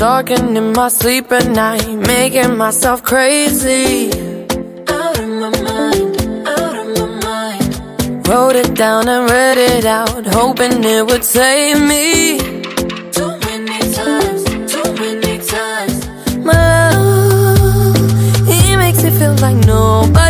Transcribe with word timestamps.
Talking 0.00 0.56
in 0.56 0.72
my 0.72 0.88
sleep 0.88 1.30
at 1.30 1.46
night, 1.50 1.86
making 2.06 2.56
myself 2.56 3.02
crazy. 3.02 4.10
Out 4.88 5.18
of 5.18 5.28
my 5.28 5.50
mind, 5.68 6.16
out 6.48 6.76
of 6.82 6.88
my 6.98 7.06
mind. 7.28 8.26
Wrote 8.26 8.56
it 8.56 8.74
down 8.74 9.08
and 9.08 9.30
read 9.30 9.58
it 9.58 9.84
out, 9.84 10.26
hoping 10.26 10.82
it 10.84 11.04
would 11.04 11.22
save 11.24 11.80
me. 11.80 12.38
Too 13.16 13.32
many 13.46 13.78
times, 13.92 14.44
too 14.72 14.92
many 15.02 15.38
times. 15.56 15.96
My 16.48 16.94
love, 16.94 18.46
he 18.46 18.76
makes 18.76 19.02
me 19.04 19.10
feel 19.10 19.34
like 19.36 19.56
nobody 19.66 20.29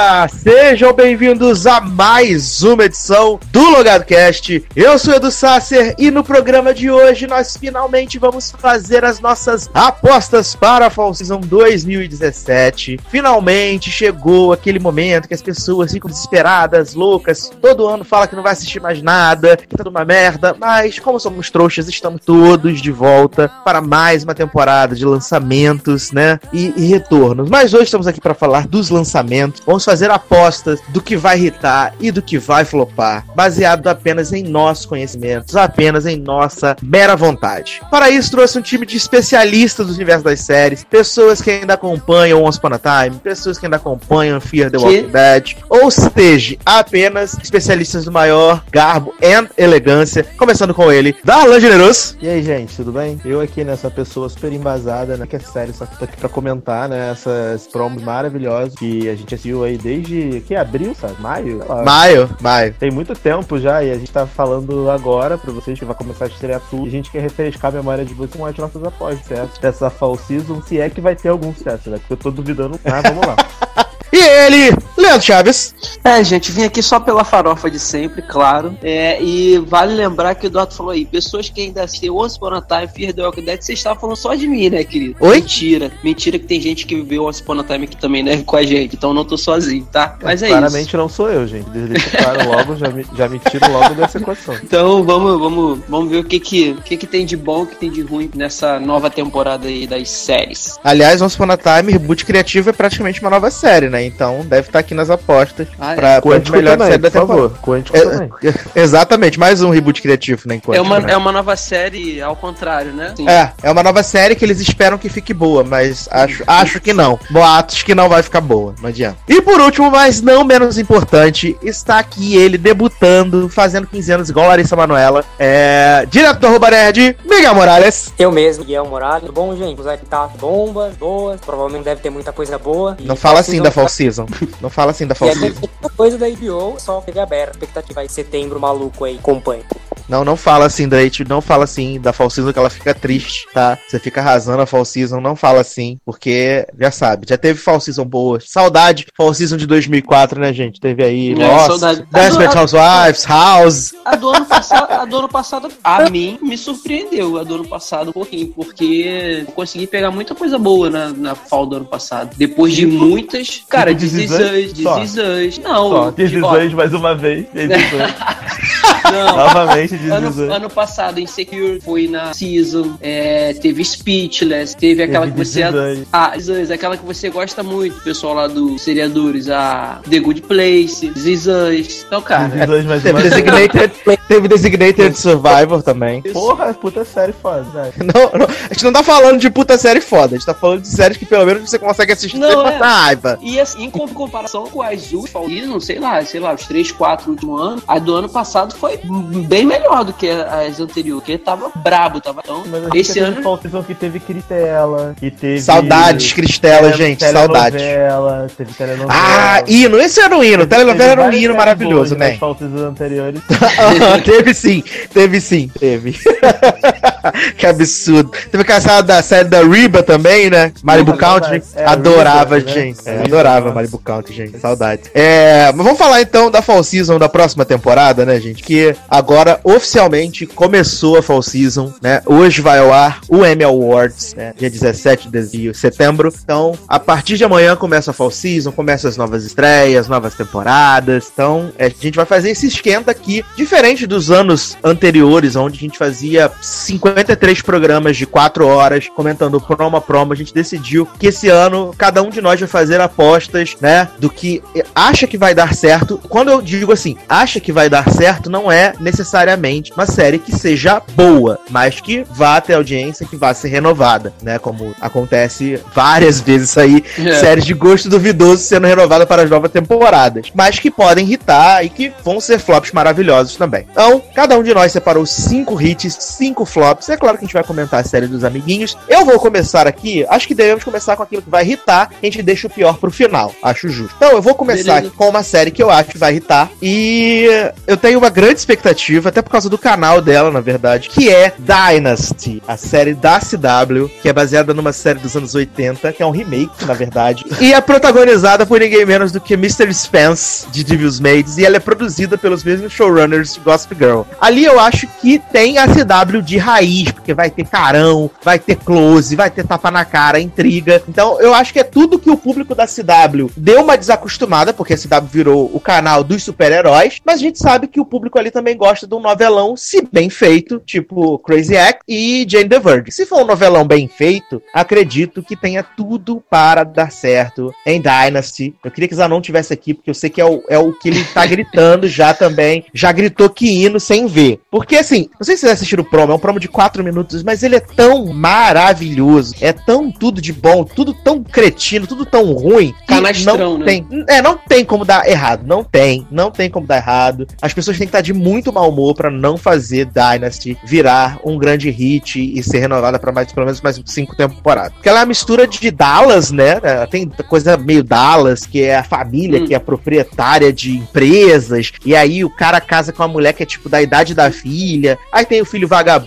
Sejam 0.27 0.93
bem-vindos 0.93 1.65
a 1.65 1.81
mais 1.81 2.61
uma 2.61 2.85
edição 2.85 3.39
do 3.51 3.69
Logado 3.71 4.05
Cast. 4.05 4.63
Eu 4.75 4.99
sou 4.99 5.15
Edu 5.15 5.31
Sasser 5.31 5.95
e 5.97 6.11
no 6.11 6.23
programa 6.23 6.73
de 6.73 6.91
hoje 6.91 7.25
nós 7.25 7.57
finalmente 7.57 8.19
vamos 8.19 8.51
fazer 8.51 9.03
as 9.03 9.19
nossas 9.19 9.69
apostas 9.73 10.55
para 10.55 10.87
a 10.87 10.89
Fall 10.89 11.13
Season 11.13 11.39
2017. 11.39 12.99
Finalmente 13.09 13.89
chegou 13.89 14.53
aquele 14.53 14.79
momento 14.79 15.27
que 15.27 15.33
as 15.33 15.41
pessoas 15.41 15.91
ficam 15.91 16.09
desesperadas, 16.09 16.93
loucas. 16.93 17.51
Todo 17.61 17.87
ano 17.87 18.03
fala 18.03 18.27
que 18.27 18.35
não 18.35 18.43
vai 18.43 18.53
assistir 18.53 18.79
mais 18.79 19.01
nada, 19.01 19.57
que 19.57 19.75
tá 19.75 19.89
uma 19.89 20.05
merda, 20.05 20.55
mas 20.59 20.99
como 20.99 21.19
somos 21.19 21.49
trouxas, 21.49 21.87
estamos 21.87 22.21
todos 22.23 22.81
de 22.81 22.91
volta 22.91 23.51
para 23.65 23.81
mais 23.81 24.23
uma 24.23 24.35
temporada 24.35 24.95
de 24.95 25.05
lançamentos, 25.05 26.11
né? 26.11 26.39
E, 26.53 26.73
e 26.77 26.85
retornos. 26.85 27.49
Mas 27.49 27.73
hoje 27.73 27.85
estamos 27.85 28.07
aqui 28.07 28.21
para 28.21 28.33
falar 28.33 28.67
dos 28.67 28.89
lançamentos. 28.89 29.61
Vamos 29.65 29.83
fazer 29.83 30.10
apostas 30.11 30.79
do 30.89 31.01
que 31.01 31.15
vai 31.15 31.37
irritar 31.37 31.93
e 31.99 32.11
do 32.11 32.21
que 32.21 32.37
vai 32.37 32.65
flopar, 32.65 33.25
baseado 33.35 33.87
apenas 33.87 34.33
em 34.33 34.43
nossos 34.43 34.85
conhecimentos, 34.85 35.55
apenas 35.55 36.05
em 36.05 36.17
nossa 36.17 36.75
mera 36.81 37.15
vontade. 37.15 37.81
Para 37.89 38.09
isso, 38.09 38.31
trouxe 38.31 38.57
um 38.57 38.61
time 38.61 38.85
de 38.85 38.97
especialistas 38.97 39.87
do 39.87 39.93
universo 39.93 40.23
das 40.23 40.41
séries, 40.41 40.83
pessoas 40.83 41.41
que 41.41 41.49
ainda 41.49 41.73
acompanham 41.73 42.43
Once 42.43 42.57
Upon 42.57 42.73
a 42.73 42.79
Time, 42.79 43.19
pessoas 43.19 43.57
que 43.57 43.65
ainda 43.65 43.77
acompanham 43.77 44.39
Fear 44.39 44.71
the 44.71 44.77
Walking 44.77 45.09
Dead, 45.09 45.55
ou 45.69 45.89
seja, 45.89 46.57
apenas 46.65 47.37
especialistas 47.41 48.05
do 48.05 48.11
maior 48.11 48.63
garbo 48.71 49.13
e 49.21 49.61
elegância, 49.61 50.25
começando 50.37 50.73
com 50.73 50.91
ele, 50.91 51.15
Darlan 51.23 51.59
Generoso. 51.59 52.17
E 52.21 52.27
aí, 52.27 52.43
gente, 52.43 52.75
tudo 52.75 52.91
bem? 52.91 53.19
Eu 53.23 53.39
aqui 53.39 53.63
nessa 53.63 53.89
pessoa 53.89 54.27
super 54.29 54.51
embasada, 54.51 55.17
né? 55.17 55.25
Que 55.25 55.35
é 55.35 55.39
sério, 55.39 55.73
só 55.73 55.85
que 55.85 55.97
tô 55.97 56.05
aqui 56.05 56.17
pra 56.17 56.29
comentar, 56.29 56.89
né? 56.89 57.11
Essas 57.11 57.67
promos 57.67 58.01
maravilhosas 58.01 58.75
que 58.75 59.09
a 59.09 59.15
gente 59.15 59.33
assistiu 59.33 59.63
aí 59.63 59.77
desde 59.77 60.00
que 60.01 60.55
abril, 60.55 60.93
sabe? 60.95 61.21
Maio? 61.21 61.61
Maio, 61.85 62.29
Maio. 62.41 62.73
Tem 62.79 62.91
muito 62.91 63.13
tempo 63.13 63.59
já 63.59 63.83
e 63.83 63.91
a 63.91 63.97
gente 63.97 64.11
tá 64.11 64.25
falando 64.25 64.89
agora 64.89 65.37
pra 65.37 65.51
vocês 65.51 65.77
que 65.77 65.85
vai 65.85 65.95
começar 65.95 66.25
a 66.25 66.27
estrear 66.27 66.61
tudo. 66.69 66.85
E 66.85 66.89
a 66.89 66.91
gente 66.91 67.11
quer 67.11 67.21
refrescar 67.21 67.71
a 67.71 67.75
memória 67.75 68.05
de 68.05 68.13
vocês 68.13 68.35
com 68.35 68.45
as 68.45 68.55
nossas 68.55 68.83
apostas, 68.83 69.25
certo? 69.25 69.61
Dessa 69.61 69.89
fall 69.89 70.17
season, 70.17 70.61
se 70.61 70.79
é 70.79 70.89
que 70.89 71.01
vai 71.01 71.15
ter 71.15 71.29
algum 71.29 71.53
sucesso, 71.53 71.89
né? 71.89 71.97
Porque 71.97 72.13
eu 72.13 72.17
tô 72.17 72.31
duvidando. 72.31 72.79
Mas 72.83 73.03
vamos 73.03 73.25
lá. 73.25 73.35
E 74.11 74.17
ele, 74.17 74.75
Leandro 74.97 75.21
Chaves. 75.21 75.73
É, 76.03 76.23
gente, 76.23 76.51
vim 76.51 76.63
aqui 76.63 76.81
só 76.81 76.99
pela 76.99 77.23
farofa 77.23 77.69
de 77.69 77.79
sempre, 77.79 78.21
claro. 78.21 78.77
É, 78.81 79.21
e 79.21 79.57
vale 79.59 79.93
lembrar 79.93 80.35
que 80.35 80.45
o 80.45 80.47
Eduardo 80.47 80.73
falou 80.73 80.91
aí, 80.91 81.05
pessoas 81.05 81.49
que 81.49 81.61
ainda 81.61 81.83
assistem 81.83 82.09
Once 82.09 82.37
Upon 82.37 82.55
a 82.55 82.61
Time, 82.61 82.87
Fear 82.87 83.13
the 83.13 83.23
Walking 83.23 83.45
Dead, 83.45 83.61
você 83.61 83.73
estava 83.73 83.99
falando 83.99 84.15
só 84.15 84.35
de 84.35 84.47
mim, 84.47 84.69
né, 84.69 84.83
querido? 84.83 85.15
Oi? 85.19 85.37
Mentira. 85.37 85.91
Mentira 86.03 86.37
que 86.37 86.45
tem 86.45 86.59
gente 86.59 86.85
que 86.85 86.95
viveu 86.95 87.25
Once 87.25 87.41
Upon 87.41 87.59
a 87.59 87.63
Time 87.63 87.85
aqui 87.85 87.97
também, 87.97 88.23
né, 88.23 88.41
com 88.45 88.57
a 88.57 88.63
gente. 88.63 88.95
Então 88.95 89.13
não 89.13 89.23
tô 89.23 89.37
sozinho, 89.37 89.87
tá? 89.91 90.17
Mas 90.21 90.43
é 90.43 90.49
Claramente 90.49 90.87
isso. 90.87 90.97
não 90.97 91.07
sou 91.07 91.29
eu, 91.29 91.47
gente. 91.47 91.69
Claro 92.17 92.49
logo, 92.49 92.75
já 92.75 92.89
me, 92.89 93.05
já 93.15 93.29
me 93.29 93.39
tiro 93.39 93.71
logo 93.71 93.95
dessa 93.95 94.17
equação. 94.17 94.55
Então 94.63 95.03
vamos, 95.03 95.39
vamos, 95.39 95.79
vamos 95.87 96.09
ver 96.09 96.17
o 96.17 96.23
que 96.23 96.39
que, 96.39 96.71
o 96.71 96.81
que 96.81 96.97
que 96.97 97.07
tem 97.07 97.25
de 97.25 97.37
bom, 97.37 97.63
o 97.63 97.67
que 97.67 97.75
tem 97.75 97.89
de 97.89 98.01
ruim 98.01 98.29
nessa 98.35 98.79
nova 98.79 99.09
temporada 99.09 99.67
aí 99.67 99.87
das 99.87 100.09
séries. 100.09 100.77
Aliás, 100.83 101.21
Once 101.21 101.35
Upon 101.35 101.51
a 101.51 101.57
Time, 101.57 101.91
reboot 101.91 102.25
criativo 102.25 102.69
é 102.69 102.73
praticamente 102.73 103.21
uma 103.21 103.29
nova 103.29 103.49
série, 103.49 103.89
né? 103.89 103.90
Então 103.99 104.45
deve 104.45 104.67
estar 104.67 104.79
aqui 104.79 104.93
nas 104.93 105.09
apostas 105.09 105.67
Ah, 105.79 105.93
é. 105.93 105.95
pra, 105.95 106.21
pra 106.21 106.31
Quântico 106.31 106.55
melhor 106.57 106.71
também, 106.77 106.87
série 106.91 107.01
da 107.01 107.09
por 107.11 107.19
temporada. 107.21 107.49
favor. 107.49 107.61
Quântico 107.61 107.97
É, 107.97 108.01
também. 108.01 108.29
Exatamente, 108.75 109.39
mais 109.39 109.61
um 109.63 109.69
reboot 109.71 110.01
criativo, 110.01 110.43
né? 110.45 110.55
em 110.55 110.57
É 110.57 110.61
Quântico, 110.61 110.85
uma, 110.85 110.99
né? 110.99 111.13
é 111.13 111.17
uma 111.17 111.31
nova 111.31 111.55
série 111.55 112.21
ao 112.21 112.35
contrário, 112.35 112.91
né? 112.93 113.13
Sim. 113.15 113.27
É, 113.27 113.51
é 113.63 113.71
uma 113.71 113.83
nova 113.83 114.03
série 114.03 114.35
que 114.35 114.45
eles 114.45 114.59
esperam 114.59 114.97
que 114.97 115.09
fique 115.09 115.33
boa, 115.33 115.63
mas 115.63 116.07
acho, 116.11 116.43
acho 116.45 116.79
que 116.79 116.93
não. 116.93 117.19
Boatos 117.29 117.83
que 117.83 117.95
não 117.95 118.07
vai 118.07 118.21
ficar 118.23 118.41
boa, 118.41 118.75
não 118.81 118.89
adianta. 118.89 119.17
E 119.27 119.41
por 119.41 119.59
último, 119.59 119.89
mas 119.89 120.21
não 120.21 120.43
menos 120.43 120.77
importante, 120.77 121.57
está 121.63 121.99
aqui 121.99 122.35
ele 122.35 122.57
debutando, 122.57 123.49
fazendo 123.49 123.87
15 123.87 124.11
anos 124.11 124.29
igual 124.29 124.47
Larissa 124.47 124.75
Manoela. 124.75 125.23
É. 125.39 126.05
Direto 126.09 126.39
do 126.39 126.47
Arroba 126.47 126.69
Nerd, 126.71 127.17
Miguel 127.25 127.55
Morales. 127.55 128.13
Eu 128.19 128.31
mesmo, 128.31 128.63
Guilherme 128.63 128.89
Morales. 128.89 129.21
Tudo 129.21 129.33
bom, 129.33 129.55
gente? 129.55 129.81
Aqui 129.87 130.05
tá 130.05 130.27
bombas, 130.27 130.95
boas. 130.95 131.39
Provavelmente 131.41 131.83
deve 131.85 132.01
ter 132.01 132.09
muita 132.09 132.31
coisa 132.31 132.57
boa. 132.57 132.95
Não 133.01 133.15
fala 133.15 133.39
assim 133.39 133.61
da 133.61 133.71
Fall 133.81 133.89
Season. 133.89 134.25
Não 134.61 134.69
fala 134.69 134.91
assim 134.91 135.07
da 135.07 135.13
E 135.13 135.17
Fall 135.17 135.29
é 135.29 135.33
Season. 135.35 135.59
muita 135.59 135.89
coisa 135.95 136.17
da 136.17 136.29
HBO, 136.29 136.75
só 136.79 137.01
teve 137.01 137.19
aberta. 137.19 137.51
Expectativa 137.53 138.01
aí, 138.01 138.09
setembro 138.09 138.59
maluco 138.59 139.05
aí, 139.05 139.17
acompanha. 139.17 139.63
Não, 140.09 140.25
não 140.25 140.35
fala 140.35 140.65
assim 140.65 140.89
da 140.89 140.97
H- 140.97 141.23
não 141.29 141.39
fala 141.39 141.63
assim 141.63 141.97
da 141.99 142.11
Fall 142.11 142.29
Season 142.29 142.51
que 142.51 142.59
ela 142.59 142.69
fica 142.69 142.93
triste, 142.93 143.47
tá? 143.53 143.77
Você 143.87 143.97
fica 143.97 144.19
arrasando 144.19 144.61
a 144.61 144.65
Fall 144.65 144.83
Season, 144.83 145.21
não 145.21 145.37
fala 145.37 145.61
assim, 145.61 145.97
porque 146.05 146.67
já 146.77 146.91
sabe, 146.91 147.25
já 147.29 147.37
teve 147.37 147.57
Fall 147.59 147.79
Season 147.79 148.03
boa. 148.03 148.39
Saudade, 148.41 149.05
Fall 149.15 149.33
Season 149.33 149.55
de 149.55 149.65
2004, 149.65 150.39
né, 150.41 150.51
gente? 150.51 150.81
Teve 150.81 151.03
aí, 151.03 151.31
É, 151.31 151.35
nossa, 151.35 151.67
saudade. 151.67 152.05
Desperate 152.11 152.57
Housewives, 152.57 153.23
House. 153.23 153.93
A 154.03 154.15
do 154.17 154.29
ano 154.29 154.45
passado, 154.45 154.91
a 154.91 155.05
do 155.05 155.17
ano 155.17 155.29
passado, 155.29 155.69
a 155.81 156.09
mim, 156.09 156.37
me 156.41 156.57
surpreendeu 156.57 157.37
a 157.37 157.43
do 157.43 157.55
ano 157.55 157.67
passado 157.67 158.09
um 158.09 158.13
pouquinho, 158.13 158.47
porque 158.49 159.45
eu 159.47 159.53
consegui 159.53 159.87
pegar 159.87 160.11
muita 160.11 160.35
coisa 160.35 160.57
boa 160.59 160.89
na, 160.89 161.09
na 161.09 161.35
fall 161.35 161.65
do 161.65 161.77
ano 161.77 161.85
passado. 161.85 162.35
Depois 162.35 162.73
de 162.73 162.85
muitas. 162.85 163.63
Cara, 163.71 163.95
Tipo 163.95 164.01
This 164.01 164.13
Is. 164.13 165.57
Não, 165.59 165.89
Só, 165.89 166.11
This 166.11 166.31
Is 166.33 166.73
mais 166.73 166.93
uma 166.93 167.15
vez. 167.15 167.45
This 167.53 167.69
não. 169.11 169.35
Novamente, 169.37 169.89
This 169.89 170.03
Is 170.03 170.11
Ano, 170.11 170.29
Us. 170.29 170.37
ano 170.39 170.69
passado, 170.69 171.19
Insecure 171.19 171.79
foi 171.81 172.07
na 172.07 172.33
Season, 172.33 172.95
é, 173.01 173.53
teve 173.53 173.83
Speechless, 173.83 174.75
teve 174.75 175.03
aquela 175.03 175.25
Teve 175.25 175.37
que 175.39 175.45
você. 175.45 175.63
Ah, 176.11 176.31
This 176.31 176.47
Is 176.47 176.63
Us, 176.63 176.71
aquela 176.71 176.97
que 176.97 177.05
você 177.05 177.29
gosta 177.29 177.63
muito, 177.63 178.01
pessoal 178.01 178.33
lá 178.33 178.47
do 178.47 178.77
Seriadores, 178.77 179.49
a 179.49 180.01
The 180.09 180.19
Good 180.19 180.41
Place, 180.43 181.09
This 181.09 181.25
Is 181.25 181.47
Us. 181.47 182.03
Então, 182.07 182.21
cara, 182.21 182.49
This 182.49 182.61
Is 182.63 182.69
Us 182.79 182.85
mais 182.85 183.03
Teve 183.03 183.13
uma 183.15 183.21
vez. 183.21 183.33
Designated, 183.33 183.91
teve 184.27 184.47
Designated 184.47 185.17
Survivor 185.17 185.81
também. 185.83 186.21
Porra, 186.21 186.73
puta 186.73 187.05
série 187.05 187.33
foda, 187.33 187.65
né? 187.73 187.91
Não, 188.13 188.39
não, 188.39 188.45
a 188.45 188.73
gente 188.73 188.83
não 188.83 188.91
tá 188.91 189.03
falando 189.03 189.39
de 189.39 189.49
puta 189.49 189.77
série 189.77 190.01
foda, 190.01 190.35
a 190.35 190.37
gente 190.37 190.45
tá 190.45 190.53
falando 190.53 190.81
de 190.81 190.87
séries 190.87 191.17
que 191.17 191.25
pelo 191.25 191.45
menos 191.45 191.69
você 191.69 191.79
consegue 191.79 192.11
assistir 192.11 192.37
Não, 192.37 192.49
sem 192.49 192.59
é. 192.59 192.63
passar 192.63 193.01
raiva. 193.03 193.39
E 193.41 193.50
assim, 193.59 193.83
em 193.85 193.89
com- 193.89 194.07
comparação 194.07 194.65
com 194.67 194.81
as 194.81 195.11
últimas, 195.11 195.67
não 195.67 195.79
sei 195.79 195.99
lá, 195.99 196.23
sei 196.23 196.39
lá, 196.39 196.53
os 196.53 196.65
3, 196.65 196.91
4 196.91 197.31
últimos 197.31 197.61
anos, 197.61 197.83
a 197.87 197.99
do 197.99 198.13
ano 198.15 198.29
passado 198.29 198.75
foi 198.75 198.99
bem 199.47 199.65
melhor 199.65 200.03
do 200.03 200.13
que 200.13 200.29
as 200.29 200.79
anteriores, 200.79 201.21
porque 201.23 201.37
tava 201.37 201.71
brabo, 201.75 202.19
tava 202.21 202.41
tão. 202.41 202.63
Mas 202.67 202.83
Esse 202.95 203.13
teve 203.15 203.25
ano. 203.25 203.59
Season 203.61 203.83
que 203.83 203.93
teve 203.95 204.19
Cristela, 204.19 205.15
que 205.19 205.29
teve... 205.31 205.61
Saudades, 205.61 206.33
Cristela, 206.33 206.91
tele- 206.91 206.93
gente, 206.97 207.23
saudades. 207.25 207.81
telenovela, 207.81 208.47
Teve 208.57 208.73
telenovela. 208.73 209.13
Ah, 209.13 209.63
hino, 209.67 209.97
esse 209.99 210.19
era 210.21 210.35
um 210.35 210.43
hino, 210.43 210.65
telenovela 210.67 211.11
era 211.11 211.23
um 211.23 211.31
hino 211.33 211.55
maravilhoso, 211.55 212.15
né? 212.15 212.37
Seasons 212.37 212.81
anteriores. 212.81 213.41
teve 214.25 214.53
sim, 214.53 214.83
teve 215.13 215.41
sim, 215.41 215.69
teve. 215.79 216.17
que 217.57 217.65
absurdo. 217.65 218.31
Teve 218.51 218.63
aquela 218.63 218.81
sala 218.81 219.03
da 219.03 219.21
série 219.21 219.49
da 219.49 219.63
Reba 219.63 220.03
também, 220.03 220.49
né? 220.49 220.71
Malibu 220.83 221.15
saudades. 221.19 221.75
É, 221.75 221.85
adorava, 221.85 222.55
né? 222.59 222.67
gente. 222.67 222.99
É, 223.05 223.15
É, 223.15 223.21
adorava. 223.21 223.73
Malibu 223.73 223.97
Country, 223.97 224.33
gente. 224.33 224.59
Saudades. 224.59 225.09
É, 225.13 225.71
mas 225.73 225.85
vamos 225.85 225.97
falar 225.97 226.21
então 226.21 226.49
da 226.49 226.61
Fall 226.61 226.83
Season 226.83 227.17
da 227.17 227.29
próxima 227.29 227.65
temporada, 227.65 228.25
né, 228.25 228.39
gente? 228.39 228.63
Que 228.63 228.95
agora 229.09 229.59
oficialmente 229.63 230.45
começou 230.45 231.17
a 231.17 231.21
Fall 231.21 231.41
Season, 231.41 231.93
né? 232.01 232.21
Hoje 232.25 232.61
vai 232.61 232.79
ao 232.79 232.93
ar 232.93 233.21
o 233.29 233.45
Emmy 233.45 233.63
Awards, 233.63 234.33
né? 234.35 234.53
Dia 234.57 234.69
17 234.69 235.29
de 235.29 235.73
setembro. 235.73 236.33
Então, 236.43 236.77
a 236.87 236.99
partir 236.99 237.37
de 237.37 237.43
amanhã 237.43 237.75
começa 237.75 238.11
a 238.11 238.13
Fall 238.13 238.31
Season, 238.31 238.71
começa 238.71 239.07
as 239.07 239.17
novas 239.17 239.43
estreias, 239.43 240.07
novas 240.07 240.33
temporadas. 240.35 241.29
Então, 241.31 241.71
é, 241.77 241.85
a 241.87 241.89
gente 241.89 242.15
vai 242.15 242.25
fazer 242.25 242.51
esse 242.51 242.67
esquenta 242.67 243.11
aqui, 243.11 243.43
diferente 243.55 244.07
dos 244.07 244.31
anos 244.31 244.77
anteriores, 244.83 245.55
onde 245.55 245.77
a 245.77 245.81
gente 245.81 245.97
fazia 245.97 246.51
53 246.71 247.61
programas 247.61 248.17
de 248.17 248.25
4 248.25 248.65
horas 248.65 249.09
comentando 249.09 249.59
promo 249.59 249.97
a 249.97 250.01
promo. 250.01 250.33
A 250.33 250.35
gente 250.35 250.53
decidiu 250.53 251.07
que 251.19 251.27
esse 251.27 251.49
ano 251.49 251.93
cada 251.97 252.21
um 252.23 252.29
de 252.29 252.41
nós 252.41 252.59
vai 252.59 252.69
fazer 252.69 253.01
apostas, 253.01 253.75
né? 253.81 254.07
Do 254.19 254.29
que 254.29 254.61
acha 254.95 255.27
que 255.27 255.37
vai 255.37 255.53
dar 255.53 255.73
certo. 255.73 256.19
Quando 256.29 256.49
eu 256.49 256.61
digo 256.61 256.91
assim, 256.91 257.17
acha 257.27 257.59
que 257.59 257.71
vai 257.71 257.89
dar 257.89 258.09
certo, 258.09 258.49
não 258.49 258.71
é 258.71 258.93
necessariamente 258.99 259.91
uma 259.93 260.05
série 260.05 260.39
que 260.39 260.55
seja 260.55 261.01
boa, 261.15 261.59
mas 261.69 261.99
que 261.99 262.23
vá 262.31 262.59
ter 262.61 262.73
audiência, 262.75 263.25
que 263.25 263.35
vá 263.35 263.53
ser 263.53 263.67
renovada, 263.69 264.33
né? 264.41 264.57
Como 264.59 264.95
acontece 265.01 265.79
várias 265.93 266.39
vezes 266.39 266.77
aí, 266.77 267.03
É. 267.21 267.35
séries 267.35 267.65
de 267.65 267.73
gosto 267.73 268.09
duvidoso 268.09 268.63
sendo 268.63 268.87
renovada 268.87 269.25
para 269.25 269.43
as 269.43 269.49
novas 269.49 269.71
temporadas, 269.71 270.47
mas 270.55 270.79
que 270.79 270.89
podem 270.89 271.25
irritar 271.25 271.83
e 271.85 271.89
que 271.89 272.11
vão 272.23 272.39
ser 272.39 272.59
flops 272.59 272.91
maravilhosos 272.91 273.55
também. 273.55 273.85
Então, 273.91 274.21
cada 274.33 274.57
um 274.57 274.63
de 274.63 274.73
nós 274.73 274.91
separou 274.91 275.25
cinco 275.25 275.79
hits, 275.81 276.15
cinco 276.19 276.60
flops. 276.65 277.09
É 277.09 277.17
claro 277.17 277.37
que 277.37 277.43
a 277.43 277.47
gente 277.47 277.53
vai 277.53 277.63
comentar 277.63 277.99
a 277.99 278.03
série 278.03 278.27
dos 278.27 278.43
amiguinhos. 278.43 278.97
Eu 279.07 279.25
vou 279.25 279.39
começar 279.39 279.87
aqui, 279.87 280.25
acho 280.29 280.47
que 280.47 280.55
devemos 280.55 280.83
começar 280.83 281.15
com 281.15 281.23
aquilo 281.23 281.41
que 281.41 281.49
vai 281.49 281.63
irritar, 281.63 282.09
a 282.21 282.25
gente 282.25 282.41
deixa 282.41 282.67
o 282.67 282.69
pior 282.69 282.97
pro 282.97 283.11
final, 283.11 283.53
acho 283.61 283.89
justo. 283.89 284.13
Então, 284.17 284.31
eu 284.31 284.41
vou 284.41 284.55
começar 284.55 285.03
com 285.11 285.29
uma 285.29 285.43
série 285.43 285.71
que 285.71 285.81
eu 285.81 285.89
acho 285.89 286.11
que 286.11 286.17
vai 286.17 286.31
irritar 286.31 286.69
e 286.81 287.47
eu 287.87 287.97
tenho 287.97 288.19
uma 288.19 288.29
grande 288.29 288.59
expectativa, 288.59 289.29
até 289.29 289.41
por 289.41 289.49
causa 289.49 289.69
do 289.69 289.77
canal 289.77 290.21
dela, 290.21 290.51
na 290.51 290.61
verdade, 290.61 291.09
que 291.09 291.29
é 291.29 291.53
Dynasty, 291.57 292.61
a 292.67 292.77
série 292.77 293.13
da 293.13 293.39
CW, 293.39 294.09
que 294.21 294.29
é 294.29 294.33
baseada 294.33 294.73
numa 294.73 294.93
série 294.93 295.19
dos 295.19 295.35
anos 295.35 295.55
80, 295.55 296.11
que 296.13 296.23
é 296.23 296.25
um 296.25 296.31
remake, 296.31 296.85
na 296.85 296.93
verdade, 296.93 297.45
e 297.59 297.73
é 297.73 297.81
protagonizada 297.81 298.65
por 298.65 298.79
ninguém 298.79 299.05
menos 299.05 299.31
do 299.31 299.39
que 299.39 299.53
Mr. 299.53 299.93
Spence, 299.93 300.67
de 300.71 300.83
Devil's 300.83 301.19
Maids, 301.19 301.57
e 301.57 301.65
ela 301.65 301.77
é 301.77 301.79
produzida 301.79 302.37
pelos 302.37 302.63
mesmos 302.63 302.91
showrunners 302.91 303.55
de 303.55 303.59
Gossip 303.59 303.95
Girl. 303.95 304.21
Ali 304.39 304.65
eu 304.65 304.79
acho 304.79 305.07
que 305.21 305.39
tem 305.51 305.77
a 305.77 305.87
CW 305.87 306.41
de 306.51 306.57
raiz, 306.57 307.11
porque 307.11 307.33
vai 307.33 307.49
ter 307.49 307.65
carão, 307.65 308.29
vai 308.43 308.59
ter 308.59 308.75
close, 308.75 309.37
vai 309.37 309.49
ter 309.49 309.65
tapa 309.65 309.89
na 309.89 310.03
cara, 310.03 310.39
intriga. 310.39 311.01
Então 311.07 311.39
eu 311.39 311.53
acho 311.53 311.71
que 311.71 311.79
é 311.79 311.83
tudo 311.83 312.19
que 312.19 312.29
o 312.29 312.35
público 312.35 312.75
da 312.75 312.85
CW 312.85 313.49
deu 313.55 313.81
uma 313.81 313.97
desacostumada, 313.97 314.73
porque 314.73 314.93
a 314.93 314.97
CW 314.97 315.27
virou 315.31 315.71
o 315.73 315.79
canal 315.79 316.25
dos 316.25 316.43
super-heróis, 316.43 317.21
mas 317.25 317.35
a 317.35 317.43
gente 317.43 317.57
sabe 317.57 317.87
que 317.87 318.01
o 318.01 318.05
público 318.05 318.37
ali 318.37 318.51
também 318.51 318.75
gosta 318.75 319.07
de 319.07 319.15
um 319.15 319.21
novelão, 319.21 319.77
se 319.77 320.05
bem 320.11 320.29
feito, 320.29 320.81
tipo 320.85 321.39
Crazy 321.39 321.77
Act 321.77 322.01
e 322.05 322.45
Jane 322.47 322.67
the 322.67 322.79
Virgin. 322.79 323.11
Se 323.11 323.25
for 323.25 323.43
um 323.43 323.45
novelão 323.45 323.85
bem 323.85 324.09
feito, 324.09 324.61
acredito 324.73 325.41
que 325.41 325.55
tenha 325.55 325.83
tudo 325.83 326.43
para 326.49 326.83
dar 326.83 327.11
certo 327.11 327.73
em 327.85 328.01
Dynasty. 328.01 328.75
Eu 328.83 328.91
queria 328.91 329.07
que 329.07 329.15
Zanon 329.15 329.39
tivesse 329.39 329.71
aqui, 329.71 329.93
porque 329.93 330.09
eu 330.09 330.15
sei 330.15 330.29
que 330.29 330.41
é 330.41 330.45
o, 330.45 330.61
é 330.67 330.77
o 330.77 330.91
que 330.91 331.07
ele 331.07 331.23
tá 331.23 331.45
gritando 331.45 332.09
já 332.09 332.33
também. 332.33 332.83
Já 332.93 333.11
gritou 333.13 333.49
que 333.49 333.67
hino 333.67 334.01
sem 334.01 334.27
ver. 334.27 334.59
Porque 334.69 334.97
assim, 334.97 335.29
não 335.39 335.45
sei 335.45 335.55
se 335.55 335.61
vocês 335.61 335.73
assistiram 335.73 336.03
o 336.03 336.09
promo, 336.09 336.33
é 336.33 336.35
um 336.35 336.39
promo 336.41 336.59
de 336.59 336.67
4 336.67 337.03
minutos, 337.03 337.43
mas 337.43 337.63
ele 337.63 337.75
é 337.75 337.79
tão 337.79 338.25
maravilhoso, 338.33 339.55
é 339.61 339.71
tão 339.71 340.11
tudo 340.11 340.41
de 340.41 340.51
bom, 340.51 340.83
tudo 340.83 341.13
tão 341.13 341.43
cretino, 341.43 342.07
tudo 342.07 342.25
tão 342.25 342.51
ruim. 342.53 342.93
Canastrão, 343.07 343.57
não 343.57 343.77
né? 343.77 343.85
tem, 343.85 344.07
é, 344.27 344.41
não 344.41 344.57
tem 344.57 344.83
como 344.83 345.05
dar 345.05 345.27
errado. 345.27 345.63
Não 345.65 345.83
tem. 345.83 346.25
Não 346.31 346.49
tem 346.51 346.69
como 346.69 346.87
dar 346.87 346.97
errado. 346.97 347.47
As 347.61 347.73
pessoas 347.73 347.97
têm 347.97 348.07
que 348.07 348.09
estar 348.09 348.21
de 348.21 348.33
muito 348.33 348.73
mau 348.73 348.89
humor 348.89 349.15
pra 349.15 349.29
não 349.29 349.57
fazer 349.57 350.05
Dynasty 350.05 350.77
virar 350.83 351.39
um 351.45 351.57
grande 351.57 351.89
hit 351.89 352.39
e 352.39 352.63
ser 352.63 352.79
renovada 352.79 353.19
pra 353.19 353.31
mais, 353.31 353.51
pelo 353.51 353.65
menos 353.65 353.81
mais 353.81 354.01
cinco 354.05 354.35
temporadas. 354.35 354.93
Porque 354.93 355.09
ela 355.09 355.19
é 355.19 355.21
uma 355.21 355.27
mistura 355.27 355.67
de 355.67 355.91
Dallas, 355.91 356.51
né? 356.51 356.79
Tem 357.09 357.29
coisa 357.47 357.77
meio 357.77 358.03
Dallas, 358.03 358.65
que 358.65 358.81
é 358.83 358.97
a 358.97 359.03
família 359.03 359.61
Hum. 359.61 359.67
que 359.67 359.75
é 359.75 359.79
proprietária 359.79 360.71
de 360.71 360.97
empresas. 360.97 361.91
E 362.05 362.15
aí 362.15 362.43
o 362.43 362.49
cara 362.49 362.79
casa 362.79 363.11
com 363.11 363.21
uma 363.21 363.27
mulher 363.27 363.53
que 363.53 363.63
é 363.63 363.65
tipo 363.65 363.89
da 363.89 364.01
idade 364.01 364.33
da 364.33 364.51
filha. 364.51 365.17
Aí 365.31 365.45
tem 365.45 365.61
o 365.61 365.65
filho 365.65 365.87
vagabundo, 365.87 366.20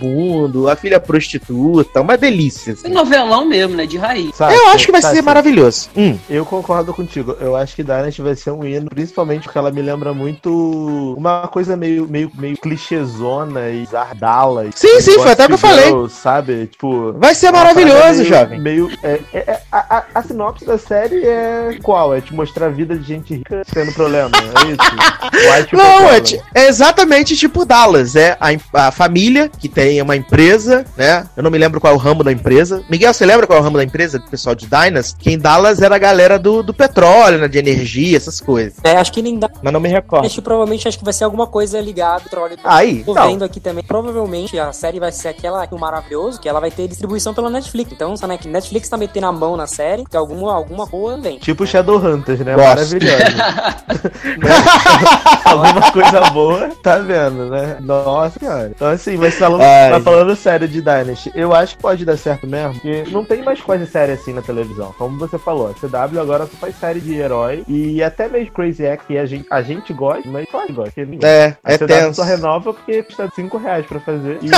a 0.69 0.75
filha 0.75 0.99
prostituta. 0.99 2.01
Uma 2.01 2.17
delícia. 2.17 2.71
É 2.71 2.73
assim. 2.73 2.87
novelão 2.89 3.45
mesmo, 3.45 3.75
né? 3.75 3.85
De 3.85 3.97
raiz. 3.97 4.35
Sabe, 4.35 4.55
Eu 4.55 4.67
acho 4.69 4.85
que 4.85 4.91
vai 4.91 5.01
sabe, 5.01 5.15
ser 5.15 5.21
maravilhoso. 5.21 5.89
Hum. 5.95 6.17
Eu 6.29 6.45
concordo 6.45 6.93
contigo. 6.93 7.35
Eu 7.39 7.55
acho 7.55 7.75
que 7.75 7.83
Dynasty 7.83 8.21
vai 8.21 8.35
ser 8.35 8.51
um 8.51 8.63
hino, 8.65 8.89
principalmente 8.89 9.43
porque 9.43 9.57
ela 9.57 9.71
me 9.71 9.81
lembra 9.81 10.13
muito 10.13 11.15
uma 11.17 11.47
coisa 11.47 11.75
meio, 11.75 12.07
meio, 12.07 12.31
meio 12.35 12.57
clichêzona 12.57 13.69
e 13.69 13.85
Zardala. 13.85 14.65
Sim, 14.75 14.99
sim, 15.01 15.13
foi 15.19 15.31
até 15.31 15.45
o 15.45 15.47
que 15.47 15.53
eu 15.53 15.57
falei. 15.57 15.91
Sabe? 16.09 16.67
Tipo. 16.67 17.13
Vai 17.13 17.35
ser 17.35 17.51
parada 17.51 17.75
maravilhoso, 17.75 18.19
meio, 18.19 18.25
jovem. 18.29 18.59
Meio. 18.59 18.91
É, 19.03 19.19
é- 19.33 19.37
é- 19.51 19.61
a, 19.71 19.97
a- 19.97 20.03
a 20.15 20.23
sinopse 20.23 20.65
da 20.65 20.77
série 20.77 21.25
é 21.25 21.77
qual? 21.83 22.13
É 22.13 22.21
te 22.21 22.33
mostrar 22.33 22.67
a 22.67 22.69
vida 22.69 22.97
de 22.97 23.05
gente 23.05 23.35
rica 23.35 23.63
tendo 23.71 23.91
problema. 23.93 24.31
É 24.37 24.71
isso? 24.71 24.95
White 25.55 25.75
Não, 25.75 26.09
people 26.09 26.39
é, 26.53 26.63
é 26.65 26.67
exatamente 26.67 27.35
tipo 27.35 27.65
Dallas. 27.65 28.15
É 28.15 28.37
a, 28.39 28.87
a 28.87 28.91
família 28.91 29.49
que 29.49 29.67
tem 29.67 29.84
uma 30.03 30.15
empresa, 30.15 30.85
né? 30.97 31.25
Eu 31.35 31.43
não 31.43 31.51
me 31.51 31.57
lembro 31.57 31.79
qual 31.79 31.93
é 31.93 31.95
o 31.95 31.99
ramo 31.99 32.23
da 32.23 32.31
empresa. 32.31 32.83
Miguel, 32.89 33.13
você 33.13 33.25
lembra 33.25 33.45
qual 33.45 33.57
é 33.57 33.61
o 33.61 33.63
ramo 33.63 33.77
da 33.77 33.83
empresa 33.83 34.19
do 34.19 34.27
pessoal 34.27 34.55
de 34.55 34.67
Dynas? 34.67 35.15
Que 35.17 35.31
em 35.31 35.37
Dallas 35.37 35.81
era 35.81 35.95
a 35.95 35.99
galera 35.99 36.39
do, 36.39 36.63
do 36.63 36.73
petróleo, 36.73 37.37
né? 37.37 37.47
De 37.47 37.57
energia, 37.57 38.17
essas 38.17 38.41
coisas. 38.41 38.75
É, 38.83 38.97
acho 38.97 39.11
que 39.11 39.21
nem 39.21 39.37
dá. 39.37 39.49
Mas 39.61 39.73
não 39.73 39.79
me 39.79 39.89
recordo. 39.89 40.25
Acho 40.25 40.35
que 40.35 40.41
provavelmente 40.41 40.87
acho 40.87 40.97
que 40.97 41.03
vai 41.03 41.13
ser 41.13 41.23
alguma 41.23 41.47
coisa 41.47 41.79
ligada 41.79 42.15
ao 42.15 42.21
petróleo. 42.21 42.57
Aí, 42.63 43.03
Tô 43.03 43.13
não. 43.13 43.27
vendo 43.27 43.43
aqui 43.43 43.59
também. 43.59 43.83
Provavelmente 43.83 44.57
a 44.59 44.71
série 44.73 44.99
vai 44.99 45.11
ser 45.11 45.29
aquela 45.29 45.65
o 45.71 45.79
maravilhoso, 45.79 46.39
que 46.39 46.47
ela 46.47 46.59
vai 46.59 46.71
ter 46.71 46.87
distribuição 46.87 47.33
pela 47.33 47.49
Netflix. 47.49 47.91
Então, 47.91 48.15
sabe 48.15 48.37
que 48.37 48.47
Netflix 48.47 48.87
tá 48.87 48.97
metendo 48.97 49.27
a 49.27 49.31
mão 49.31 49.57
na 49.57 49.67
série, 49.67 50.05
que 50.05 50.15
alguma, 50.15 50.53
alguma 50.53 50.87
coisa 50.87 51.19
vem. 51.21 51.37
Tipo 51.39 51.65
Shadowhunters, 51.65 52.39
né? 52.39 52.55
Gosto. 52.55 52.67
Maravilhoso. 52.67 53.15
Né? 54.35 54.49
Alguma 55.45 55.91
coisa 55.91 56.21
boa, 56.31 56.69
tá 56.81 56.97
vendo, 56.97 57.49
né? 57.49 57.77
Nossa 57.79 58.39
senhora. 58.39 58.71
Então, 58.75 58.87
assim, 58.87 59.17
mas 59.17 59.35
falando, 59.35 59.61
Ai. 59.61 59.74
Mas 59.91 60.03
falando 60.03 60.35
sério 60.35 60.67
de 60.67 60.81
Dynasty, 60.81 61.31
eu 61.35 61.53
acho 61.53 61.75
que 61.75 61.81
pode 61.81 62.05
dar 62.05 62.17
certo 62.17 62.47
mesmo, 62.47 62.73
porque 62.73 63.03
não 63.11 63.23
tem 63.25 63.43
mais 63.43 63.61
quase 63.61 63.85
série 63.87 64.13
assim 64.13 64.33
na 64.33 64.41
televisão. 64.41 64.93
Como 64.97 65.17
você 65.17 65.37
falou, 65.37 65.69
a 65.69 65.73
CW 65.73 66.19
agora 66.19 66.45
só 66.45 66.57
faz 66.57 66.75
série 66.77 66.99
de 66.99 67.13
herói 67.15 67.63
e 67.67 68.01
até 68.03 68.27
mesmo 68.27 68.51
Crazy 68.53 68.85
Act, 68.87 69.05
que 69.07 69.17
a 69.17 69.25
gente, 69.25 69.45
a 69.49 69.61
gente 69.61 69.93
gosta, 69.93 70.27
mas 70.29 70.47
só 70.49 70.59
gosta. 70.67 70.83
porque 70.83 71.05
ninguém- 71.05 71.29
É, 71.29 71.55
A 71.63 71.73
é 71.73 71.77
CW 71.77 71.87
tenso. 71.87 72.13
só 72.15 72.23
renova 72.23 72.73
porque 72.73 73.03
custa 73.03 73.29
5 73.35 73.57
reais 73.57 73.85
pra 73.85 73.99
fazer. 73.99 74.39
E. 74.41 74.47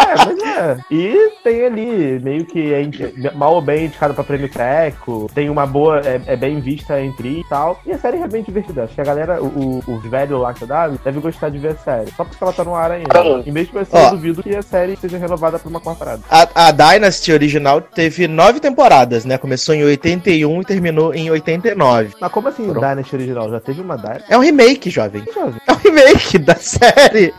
é, 0.00 0.14
mas 0.16 0.38
é. 0.42 0.76
E 0.90 1.32
tem 1.42 1.64
ali, 1.66 2.20
meio 2.22 2.44
que 2.44 2.72
é 2.72 3.30
mal 3.34 3.54
ou 3.54 3.60
bem 3.62 3.86
indicado 3.86 4.14
pra 4.14 4.24
prêmio 4.24 4.48
Teco. 4.48 5.28
Tem 5.34 5.48
uma 5.50 5.66
boa, 5.66 6.00
é, 6.00 6.20
é 6.26 6.36
bem 6.36 6.60
vista 6.60 7.00
entre 7.00 7.40
e 7.40 7.44
tal. 7.48 7.80
E 7.86 7.92
a 7.92 7.98
série 7.98 8.18
é 8.18 8.28
bem 8.28 8.42
divertida. 8.42 8.84
Acho 8.84 8.94
que 8.94 9.00
a 9.00 9.04
galera, 9.04 9.42
o, 9.42 9.80
o, 9.86 9.94
os 9.94 10.02
velhos 10.04 10.40
lá 10.40 10.52
que 10.52 10.60
CW, 10.60 10.98
deve 11.04 11.20
gostar 11.20 11.48
de 11.50 11.58
ver 11.58 11.68
a 11.72 11.76
série. 11.76 12.10
Só 12.16 12.24
porque 12.24 12.42
ela 12.42 12.52
tá 12.52 12.64
no 12.64 12.74
ar 12.74 12.90
ainda. 12.90 13.08
E 13.44 13.50
mesmo 13.52 13.78
assim, 13.78 13.96
Ó. 13.96 14.04
eu 14.06 14.10
duvido 14.10 14.25
que 14.34 14.54
a 14.54 14.62
série 14.62 14.96
seja 14.96 15.18
renovada 15.18 15.58
pra 15.58 15.68
uma 15.68 15.80
quarta 15.80 16.04
parada. 16.04 16.22
A, 16.30 16.68
a 16.68 16.70
Dynasty 16.70 17.32
original 17.32 17.80
teve 17.80 18.28
nove 18.28 18.60
temporadas, 18.60 19.24
né? 19.24 19.38
Começou 19.38 19.74
em 19.74 19.84
81 19.84 20.60
e 20.60 20.64
terminou 20.64 21.14
em 21.14 21.30
89. 21.30 22.14
Mas 22.20 22.32
como 22.32 22.48
assim 22.48 22.64
Pronto. 22.64 22.80
Dynasty 22.80 23.16
original? 23.16 23.50
Já 23.50 23.60
teve 23.60 23.80
uma 23.80 23.96
Dynasty? 23.96 24.24
É 24.32 24.36
um 24.36 24.40
remake, 24.40 24.90
jovem. 24.90 25.24
Jovem. 25.34 25.60
É 25.66 25.72
um 25.72 25.76
remake 25.76 26.38
da 26.38 26.54
série. 26.56 27.32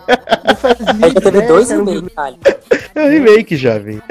Não 0.48 0.56
fazia 0.56 0.86
Aí 1.02 1.14
já 1.14 1.22
teve 1.22 1.42
dois 1.42 1.68
detalhe. 1.68 2.38
É 2.98 3.04
um 3.06 3.10
remake, 3.10 3.56
jovem. 3.56 4.02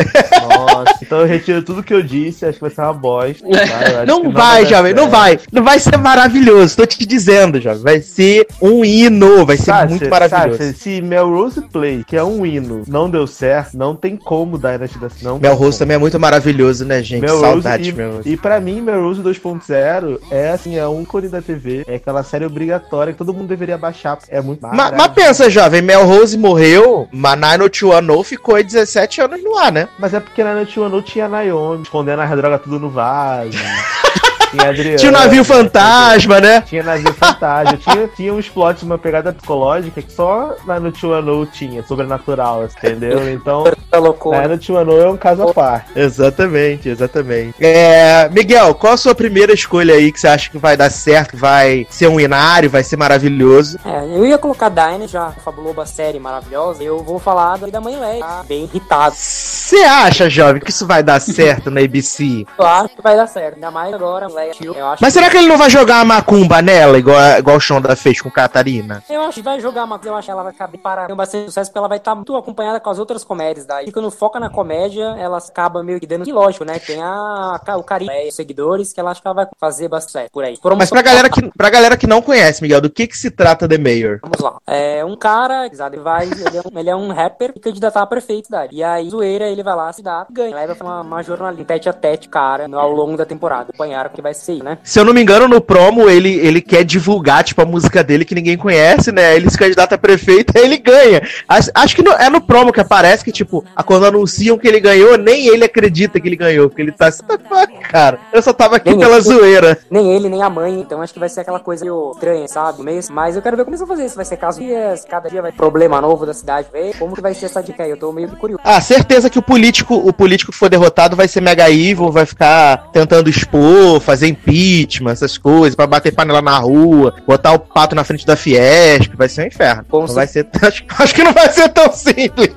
Nossa, 0.49 0.99
então 1.03 1.21
eu 1.21 1.27
retiro 1.27 1.63
tudo 1.63 1.83
que 1.83 1.93
eu 1.95 2.03
disse, 2.03 2.45
acho 2.45 2.55
que 2.55 2.61
vai 2.61 2.71
ser 2.71 2.81
uma 2.83 2.93
bosta. 2.93 3.47
tá? 3.49 3.53
Acho 3.53 4.01
que 4.01 4.07
Não 4.07 4.31
vai, 4.31 4.63
dar 4.65 4.71
jovem, 4.71 4.95
não 4.95 5.09
vai. 5.11 5.39
Não 5.53 5.63
vai 5.65 5.79
ser 5.79 5.97
maravilhoso, 5.97 6.77
tô 6.77 6.87
te 6.87 7.05
dizendo, 7.07 7.61
jovem. 7.61 7.83
Vai 7.83 8.01
ser 8.01 8.47
um 8.61 8.85
hino, 8.85 9.45
vai 9.45 9.57
ser 9.57 9.65
Sasha, 9.65 9.87
muito 9.89 10.09
maravilhoso. 10.09 10.59
Sasha, 10.59 10.73
se 10.75 11.01
Melrose 11.03 11.61
Play, 11.63 12.05
que 12.07 12.17
é 12.17 12.23
um 12.25 12.45
hino, 12.47 12.83
não 12.87 13.09
deu 13.11 13.27
certo, 13.27 13.77
não 13.77 13.95
tem 13.97 14.17
como 14.17 14.59
Dynasty 14.59 14.99
dar 14.99 15.11
não. 15.23 15.39
Mel 15.39 15.55
Rose 15.55 15.79
também 15.79 15.95
é 15.97 15.99
muito 15.99 16.19
maravilhoso, 16.21 16.85
né, 16.85 17.03
gente? 17.03 17.21
Melrose 17.23 17.41
Saudade, 17.43 17.89
e, 17.91 17.93
Mel 17.93 18.13
Rose. 18.17 18.29
e 18.33 18.37
pra 18.37 18.61
mim, 18.61 18.81
Melrose 18.81 19.21
2.0 19.23 20.19
é 20.31 20.51
assim, 20.51 20.77
é 20.77 20.87
um 20.87 21.03
ícone 21.03 21.29
da 21.29 21.41
TV, 21.43 21.85
é 21.87 21.97
aquela 21.97 22.23
série 22.23 22.45
obrigatória 22.45 23.13
que 23.13 23.19
todo 23.19 23.33
mundo 23.33 23.47
deveria 23.49 23.79
baixar, 23.79 24.19
é 24.29 24.41
muito 24.41 24.63
Ma- 24.63 24.93
Mas, 24.93 25.09
pensa, 25.09 25.49
jovem, 25.51 25.83
Mel 25.83 26.05
Rose 26.07 26.37
morreu, 26.37 27.09
mas 27.13 27.39
90210 27.39 28.27
ficou 28.29 28.55
aí 28.55 28.65
17 28.77 29.23
anos 29.23 29.43
no 29.43 29.57
ar, 29.57 29.73
né? 29.73 29.89
Mas 29.99 30.13
é 30.13 30.21
porque 30.21 30.45
na 30.45 30.55
Netflix 30.55 30.91
não 30.91 31.03
tinha 31.03 31.29
Naomi, 31.29 31.83
escondendo 31.83 32.21
as 32.21 32.31
drogas 32.31 32.61
tudo 32.63 32.79
no 32.79 32.91
vaso. 32.91 33.51
Tinha 34.51 34.69
Adriano. 34.69 34.97
Tinha 34.97 35.11
o 35.11 35.15
navio 35.15 35.45
fantasma, 35.45 36.41
né? 36.41 36.61
Tinha 36.61 36.83
navio 36.83 37.13
fantasma. 37.15 37.77
tinha, 37.77 38.09
tinha 38.09 38.33
uns 38.33 38.49
plots, 38.49 38.83
uma 38.85 38.97
pegada 38.97 39.33
psicológica 39.33 40.01
que 40.01 40.13
só 40.13 40.55
lá 40.65 40.79
no 40.79 40.95
Chuanu 40.95 41.47
tinha, 41.47 41.83
sobrenatural, 41.83 42.65
entendeu? 42.65 43.29
Então, 43.29 43.65
Tá 43.97 44.09
loucura. 44.09 44.49
no 44.49 44.63
Chuanu 44.63 45.01
é 45.01 45.09
um 45.09 45.17
caso 45.17 45.43
à 45.43 45.55
parte. 45.55 45.91
Exatamente, 45.95 46.89
exatamente. 46.89 47.55
É, 47.61 48.29
Miguel, 48.31 48.75
qual 48.75 48.95
a 48.95 48.97
sua 48.97 49.15
primeira 49.15 49.53
escolha 49.53 49.95
aí 49.95 50.11
que 50.11 50.21
você 50.21 50.29
acha 50.29 50.51
que 50.51 50.59
vai 50.59 50.77
dar 50.77 50.91
certo, 50.91 51.31
que 51.31 51.37
vai 51.37 51.87
ser 51.91 52.09
um 52.09 52.19
inário, 52.19 52.69
vai 52.69 52.83
ser 52.83 52.97
maravilhoso? 52.97 53.79
É, 53.85 54.05
eu 54.17 54.27
ia 54.27 54.39
colocar 54.39 54.69
Dine, 54.69 55.07
já 55.07 55.31
fabulou 55.45 55.73
uma 55.73 55.87
série 55.87 56.19
maravilhosa. 56.19 56.83
Eu 56.83 56.99
vou 56.99 57.19
falar 57.19 57.59
da 57.59 57.77
da 57.77 57.81
mãe 57.81 57.97
Leia, 57.99 58.25
tá 58.25 58.45
bem 58.47 58.65
irritado. 58.65 59.15
Você 59.15 59.77
acha, 59.77 60.31
jovem, 60.31 60.61
que 60.61 60.71
isso 60.71 60.87
vai 60.87 61.03
dar 61.03 61.21
certo 61.21 61.71
na 61.71 61.81
ABC? 61.81 62.47
Eu 62.59 62.67
acho 62.67 62.97
que 62.97 63.03
vai 63.03 63.17
dar 63.17 63.27
certo. 63.27 63.55
Ainda 63.55 63.71
mais 63.71 63.93
agora, 63.93 64.27
Leia. 64.29 64.53
Eu 64.61 64.87
acho 64.87 65.03
Mas 65.03 65.13
será 65.13 65.29
que 65.29 65.37
ele 65.37 65.47
não 65.47 65.59
vai 65.59 65.69
jogar 65.69 66.01
a 66.01 66.05
macumba 66.05 66.63
nela, 66.63 66.99
igual, 66.99 67.21
igual 67.39 67.57
o 67.57 67.61
Shonda 67.61 67.95
fez 67.95 68.21
com 68.21 68.31
Catarina? 68.31 69.03
Eu 69.09 69.23
acho 69.23 69.35
que 69.35 69.43
vai 69.43 69.61
jogar 69.61 69.85
uma 69.85 70.01
eu 70.05 70.15
acho 70.15 70.27
que 70.27 70.31
ela 70.31 70.43
vai 70.43 70.53
acabar 70.53 70.79
para 70.79 71.07
ter 71.07 71.15
bastante 71.15 71.47
sucesso 71.47 71.71
porque 71.71 71.79
ela 71.79 71.89
vai 71.89 71.99
estar 71.99 72.15
muito 72.15 72.37
acompanhada 72.37 72.79
com 72.79 72.91
as 72.91 72.99
outras 72.99 73.25
comédias 73.25 73.67
daí. 73.67 73.86
E 73.87 73.93
quando 73.93 74.11
foca 74.11 74.41
na 74.41 74.51
comédia, 74.51 75.15
ela 75.17 75.39
acaba 75.39 75.81
meio 75.81 76.01
que 76.01 76.09
dando 76.09 76.25
que 76.25 76.33
lógico, 76.33 76.65
né? 76.65 76.77
Tem 76.81 77.01
a, 77.01 77.61
o 77.79 77.85
carinho, 77.85 78.11
né, 78.11 78.27
os 78.27 78.35
seguidores, 78.35 78.93
que 78.93 78.99
ela 78.99 79.13
acha 79.13 79.23
que 79.23 79.29
ela 79.29 79.35
vai 79.35 79.47
fazer 79.61 79.87
bastante 79.89 80.29
por 80.33 80.43
aí. 80.43 80.59
Mas 80.77 80.91
pra 80.91 81.03
galera, 81.03 81.31
que, 81.31 81.49
pra 81.57 81.71
galera 81.71 81.97
que 81.97 82.05
não 82.07 82.21
conhece, 82.21 82.61
Miguel, 82.63 82.81
do 82.81 82.91
que 82.91 83.07
que 83.07 83.17
se 83.17 83.31
trata 83.31 83.69
The 83.69 83.79
Mayor? 83.79 84.19
Vamos 84.23 84.41
lá. 84.41 84.57
É 84.67 85.05
um 85.05 85.17
cara, 85.17 85.67
ele 85.67 85.99
vai, 85.99 86.25
ele 86.27 86.57
é 86.57 86.61
um, 86.61 86.79
ele 86.81 86.91
é 86.91 86.97
um 86.97 87.13
rapper 87.13 87.53
e 87.55 87.61
candidatar 87.61 88.03
a 88.03 88.07
prefeito 88.07 88.51
da. 88.51 88.67
E 88.73 88.83
aí, 88.83 89.09
zoeira, 89.09 89.47
ele 89.49 89.63
vai 89.63 89.77
lá, 89.77 89.93
se 89.93 90.03
dá, 90.03 90.27
ganha. 90.33 90.57
Leva 90.57 90.77
uma, 90.83 91.03
uma 91.03 91.23
jornalista 91.23 91.65
tete 91.67 91.89
a 91.89 91.93
tete, 91.93 92.29
cara, 92.29 92.67
ao 92.73 92.91
longo 92.91 93.17
da 93.17 93.25
temporada. 93.25 93.71
Acompanharam 93.71 94.11
que 94.11 94.21
vai 94.21 94.35
ser, 94.35 94.65
né? 94.65 94.79
Se 94.83 94.99
eu 94.99 95.05
não 95.05 95.15
me 95.15 95.23
engano, 95.23 95.47
no 95.47 95.61
promo, 95.61 96.09
ele, 96.11 96.35
ele 96.41 96.61
quer 96.61 96.83
divulgar, 96.85 97.45
tipo, 97.45 97.63
a 97.63 97.65
música 97.65 98.03
dele 98.03 98.25
que 98.25 98.35
ninguém 98.35 98.59
conhece, 98.59 99.13
né? 99.13 99.37
Ele 99.37 99.49
se 99.49 99.57
candidata 99.57 99.95
a 99.95 99.99
prefeito, 99.99 100.53
aí 100.57 100.65
ele 100.65 100.77
ganha. 100.79 101.23
Acho, 101.49 101.71
acho 101.73 101.95
que 101.95 102.03
no- 102.03 102.13
é 102.13 102.29
no 102.29 102.41
promo 102.41 102.73
que 102.73 102.81
aparece 102.81 103.25
que, 103.25 103.31
tipo, 103.31 103.65
a- 103.75 103.83
quando 103.83 104.07
anunciam 104.07 104.59
que 104.59 104.67
ele 104.69 104.81
ganhou, 104.81 105.17
nem 105.19 105.47
ele 105.49 105.65
acredita 105.65 106.21
que 106.21 106.29
ele 106.29 106.37
ganhou, 106.37 106.69
porque 106.69 106.83
ele 106.83 106.93
tá 106.93 107.07
assim, 107.09 107.23
"What 107.29 107.43
the 107.43 107.49
fuck, 107.49 107.89
cara. 107.89 108.19
Eu 108.33 108.43
só 108.43 108.53
tava 108.53 108.77
aqui 108.77 108.91
Nem 108.91 108.99
pela 108.99 109.15
ele. 109.17 109.23
zoeira. 109.23 109.79
Nem 109.91 110.13
ele, 110.13 110.29
nem 110.29 110.43
a 110.43 110.51
mãe, 110.51 110.81
então 110.81 111.01
acho 111.03 111.13
que 111.13 111.19
vai 111.21 111.29
ser 111.29 111.41
aquela 111.41 111.61
coisa 111.61 111.85
meio 111.85 112.13
estranha, 112.15 112.49
sabe? 112.49 112.83
Meio, 112.83 113.01
mas 113.11 113.37
eu 113.37 113.43
quero 113.43 113.57
ver 113.57 113.65
como 113.65 113.75
eles 113.75 113.87
vão 113.87 113.89
fazer. 113.97 114.09
Se 114.09 114.17
vai 114.17 114.25
ser 114.25 114.37
caso 114.37 114.61
dias, 114.61 115.05
cada 115.09 115.29
dia 115.29 115.43
vai 115.43 115.51
ter 115.53 115.57
problema 115.57 116.01
novo 116.01 116.27
da 116.27 116.35
cidade, 116.35 116.69
ver 116.73 116.97
como 116.99 117.15
que 117.15 117.21
vai 117.21 117.35
ser 117.35 117.47
essa 117.47 117.63
dica 117.63 117.83
aí. 117.83 117.91
Eu 117.91 117.97
tô 117.97 118.13
meio 118.13 118.29
curioso. 118.37 118.61
Ah, 118.65 118.81
certeza 118.81 119.29
que 119.31 119.39
o 119.39 119.43
político, 119.43 119.95
o 119.95 120.13
político 120.13 120.53
que 120.53 120.59
for 120.59 120.69
derrotado 120.69 121.17
vai 121.17 121.29
ser 121.29 121.41
mega 121.41 121.71
evil, 121.71 122.11
vai 122.11 122.27
ficar 122.27 122.91
tentando 122.93 123.29
expor, 123.31 124.01
fazer 124.01 124.27
impeachment, 124.29 125.13
essas 125.13 125.37
coisas, 125.39 125.75
pra 125.75 125.87
bater 125.87 126.15
panela 126.15 126.41
na 126.43 126.59
rua, 126.59 127.15
botar 127.27 127.53
o 127.53 127.59
pato 127.59 127.95
na 127.95 128.05
frente 128.05 128.27
da 128.27 128.37
Fiesp, 128.37 129.15
vai 129.17 129.29
ser 129.29 129.43
um 129.43 129.47
inferno. 129.47 129.85
Com 129.89 130.01
Não 130.07 130.15
vai 130.15 130.27
ser, 130.27 130.47
acho, 130.63 130.85
acho 130.99 131.15
que 131.15 131.23
não 131.23 131.33
vai 131.33 131.51
ser 131.51 131.69
tão 131.71 131.93
simples. 131.93 132.51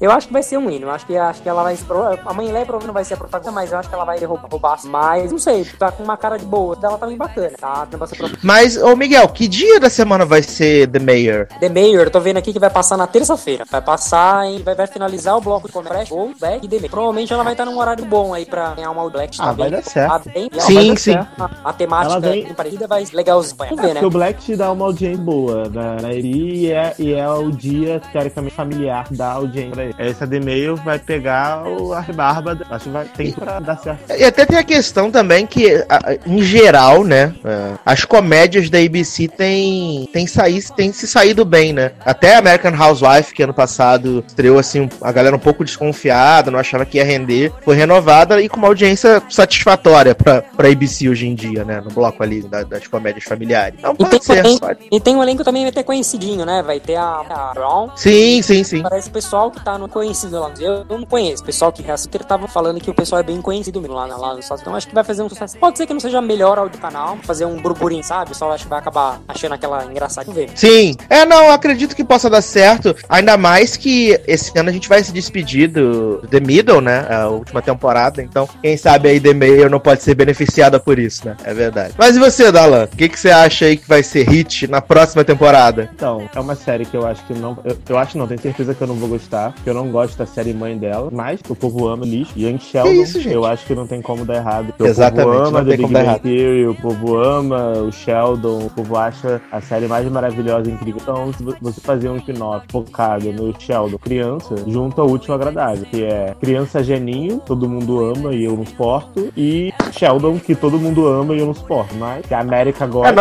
Eu 0.00 0.10
acho 0.10 0.26
que 0.28 0.32
vai 0.34 0.42
ser 0.42 0.58
um 0.58 0.70
hino. 0.70 0.86
Eu 0.86 0.90
acho 0.90 1.06
que, 1.06 1.16
acho 1.16 1.40
que 1.42 1.48
ela 1.48 1.62
vai. 1.62 1.78
A 2.26 2.32
mãe 2.34 2.46
Leia 2.52 2.66
provavelmente 2.66 2.86
não 2.86 2.94
vai 2.94 3.04
ser 3.04 3.14
a 3.14 3.16
protagonista, 3.16 3.52
mas 3.52 3.72
eu 3.72 3.78
acho 3.78 3.88
que 3.88 3.94
ela 3.94 4.04
vai 4.04 4.18
roubar. 4.24 4.48
roubar. 4.50 4.78
Mas 4.84 5.32
não 5.32 5.38
sei, 5.38 5.64
tá 5.64 5.90
com 5.90 6.02
uma 6.02 6.16
cara 6.16 6.36
de 6.36 6.44
boa. 6.44 6.76
Dela 6.76 6.98
tá 6.98 7.06
bem 7.06 7.16
bacana, 7.16 7.52
tá? 7.58 7.86
Tem 7.86 7.98
bastante 7.98 8.18
pro- 8.30 8.38
Mas, 8.42 8.76
ô 8.76 8.94
Miguel, 8.94 9.28
que 9.28 9.48
dia 9.48 9.80
da 9.80 9.88
semana 9.88 10.24
vai 10.26 10.42
ser 10.42 10.88
The 10.88 10.98
Mayor? 10.98 11.46
The 11.60 11.68
Mayor, 11.68 12.04
eu 12.04 12.10
tô 12.10 12.20
vendo 12.20 12.36
aqui 12.36 12.52
que 12.52 12.58
vai 12.58 12.70
passar 12.70 12.96
na 12.96 13.06
terça-feira. 13.06 13.64
Vai 13.70 13.80
passar 13.80 14.50
e 14.50 14.62
vai, 14.62 14.74
vai 14.74 14.86
finalizar 14.86 15.36
o 15.36 15.40
bloco 15.40 15.66
de 15.66 15.72
Comedy 15.72 16.12
ou 16.12 16.32
Back 16.38 16.64
e 16.64 16.68
The 16.68 16.76
Mayor. 16.76 16.90
Provavelmente 16.90 17.32
ela 17.32 17.42
vai 17.44 17.52
estar 17.54 17.64
num 17.64 17.78
horário 17.78 18.04
bom 18.04 18.34
aí 18.34 18.44
pra 18.44 18.74
ganhar 18.74 18.90
uma 18.90 19.00
All 19.02 19.10
Black. 19.10 19.36
Ah, 19.40 19.52
vai 19.52 19.70
dar 19.70 19.82
certo. 19.82 20.10
Tá 20.24 20.30
bem, 20.32 20.50
ela 20.52 20.60
Sim, 20.62 20.74
vai 20.74 20.84
dar 20.88 20.96
sim. 20.96 21.12
certo. 21.12 21.28
A, 21.42 21.50
a 21.70 21.72
temática 21.72 22.12
Ela 22.12 22.20
vem- 22.20 22.44
bem 22.44 22.54
parecida 22.54 22.86
vai 22.86 23.04
legalzinho. 23.12 23.56
Vamos 23.58 23.76
ver, 23.80 23.88
né? 23.88 23.92
Porque 23.94 24.06
o 24.06 24.10
Black 24.10 24.42
te 24.44 24.56
dá 24.56 24.72
uma 24.72 24.84
audiência 24.86 25.22
boa 25.22 25.68
na, 25.68 25.96
na 26.02 26.12
Eri 26.12 26.64
e 26.66 26.72
é, 26.72 26.94
e 26.98 27.12
é 27.14 27.28
o 27.28 27.50
dia, 27.50 28.00
teoricamente, 28.12 28.54
familiar 28.54 29.06
da 29.10 29.32
audiência 29.32 29.72
pra 29.72 29.84
ele. 29.84 29.94
Essa 29.98 30.23
de 30.26 30.36
e-mail 30.36 30.76
vai 30.76 30.98
pegar 30.98 31.66
o, 31.66 31.92
a 31.92 32.00
rebarba. 32.00 32.58
Acho 32.70 32.84
que 32.84 32.90
vai, 32.90 33.04
tem 33.06 33.32
pra 33.32 33.60
dar 33.60 33.76
certo. 33.78 34.00
E 34.18 34.24
até 34.24 34.44
tem 34.46 34.58
a 34.58 34.62
questão 34.64 35.10
também 35.10 35.46
que, 35.46 35.84
em 36.26 36.42
geral, 36.42 37.04
né, 37.04 37.34
é, 37.44 37.72
as 37.84 38.04
comédias 38.04 38.68
da 38.70 38.78
ABC 38.78 39.28
têm, 39.28 40.08
têm, 40.12 40.26
saí, 40.26 40.62
têm 40.76 40.92
se 40.92 41.06
saído 41.06 41.44
bem, 41.44 41.72
né? 41.72 41.92
Até 42.04 42.36
American 42.36 42.72
Housewife, 42.80 43.34
que 43.34 43.42
ano 43.42 43.54
passado 43.54 44.24
estreou 44.26 44.58
assim, 44.58 44.88
a 45.00 45.12
galera 45.12 45.36
um 45.36 45.38
pouco 45.38 45.64
desconfiada, 45.64 46.50
não 46.50 46.58
achava 46.58 46.84
que 46.84 46.98
ia 46.98 47.04
render, 47.04 47.52
foi 47.62 47.76
renovada 47.76 48.40
e 48.40 48.48
com 48.48 48.56
uma 48.56 48.68
audiência 48.68 49.22
satisfatória 49.28 50.14
pra, 50.14 50.42
pra 50.42 50.68
ABC 50.68 51.08
hoje 51.08 51.26
em 51.26 51.34
dia, 51.34 51.64
né? 51.64 51.80
No 51.80 51.90
bloco 51.90 52.22
ali 52.22 52.42
da- 52.42 52.62
das 52.64 52.86
comédias 52.86 53.24
familiares. 53.24 53.78
Então 53.78 53.92
E 53.92 53.96
tem, 53.96 54.06
pode 54.08 54.24
ser. 54.24 54.36
também, 54.36 54.58
pode- 54.58 54.78
e 54.90 55.00
tem 55.00 55.16
um 55.16 55.22
elenco 55.22 55.44
também 55.44 55.62
vai 55.62 55.72
ter 55.72 55.82
conhecidinho, 55.84 56.44
né? 56.44 56.62
Vai 56.62 56.80
ter 56.80 56.96
a, 56.96 57.22
a 57.28 57.52
Brown. 57.54 57.90
Sim, 57.96 58.40
sim, 58.42 58.64
sim. 58.64 58.82
Parece 58.82 59.08
o 59.08 59.12
pessoal 59.12 59.50
que 59.50 59.62
tá 59.64 59.76
no 59.78 59.88
conhecido 59.88 60.13
lá. 60.32 60.52
Eu, 60.58 60.84
não 60.84 61.04
conheço. 61.04 61.42
O 61.42 61.46
pessoal 61.46 61.72
que 61.72 61.82
reassistiu 61.82 62.20
tava 62.20 62.46
falando 62.46 62.80
que 62.80 62.90
o 62.90 62.94
pessoal 62.94 63.20
é 63.20 63.22
bem 63.22 63.40
conhecido 63.40 63.80
mesmo 63.80 63.94
lá, 63.94 64.06
lá 64.06 64.34
no 64.34 64.40
Estados 64.40 64.62
Então 64.62 64.74
acho 64.74 64.88
que 64.88 64.94
vai 64.94 65.04
fazer 65.04 65.22
um 65.22 65.28
sucesso. 65.28 65.58
Pode 65.58 65.78
ser 65.78 65.86
que 65.86 65.92
não 65.92 66.00
seja 66.00 66.20
melhor 66.20 66.58
ao 66.58 66.68
do 66.68 66.78
canal, 66.78 67.18
fazer 67.22 67.44
um 67.44 67.56
burburinho, 67.56 68.04
sabe? 68.04 68.24
O 68.24 68.28
pessoal 68.28 68.52
acho 68.52 68.64
que 68.64 68.70
vai 68.70 68.78
acabar 68.78 69.20
achando 69.28 69.52
aquela 69.52 69.84
engraçada. 69.84 70.32
Ver. 70.32 70.50
Sim. 70.54 70.96
É, 71.10 71.24
não, 71.24 71.44
eu 71.44 71.52
acredito 71.52 71.94
que 71.94 72.04
possa 72.04 72.30
dar 72.30 72.42
certo. 72.42 72.94
Ainda 73.08 73.36
mais 73.36 73.76
que 73.76 74.18
esse 74.26 74.56
ano 74.58 74.70
a 74.70 74.72
gente 74.72 74.88
vai 74.88 75.02
se 75.02 75.12
despedir 75.12 75.68
do 75.68 76.18
The 76.30 76.40
Middle, 76.40 76.80
né? 76.80 77.06
A 77.10 77.28
última 77.28 77.60
temporada. 77.60 78.22
Então, 78.22 78.48
quem 78.62 78.76
sabe 78.76 79.08
aí 79.08 79.20
The 79.20 79.34
Mayor 79.34 79.70
não 79.70 79.80
pode 79.80 80.02
ser 80.02 80.14
beneficiada 80.14 80.80
por 80.80 80.98
isso, 80.98 81.26
né? 81.26 81.36
É 81.44 81.52
verdade. 81.52 81.94
Mas 81.98 82.16
e 82.16 82.18
você, 82.18 82.50
Dalan? 82.50 82.84
O 82.84 82.96
que, 82.96 83.08
que 83.08 83.18
você 83.18 83.30
acha 83.30 83.66
aí 83.66 83.76
que 83.76 83.88
vai 83.88 84.02
ser 84.02 84.28
hit 84.28 84.66
na 84.66 84.80
próxima 84.80 85.24
temporada? 85.24 85.90
Então, 85.94 86.28
é 86.34 86.40
uma 86.40 86.54
série 86.54 86.84
que 86.84 86.96
eu 86.96 87.06
acho 87.06 87.24
que 87.26 87.34
não. 87.34 87.58
Eu, 87.64 87.76
eu 87.88 87.98
acho 87.98 88.16
não, 88.16 88.26
tenho 88.26 88.40
certeza 88.40 88.74
que 88.74 88.82
eu 88.82 88.86
não 88.86 88.94
vou 88.94 89.08
gostar. 89.08 89.52
Porque 89.52 89.70
eu 89.70 89.74
não 89.74 89.90
gosto 89.90 90.03
da 90.16 90.26
série 90.26 90.52
mãe 90.52 90.76
dela. 90.76 91.08
Mas 91.12 91.40
o 91.48 91.54
povo 91.54 91.88
ama 91.88 92.04
lixo. 92.04 92.32
Young 92.36 92.58
Sheldon, 92.58 92.90
isso, 92.90 93.20
gente? 93.20 93.34
eu 93.34 93.44
acho 93.44 93.64
que 93.66 93.74
não 93.74 93.86
tem 93.86 94.02
como 94.02 94.24
dar 94.24 94.36
errado. 94.36 94.66
Porque 94.76 94.84
Exatamente, 94.84 95.28
O 95.28 95.32
povo 95.32 95.48
ama 95.48 95.64
The 95.64 95.76
Big 95.76 95.92
Bang. 95.92 96.20
Theory, 96.20 96.66
o 96.66 96.74
povo 96.74 97.16
ama 97.16 97.72
o 97.78 97.92
Sheldon, 97.92 98.66
o 98.66 98.70
povo 98.70 98.96
acha 98.96 99.40
a 99.50 99.60
série 99.60 99.86
mais 99.86 100.06
maravilhosa 100.10 100.68
e 100.70 100.72
incrível. 100.72 101.00
Então, 101.02 101.32
se 101.32 101.42
vo- 101.42 101.54
você 101.60 101.80
fazer 101.80 102.08
um 102.08 102.16
spin-off 102.16 102.66
focado 102.70 103.32
no 103.32 103.54
Sheldon 103.58 103.98
criança, 103.98 104.54
junto 104.66 105.00
ao 105.00 105.08
último 105.08 105.34
agradável, 105.34 105.84
que 105.90 106.04
é 106.04 106.34
criança 106.40 106.82
geninho, 106.82 107.40
todo 107.46 107.68
mundo 107.68 108.04
ama 108.04 108.34
e 108.34 108.44
eu 108.44 108.56
não 108.56 108.66
suporto, 108.66 109.30
e 109.36 109.72
Sheldon, 109.92 110.38
que 110.38 110.54
todo 110.54 110.78
mundo 110.78 111.06
ama 111.06 111.34
e 111.34 111.38
eu 111.38 111.46
não 111.46 111.54
suporto. 111.54 111.94
Mas 111.96 112.24
que 112.26 112.34
a 112.34 112.40
América 112.40 112.86
gosta, 112.86 113.14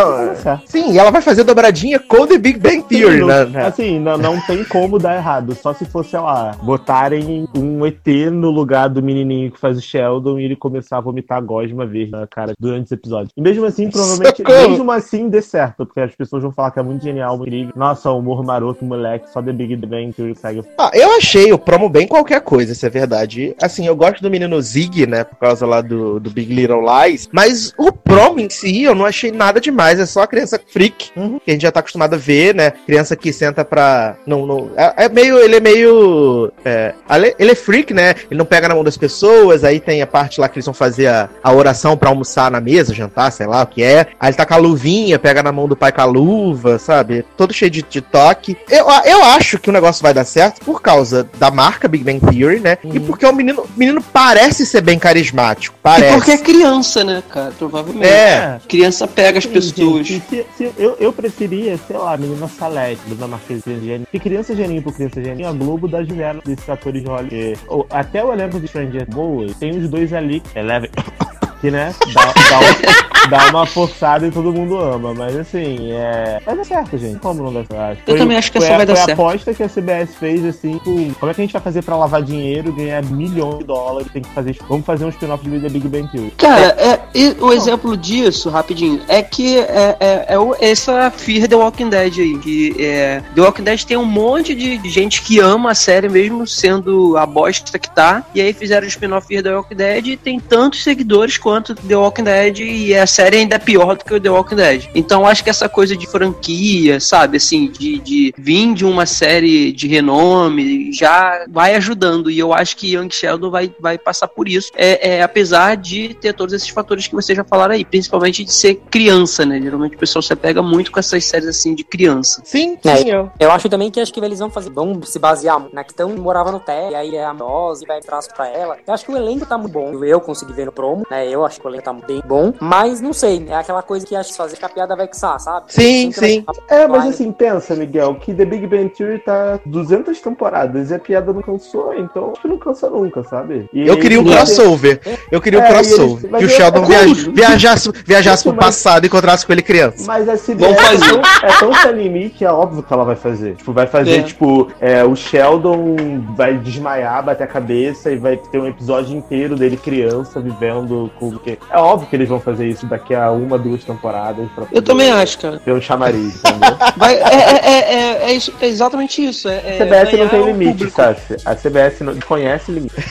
É. 0.46 0.60
Sim, 0.66 0.92
e 0.94 0.98
ela 1.00 1.12
vai 1.12 1.22
fazer 1.22 1.44
dobradinha 1.44 2.00
com 2.00 2.26
The 2.28 2.38
Big 2.38 2.60
Bang 2.60 2.82
Theory, 2.84 3.20
Sim, 3.20 3.26
né? 3.26 3.46
não- 3.46 3.66
Assim, 3.68 4.00
não, 4.00 4.18
não 4.18 4.42
tem 4.42 4.64
como 4.64 4.98
dar 5.00 5.16
errado. 5.16 5.56
Só 5.56 5.74
se 5.74 5.86
fosse, 5.86 6.12
sei 6.12 6.20
lá, 6.20 6.52
botarem 6.74 7.48
um 7.56 7.86
ET 7.86 8.08
no 8.32 8.50
lugar 8.50 8.90
do 8.90 9.02
menininho 9.02 9.52
que 9.52 9.60
faz 9.60 9.78
o 9.78 9.82
Sheldon 9.82 10.40
e 10.40 10.46
ele 10.46 10.56
começar 10.56 10.98
a 10.98 11.02
vomitar 11.02 11.40
gosma 11.44 11.86
verde 11.86 12.12
na 12.12 12.26
cara 12.26 12.54
durante 12.60 12.86
esse 12.86 12.96
episódio. 12.96 13.30
E 13.38 13.42
mesmo 13.42 13.64
assim, 13.66 13.92
provavelmente, 13.92 14.38
Socorro! 14.38 14.70
mesmo 14.70 14.92
assim, 14.92 15.30
dê 15.30 15.42
certo. 15.42 15.86
Porque 15.86 16.00
as 16.00 16.16
pessoas 16.16 16.42
vão 16.42 16.52
falar 16.52 16.72
que 16.72 16.80
é 16.80 16.84
muito 16.84 17.04
genial, 17.04 17.36
incrível. 17.36 17.74
Nossa, 17.76 18.10
humor 18.12 18.44
maroto, 18.44 18.84
moleque, 18.84 19.30
só 19.30 19.40
The 19.40 19.54
Big 19.54 19.76
Bang 19.76 20.12
Theory 20.14 20.36
segue. 20.36 20.64
Ah, 20.80 20.90
eu 20.94 21.12
achei 21.16 21.54
o 21.54 21.60
promo 21.60 21.88
bem 21.90 22.08
qualquer 22.08 22.42
coisa, 22.42 22.72
isso 22.72 22.86
é 22.86 22.90
verdade. 22.90 23.56
Assim, 23.62 23.86
eu 23.86 23.96
gosto 23.96 24.22
do 24.24 24.32
menino 24.32 24.60
Zig, 24.60 25.06
né? 25.06 25.24
Por 25.24 25.38
causa 25.38 25.68
lá 25.68 25.80
do, 25.80 26.20
do 26.20 26.32
Big 26.32 26.52
Little 26.54 26.82
Lies. 26.82 27.30
Mas 27.32 27.72
o 27.78 27.92
promo 27.92 28.40
em 28.40 28.50
si, 28.50 28.84
eu 28.84 28.96
não 28.96 29.06
achei 29.06 29.32
nada 29.32 29.62
demais. 29.62 30.00
É 30.00 30.08
só 30.08 30.24
a 30.24 30.28
criança 30.28 30.60
freak, 30.60 31.12
que 31.14 31.52
a 31.52 31.54
gente 31.54 31.62
já 31.62 31.72
tá 31.72 31.82
acostumado 31.82 32.16
a 32.16 32.18
ver, 32.18 32.56
né? 32.56 32.72
Criança 32.72 33.16
que 33.16 33.32
senta 33.32 33.64
pra. 33.64 34.16
Não, 34.26 34.48
não, 34.48 34.72
é, 34.76 35.06
é 35.06 35.10
meio. 35.10 35.38
Ele 35.38 35.58
é 35.58 35.60
meio. 35.60 36.52
É, 36.66 36.94
ele 37.40 37.52
é 37.52 37.56
freak, 37.56 37.94
né? 37.94 38.16
Ele 38.30 38.38
não 38.38 38.46
pega 38.46 38.68
na 38.68 38.76
mão 38.76 38.84
das 38.84 38.98
pessoas. 38.98 39.64
Aí 39.64 39.80
tem 39.80 40.02
a 40.02 40.08
parte 40.08 40.40
lá 40.40 40.48
que 40.50 40.56
eles 40.58 40.66
vão 40.66 40.74
fazer 40.74 41.08
a, 41.08 41.30
a 41.44 41.52
oração 41.54 41.96
pra 41.98 42.10
almoçar 42.10 42.50
na 42.52 42.60
mesa, 42.62 42.94
jantar, 42.94 43.32
sei 43.32 43.46
lá 43.48 43.64
o 43.64 43.68
que 43.68 43.84
é. 43.84 44.08
Aí 44.20 44.30
ele 44.30 44.38
tá 44.38 44.46
com 44.46 44.54
a 44.54 44.58
luvinha, 44.58 45.18
pega 45.20 45.42
na 45.44 45.52
mão 45.52 45.68
do 45.68 45.76
pai 45.76 45.92
com 45.92 46.02
a 46.02 46.06
luva, 46.06 46.80
sabe? 46.80 47.26
Todo 47.38 47.54
cheio 47.54 47.72
de, 47.72 47.82
de 47.84 48.02
toque. 48.02 48.58
Eu, 48.70 48.86
eu 49.06 49.24
acho 49.24 49.60
que 49.60 49.70
o 49.70 49.74
negócio 49.74 50.02
vai 50.04 50.14
dar 50.14 50.26
certo 50.26 50.64
por 50.64 50.82
causa 50.82 51.28
da 51.38 51.50
marca 51.52 51.88
Big 51.88 52.04
Bang 52.04 52.20
Theory, 52.20 52.60
né? 52.60 52.78
E 52.84 53.00
porque 53.00 53.26
o 53.26 53.34
menino, 53.34 53.66
menino 53.76 54.02
parece 54.02 54.66
ser 54.66 54.82
bem 54.82 54.98
carismático. 55.00 55.76
E 55.80 55.84
Parece. 55.84 56.16
porque 56.16 56.32
é 56.32 56.38
criança, 56.38 57.04
né, 57.04 57.22
cara? 57.30 57.52
Provavelmente. 57.58 58.08
É. 58.08 58.60
Criança 58.68 59.08
pega 59.08 59.38
as 59.38 59.44
Sim, 59.44 59.50
pessoas. 59.52 60.08
gente, 60.08 60.24
se- 60.30 60.46
se- 60.58 60.72
eu, 60.78 60.96
eu 61.00 61.12
preferia, 61.14 61.78
sei 61.88 61.98
lá, 61.98 62.16
menina 62.18 62.48
Salete, 62.48 63.02
Bruna 63.08 63.28
Marquezine 63.28 63.86
Gênio. 63.86 64.08
Se 64.12 64.20
criança 64.20 64.56
geninho 64.56 64.82
por 64.82 64.94
criança 64.94 65.22
geninho, 65.22 65.48
a 65.48 65.52
Globo 65.52 65.88
de 65.88 66.14
vela 66.14 66.42
desses 66.56 66.70
atores 66.70 67.02
de 67.02 67.08
Hollywood. 67.08 67.58
Ou- 67.68 67.88
Até 67.90 68.24
o 68.24 68.32
elenco 68.34 68.60
de 68.60 68.68
Stranger 68.68 69.06
Boas 69.10 69.56
tem 69.58 69.72
os 69.78 69.90
dois 69.90 70.12
ali, 70.14 70.42
Eleven, 70.56 70.90
que 71.62 71.72
né, 71.72 71.94
dá, 72.14 72.22
dá 72.50 72.60
um- 72.60 73.13
dá 73.30 73.50
uma 73.50 73.66
forçada 73.66 74.28
e 74.28 74.32
todo 74.32 74.52
mundo 74.54 74.78
ama. 74.78 75.14
Mas 75.14 75.36
assim, 75.38 75.92
é. 75.92 76.40
Vai 76.46 76.56
dar 76.56 76.64
certo, 76.66 76.98
gente. 76.98 77.20
Como 77.20 77.44
não 77.44 77.52
vai 77.52 77.64
dar 77.64 77.76
certo? 77.96 78.10
Eu 78.10 78.18
também 78.18 78.38
acho 78.38 78.52
que 78.52 78.58
foi, 78.60 78.68
essa 78.68 78.78
vai 78.78 78.86
dar 78.86 78.96
foi 78.96 79.06
certo. 79.06 79.20
a 79.20 79.24
aposta 79.24 79.54
que 79.54 79.64
a 79.64 79.70
CBS 79.70 80.16
fez, 80.16 80.46
assim, 80.46 80.78
com, 80.80 81.14
como 81.14 81.32
é 81.32 81.34
que 81.36 81.42
a 81.42 81.44
gente 81.44 81.54
vai 81.54 81.62
fazer 81.62 81.84
pra 81.84 81.96
lavar 81.96 82.22
dinheiro, 82.22 82.72
ganhar 82.74 83.04
milhões 83.06 83.60
de 83.60 83.64
dólares, 83.66 84.08
tem 84.12 84.22
que 84.22 84.30
fazer, 84.30 84.56
vamos 84.68 84.86
fazer 84.86 85.06
um 85.06 85.10
spin-off 85.10 85.48
de 85.48 85.60
The 85.60 85.70
Big 85.70 85.88
Bang 85.88 86.08
Theory. 86.12 86.32
Cara, 86.38 86.76
é, 86.78 87.00
e 87.14 87.36
o 87.40 87.52
exemplo 87.52 87.96
disso, 87.98 88.50
rapidinho, 88.50 89.02
é 89.08 89.22
que 89.22 89.58
é, 89.60 89.98
é, 90.00 90.26
é 90.30 90.40
o- 90.40 90.56
essa 90.60 91.12
Fear 91.12 91.48
The 91.48 91.56
Walking 91.56 91.90
Dead 91.90 92.14
aí. 92.20 92.38
Que 92.40 92.76
é, 92.80 93.22
The 93.36 93.42
Walking 93.42 93.64
Dead 93.64 93.84
tem 93.84 93.98
um 93.98 94.06
monte 94.06 94.54
de 94.56 94.80
gente 94.90 95.22
que 95.22 95.40
ama 95.40 95.72
a 95.72 95.76
série, 95.76 96.10
mesmo 96.10 96.46
sendo 96.48 97.18
a 97.18 97.26
bosta 97.26 97.78
que 97.80 97.90
tá. 97.94 98.24
E 98.34 98.42
aí 98.42 98.54
fizeram 98.54 98.86
o 98.86 98.90
spin-off 98.90 99.28
Fear 99.28 99.44
The 99.44 99.56
Walking 99.56 99.76
Dead 99.76 100.08
e 100.08 100.18
tem 100.18 100.40
tantos 100.40 100.84
seguidores 100.84 101.38
quanto 101.38 101.74
The 101.76 101.96
Walking 101.96 102.24
Dead. 102.24 102.60
E 102.60 102.96
a 102.96 103.06
série 103.14 103.38
ainda 103.38 103.56
é 103.56 103.60
pior 103.60 103.96
do 103.96 104.04
que 104.04 104.14
o 104.14 104.20
The 104.20 104.30
Walking 104.30 104.56
Dead. 104.56 104.90
Então 104.96 105.26
acho 105.28 105.44
que 105.44 105.50
essa 105.50 105.70
coisa 105.70 105.96
de 105.96 106.08
franquia, 106.08 107.00
sabe, 107.00 107.38
assim, 107.38 107.70
de, 107.72 108.00
de 108.00 108.34
vir 108.38 108.74
de 108.74 108.86
uma 108.86 109.06
série 109.06 109.72
de 109.72 109.88
renome 109.88 110.92
já 110.94 111.46
vai 111.50 111.76
ajudando. 111.76 112.30
E 112.30 112.40
eu 112.40 112.54
acho 112.54 112.78
que 112.78 112.96
Young 112.96 113.10
Sheldon 113.12 113.50
vai, 113.50 113.74
vai 113.80 113.98
passar 113.98 114.28
por 114.28 114.48
isso. 114.48 114.72
É, 114.76 115.16
é, 115.18 115.22
apesar 115.24 115.76
de 115.76 116.14
ter 116.14 116.34
todos 116.34 116.54
esses 116.54 116.70
fatores 116.70 117.08
que 117.08 117.16
vocês 117.16 117.36
já 117.36 117.44
falaram 117.44 117.74
aí, 117.74 117.84
principalmente 117.84 118.44
de 118.44 118.54
ser 118.54 118.76
criança, 118.90 119.46
né? 119.46 119.60
Geralmente 119.62 119.96
o 119.96 120.00
pessoal 120.00 120.22
se 120.22 120.36
pega 120.36 120.62
muito 120.62 120.92
com 120.92 121.00
essas 121.00 121.24
séries 121.26 121.48
assim 121.48 121.76
de 121.76 121.84
criança. 121.84 122.42
Sim, 122.46 122.78
É. 122.84 122.98
sim, 122.98 123.10
eu. 123.10 123.32
Eu 123.40 123.52
acho 123.52 123.68
também 123.70 123.92
que 123.92 124.00
acho 124.00 124.14
que 124.14 124.20
eles 124.20 124.40
vão 124.40 124.50
fazer, 124.50 124.70
vão 124.70 125.02
se 125.04 125.20
basear 125.20 125.62
na 125.74 125.84
questão 125.84 126.12
que 126.14 126.20
morava 126.20 126.52
no 126.52 126.60
Té, 126.60 126.92
e 126.92 126.96
aí 126.96 127.16
é 127.16 127.26
a 127.26 127.32
Rose 127.32 127.84
e 127.84 127.88
vai 127.88 128.00
traço 128.02 128.30
pra 128.34 128.48
ela. 128.48 128.78
Eu 128.88 128.94
acho 128.94 129.06
que 129.06 129.12
o 129.12 129.18
elenco 129.18 129.46
tá 129.46 129.58
muito 129.58 129.74
bom. 129.74 130.04
Eu 130.04 130.22
consegui 130.22 130.54
ver 130.54 130.66
no 130.66 130.72
promo, 130.72 131.06
né? 131.10 131.28
Eu 131.28 131.46
acho 131.46 131.60
que 131.60 131.68
o 131.68 131.70
elenco 131.70 131.84
tá 131.84 131.94
bem 131.94 132.22
bom, 132.26 132.54
mas 132.60 133.02
não 133.04 133.14
sei, 133.14 133.46
é 133.50 133.56
aquela 133.56 133.82
coisa 133.84 134.06
que 134.06 134.16
acho 134.16 134.32
que 134.32 134.38
fazer 134.38 134.56
que 134.58 134.66
a 134.66 134.70
piada 134.70 134.96
vai 134.96 135.08
que 135.08 135.18
sabe? 135.18 135.66
Sim, 135.68 136.12
sim. 136.12 136.46
É, 136.70 136.88
mas 136.88 137.06
assim, 137.08 137.32
pensa, 137.32 137.76
Miguel, 137.76 138.16
que 138.16 138.34
The 138.34 138.46
Big 138.46 138.66
Bang 138.68 138.90
Theory 138.90 139.20
tá 139.20 139.60
200 139.66 140.20
temporadas 140.22 140.90
e 140.92 140.96
a 140.96 141.00
piada 141.00 141.32
não 141.34 141.42
cansou, 141.42 141.94
então 141.94 142.32
acho 142.32 142.42
que 142.42 142.48
não 142.48 142.58
cansa 142.58 142.90
nunca, 142.90 143.24
sabe? 143.24 143.70
E 143.74 143.88
Eu 143.88 144.00
queria 144.00 144.20
um 144.20 144.24
crossover. 144.24 145.00
Eu 145.32 145.42
queria 145.42 145.60
um 145.60 145.64
É, 145.64 145.70
e 145.70 145.74
crossover. 145.74 146.30
Que 146.40 146.46
o 146.46 146.50
Sheldon 146.50 146.84
é 146.92 147.06
viajasse, 147.34 147.92
viajasse 148.06 148.44
pro 148.44 148.56
Mas- 148.56 148.66
passado 148.66 149.04
e 149.04 149.08
encontrasse 149.08 149.46
com 149.46 149.52
ele 149.54 149.62
criança. 149.62 150.04
Mas 150.08 150.28
a 150.30 150.38
CBS 150.38 150.76
Vamos 150.76 150.82
é 150.82 151.10
tão, 151.10 151.22
é 151.50 151.60
tão 151.60 151.74
sem 151.74 151.92
limite 151.94 152.36
que 152.38 152.46
é 152.46 152.52
óbvio 152.52 152.84
que 152.84 152.94
ela 152.94 153.04
vai 153.04 153.16
fazer. 153.16 153.56
Tipo, 153.56 153.74
vai 153.74 153.88
fazer, 153.88 154.20
É. 154.20 154.24
tipo, 154.24 154.72
é, 154.80 155.04
o 155.04 155.16
Sheldon 155.16 155.96
vai 156.36 156.58
desmaiar, 156.58 157.24
bater 157.24 157.44
a 157.44 157.48
cabeça 157.48 158.12
e 158.12 158.18
vai 158.18 158.38
ter 158.38 158.60
um 158.60 158.68
episódio 158.68 159.16
inteiro 159.16 159.56
dele 159.56 159.78
criança 159.78 160.40
vivendo 160.40 161.12
com. 161.20 161.32
porque 161.32 161.58
É 161.72 161.78
óbvio 161.78 162.08
que 162.10 162.16
eles 162.16 162.30
vão 162.30 162.40
fazer 162.40 162.68
isso 162.68 162.86
daqui 162.94 163.14
a 163.16 163.32
uma, 163.32 163.58
duas 163.58 163.84
temporadas. 163.84 164.48
Pra 164.56 164.66
Eu 164.72 164.82
também 164.82 165.12
acho, 165.12 165.38
cara. 165.40 165.60
Ter 165.60 165.72
um 165.74 165.82
chamariz, 165.82 166.36
entendeu? 166.38 166.78
Vai, 166.98 167.16
é, 167.16 167.20
é, 167.20 167.60
é, 167.64 167.94
é, 167.96 168.24
é 168.30 168.34
isso, 168.34 168.54
é 168.62 168.68
exatamente 168.68 169.24
isso. 169.26 169.48
É, 169.50 169.58
A 169.58 169.70
é 169.70 169.78
CBS 169.78 170.14
não 170.20 170.28
tem 170.30 170.46
limite. 170.46 170.90
Sassi. 170.92 171.36
A 171.46 171.56
CBS 171.56 172.00
não 172.02 172.16
conhece 172.22 172.72
limite. 172.72 172.96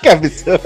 Que 0.00 0.10
absurdo. 0.10 0.60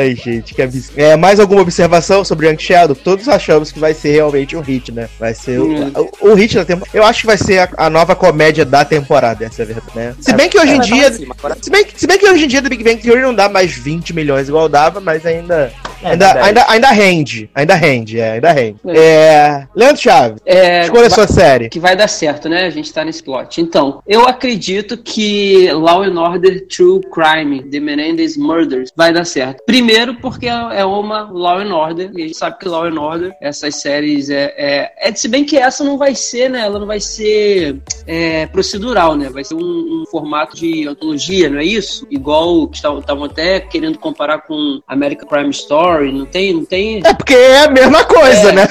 Ai, 0.00 0.14
gente, 0.14 0.54
que 0.54 0.62
absurdo. 0.62 0.98
É, 0.98 1.14
mais 1.16 1.38
alguma 1.38 1.60
observação 1.60 2.24
sobre 2.24 2.48
Young 2.48 2.58
Sheldon? 2.58 2.94
Todos 2.94 3.28
achamos 3.28 3.70
que 3.70 3.78
vai 3.78 3.92
ser 3.92 4.12
realmente 4.12 4.56
um 4.56 4.60
hit, 4.60 4.90
né? 4.92 5.08
Vai 5.20 5.34
ser 5.34 5.58
o, 5.60 5.66
Hum. 5.68 5.92
o, 6.22 6.28
o 6.30 6.34
hit 6.34 6.54
da 6.56 6.64
temporada. 6.64 6.96
Eu 6.96 7.04
acho 7.04 7.20
que 7.20 7.26
vai 7.26 7.36
ser 7.36 7.58
a, 7.60 7.68
a 7.76 7.90
nova 7.90 8.14
comédia 8.16 8.64
da 8.64 8.84
temporada, 8.84 9.44
essa 9.44 9.60
é 9.60 9.64
a 9.64 9.66
verdade, 9.66 9.90
né? 9.94 10.14
Se 10.20 10.32
bem 10.34 10.48
que 10.48 10.58
hoje 10.58 10.72
em 10.76 10.80
dia. 10.80 11.12
Se 11.12 11.70
bem, 11.70 11.84
que- 11.84 12.00
se 12.00 12.06
bem 12.06 12.18
que 12.18 12.26
hoje 12.28 12.44
em 12.44 12.48
dia 12.48 12.62
The 12.62 12.68
Big 12.70 12.82
Bang 12.82 12.96
Theory 13.02 13.20
não 13.22 13.34
dá 13.34 13.48
mais 13.48 13.72
20 13.72 14.14
milhões 14.14 14.48
igual 14.48 14.68
dava, 14.68 15.00
mas 15.00 15.26
ainda. 15.26 15.70
É, 16.02 16.10
ainda, 16.10 16.44
ainda, 16.44 16.64
ainda 16.70 16.88
rende. 16.90 17.50
Ainda 17.54 17.74
rende, 17.74 18.20
é, 18.20 18.32
ainda 18.32 18.52
rende. 18.52 18.78
É. 18.86 19.66
Leandro 19.74 20.02
Chaves, 20.02 20.40
É, 20.46 20.82
escolha 20.82 21.06
a 21.06 21.08
vai- 21.08 21.10
sua 21.10 21.26
série. 21.26 21.68
que 21.68 21.80
vai 21.80 21.96
dar 21.96 22.08
certo, 22.08 22.48
né? 22.48 22.66
A 22.66 22.70
gente 22.70 22.92
tá 22.92 23.04
nesse 23.04 23.22
plot. 23.22 23.60
Então, 23.60 24.02
eu 24.06 24.26
acredito 24.26 24.96
que 24.96 25.70
Law 25.72 26.02
and 26.02 26.18
Order 26.20 26.66
True 26.68 27.00
Crime, 27.10 27.62
The 27.64 27.80
Menendez 27.80 28.36
Murders, 28.36 28.92
vai 28.96 29.12
dar 29.12 29.24
certo. 29.24 29.62
Primeiro, 29.66 30.14
porque 30.20 30.46
é 30.46 30.84
uma 30.84 31.22
Law 31.30 31.58
and 31.58 31.74
Order, 31.74 32.10
e 32.14 32.22
a 32.22 32.26
gente 32.26 32.36
sabe 32.36 32.58
que 32.58 32.68
Law 32.68 32.84
and 32.84 33.00
Order, 33.00 33.32
essas 33.40 33.76
séries, 33.80 34.30
é, 34.30 34.54
é, 34.56 34.92
é 35.08 35.14
se 35.14 35.28
bem 35.28 35.44
que 35.44 35.56
essa 35.56 35.82
não 35.82 35.98
vai 35.98 36.14
ser, 36.14 36.48
né? 36.50 36.60
Ela 36.60 36.78
não 36.78 36.86
vai 36.86 37.00
ser 37.00 37.78
é, 38.06 38.46
procedural, 38.46 39.16
né? 39.16 39.28
Vai 39.28 39.44
ser 39.44 39.54
um, 39.54 39.58
um 40.02 40.04
formato 40.10 40.56
de 40.56 40.86
antologia, 40.86 41.50
não 41.50 41.58
é 41.58 41.64
isso? 41.64 42.06
Igual 42.10 42.68
que 42.68 42.76
estavam 42.76 43.24
até 43.24 43.60
querendo 43.60 43.98
comparar 43.98 44.38
com 44.42 44.80
American 44.86 45.28
Crime 45.28 45.50
Story, 45.50 45.87
não 46.12 46.26
tem, 46.26 46.52
não 46.54 46.64
tem 46.64 47.00
É 47.04 47.14
porque 47.14 47.34
é 47.34 47.64
a 47.64 47.70
mesma 47.70 48.04
coisa, 48.04 48.50
É. 48.50 48.52
né? 48.52 48.68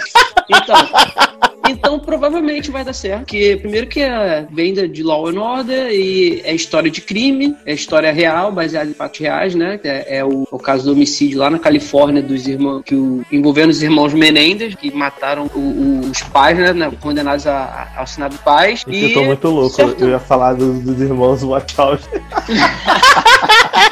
então, 0.49 0.75
então 1.69 1.99
provavelmente 1.99 2.71
vai 2.71 2.83
dar 2.85 2.93
certo. 2.93 3.19
Porque 3.21 3.57
primeiro 3.61 3.87
que 3.87 3.99
é 4.01 4.45
venda 4.51 4.87
de 4.87 5.03
Law 5.03 5.27
and 5.27 5.41
Order 5.41 5.89
e 5.91 6.41
é 6.45 6.53
história 6.55 6.89
de 6.89 7.01
crime, 7.01 7.55
é 7.65 7.73
história 7.73 8.11
real, 8.13 8.51
baseada 8.51 8.89
em 8.89 8.93
fatos 8.93 9.19
reais, 9.19 9.53
né? 9.55 9.77
É, 9.83 10.19
é 10.19 10.25
o, 10.25 10.47
o 10.49 10.57
caso 10.57 10.85
do 10.85 10.93
homicídio 10.93 11.39
lá 11.39 11.49
na 11.49 11.59
Califórnia 11.59 12.21
dos 12.21 12.47
irmãos 12.47 12.81
que 12.85 12.95
o, 12.95 13.25
envolvendo 13.31 13.69
os 13.71 13.83
irmãos 13.83 14.13
Menendez, 14.13 14.75
que 14.75 14.89
mataram 14.95 15.49
o- 15.53 15.59
o- 15.59 16.09
os 16.11 16.21
pais, 16.23 16.57
né? 16.57 16.71
na- 16.73 16.91
Condenados 16.91 17.45
a, 17.45 17.89
a 17.97 18.01
assinar 18.03 18.29
de 18.29 18.37
paz. 18.37 18.85
Gente, 18.87 19.03
eu 19.09 19.13
tô 19.13 19.23
muito 19.25 19.47
louco. 19.49 19.75
certo. 19.75 20.01
Eu 20.03 20.09
ia 20.11 20.19
falar 20.19 20.53
dos, 20.53 20.79
dos 20.79 21.01
irmãos 21.01 21.41
Wachowski. 21.43 22.21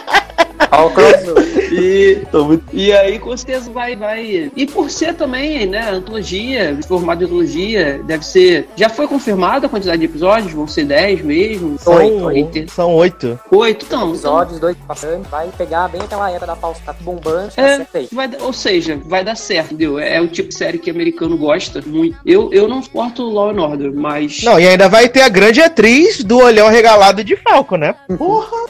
Ó, 0.78 0.88
o 0.88 0.92
crossover. 0.92 1.46
E, 1.76 2.26
Tô 2.32 2.46
muito... 2.46 2.64
e 2.72 2.94
aí, 2.94 3.20
com 3.20 3.36
certeza, 3.36 3.70
vai, 3.70 3.96
vai. 3.96 4.52
E 4.56 4.66
por 4.66 4.90
ser 4.90 5.14
também, 5.14 5.66
né, 5.66 5.90
antologia, 5.90 6.78
formato 6.88 7.20
de 7.20 7.26
antologia, 7.26 8.02
deve 8.06 8.26
ser. 8.26 8.70
Já 8.76 8.88
foi 8.88 9.08
confirmada 9.08 9.66
a 9.66 9.70
quantidade 9.70 10.00
de 10.00 10.06
episódios? 10.06 10.54
Vão 10.54 10.68
ser 10.68 10.86
10 10.86 11.22
mesmo? 11.22 11.78
São 11.80 11.96
Oito, 11.96 12.26
oito. 12.26 12.72
São 12.72 12.96
oito. 12.96 13.40
Oito, 13.52 13.86
então. 13.86 14.10
episódios, 14.10 14.60
dois 14.60 14.78
passando, 14.88 15.28
vai 15.30 15.50
pegar 15.58 15.88
bem 15.90 16.02
aquela 16.02 16.30
época 16.30 16.48
da 16.48 16.56
pausa, 16.56 16.80
tá 16.86 16.96
bombando, 17.02 17.52
tá 17.52 17.62
É, 17.62 17.86
vai, 18.12 18.30
ou 18.40 18.54
seja, 18.54 19.00
vai 19.06 19.24
dar 19.24 19.36
certo, 19.36 19.74
entendeu? 19.74 20.00
É, 20.00 20.16
é 20.16 20.22
o 20.22 20.28
tipo 20.28 20.50
de 20.50 20.56
série 20.56 20.78
que 20.78 20.90
americano 20.90 21.38
gosta 21.38 21.84
muito. 21.86 22.18
Eu, 22.26 22.52
eu 22.54 22.68
não 22.68 22.82
suporto 22.82 23.24
Law 23.24 23.50
and 23.50 23.62
Order, 23.62 23.94
mas. 23.94 24.44
Não, 24.44 24.60
e 24.60 24.68
ainda 24.68 24.88
vai 24.88 25.10
ter 25.10 25.22
a 25.22 25.30
grande 25.30 25.62
atriz 25.62 26.24
do 26.24 26.38
olhão 26.38 26.70
regalado 26.70 27.24
de 27.24 27.36
Falco, 27.36 27.76
né? 27.76 27.96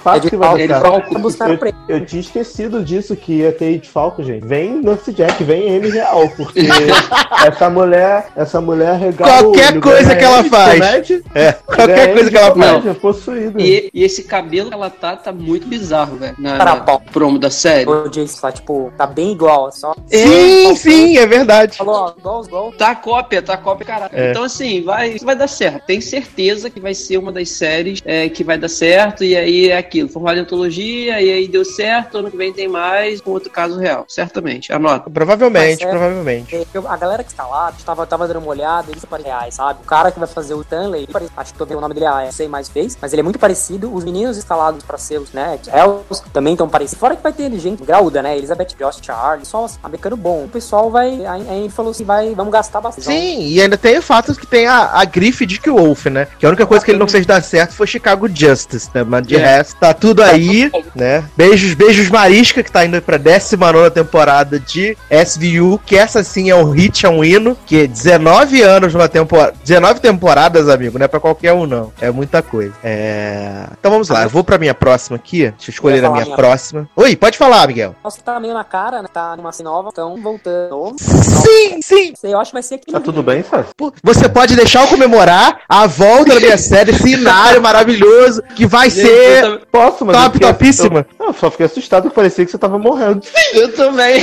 Fácil 0.01 0.21
de 0.21 0.29
que 0.29 0.37
vai 0.37 0.61
Ele 0.61 0.73
Eu, 0.73 1.57
preço. 1.57 1.77
Eu 1.95 2.05
tinha 2.05 2.19
esquecido 2.19 2.83
disso 2.83 3.15
que 3.15 3.33
ia 3.33 3.51
ter 3.51 3.79
de 3.79 3.89
Falco, 3.89 4.23
gente. 4.23 4.45
Vem 4.45 4.81
Nancy 4.81 5.11
Jack, 5.13 5.43
vem 5.43 5.69
M 5.75 5.89
real, 5.89 6.29
porque 6.35 6.61
essa 7.45 7.69
mulher, 7.69 8.27
essa 8.35 8.61
mulher 8.61 8.97
regala 8.97 9.43
Qualquer 9.43 9.69
o 9.69 9.71
olho, 9.73 9.81
coisa 9.81 10.15
que 10.15 10.23
ela 10.23 10.43
faz. 10.43 11.11
É, 11.33 11.51
qualquer 11.53 12.13
coisa 12.13 12.29
que 12.29 12.37
ela 12.37 12.55
faz. 12.55 12.85
é 12.85 12.93
possuído. 12.93 13.59
E, 13.59 13.89
e 13.93 14.03
esse 14.03 14.23
cabelo 14.23 14.69
que 14.69 14.75
ela 14.75 14.89
tá, 14.89 15.15
tá 15.15 15.31
muito 15.31 15.67
bizarro, 15.67 16.17
velho. 16.17 16.35
Na, 16.37 16.57
na 16.57 16.75
promo 16.99 17.39
da 17.39 17.49
série. 17.49 17.89
O 17.89 18.09
Jason 18.09 18.41
tá, 18.41 18.51
tipo, 18.51 18.91
tá 18.97 19.07
bem 19.07 19.31
igual, 19.31 19.71
só. 19.71 19.95
Sim, 20.07 20.75
sim, 20.75 21.17
é 21.17 21.25
verdade. 21.25 21.77
Falou, 21.77 21.95
ó, 21.95 22.13
igual, 22.17 22.45
igual. 22.45 22.71
Tá 22.71 22.91
a 22.91 22.95
cópia, 22.95 23.41
tá 23.41 23.57
cópia, 23.57 23.85
caralho. 23.85 24.11
É. 24.13 24.31
Então, 24.31 24.43
assim, 24.43 24.83
vai, 24.83 25.17
vai 25.19 25.35
dar 25.35 25.47
certo. 25.47 25.85
Tenho 25.85 26.01
certeza 26.01 26.69
que 26.69 26.79
vai 26.79 26.93
ser 26.93 27.17
uma 27.17 27.31
das 27.31 27.49
séries 27.49 28.01
é, 28.05 28.29
que 28.29 28.43
vai 28.43 28.57
dar 28.57 28.69
certo. 28.69 29.23
E 29.23 29.35
aí 29.35 29.69
é 29.69 29.77
aquilo, 29.77 30.09
formato 30.09 30.35
de 30.35 30.41
antologia, 30.41 31.21
e 31.21 31.31
aí 31.31 31.47
deu 31.47 31.63
certo, 31.63 31.74
ano 31.83 32.29
que 32.31 32.37
vem 32.37 32.51
tem 32.53 32.67
mais, 32.67 33.21
com 33.21 33.31
outro 33.31 33.49
caso 33.49 33.77
real. 33.79 34.05
Certamente. 34.07 34.71
Anota. 34.73 35.09
Provavelmente, 35.09 35.83
é- 35.83 35.87
provavelmente. 35.89 36.55
É, 36.55 36.65
A 36.87 36.97
galera 36.97 37.23
que 37.23 37.31
está 37.31 37.45
lá, 37.45 37.73
tava, 37.85 38.05
tava 38.05 38.27
dando 38.27 38.39
uma 38.39 38.49
olhada, 38.49 38.91
eles 38.91 39.03
parecem 39.05 39.31
reais, 39.31 39.55
sabe? 39.55 39.79
O 39.83 39.85
cara 39.85 40.11
que 40.11 40.19
vai 40.19 40.27
fazer 40.27 40.53
o 40.53 40.61
Stanley, 40.61 41.07
parece- 41.11 41.31
acho 41.35 41.53
que 41.53 41.57
tô 41.59 41.65
vendo 41.65 41.77
o 41.77 41.81
nome 41.81 41.93
dele, 41.93 42.05
ah, 42.05 42.23
não 42.25 42.31
sei 42.31 42.47
mais 42.47 42.69
fez, 42.69 42.97
mas 43.01 43.11
ele 43.13 43.21
é 43.21 43.23
muito 43.23 43.39
parecido. 43.39 43.93
Os 43.93 44.03
meninos 44.03 44.37
escalados 44.37 44.83
pra 44.83 44.97
ser 44.97 45.19
os, 45.19 45.31
né, 45.31 45.59
Hells, 45.67 46.21
também 46.33 46.53
estão 46.53 46.67
parecidos. 46.69 46.99
Fora 46.99 47.15
que 47.15 47.23
vai 47.23 47.33
ter 47.33 47.51
gente 47.57 47.83
graúda, 47.83 48.21
né? 48.21 48.37
Elizabeth 48.37 48.69
Joss, 48.79 48.99
Charlie, 49.01 49.45
só 49.45 49.65
americano 49.83 50.15
bom. 50.17 50.45
O 50.45 50.49
pessoal 50.49 50.89
vai, 50.91 51.25
aí, 51.25 51.69
falou 51.69 51.91
assim, 51.91 52.03
vai, 52.03 52.33
vamos 52.35 52.51
gastar 52.53 52.81
bastante. 52.81 53.05
Sim, 53.05 53.47
e 53.47 53.61
ainda 53.61 53.77
tem 53.77 53.97
o 53.97 54.01
fato 54.01 54.33
que 54.35 54.45
tem 54.47 54.67
a, 54.67 54.91
a 54.99 55.05
grife 55.05 55.45
de 55.45 55.59
que 55.59 55.69
o 55.69 55.75
Wolf, 55.77 56.05
né? 56.07 56.27
Que 56.39 56.45
a 56.45 56.49
única 56.49 56.65
coisa 56.65 56.83
que 56.83 56.91
ele 56.91 56.99
não 56.99 57.07
fez 57.07 57.25
dar 57.25 57.41
certo 57.41 57.73
foi 57.73 57.87
Chicago 57.87 58.27
Justice, 58.27 58.89
né? 58.93 59.03
Mas 59.03 59.25
de 59.27 59.35
É. 59.35 59.39
resto, 59.39 59.75
tá 59.79 59.93
tudo 59.93 60.21
aí, 60.23 60.69
né? 60.95 61.23
Beijos, 61.65 61.73
beijos 61.73 62.09
Marisca, 62.09 62.61
que 62.61 62.71
tá 62.71 62.85
indo 62.85 63.01
pra 63.01 63.17
19 63.17 63.89
temporada 63.89 64.59
de 64.59 64.95
SVU, 65.09 65.79
que 65.85 65.95
essa 65.97 66.23
sim 66.23 66.49
é 66.49 66.55
um 66.55 66.69
hit, 66.71 67.05
é 67.05 67.09
um 67.09 67.23
hino, 67.23 67.57
que 67.65 67.87
19 67.87 68.61
anos 68.61 68.93
numa 68.93 69.07
temporada. 69.07 69.53
19 69.63 69.99
temporadas, 69.99 70.69
amigo, 70.69 70.99
não 70.99 71.05
é 71.05 71.07
pra 71.07 71.19
qualquer 71.19 71.53
um, 71.53 71.65
não. 71.65 71.91
É 71.99 72.11
muita 72.11 72.41
coisa. 72.41 72.73
É... 72.83 73.65
Então 73.79 73.91
vamos 73.91 74.09
lá, 74.09 74.23
eu 74.23 74.29
vou 74.29 74.43
pra 74.43 74.57
minha 74.57 74.73
próxima 74.73 75.15
aqui. 75.15 75.49
Deixa 75.51 75.69
eu 75.69 75.73
escolher 75.73 76.03
Eu 76.03 76.07
a 76.09 76.11
minha 76.11 76.25
minha. 76.25 76.35
próxima. 76.35 76.87
Oi, 76.95 77.15
pode 77.15 77.37
falar, 77.37 77.67
Miguel. 77.67 77.95
Nossa, 78.03 78.21
tá 78.21 78.39
meio 78.39 78.53
na 78.53 78.63
cara, 78.63 79.01
né? 79.01 79.07
Tá 79.11 79.35
numa 79.35 79.51
série 79.51 79.65
nova, 79.65 79.89
então 79.91 80.21
voltando. 80.21 80.95
Sim, 80.99 81.81
sim. 81.81 82.13
Eu 82.23 82.39
acho 82.39 82.51
que 82.51 82.55
vai 82.55 82.63
ser 82.63 82.75
aqui. 82.75 82.91
Tá 82.91 82.99
tudo 82.99 83.23
bem? 83.23 83.43
Pô, 83.77 83.91
Você 84.03 84.29
pode 84.29 84.55
deixar 84.55 84.83
eu 84.83 84.87
comemorar 84.87 85.61
a 85.67 85.87
volta 85.87 86.33
da 86.35 86.39
minha 86.39 86.57
série, 86.57 86.91
esse 86.91 87.01
cenário 87.01 87.61
maravilhoso, 87.61 88.41
que 88.55 88.65
vai 88.65 88.89
ser 88.89 89.61
Posso, 89.71 90.05
mas 90.05 90.15
top, 90.17 90.39
topíssima. 90.39 91.05
Eu, 91.19 91.27
eu 91.27 91.33
só 91.33 91.49
fiquei 91.55 91.65
assustado 91.67 92.09
que 92.09 92.15
parecia 92.15 92.45
que 92.45 92.51
você 92.51 92.57
tava 92.57 92.77
morrendo. 92.77 93.21
Eu 93.53 93.73
também. 93.73 94.21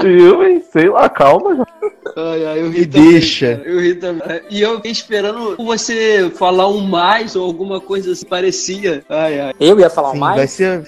viu, 0.00 0.44
hein? 0.44 0.62
Sei 0.72 0.88
lá, 0.88 1.08
calma. 1.08 1.56
já. 1.56 1.66
Ai, 2.16 2.46
ai, 2.46 2.60
eu 2.60 2.66
Me 2.70 2.78
ri 2.78 2.86
também, 2.86 3.10
deixa. 3.12 3.56
cara, 3.56 3.68
Eu 3.68 3.80
ri 3.80 3.94
também. 3.96 4.40
E 4.50 4.60
eu 4.60 4.76
fiquei 4.76 4.92
esperando 4.92 5.56
você 5.56 6.30
falar 6.36 6.68
um 6.68 6.80
mais 6.80 7.34
ou 7.34 7.44
alguma 7.44 7.80
coisa 7.80 8.12
assim, 8.12 8.26
parecia. 8.26 9.02
Ai, 9.08 9.40
ai. 9.40 9.52
Eu 9.58 9.80
ia 9.80 9.90
falar 9.90 10.12
Sim, 10.12 10.18
mais. 10.18 10.36
vai 10.36 10.46
ser. 10.46 10.84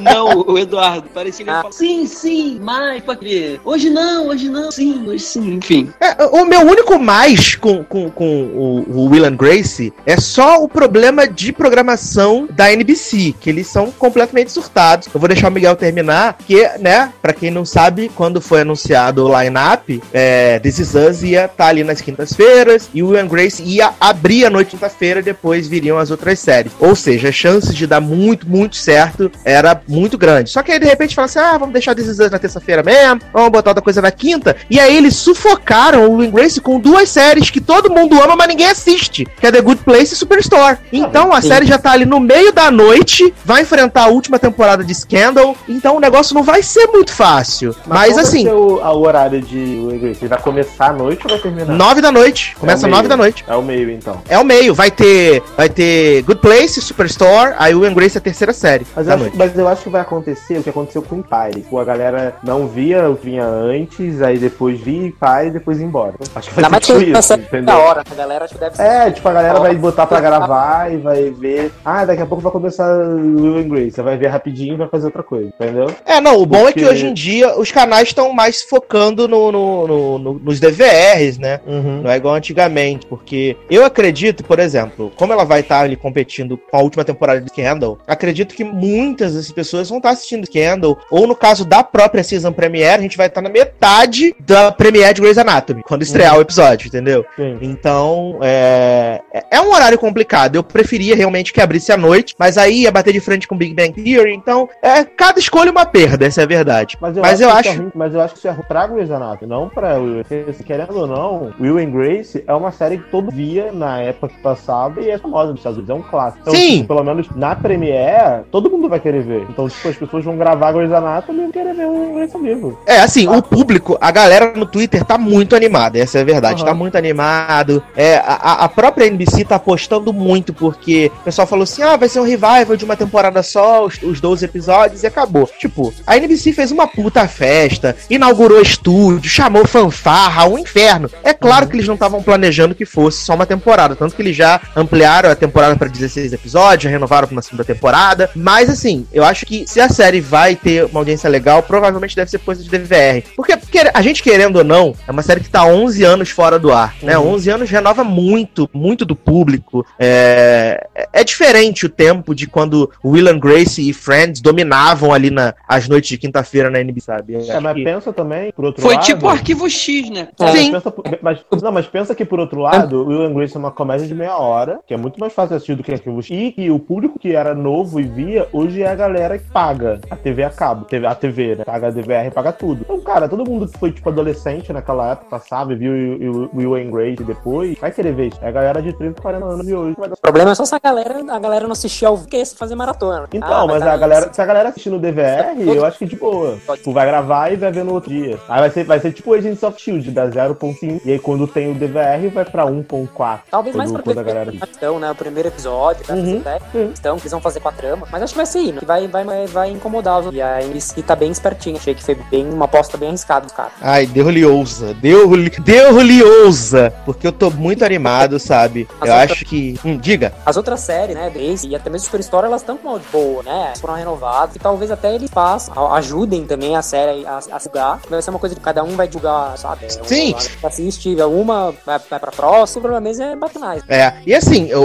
Não, 0.00 0.40
o 0.46 0.58
Eduardo, 0.58 1.08
parecia 1.12 1.44
que 1.44 1.50
ele 1.50 1.56
Ah. 1.58 1.62
falou, 1.62 1.72
sim, 1.72 2.06
sim, 2.06 2.58
mais, 2.60 3.02
pra 3.02 3.16
querer. 3.16 3.60
Hoje 3.64 3.90
não, 3.90 4.28
hoje 4.28 4.48
não, 4.48 4.70
sim, 4.70 5.04
hoje 5.06 5.22
sim, 5.24 5.54
enfim. 5.54 5.90
É, 6.00 6.24
o 6.26 6.44
meu 6.44 6.60
único 6.60 6.98
mais 6.98 7.54
com, 7.54 7.82
com, 7.84 8.10
com 8.10 8.42
o, 8.44 8.84
o 8.88 9.10
Will 9.10 9.24
and 9.24 9.36
Grace 9.36 9.92
é 10.04 10.18
só 10.20 10.62
o 10.62 10.68
problema 10.68 11.26
de 11.26 11.52
programação 11.52 12.48
da 12.50 12.72
NBC, 12.72 13.34
que 13.40 13.50
eles 13.50 13.66
são 13.66 13.90
completamente 13.90 14.50
surtados. 14.52 15.08
Eu 15.12 15.20
vou 15.20 15.28
deixar 15.28 15.48
o 15.48 15.52
Miguel 15.52 15.76
terminar, 15.76 16.36
que, 16.46 16.66
né, 16.78 17.12
pra 17.22 17.32
quem 17.32 17.50
não 17.50 17.64
sabe, 17.64 18.10
quando 18.14 18.40
foi 18.40 18.62
anunciado 18.62 19.24
o 19.26 19.40
line-up, 19.40 20.02
é, 20.12 20.58
This 20.58 20.78
Is 20.78 20.94
Us 20.94 21.22
ia 21.22 21.44
estar 21.46 21.68
ali 21.68 21.84
nas 21.84 22.00
quintas-feiras 22.00 22.88
e 22.92 23.02
o 23.02 23.08
Will 23.08 23.20
and 23.20 23.28
Grace 23.28 23.62
ia 23.62 23.92
abrir 24.00 24.44
a 24.46 24.50
noite 24.50 24.66
de 24.70 24.76
quinta-feira 24.76 25.20
e 25.20 25.22
depois 25.22 25.68
viriam 25.68 25.98
as 25.98 26.10
outras 26.10 26.38
séries. 26.38 26.72
Ou 26.80 26.94
seja, 26.96 27.28
a 27.28 27.32
chance 27.32 27.72
de 27.74 27.86
dar 27.86 28.00
muito, 28.00 28.48
muito 28.48 28.76
certo 28.76 29.30
era 29.44 29.75
muito 29.86 30.16
grande. 30.18 30.50
Só 30.50 30.62
que 30.62 30.72
aí, 30.72 30.78
de 30.78 30.86
repente, 30.86 31.14
fala 31.14 31.26
assim, 31.26 31.38
ah, 31.38 31.58
vamos 31.58 31.72
deixar 31.72 31.96
Us 31.96 32.30
na 32.30 32.38
terça-feira 32.38 32.82
mesmo, 32.82 33.20
vamos 33.32 33.50
botar 33.50 33.70
outra 33.70 33.82
coisa 33.82 34.00
na 34.02 34.10
quinta. 34.10 34.56
E 34.70 34.78
aí 34.78 34.96
eles 34.96 35.16
sufocaram 35.16 36.06
o 36.08 36.16
Will 36.16 36.30
Grace 36.30 36.60
com 36.60 36.78
duas 36.78 37.08
séries 37.08 37.50
que 37.50 37.60
todo 37.60 37.90
mundo 37.90 38.20
ama, 38.22 38.36
mas 38.36 38.48
ninguém 38.48 38.68
assiste, 38.68 39.26
que 39.38 39.46
é 39.46 39.52
The 39.52 39.60
Good 39.60 39.82
Place 39.82 40.14
e 40.14 40.16
Superstore. 40.16 40.78
Então 40.92 41.32
a 41.32 41.40
série 41.40 41.66
já 41.66 41.78
tá 41.78 41.92
ali 41.92 42.04
no 42.04 42.20
meio 42.20 42.52
da 42.52 42.70
noite, 42.70 43.32
vai 43.44 43.62
enfrentar 43.62 44.04
a 44.04 44.08
última 44.08 44.38
temporada 44.38 44.84
de 44.84 44.94
Scandal, 44.94 45.56
então 45.68 45.96
o 45.96 46.00
negócio 46.00 46.34
não 46.34 46.42
vai 46.42 46.62
ser 46.62 46.86
muito 46.88 47.12
fácil. 47.12 47.74
Mas, 47.86 48.12
qual 48.14 48.20
assim, 48.20 48.44
Vai 48.44 48.52
ser 48.52 48.58
o, 48.58 48.76
o 48.80 49.00
horário 49.06 49.40
de 49.42 49.56
Will 49.56 49.98
Grace? 49.98 50.18
Ele 50.20 50.28
vai 50.28 50.40
começar 50.40 50.86
à 50.86 50.92
noite 50.92 51.22
ou 51.24 51.30
vai 51.30 51.38
terminar? 51.38 51.74
nove 51.74 52.00
da 52.00 52.12
noite, 52.12 52.56
começa 52.58 52.86
É 52.86 52.90
nove 52.90 53.08
da 53.08 53.16
noite. 53.16 53.44
É 53.48 53.56
o 53.56 53.62
meio, 53.62 53.90
então. 53.90 54.22
É 54.28 54.38
o 54.38 54.44
meio, 54.44 54.74
vai 54.74 54.90
ter, 54.90 55.42
vai 55.56 55.68
ter 55.68 56.22
Good 56.22 56.40
Place, 56.40 56.80
Superstore, 56.80 57.54
aí 57.58 57.74
o 57.74 57.80
Will 57.80 57.94
Grace 57.94 58.16
é 58.16 58.18
a 58.18 58.22
terceira 58.22 58.52
série 58.52 58.86
Mas 58.94 59.08
eu, 59.08 59.16
noite. 59.16 59.36
mas 59.36 59.58
eu 59.58 59.65
acho 59.68 59.82
que 59.84 59.88
vai 59.88 60.00
acontecer 60.00 60.58
o 60.58 60.62
que 60.62 60.70
aconteceu 60.70 61.02
com 61.02 61.16
o 61.16 61.18
Empire. 61.18 61.62
Tipo, 61.62 61.78
a 61.78 61.84
galera 61.84 62.36
não 62.42 62.66
via 62.66 63.08
o 63.10 63.16
que 63.16 63.26
vinha 63.26 63.44
antes, 63.44 64.22
aí 64.22 64.38
depois 64.38 64.80
via 64.80 65.06
Empire 65.06 65.46
e 65.48 65.50
depois 65.50 65.78
ia 65.80 65.86
embora. 65.86 66.14
Acho 66.34 66.48
que 66.50 66.60
vai 66.60 66.70
ser 66.70 66.80
tipo 66.80 67.00
isso, 67.18 67.34
entendeu? 67.34 67.64
da 67.64 67.78
hora, 67.78 68.02
a 68.10 68.14
galera 68.14 68.44
acho 68.44 68.54
que 68.54 68.60
deve 68.60 68.76
ser. 68.76 68.82
É, 68.82 69.10
tipo, 69.10 69.28
a 69.28 69.32
galera 69.32 69.58
vai 69.60 69.74
botar 69.74 70.06
pra 70.06 70.20
gravar 70.20 70.92
e 70.92 70.96
vai 70.98 71.30
ver. 71.30 71.72
Ah, 71.84 72.04
daqui 72.04 72.22
a 72.22 72.26
pouco 72.26 72.42
vai 72.42 72.52
começar 72.52 72.86
o 72.98 73.16
Will 73.42 73.56
and 73.58 73.68
Grace. 73.68 73.90
Você 73.92 74.02
vai 74.02 74.16
ver 74.16 74.28
rapidinho 74.28 74.74
e 74.74 74.76
vai 74.76 74.88
fazer 74.88 75.06
outra 75.06 75.22
coisa, 75.22 75.48
entendeu? 75.48 75.86
É, 76.04 76.20
não, 76.20 76.40
o 76.40 76.46
bom 76.46 76.58
é 76.58 76.64
Porque- 76.72 76.80
que 76.80 76.86
hoje 76.86 77.06
em 77.06 77.14
dia 77.14 77.58
os 77.58 77.70
canais 77.72 78.08
estão 78.08 78.32
mais 78.32 78.62
focando 78.62 79.26
no, 79.28 79.50
no- 79.52 79.86
no- 79.86 80.18
no- 80.18 80.34
nos 80.34 80.60
DVRs, 80.60 81.38
né? 81.38 81.60
Uhum. 81.66 82.02
Não 82.02 82.10
é 82.10 82.16
igual 82.16 82.34
antigamente, 82.34 83.06
porque 83.06 83.56
eu 83.70 83.84
acredito, 83.84 84.44
por 84.44 84.58
exemplo, 84.58 85.12
como 85.16 85.32
ela 85.32 85.44
vai 85.44 85.60
estar 85.60 85.80
ali 85.80 85.96
competindo 85.96 86.56
com 86.70 86.76
a 86.76 86.80
última 86.80 87.04
temporada 87.04 87.40
de 87.40 87.48
Scandal, 87.50 87.98
acredito 88.06 88.54
que 88.54 88.64
muitas 88.64 89.34
dessas 89.46 89.52
pessoas 89.52 89.88
vão 89.88 89.98
estar 89.98 90.10
assistindo 90.10 90.46
Scandal, 90.46 90.98
ou 91.10 91.26
no 91.26 91.34
caso 91.36 91.64
da 91.64 91.82
própria 91.82 92.22
season 92.24 92.52
premiere, 92.52 92.98
a 92.98 93.02
gente 93.02 93.16
vai 93.16 93.26
estar 93.26 93.40
na 93.40 93.48
metade 93.48 94.34
da 94.40 94.72
premiere 94.72 95.14
de 95.14 95.20
Grey's 95.20 95.38
Anatomy, 95.38 95.82
quando 95.82 96.02
estrear 96.02 96.36
o 96.36 96.40
episódio, 96.40 96.88
entendeu? 96.88 97.24
Sim. 97.36 97.58
Então, 97.60 98.38
é, 98.42 99.20
é 99.50 99.60
um 99.60 99.72
horário 99.72 99.98
complicado. 99.98 100.56
Eu 100.56 100.62
preferia 100.62 101.14
realmente 101.14 101.52
que 101.52 101.60
abrisse 101.60 101.92
à 101.92 101.96
noite, 101.96 102.34
mas 102.38 102.58
aí 102.58 102.82
ia 102.82 102.90
bater 102.92 103.12
de 103.12 103.20
frente 103.20 103.46
com 103.46 103.56
Big 103.56 103.74
Bang 103.74 103.92
Theory, 103.92 104.34
então, 104.34 104.68
é, 104.82 105.04
cada 105.04 105.38
escolha 105.38 105.68
é 105.68 105.72
uma 105.72 105.86
perda, 105.86 106.26
essa 106.26 106.40
é 106.40 106.44
a 106.44 106.48
verdade. 106.48 106.96
Mas 107.00 107.16
eu, 107.16 107.22
Mas 107.22 107.34
acho, 107.34 107.42
eu 107.42 107.48
que 107.50 107.56
acho- 107.58 107.68
é 107.68 107.72
ruim, 107.82 107.92
mas 107.94 108.14
eu 108.14 108.20
acho 108.20 108.32
que 108.34 108.38
isso 108.38 108.48
é 108.48 108.52
pra 108.66 108.86
Grey's 108.86 109.10
Anatomy, 109.10 109.48
não 109.50 109.68
pra 109.68 109.96
Will. 109.98 110.24
Se 110.26 110.64
querendo 110.64 110.96
ou 110.98 111.06
não, 111.06 111.52
Will 111.60 111.78
and 111.78 111.90
Grace 111.90 112.42
é 112.46 112.54
uma 112.54 112.72
série 112.72 112.98
que 112.98 113.10
todo 113.10 113.30
via 113.30 113.70
na 113.72 114.00
época 114.00 114.28
que 114.28 114.40
passava 114.40 115.00
e 115.00 115.10
é 115.10 115.18
famosa 115.18 115.50
nos 115.50 115.60
Estados 115.60 115.78
Unidos, 115.78 115.94
é 115.94 115.98
um 115.98 116.02
clássico. 116.02 116.42
Então, 116.42 116.54
Sim. 116.54 116.76
tipo, 116.78 116.88
pelo 116.88 117.04
menos 117.04 117.28
na 117.34 117.54
Premiere, 117.54 118.44
todo 118.50 118.70
mundo 118.70 118.88
vai 118.88 119.00
querer 119.00 119.22
ver. 119.22 119.35
Então, 119.48 119.68
tipo, 119.68 119.88
as 119.88 119.96
pessoas 119.96 120.24
vão 120.24 120.36
gravar 120.36 120.72
Grey's 120.72 120.92
Anatomy 120.92 121.38
e 121.38 121.42
vão 121.42 121.52
querer 121.52 121.74
ver 121.74 121.86
o 121.86 122.16
ao 122.34 122.40
vivo. 122.40 122.78
É, 122.86 123.00
assim, 123.00 123.28
o 123.28 123.42
público, 123.42 123.96
a 124.00 124.10
galera 124.10 124.52
no 124.54 124.66
Twitter 124.66 125.04
tá 125.04 125.18
muito 125.18 125.54
animada, 125.54 125.98
essa 125.98 126.18
é 126.18 126.22
a 126.22 126.24
verdade, 126.24 126.62
Aham. 126.62 126.70
tá 126.70 126.74
muito 126.74 126.96
animado. 126.96 127.82
É, 127.96 128.16
a, 128.16 128.64
a 128.64 128.68
própria 128.68 129.06
NBC 129.06 129.44
tá 129.44 129.56
apostando 129.56 130.12
muito, 130.12 130.52
porque 130.52 131.10
o 131.20 131.24
pessoal 131.24 131.46
falou 131.46 131.64
assim: 131.64 131.82
ah, 131.82 131.96
vai 131.96 132.08
ser 132.08 132.20
um 132.20 132.24
revival 132.24 132.76
de 132.76 132.84
uma 132.84 132.96
temporada 132.96 133.42
só, 133.42 133.84
os, 133.84 134.02
os 134.02 134.20
12 134.20 134.44
episódios 134.44 135.02
e 135.02 135.06
acabou. 135.06 135.48
Tipo, 135.58 135.92
a 136.06 136.16
NBC 136.16 136.52
fez 136.52 136.70
uma 136.70 136.86
puta 136.86 137.26
festa, 137.28 137.96
inaugurou 138.08 138.60
estúdio, 138.60 139.30
chamou 139.30 139.66
fanfarra, 139.66 140.46
um 140.46 140.58
inferno. 140.58 141.10
É 141.22 141.32
claro 141.32 141.66
que 141.66 141.76
eles 141.76 141.86
não 141.86 141.94
estavam 141.94 142.22
planejando 142.22 142.74
que 142.74 142.84
fosse 142.84 143.24
só 143.24 143.34
uma 143.34 143.46
temporada, 143.46 143.96
tanto 143.96 144.14
que 144.14 144.22
eles 144.22 144.36
já 144.36 144.60
ampliaram 144.74 145.30
a 145.30 145.34
temporada 145.34 145.76
pra 145.76 145.88
16 145.88 146.32
episódios, 146.32 146.84
já 146.84 146.90
renovaram 146.90 147.26
pra 147.26 147.34
uma 147.34 147.42
segunda 147.42 147.64
temporada. 147.64 148.30
Mas 148.34 148.70
assim, 148.70 149.06
eu 149.12 149.24
acho 149.26 149.46
que 149.46 149.66
se 149.66 149.80
a 149.80 149.88
série 149.88 150.20
vai 150.20 150.54
ter 150.56 150.84
uma 150.86 151.00
audiência 151.00 151.28
legal, 151.28 151.62
provavelmente 151.62 152.16
deve 152.16 152.30
ser 152.30 152.38
coisa 152.38 152.62
de 152.62 152.68
DVR. 152.68 153.22
Porque, 153.34 153.56
porque 153.56 153.78
a 153.92 154.02
gente 154.02 154.22
querendo 154.22 154.56
ou 154.56 154.64
não, 154.64 154.94
é 155.06 155.10
uma 155.10 155.22
série 155.22 155.40
que 155.40 155.48
tá 155.48 155.64
11 155.64 156.04
anos 156.04 156.30
fora 156.30 156.58
do 156.58 156.72
ar, 156.72 156.94
né? 157.02 157.18
11 157.18 157.50
anos 157.50 157.70
renova 157.70 158.04
muito, 158.04 158.68
muito 158.72 159.04
do 159.04 159.16
público. 159.16 159.84
É, 159.98 160.86
é 161.12 161.24
diferente 161.24 161.86
o 161.86 161.88
tempo 161.88 162.34
de 162.34 162.46
quando 162.46 162.90
Will 163.04 163.28
and 163.28 163.38
Grace 163.38 163.88
e 163.88 163.92
Friends 163.92 164.40
dominavam 164.40 165.12
ali 165.12 165.30
na, 165.30 165.54
as 165.68 165.88
noites 165.88 166.10
de 166.10 166.18
quinta-feira 166.18 166.70
na 166.70 166.80
NBC, 166.80 167.06
sabe? 167.06 167.34
É, 167.48 167.60
mas 167.60 167.74
que- 167.74 167.84
pensa 167.84 168.12
também, 168.12 168.52
por 168.52 168.64
outro 168.64 168.82
Foi 168.82 168.94
lado... 168.94 169.04
tipo 169.04 169.26
o 169.26 169.28
arquivo 169.28 169.68
X, 169.68 170.10
né? 170.10 170.28
É, 170.40 170.52
Sim. 170.52 170.70
mas 170.72 170.82
pensa, 170.82 170.94
mas, 171.22 171.62
não, 171.62 171.72
mas 171.72 171.86
pensa 171.86 172.14
que 172.14 172.24
por 172.24 172.40
outro 172.40 172.60
lado, 172.60 173.06
Will 173.06 173.22
and 173.22 173.34
Grace 173.34 173.54
é 173.56 173.58
uma 173.58 173.70
comédia 173.70 174.06
de 174.06 174.14
meia 174.14 174.36
hora, 174.36 174.80
que 174.86 174.94
é 174.94 174.96
muito 174.96 175.18
mais 175.18 175.32
fácil 175.32 175.56
assistir 175.56 175.74
do 175.74 175.82
que 175.82 175.92
Arquivo 175.92 176.22
X, 176.22 176.30
e 176.30 176.52
que 176.52 176.70
o 176.70 176.78
público 176.78 177.18
que 177.18 177.34
era 177.34 177.54
novo 177.54 178.00
e 178.00 178.04
via, 178.04 178.48
hoje 178.52 178.82
é 178.82 178.88
a 178.88 178.94
galera 178.94 179.15
que 179.16 179.50
paga 179.50 180.00
a 180.10 180.16
TV 180.16 180.44
a 180.44 180.50
cabo, 180.50 180.86
a 181.08 181.14
TV, 181.14 181.56
né? 181.56 181.64
Paga 181.64 181.88
a 181.88 181.90
DVR, 181.90 182.30
paga 182.30 182.52
tudo. 182.52 182.80
Então, 182.82 183.00
cara, 183.00 183.28
todo 183.28 183.48
mundo 183.48 183.66
que 183.68 183.78
foi, 183.78 183.90
tipo, 183.92 184.08
adolescente 184.08 184.72
naquela 184.72 185.12
época, 185.12 185.26
passava 185.30 185.72
e 185.72 185.76
viu 185.76 185.92
o- 185.92 186.50
Will 186.56 186.74
and 186.76 186.90
Grace 186.90 187.22
depois, 187.24 187.78
vai 187.78 187.90
querer 187.90 188.12
ver 188.14 188.28
isso. 188.28 188.38
É 188.42 188.48
a 188.48 188.52
galera 188.52 188.80
de 188.82 188.92
30, 188.92 189.20
40 189.20 189.44
anos 189.44 189.66
de 189.66 189.74
hoje. 189.74 189.96
O 189.98 190.16
problema 190.20 190.50
é 190.52 190.54
só 190.54 190.64
se 190.64 190.74
a 190.74 190.78
galera, 190.78 191.18
a 191.28 191.38
galera 191.38 191.64
não 191.64 191.72
assistir 191.72 192.04
ao 192.06 192.18
que 192.18 192.36
é 192.36 192.44
fazer 192.46 192.74
maratona. 192.74 193.26
Então, 193.32 193.48
Ah, 193.52 193.66
mas 193.66 193.82
tá- 193.82 193.92
a 193.92 193.96
galera, 193.96 194.32
se 194.32 194.40
a 194.40 194.46
galera 194.46 194.68
assistir 194.68 194.90
no 194.90 194.98
DVR, 194.98 195.60
eu 195.66 195.84
acho 195.84 195.98
que 195.98 196.06
de 196.06 196.16
boa. 196.16 196.56
Tipo, 196.76 196.92
vai 196.92 197.06
gravar 197.06 197.52
e 197.52 197.56
vai 197.56 197.72
ver 197.72 197.84
no 197.84 197.94
outro 197.94 198.10
dia. 198.10 198.38
Aí 198.48 198.60
vai 198.60 198.70
ser, 198.70 198.84
vai 198.84 199.00
ser 199.00 199.12
tipo 199.12 199.32
Agents 199.34 199.62
of 199.62 199.80
Shield, 199.80 200.10
da 200.10 200.26
0.5. 200.28 201.00
E 201.04 201.12
aí 201.12 201.18
quando 201.18 201.46
tem 201.46 201.70
o 201.70 201.74
DVR, 201.74 202.28
vai 202.28 202.44
pra 202.44 202.64
1.4. 202.66 203.40
Talvez 203.50 203.74
mais 203.76 203.90
pra 203.92 204.02
quando 204.02 204.18
a 204.18 204.22
galera 204.22 204.52
questão, 204.52 204.98
né? 204.98 205.10
O 205.10 205.14
primeiro 205.14 205.48
episódio, 205.48 206.04
né? 206.08 206.14
Uhum, 206.20 206.42
que 206.72 206.78
eles 207.22 207.30
vão 207.30 207.40
fazer 207.40 207.60
com 207.60 207.68
a 207.68 207.72
trama. 207.72 208.06
Mas 208.10 208.22
acho 208.22 208.32
que 208.32 208.36
vai 208.36 208.46
ser 208.46 208.58
isso, 208.60 208.78
que 208.80 208.84
vai, 208.84 209.05
vai, 209.06 209.24
vai, 209.24 209.46
os 209.46 210.34
E 210.34 210.40
a 210.42 210.62
NBC 210.62 211.02
tá 211.02 211.14
bem 211.16 211.30
espertinha. 211.30 211.76
Achei 211.76 211.94
que 211.94 212.02
foi 212.02 212.14
bem 212.30 212.48
uma 212.48 212.64
aposta 212.66 212.96
bem 212.96 213.08
arriscada 213.10 213.46
dos 213.46 213.52
caras. 213.54 213.72
Ai, 213.80 214.06
deu-lhe 214.06 214.44
ousa. 214.44 214.94
Deu-lhe 214.94 215.50
deu-lhe 215.50 216.22
ousa. 216.22 216.92
Porque 217.04 217.26
eu 217.26 217.32
tô 217.32 217.50
muito 217.50 217.84
animado, 217.84 218.38
sabe? 218.38 218.88
Mas 219.00 219.08
Eu 219.08 219.14
eu 219.16 219.20
acho 219.22 219.44
que. 219.44 219.78
Hum, 219.84 219.96
diga. 219.98 220.32
As 220.44 220.56
outras 220.56 220.80
séries, 220.80 221.14
né, 221.16 221.30
Grace 221.30 221.66
e 221.66 221.74
até 221.74 221.88
mesmo 221.90 222.06
Superstore, 222.06 222.46
elas 222.46 222.60
estão 222.62 222.76
com 222.76 222.88
uma 222.88 223.00
boa, 223.12 223.42
né? 223.42 223.72
Foram 223.80 223.94
renovadas 223.94 224.56
e 224.56 224.58
talvez 224.58 224.90
até 224.90 225.14
eles 225.14 225.30
façam, 225.30 225.72
a- 225.74 225.96
ajudem 225.98 226.44
também 226.44 226.76
a 226.76 226.82
série 226.82 227.26
a, 227.26 227.38
a 227.52 227.58
divulgar. 227.58 228.00
Vai 228.08 228.20
ser 228.22 228.30
uma 228.30 228.38
coisa 228.38 228.54
que 228.54 228.60
cada 228.60 228.82
um 228.84 228.96
vai 228.96 229.06
divulgar, 229.08 229.56
sabe? 229.58 229.86
Sim. 230.04 230.34
Um, 230.62 230.66
assiste 230.66 231.14
uma, 231.28 231.72
vai, 231.84 231.98
vai 232.10 232.18
pra 232.20 232.30
próxima, 232.30 232.78
o 232.78 232.82
problema 232.82 233.00
mesmo 233.00 233.24
é 233.24 233.36
bater 233.36 233.58
mais. 233.58 233.82
É, 233.88 234.14
e 234.26 234.34
assim, 234.34 234.72
o, 234.74 234.80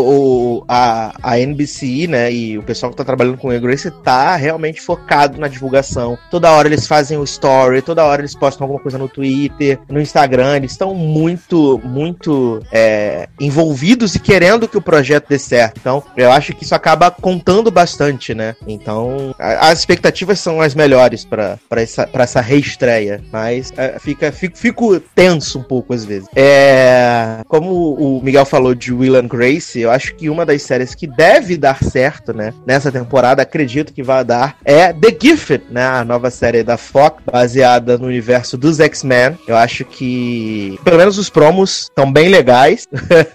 o- 0.59 0.65
a, 0.67 1.13
a 1.21 1.39
NBC, 1.39 2.07
né, 2.07 2.31
e 2.31 2.57
o 2.57 2.63
pessoal 2.63 2.91
que 2.91 2.97
tá 2.97 3.03
trabalhando 3.03 3.37
com 3.37 3.49
o 3.49 3.59
Grace 3.59 3.89
tá 4.03 4.10
realmente 4.35 4.81
focado 4.81 5.39
na 5.39 5.47
divulgação. 5.47 6.17
Toda 6.29 6.51
hora 6.51 6.67
eles 6.67 6.87
fazem 6.87 7.17
o 7.17 7.23
story, 7.23 7.81
toda 7.81 8.03
hora 8.03 8.21
eles 8.21 8.35
postam 8.35 8.65
alguma 8.65 8.81
coisa 8.81 8.97
no 8.97 9.07
Twitter, 9.07 9.79
no 9.89 9.99
Instagram, 10.01 10.57
eles 10.57 10.71
estão 10.71 10.93
muito, 10.93 11.79
muito 11.83 12.61
é, 12.71 13.27
envolvidos 13.39 14.15
e 14.15 14.19
querendo 14.19 14.67
que 14.67 14.77
o 14.77 14.81
projeto 14.81 15.27
dê 15.29 15.39
certo. 15.39 15.77
Então, 15.79 16.03
eu 16.15 16.31
acho 16.31 16.53
que 16.53 16.63
isso 16.63 16.75
acaba 16.75 17.11
contando 17.11 17.69
bastante, 17.71 18.33
né? 18.33 18.55
Então, 18.67 19.33
a- 19.39 19.69
as 19.69 19.79
expectativas 19.79 20.39
são 20.39 20.61
as 20.61 20.73
melhores 20.75 21.25
pra 21.25 21.57
essa, 21.75 22.07
pra 22.07 22.23
essa 22.23 22.41
reestreia, 22.41 23.21
mas 23.31 23.71
é, 23.77 23.97
fica, 23.99 24.31
fico, 24.31 24.57
fico 24.57 24.99
tenso 24.99 25.59
um 25.59 25.63
pouco 25.63 25.93
às 25.93 26.05
vezes. 26.05 26.27
É, 26.35 27.41
como 27.47 27.93
o 27.93 28.21
Miguel 28.23 28.45
falou 28.45 28.73
de 28.75 28.93
Will 28.93 29.15
and 29.15 29.27
Grace, 29.27 29.79
eu 29.79 29.91
acho 29.91 30.15
que 30.15 30.29
uma 30.29 30.45
das 30.45 30.61
séries 30.61 30.93
que 30.95 31.07
deve 31.07 31.57
dar 31.57 31.83
certo, 31.83 32.33
né, 32.33 32.53
nessa 32.65 32.91
temporada, 32.91 33.41
acredito 33.41 33.93
que 33.93 34.00
que 34.01 34.03
vai 34.03 34.25
dar 34.25 34.57
é 34.65 34.91
The 34.91 35.15
Gifted, 35.21 35.65
né? 35.69 35.85
A 35.85 36.03
nova 36.03 36.31
série 36.31 36.63
da 36.63 36.75
Fox, 36.75 37.21
baseada 37.31 37.97
no 37.97 38.07
universo 38.07 38.57
dos 38.57 38.79
X-Men. 38.79 39.37
Eu 39.47 39.55
acho 39.55 39.85
que, 39.85 40.79
pelo 40.83 40.97
menos 40.97 41.17
os 41.17 41.29
promos 41.29 41.83
estão 41.83 42.11
bem 42.11 42.27
legais. 42.29 42.87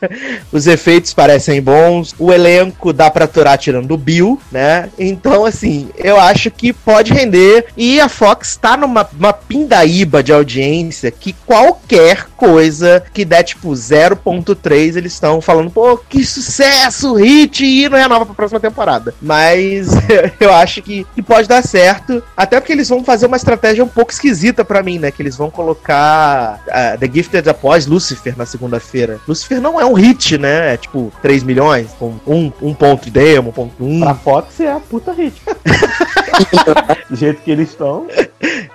os 0.52 0.66
efeitos 0.66 1.14
parecem 1.14 1.62
bons. 1.62 2.14
O 2.18 2.32
elenco 2.32 2.92
dá 2.92 3.10
pra 3.10 3.24
aturar 3.24 3.56
tirando 3.58 3.92
o 3.92 3.96
Bill, 3.96 4.40
né? 4.50 4.90
Então, 4.98 5.44
assim, 5.44 5.88
eu 5.96 6.18
acho 6.18 6.50
que 6.50 6.72
pode 6.72 7.12
render. 7.12 7.66
E 7.76 8.00
a 8.00 8.08
Fox 8.08 8.56
tá 8.56 8.76
numa 8.76 9.06
uma 9.16 9.32
pindaíba 9.32 10.22
de 10.22 10.32
audiência 10.32 11.10
que 11.10 11.32
qualquer 11.46 12.26
coisa 12.36 13.02
que 13.12 13.24
der 13.24 13.42
tipo 13.44 13.70
0.3, 13.70 14.96
eles 14.96 15.12
estão 15.12 15.40
falando, 15.40 15.70
pô, 15.70 15.96
que 15.96 16.24
sucesso, 16.24 17.14
hit, 17.14 17.64
e 17.64 17.88
não 17.88 17.98
renova 17.98 18.26
pra 18.26 18.34
próxima 18.34 18.60
temporada. 18.60 19.14
Mas 19.20 19.88
eu 20.40 20.52
acho 20.60 20.82
que, 20.82 21.06
que 21.14 21.22
pode 21.22 21.48
dar 21.48 21.62
certo, 21.62 22.22
até 22.36 22.60
porque 22.60 22.72
eles 22.72 22.88
vão 22.88 23.04
fazer 23.04 23.26
uma 23.26 23.36
estratégia 23.36 23.84
um 23.84 23.88
pouco 23.88 24.12
esquisita 24.12 24.64
para 24.64 24.82
mim, 24.82 24.98
né? 24.98 25.10
Que 25.10 25.22
eles 25.22 25.36
vão 25.36 25.50
colocar 25.50 26.60
uh, 26.66 26.98
The 26.98 27.10
Gifted 27.12 27.48
após 27.48 27.86
Lucifer 27.86 28.36
na 28.36 28.46
segunda-feira. 28.46 29.20
Lucifer 29.26 29.60
não 29.60 29.80
é 29.80 29.84
um 29.84 29.94
hit, 29.94 30.38
né? 30.38 30.74
É 30.74 30.76
tipo 30.76 31.12
3 31.22 31.42
milhões, 31.42 31.90
com 31.98 32.14
um, 32.26 32.52
um 32.60 32.74
ponto 32.74 33.04
de 33.04 33.10
demo, 33.10 33.50
um 33.50 33.52
ponto 33.52 33.84
um. 33.84 34.00
Pra 34.00 34.14
Fox 34.14 34.60
é 34.60 34.72
a 34.72 34.80
puta 34.80 35.12
hit. 35.12 35.40
Do 37.08 37.16
jeito 37.16 37.42
que 37.42 37.50
eles 37.50 37.70
estão. 37.70 38.06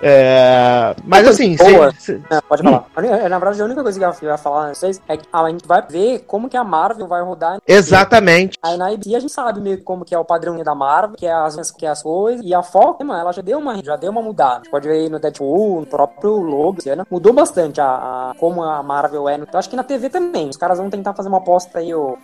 É... 0.02 0.96
Mas 1.06 1.28
assim, 1.28 1.56
Boa. 1.56 1.94
Cê... 1.98 2.20
É, 2.30 2.42
pode 2.42 2.64
falar. 2.64 2.86
Hum. 2.98 3.30
Na 3.30 3.38
verdade, 3.38 3.62
a 3.62 3.66
única 3.66 3.84
coisa 3.84 4.00
que 4.00 4.26
eu 4.26 4.30
ia 4.30 4.38
falar 4.38 4.66
pra 4.66 4.74
vocês 4.74 5.02
é 5.08 5.18
que 5.18 5.28
a 5.32 5.50
gente 5.50 5.68
vai 5.68 5.82
ver 5.88 6.20
como 6.26 6.50
que 6.50 6.58
a 6.58 6.64
Marvel 6.64 7.08
vai 7.08 7.22
rodar. 7.22 7.60
Exatamente. 7.68 8.58
Aí 8.62 8.78
na 8.78 8.88
ABC 8.88 9.16
a 9.16 9.20
gente 9.20 9.32
sabe 9.34 9.60
meio 9.62 9.82
como 9.84 10.04
que 10.04 10.16
é 10.16 10.18
o 10.18 10.26
padrão 10.26 10.62
da 10.64 10.76
Marvel, 10.76 11.16
que 11.18 11.26
é 11.26 11.34
as, 11.34 11.71
que 11.72 11.86
as 11.86 12.02
coisas. 12.04 12.46
E 12.46 12.54
a 12.54 12.64
Fox, 12.64 13.06
mano, 13.06 13.20
ela 13.20 13.32
já 13.32 13.42
deu 13.42 13.60
uma, 13.60 13.84
já 13.84 13.96
deu 13.96 14.12
uma 14.12 14.22
mudada. 14.22 14.56
A 14.56 14.58
gente 14.58 14.70
pode 14.70 14.88
ver 14.88 14.96
aí 14.96 15.10
no 15.10 15.20
Deadpool, 15.20 15.82
no 15.82 15.86
próprio 15.86 16.38
logo, 16.38 16.78
né? 16.86 17.06
mudou 17.10 17.34
bastante 17.34 17.80
a, 17.82 17.86
a, 18.32 18.34
como 18.38 18.64
a 18.64 18.82
Marvel 18.84 19.28
é. 19.28 19.38
Eu 19.38 19.48
acho 19.60 19.70
que 19.70 19.76
na 19.76 19.84
TV 19.84 20.10
também. 20.10 20.50
Os 20.50 20.58
caras 20.58 20.78
vão 20.78 20.90
tentar 20.90 21.14
fazer 21.14 21.30
uma 21.30 21.38
aposta 21.38 21.80
aí, 21.80 21.94
ó, 21.94 22.16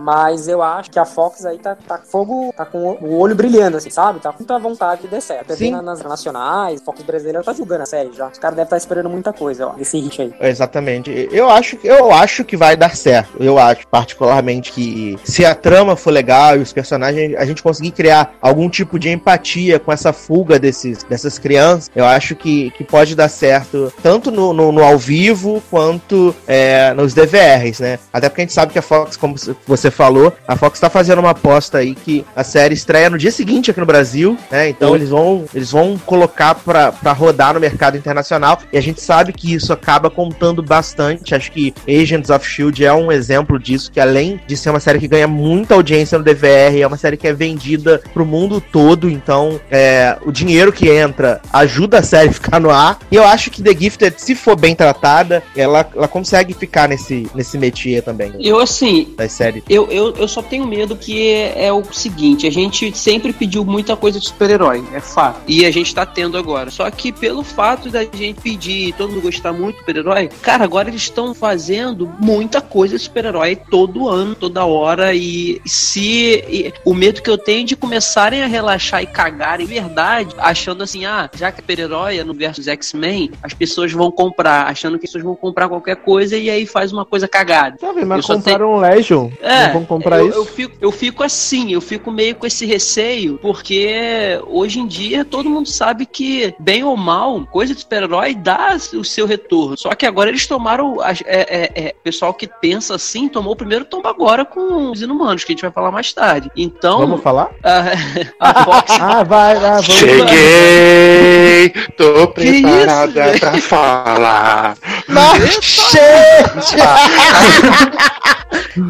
mas 0.00 0.48
eu 0.48 0.62
acho 0.62 0.90
que 0.90 0.98
a 0.98 1.04
Fox 1.04 1.44
aí 1.44 1.58
tá, 1.58 1.74
tá 1.74 1.98
fogo, 1.98 2.52
tá 2.56 2.64
com 2.64 2.78
o 2.78 3.18
olho 3.18 3.34
brilhando, 3.34 3.76
assim, 3.76 3.90
sabe? 3.90 4.20
Tá 4.20 4.32
com 4.32 4.38
muita 4.38 4.58
vontade 4.58 5.02
de 5.02 5.08
der 5.08 5.20
certo. 5.20 5.54
Sim. 5.54 5.70
nas 5.70 6.02
nacionais, 6.02 6.82
Fox 6.82 7.02
brasileira 7.02 7.42
tá 7.42 7.52
julgando 7.52 7.82
a 7.82 7.86
série 7.86 8.12
já. 8.12 8.28
Os 8.28 8.38
caras 8.38 8.56
devem 8.56 8.66
estar 8.66 8.76
esperando 8.76 9.08
muita 9.08 9.32
coisa, 9.32 9.68
ó, 9.68 9.74
esse 9.78 9.98
hit 9.98 10.22
aí. 10.22 10.34
Exatamente. 10.40 11.28
Eu 11.30 11.48
acho, 11.48 11.78
eu 11.82 12.12
acho 12.12 12.44
que 12.44 12.56
vai 12.56 12.76
dar 12.76 12.96
certo. 12.96 13.42
Eu 13.42 13.58
acho, 13.58 13.86
particularmente, 13.88 14.72
que 14.72 15.18
se 15.24 15.44
a 15.44 15.54
trama 15.54 15.96
for 15.96 16.10
legal 16.10 16.56
e 16.56 16.60
os 16.60 16.72
personagens, 16.72 17.36
a 17.36 17.44
gente 17.44 17.62
conseguir 17.62 17.90
criar 17.92 18.34
algum 18.40 18.59
tipo 18.68 18.98
de 18.98 19.08
empatia 19.08 19.78
com 19.78 19.92
essa 19.92 20.12
fuga 20.12 20.58
desses, 20.58 21.02
dessas 21.04 21.38
crianças, 21.38 21.90
eu 21.94 22.04
acho 22.04 22.34
que, 22.34 22.70
que 22.72 22.84
pode 22.84 23.14
dar 23.14 23.28
certo, 23.28 23.92
tanto 24.02 24.30
no, 24.30 24.52
no, 24.52 24.72
no 24.72 24.82
ao 24.82 24.98
vivo 24.98 25.62
quanto 25.70 26.34
é, 26.46 26.92
nos 26.94 27.14
DVRs, 27.14 27.80
né? 27.80 27.98
Até 28.12 28.28
porque 28.28 28.42
a 28.42 28.44
gente 28.44 28.52
sabe 28.52 28.72
que 28.72 28.78
a 28.78 28.82
Fox, 28.82 29.16
como 29.16 29.34
você 29.66 29.90
falou, 29.90 30.32
a 30.46 30.56
Fox 30.56 30.78
tá 30.80 30.90
fazendo 30.90 31.20
uma 31.20 31.30
aposta 31.30 31.78
aí 31.78 31.94
que 31.94 32.24
a 32.34 32.44
série 32.44 32.74
estreia 32.74 33.10
no 33.10 33.18
dia 33.18 33.30
seguinte 33.30 33.70
aqui 33.70 33.80
no 33.80 33.86
Brasil, 33.86 34.36
né? 34.50 34.68
Então 34.68 34.94
eles 34.94 35.10
vão, 35.10 35.44
eles 35.54 35.70
vão 35.70 35.98
colocar 35.98 36.54
pra, 36.54 36.92
pra 36.92 37.12
rodar 37.12 37.54
no 37.54 37.60
mercado 37.60 37.96
internacional 37.96 38.58
e 38.72 38.78
a 38.78 38.80
gente 38.80 39.00
sabe 39.00 39.32
que 39.32 39.54
isso 39.54 39.72
acaba 39.72 40.10
contando 40.10 40.62
bastante. 40.62 41.34
Acho 41.34 41.52
que 41.52 41.74
Agents 41.88 42.30
of 42.30 42.46
Shield 42.46 42.84
é 42.84 42.92
um 42.92 43.12
exemplo 43.12 43.58
disso, 43.58 43.90
que 43.90 44.00
além 44.00 44.40
de 44.46 44.56
ser 44.56 44.70
uma 44.70 44.80
série 44.80 44.98
que 44.98 45.08
ganha 45.08 45.28
muita 45.28 45.74
audiência 45.74 46.18
no 46.18 46.24
DVR, 46.24 46.80
é 46.80 46.86
uma 46.86 46.96
série 46.96 47.16
que 47.16 47.28
é 47.28 47.32
vendida 47.32 48.00
pro 48.12 48.26
mundo 48.26 48.49
todo, 48.58 49.10
então 49.10 49.60
é, 49.70 50.16
o 50.24 50.32
dinheiro 50.32 50.72
que 50.72 50.88
entra 50.88 51.42
ajuda 51.52 51.98
a 51.98 52.02
série 52.02 52.30
a 52.30 52.32
ficar 52.40 52.58
no 52.58 52.70
ar. 52.70 52.98
E 53.10 53.16
eu 53.16 53.24
acho 53.24 53.50
que 53.50 53.62
The 53.62 53.74
Gifted, 53.74 54.14
se 54.16 54.34
for 54.34 54.56
bem 54.56 54.74
tratada, 54.74 55.42
ela, 55.54 55.86
ela 55.94 56.08
consegue 56.08 56.54
ficar 56.54 56.88
nesse, 56.88 57.28
nesse 57.34 57.58
métier 57.58 58.02
também. 58.02 58.32
Eu, 58.40 58.58
assim, 58.58 59.12
das 59.16 59.32
séries. 59.32 59.62
Eu, 59.68 59.88
eu, 59.90 60.14
eu 60.16 60.26
só 60.28 60.42
tenho 60.42 60.66
medo 60.66 60.96
que 60.96 61.28
é, 61.28 61.66
é 61.66 61.72
o 61.72 61.84
seguinte: 61.92 62.46
a 62.46 62.50
gente 62.50 62.96
sempre 62.96 63.32
pediu 63.32 63.64
muita 63.64 63.96
coisa 63.96 64.18
de 64.18 64.26
super-herói, 64.26 64.82
é 64.94 65.00
fato. 65.00 65.40
E 65.46 65.66
a 65.66 65.70
gente 65.70 65.94
tá 65.94 66.06
tendo 66.06 66.38
agora. 66.38 66.70
Só 66.70 66.90
que 66.90 67.12
pelo 67.12 67.42
fato 67.42 67.90
da 67.90 68.04
gente 68.04 68.40
pedir 68.40 68.88
e 68.88 68.92
todo 68.92 69.10
mundo 69.10 69.22
gostar 69.22 69.52
muito 69.52 69.74
de 69.74 69.80
super-herói, 69.80 70.28
cara, 70.40 70.64
agora 70.64 70.88
eles 70.88 71.02
estão 71.02 71.34
fazendo 71.34 72.10
muita 72.18 72.60
coisa 72.60 72.96
de 72.96 73.02
super-herói 73.02 73.56
todo 73.56 74.08
ano, 74.08 74.34
toda 74.34 74.64
hora. 74.64 75.14
E 75.14 75.60
se. 75.66 76.44
E, 76.48 76.72
o 76.84 76.94
medo 76.94 77.22
que 77.22 77.30
eu 77.30 77.38
tenho 77.38 77.66
de 77.66 77.76
começarem 77.76 78.39
a 78.42 78.46
relaxar 78.46 79.02
e 79.02 79.06
cagarem 79.06 79.66
verdade, 79.66 80.34
achando 80.38 80.82
assim, 80.82 81.04
ah, 81.04 81.28
já 81.34 81.50
que 81.50 81.58
é 81.58 81.62
super-herói 81.62 82.18
é 82.18 82.24
no 82.24 82.34
versus 82.34 82.66
X-Men, 82.68 83.32
as 83.42 83.54
pessoas 83.54 83.92
vão 83.92 84.10
comprar, 84.10 84.66
achando 84.66 84.98
que 84.98 85.04
as 85.04 85.10
pessoas 85.10 85.24
vão 85.24 85.34
comprar 85.34 85.68
qualquer 85.68 85.96
coisa 85.96 86.36
e 86.36 86.50
aí 86.50 86.66
faz 86.66 86.92
uma 86.92 87.04
coisa 87.04 87.28
cagada. 87.28 87.76
Sabe, 87.78 88.04
mas 88.04 88.26
compraram 88.26 88.74
um 88.74 88.80
Legion. 88.80 89.30
É, 89.40 89.66
não 89.66 89.72
vão 89.74 89.84
comprar 89.84 90.18
eu, 90.20 90.28
isso. 90.28 90.38
Eu 90.38 90.44
fico, 90.44 90.76
eu 90.80 90.92
fico 90.92 91.22
assim, 91.22 91.72
eu 91.72 91.80
fico 91.80 92.10
meio 92.10 92.34
com 92.34 92.46
esse 92.46 92.66
receio, 92.66 93.38
porque 93.40 94.40
hoje 94.46 94.80
em 94.80 94.86
dia 94.86 95.24
todo 95.24 95.50
mundo 95.50 95.68
sabe 95.68 96.06
que, 96.06 96.54
bem 96.58 96.82
ou 96.84 96.96
mal, 96.96 97.46
coisa 97.46 97.74
de 97.74 97.80
super-herói 97.80 98.34
dá 98.34 98.76
o 98.94 99.04
seu 99.04 99.26
retorno. 99.26 99.76
Só 99.76 99.94
que 99.94 100.06
agora 100.06 100.30
eles 100.30 100.46
tomaram. 100.46 100.96
É, 101.02 101.14
é, 101.26 101.70
é, 101.74 101.94
pessoal 102.02 102.34
que 102.34 102.46
pensa 102.46 102.94
assim 102.94 103.28
tomou 103.28 103.52
o 103.52 103.56
primeiro 103.56 103.84
tombo 103.84 104.08
agora 104.08 104.44
com 104.44 104.90
os 104.90 105.02
inumanos, 105.02 105.44
que 105.44 105.52
a 105.52 105.54
gente 105.54 105.62
vai 105.62 105.70
falar 105.70 105.90
mais 105.90 106.12
tarde. 106.12 106.50
Então. 106.56 106.98
Vamos 106.98 107.22
falar? 107.22 107.50
A, 107.62 107.90
a 108.38 108.64
Fox. 108.64 108.92
ah, 109.00 109.22
vai, 109.22 109.54
vai, 109.54 109.70
vamos 109.70 109.86
Cheguei! 109.86 111.72
Tô 111.96 112.28
preparada 112.28 113.38
pra 113.38 113.60
falar. 113.60 114.76
Gente! 115.10 116.00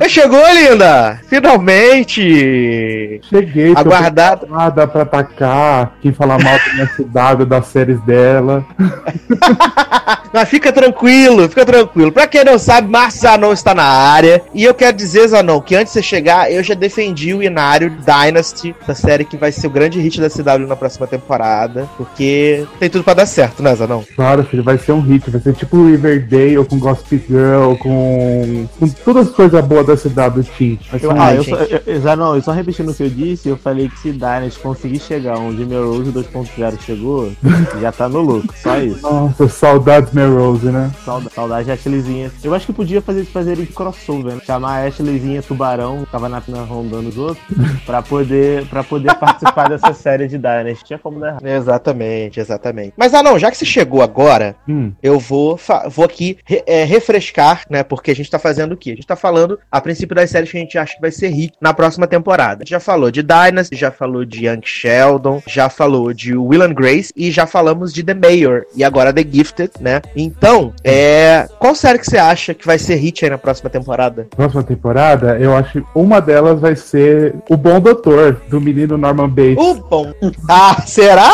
Chegou, 0.09 0.43
linda! 0.53 1.21
Finalmente! 1.29 3.21
Cheguei, 3.29 3.73
aguardado. 3.75 4.47
Nada 4.47 4.87
pra 4.87 5.03
atacar, 5.03 5.93
quem 6.03 6.13
falar 6.13 6.39
mal 6.43 6.59
da 6.59 6.75
minha 6.75 6.87
cidade, 6.89 7.45
das 7.45 7.67
séries 7.67 8.01
dela. 8.03 8.65
Mas 10.33 10.49
fica 10.49 10.73
tranquilo, 10.73 11.49
fica 11.49 11.65
tranquilo. 11.65 12.13
Pra 12.13 12.27
quem 12.27 12.45
não 12.45 12.59
sabe, 12.59 12.89
Márcio 12.89 13.23
Zanon 13.23 13.53
está 13.53 13.75
na 13.75 13.85
área. 13.85 14.43
E 14.55 14.63
eu 14.65 14.75
quero 14.75 14.97
dizer, 14.97 15.27
Zanon, 15.29 15.61
que 15.61 15.75
antes 15.75 15.93
de 15.93 16.01
você 16.01 16.03
chegar, 16.03 16.53
eu 16.53 16.63
já 16.63 16.75
defendi 16.75 17.35
o 17.35 17.43
Inário 17.43 17.91
Dynasty, 17.91 18.75
da 18.87 18.95
série 18.95 19.25
que 19.25 19.37
vai 19.37 19.51
ser 19.51 19.67
o 19.67 19.71
grande 19.71 20.01
hit 20.01 20.21
da 20.21 20.31
CW 20.31 20.67
na 20.69 20.77
próxima 20.77 21.07
temporada. 21.07 21.89
Porque 21.97 22.65
tem 22.79 22.89
tudo 22.89 23.03
pra 23.03 23.15
dar 23.15 23.27
certo, 23.27 23.63
né, 23.63 23.75
Zanon? 23.75 24.03
Claro, 24.15 24.45
filho, 24.45 24.63
vai 24.63 24.79
ser 24.79 24.93
um 24.93 25.01
hit. 25.01 25.29
Vai 25.31 25.41
ser 25.41 25.55
tipo 25.55 25.89
Riverdale 26.11 26.65
com 26.65 26.79
Gossip 26.79 27.25
Girl, 27.29 27.75
com, 27.77 28.67
com 28.79 28.89
todas 28.89 29.29
as 29.29 29.35
coisas 29.35 29.65
boas 29.65 29.87
da 29.87 29.97
CW 29.97 30.43
Team. 30.57 30.79
Eu, 31.01 31.11
ah, 31.13 31.35
eu 31.35 31.45
só, 31.45 31.57
eu, 31.57 32.01
Zanon, 32.01 32.37
eu 32.37 32.43
só 32.43 32.53
repetindo 32.53 32.91
o 32.91 32.95
que 32.95 33.03
eu 33.03 33.11
disse, 33.11 33.49
eu 33.49 33.57
falei 33.57 33.89
que 33.89 33.99
se 33.99 34.13
Dynasty 34.13 34.59
conseguir 34.59 34.99
chegar 34.99 35.39
onde 35.39 35.65
meu 35.65 35.93
Rose 35.93 36.11
2.0 36.11 36.81
chegou, 36.81 37.33
já 37.81 37.93
tá 37.93 38.09
no 38.09 38.21
lucro. 38.21 38.53
Só 38.57 38.79
isso. 38.79 39.03
Nossa, 39.03 39.49
saudades 39.49 40.13
Melrose, 40.13 40.67
né? 40.67 40.91
Saudade, 41.05 41.35
saudade 41.35 41.65
de 41.67 41.73
Ashleyzinha. 41.73 42.31
Eu 42.43 42.55
acho 42.55 42.67
que 42.67 42.73
podia 42.73 43.01
fazer, 43.01 43.25
fazer 43.25 43.59
em 43.59 43.67
crossover, 43.67 44.35
né? 44.35 44.41
Chamar 44.45 44.83
a 44.83 44.87
Ashleyzinha 44.87 45.43
Tubarão, 45.43 46.07
tava 46.11 46.29
na, 46.29 46.43
na 46.49 46.63
rondando 46.63 47.09
os 47.09 47.19
outros, 47.19 47.45
pra 47.87 48.03
poder, 48.03 48.67
pra 48.67 48.83
poder 48.83 49.15
participar 49.15 49.69
dessa 49.69 49.93
série 49.93 50.27
de 50.27 50.39
Dynasty. 50.39 50.85
Tinha 50.85 50.99
como 50.99 51.21
dar 51.21 51.29
errado. 51.29 51.47
Exatamente, 51.47 52.41
exatamente. 52.41 52.93
Mas, 52.97 53.15
ah, 53.15 53.23
não, 53.23 53.39
já 53.39 53.51
que 53.51 53.57
você 53.57 53.65
chegou 53.65 54.03
agora, 54.03 54.57
hum. 54.69 54.93
eu 55.03 55.19
vou, 55.19 55.59
vou 55.91 56.00
aqui 56.05 56.39
re, 56.45 56.63
é, 56.67 56.85
refrescar, 56.85 57.65
né? 57.69 57.83
Porque 57.83 58.11
a 58.11 58.15
gente 58.15 58.31
tá 58.31 58.39
fazendo 58.39 58.73
o 58.73 58.77
quê? 58.77 58.91
A 58.91 58.95
gente 58.95 59.07
tá 59.07 59.17
falando, 59.17 59.59
a 59.71 59.81
princípio, 59.81 60.15
das 60.15 60.31
séries 60.31 60.51
que 60.51 60.57
a 60.57 60.61
gente 60.61 60.79
acha 60.79 60.95
que 60.95 61.01
vai 61.01 61.11
ser 61.11 61.29
hit 61.29 61.55
na 61.61 61.73
próxima 61.73 62.07
temporada. 62.07 62.63
A 62.63 62.65
gente 62.65 62.71
já 62.71 62.81
falou 62.81 63.11
de 63.11 63.23
Dynasty, 63.23 63.77
já 63.77 63.91
falou 63.91 64.25
de 64.25 64.47
Young 64.47 64.61
Sheldon, 64.65 65.43
já 65.47 65.69
falou 65.69 66.13
de 66.13 66.37
Will 66.37 66.63
and 66.63 66.75
Grace 66.75 67.13
e 67.17 67.31
já 67.31 67.47
falamos 67.47 67.93
de 67.93 68.03
The 68.03 68.15
Mayor. 68.15 68.65
E 68.75 68.85
agora 68.85 69.13
The 69.13 69.25
Gifted, 69.31 69.73
né? 69.81 70.01
Então, 70.15 70.73
é. 70.85 71.49
Qual 71.59 71.75
série 71.75 71.99
que 71.99 72.07
você 72.07 72.19
acha 72.19 72.55
que 72.55 72.67
vai 72.67 72.79
ser 72.79 72.97
hit 72.97 73.25
aí 73.25 73.31
na 73.31 73.39
próxima 73.39 73.71
temporada? 73.71 74.27
Próxima 74.37 74.63
temporada, 74.63 75.39
eu 75.39 75.57
acho 75.57 75.81
que 75.81 75.87
uma 75.95 76.21
delas 76.21 76.61
vai 76.61 76.77
ser 76.77 77.35
O 77.49 77.57
Bom 77.57 77.81
Doutor, 77.81 78.41
do 78.49 78.61
menino 78.61 78.97
Norman 78.97 79.29
Bates. 79.29 79.57
O 79.59 79.75
bom. 79.75 80.13
Ah, 80.49 80.83
será? 80.87 81.31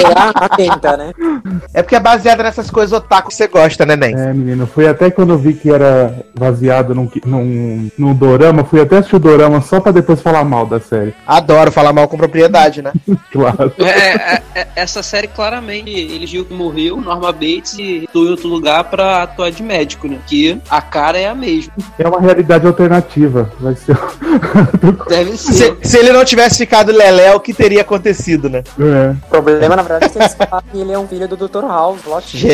será? 0.00 0.32
Atenta, 0.34 0.96
né? 0.96 1.12
É 1.72 1.82
porque 1.82 1.96
é 1.96 2.00
baseada 2.00 2.42
nessas 2.42 2.70
coisas 2.70 2.92
otaku 2.92 3.28
que 3.28 3.34
você 3.34 3.46
gosta, 3.46 3.86
né, 3.86 3.93
Nen? 3.96 4.14
É, 4.14 4.32
menino. 4.32 4.66
Fui 4.66 4.86
até 4.86 5.10
quando 5.10 5.30
eu 5.30 5.38
vi 5.38 5.54
que 5.54 5.70
era 5.70 6.14
baseado 6.38 6.94
num, 6.94 7.10
num, 7.24 7.90
num 7.96 8.14
dorama, 8.14 8.64
fui 8.64 8.80
até 8.80 8.98
assistir 8.98 9.16
o 9.16 9.20
dorama 9.20 9.60
só 9.60 9.80
pra 9.80 9.92
depois 9.92 10.20
falar 10.20 10.44
mal 10.44 10.66
da 10.66 10.80
série. 10.80 11.14
Adoro 11.26 11.72
falar 11.72 11.92
mal 11.92 12.08
com 12.08 12.16
propriedade, 12.16 12.82
né? 12.82 12.92
claro. 13.32 13.72
É, 13.78 13.84
é, 13.84 14.42
é, 14.54 14.66
essa 14.76 15.02
série 15.02 15.28
claramente, 15.28 15.90
ele 15.90 16.26
viu 16.26 16.44
que 16.44 16.54
morreu, 16.54 17.00
Norma 17.00 17.32
Bates, 17.32 17.74
e 17.78 18.08
em 18.14 18.18
outro 18.18 18.48
lugar 18.48 18.84
pra 18.84 19.22
atuar 19.22 19.50
de 19.50 19.62
médico, 19.62 20.08
né? 20.08 20.18
Que 20.26 20.60
a 20.70 20.80
cara 20.80 21.18
é 21.18 21.28
a 21.28 21.34
mesma. 21.34 21.72
É 21.98 22.06
uma 22.06 22.20
realidade 22.20 22.66
alternativa. 22.66 23.50
Vai 23.60 23.74
ser 23.74 23.96
Deve 25.08 25.36
ser. 25.36 25.52
Se, 25.52 25.76
se 25.82 25.98
ele 25.98 26.12
não 26.12 26.24
tivesse 26.24 26.58
ficado 26.58 26.92
Lelé, 26.92 27.34
o 27.34 27.40
que 27.40 27.52
teria 27.52 27.82
acontecido, 27.82 28.48
né? 28.48 28.62
É. 28.78 29.14
O 29.26 29.30
problema, 29.30 29.76
na 29.76 29.82
verdade, 29.82 30.06
é 30.06 30.08
que 30.08 30.18
eles 30.18 30.34
falam 30.34 30.64
que 30.70 30.78
ele 30.78 30.92
é 30.92 30.98
um 30.98 31.06
filho 31.06 31.28
do 31.28 31.36
Dr. 31.36 31.64
House. 31.64 32.00
Plot 32.02 32.36
Gente. 32.36 32.52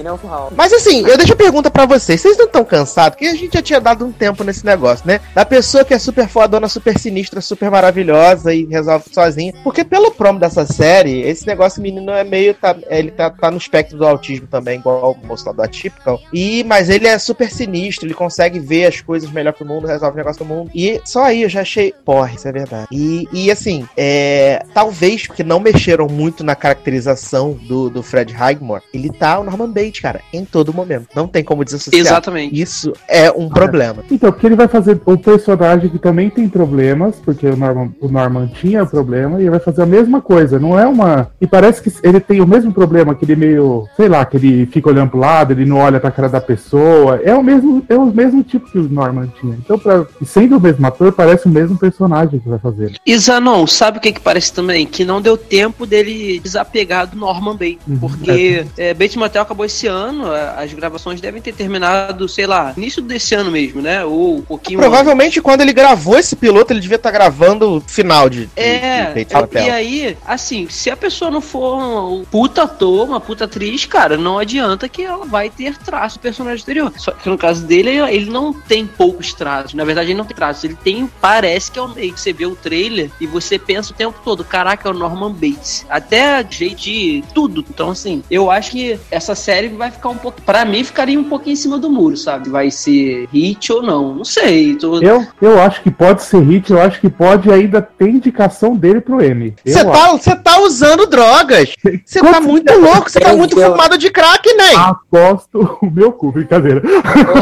Ele 0.00 0.08
é 0.08 0.12
o 0.12 0.18
Mas 0.54 0.72
assim, 0.72 1.06
eu 1.06 1.16
deixo 1.16 1.32
a 1.32 1.36
pergunta 1.36 1.70
pra 1.70 1.86
vocês. 1.86 2.20
Vocês 2.20 2.36
não 2.36 2.46
estão 2.46 2.64
cansados? 2.64 3.16
Porque 3.16 3.26
a 3.26 3.34
gente 3.34 3.54
já 3.54 3.62
tinha 3.62 3.80
dado 3.80 4.04
um 4.04 4.12
tempo 4.12 4.44
nesse 4.44 4.64
negócio, 4.64 5.06
né? 5.06 5.20
Da 5.34 5.44
pessoa 5.44 5.84
que 5.84 5.94
é 5.94 5.98
super 5.98 6.28
fodona, 6.28 6.68
super 6.68 6.98
sinistra, 6.98 7.40
super 7.40 7.70
maravilhosa 7.70 8.54
e 8.54 8.64
resolve 8.64 9.06
sozinha. 9.12 9.52
Porque 9.62 9.84
pelo 9.84 10.10
promo 10.10 10.38
dessa 10.38 10.64
série, 10.64 11.20
esse 11.20 11.46
negócio 11.46 11.82
menino 11.82 12.10
é 12.12 12.24
meio. 12.24 12.54
Tá, 12.54 12.76
ele 12.88 13.10
tá, 13.10 13.30
tá 13.30 13.50
no 13.50 13.56
espectro 13.56 13.98
do 13.98 14.06
autismo 14.06 14.46
também, 14.46 14.78
igual 14.78 15.12
o 15.12 15.26
moço 15.26 15.46
lá 15.46 15.52
do 15.52 15.62
Atypical. 15.62 16.20
E, 16.32 16.64
mas 16.64 16.88
ele 16.88 17.06
é 17.06 17.18
super 17.18 17.50
sinistro, 17.50 18.06
ele 18.06 18.14
consegue 18.14 18.58
ver 18.58 18.86
as 18.86 19.00
coisas 19.00 19.30
melhor 19.30 19.52
que 19.52 19.62
o 19.62 19.66
mundo, 19.66 19.86
resolve 19.86 20.14
o 20.14 20.18
negócio 20.18 20.44
do 20.44 20.48
mundo. 20.48 20.70
E 20.74 21.00
só 21.04 21.24
aí 21.24 21.42
eu 21.42 21.48
já 21.48 21.60
achei. 21.62 21.92
Porra, 22.04 22.32
isso 22.34 22.48
é 22.48 22.52
verdade. 22.52 22.86
E, 22.90 23.28
e 23.32 23.50
assim, 23.50 23.86
é, 23.96 24.64
talvez 24.72 25.26
porque 25.26 25.42
não 25.42 25.60
mexeram 25.60 26.06
muito 26.08 26.42
na 26.42 26.54
caracterização 26.54 27.52
do, 27.52 27.90
do 27.90 28.02
Fred 28.02 28.32
Highmore, 28.32 28.82
ele 28.92 29.10
tá 29.10 29.38
o 29.38 29.44
Norman 29.44 29.70
Bates, 29.70 30.00
cara, 30.00 30.21
em 30.32 30.44
todo 30.44 30.72
momento. 30.72 31.08
Não 31.14 31.26
tem 31.28 31.44
como 31.44 31.64
desassociar. 31.64 32.00
Exatamente. 32.00 32.60
Isso 32.60 32.92
é 33.08 33.30
um 33.30 33.48
problema. 33.48 34.02
Então, 34.10 34.32
porque 34.32 34.46
ele 34.46 34.56
vai 34.56 34.68
fazer 34.68 35.00
o 35.04 35.16
personagem 35.16 35.90
que 35.90 35.98
também 35.98 36.30
tem 36.30 36.48
problemas, 36.48 37.16
porque 37.24 37.46
o 37.46 37.56
Norman, 37.56 37.90
o 38.00 38.08
Norman 38.08 38.46
tinha 38.46 38.84
problema, 38.86 39.38
e 39.38 39.42
ele 39.42 39.50
vai 39.50 39.60
fazer 39.60 39.82
a 39.82 39.86
mesma 39.86 40.20
coisa. 40.20 40.58
Não 40.58 40.78
é 40.78 40.86
uma. 40.86 41.30
E 41.40 41.46
parece 41.46 41.82
que 41.82 41.92
ele 42.02 42.20
tem 42.20 42.40
o 42.40 42.46
mesmo 42.46 42.72
problema, 42.72 43.14
que 43.14 43.24
ele 43.24 43.36
meio. 43.36 43.86
Sei 43.96 44.08
lá, 44.08 44.24
que 44.24 44.36
ele 44.36 44.66
fica 44.66 44.88
olhando 44.88 45.10
pro 45.10 45.20
lado, 45.20 45.52
ele 45.52 45.64
não 45.64 45.76
olha 45.76 46.00
pra 46.00 46.10
cara 46.10 46.28
da 46.28 46.40
pessoa. 46.40 47.20
É 47.22 47.34
o 47.34 47.42
mesmo, 47.42 47.84
é 47.88 47.96
o 47.96 48.06
mesmo 48.06 48.42
tipo 48.42 48.70
que 48.70 48.78
o 48.78 48.88
Norman 48.88 49.32
tinha. 49.40 49.54
Então, 49.54 49.78
pra, 49.78 50.06
sendo 50.24 50.56
o 50.56 50.60
mesmo 50.60 50.86
ator, 50.86 51.12
parece 51.12 51.46
o 51.46 51.50
mesmo 51.50 51.76
personagem 51.76 52.40
que 52.40 52.48
vai 52.48 52.58
fazer. 52.58 52.96
E 53.06 53.16
Zanon, 53.16 53.66
sabe 53.66 53.98
o 53.98 54.00
que 54.00 54.12
que 54.12 54.20
parece 54.20 54.52
também? 54.52 54.86
Que 54.86 55.04
não 55.04 55.20
deu 55.20 55.36
tempo 55.36 55.86
dele 55.86 56.40
desapegar 56.40 57.06
do 57.06 57.16
Norman 57.16 57.52
Bates. 57.52 57.78
Uhum. 57.86 57.98
Porque 57.98 58.66
é, 58.76 58.94
Bates 58.94 59.16
Motel 59.16 59.42
acabou 59.42 59.66
esse 59.66 59.86
ano, 59.86 60.11
a- 60.20 60.60
as 60.60 60.72
gravações 60.72 61.20
devem 61.20 61.40
ter 61.40 61.52
terminado, 61.52 62.28
sei 62.28 62.46
lá, 62.46 62.72
início 62.76 63.02
desse 63.02 63.34
ano 63.34 63.50
mesmo, 63.50 63.80
né? 63.80 64.04
Ou 64.04 64.38
um 64.38 64.42
pouquinho 64.42 64.78
Provavelmente 64.78 65.40
quando 65.40 65.60
ele 65.60 65.72
gravou 65.72 66.18
esse 66.18 66.36
piloto, 66.36 66.72
ele 66.72 66.80
devia 66.80 66.96
estar 66.96 67.10
gravando 67.10 67.76
o 67.76 67.80
final 67.80 68.28
de, 68.28 68.46
de, 68.46 68.52
É, 68.56 69.12
de 69.12 69.26
é, 69.58 69.66
e 69.66 69.70
aí, 69.70 70.16
assim, 70.26 70.68
se 70.68 70.90
a 70.90 70.96
pessoa 70.96 71.30
não 71.30 71.40
for 71.40 71.78
um 71.78 72.24
puta 72.24 72.64
ator, 72.64 73.08
uma 73.08 73.20
puta 73.20 73.44
atriz, 73.44 73.84
cara, 73.86 74.16
não 74.16 74.38
adianta 74.38 74.88
que 74.88 75.02
ela 75.02 75.24
vai 75.24 75.48
ter 75.50 75.76
traço 75.78 76.18
do 76.18 76.22
personagem 76.22 76.62
anterior. 76.62 76.92
Só 76.96 77.12
que 77.12 77.28
no 77.28 77.38
caso 77.38 77.64
dele, 77.66 77.90
ele 77.90 78.30
não 78.30 78.52
tem 78.52 78.86
poucos 78.86 79.32
traços. 79.34 79.74
Na 79.74 79.84
verdade, 79.84 80.10
ele 80.10 80.18
não 80.18 80.24
tem 80.24 80.36
traços. 80.36 80.64
Ele 80.64 80.76
tem, 80.82 81.10
parece 81.20 81.70
que 81.70 81.78
é 81.78 81.82
o 81.82 81.88
meio. 81.88 82.16
Você 82.16 82.32
vê 82.32 82.46
o 82.46 82.54
trailer 82.56 83.10
e 83.20 83.26
você 83.26 83.58
pensa 83.58 83.92
o 83.92 83.96
tempo 83.96 84.20
todo, 84.24 84.44
caraca, 84.44 84.88
é 84.88 84.92
o 84.92 84.94
Norman 84.94 85.32
Bates. 85.32 85.86
Até 85.88 86.44
jeito 86.50 86.76
de 86.76 87.24
tudo. 87.34 87.64
Então, 87.68 87.90
assim, 87.90 88.22
eu 88.30 88.50
acho 88.50 88.70
que 88.70 88.98
essa 89.10 89.34
série 89.34 89.68
vai 89.68 89.90
ficar 89.90 90.01
um 90.10 90.16
pouco. 90.16 90.40
Pra 90.42 90.64
mim, 90.64 90.82
ficaria 90.84 91.18
um 91.18 91.24
pouquinho 91.24 91.52
em 91.54 91.56
cima 91.56 91.78
do 91.78 91.90
muro, 91.90 92.16
sabe? 92.16 92.48
Vai 92.48 92.70
ser 92.70 93.28
hit 93.32 93.72
ou 93.72 93.82
não. 93.82 94.14
Não 94.14 94.24
sei. 94.24 94.74
Tô... 94.76 95.00
Eu, 95.00 95.26
eu 95.40 95.60
acho 95.60 95.82
que 95.82 95.90
pode 95.90 96.22
ser 96.22 96.40
hit, 96.40 96.70
eu 96.72 96.80
acho 96.80 97.00
que 97.00 97.08
pode 97.10 97.50
ainda 97.50 97.80
ter 97.82 98.08
indicação 98.08 98.74
dele 98.76 99.00
pro 99.00 99.22
M. 99.22 99.54
Você 99.64 99.84
tá, 99.84 100.10
você 100.12 100.36
tá 100.36 100.60
usando 100.60 101.06
drogas. 101.06 101.74
Você 102.04 102.20
tá 102.20 102.40
muito 102.40 102.72
louco, 102.78 103.10
você 103.10 103.20
tá 103.20 103.34
muito 103.34 103.58
fumado 103.60 103.96
de 103.98 104.10
crack, 104.10 104.52
né? 104.54 104.74
Aposto 104.76 105.78
o 105.82 105.90
meu 105.90 106.12
cu, 106.12 106.32
brincadeira. 106.32 106.82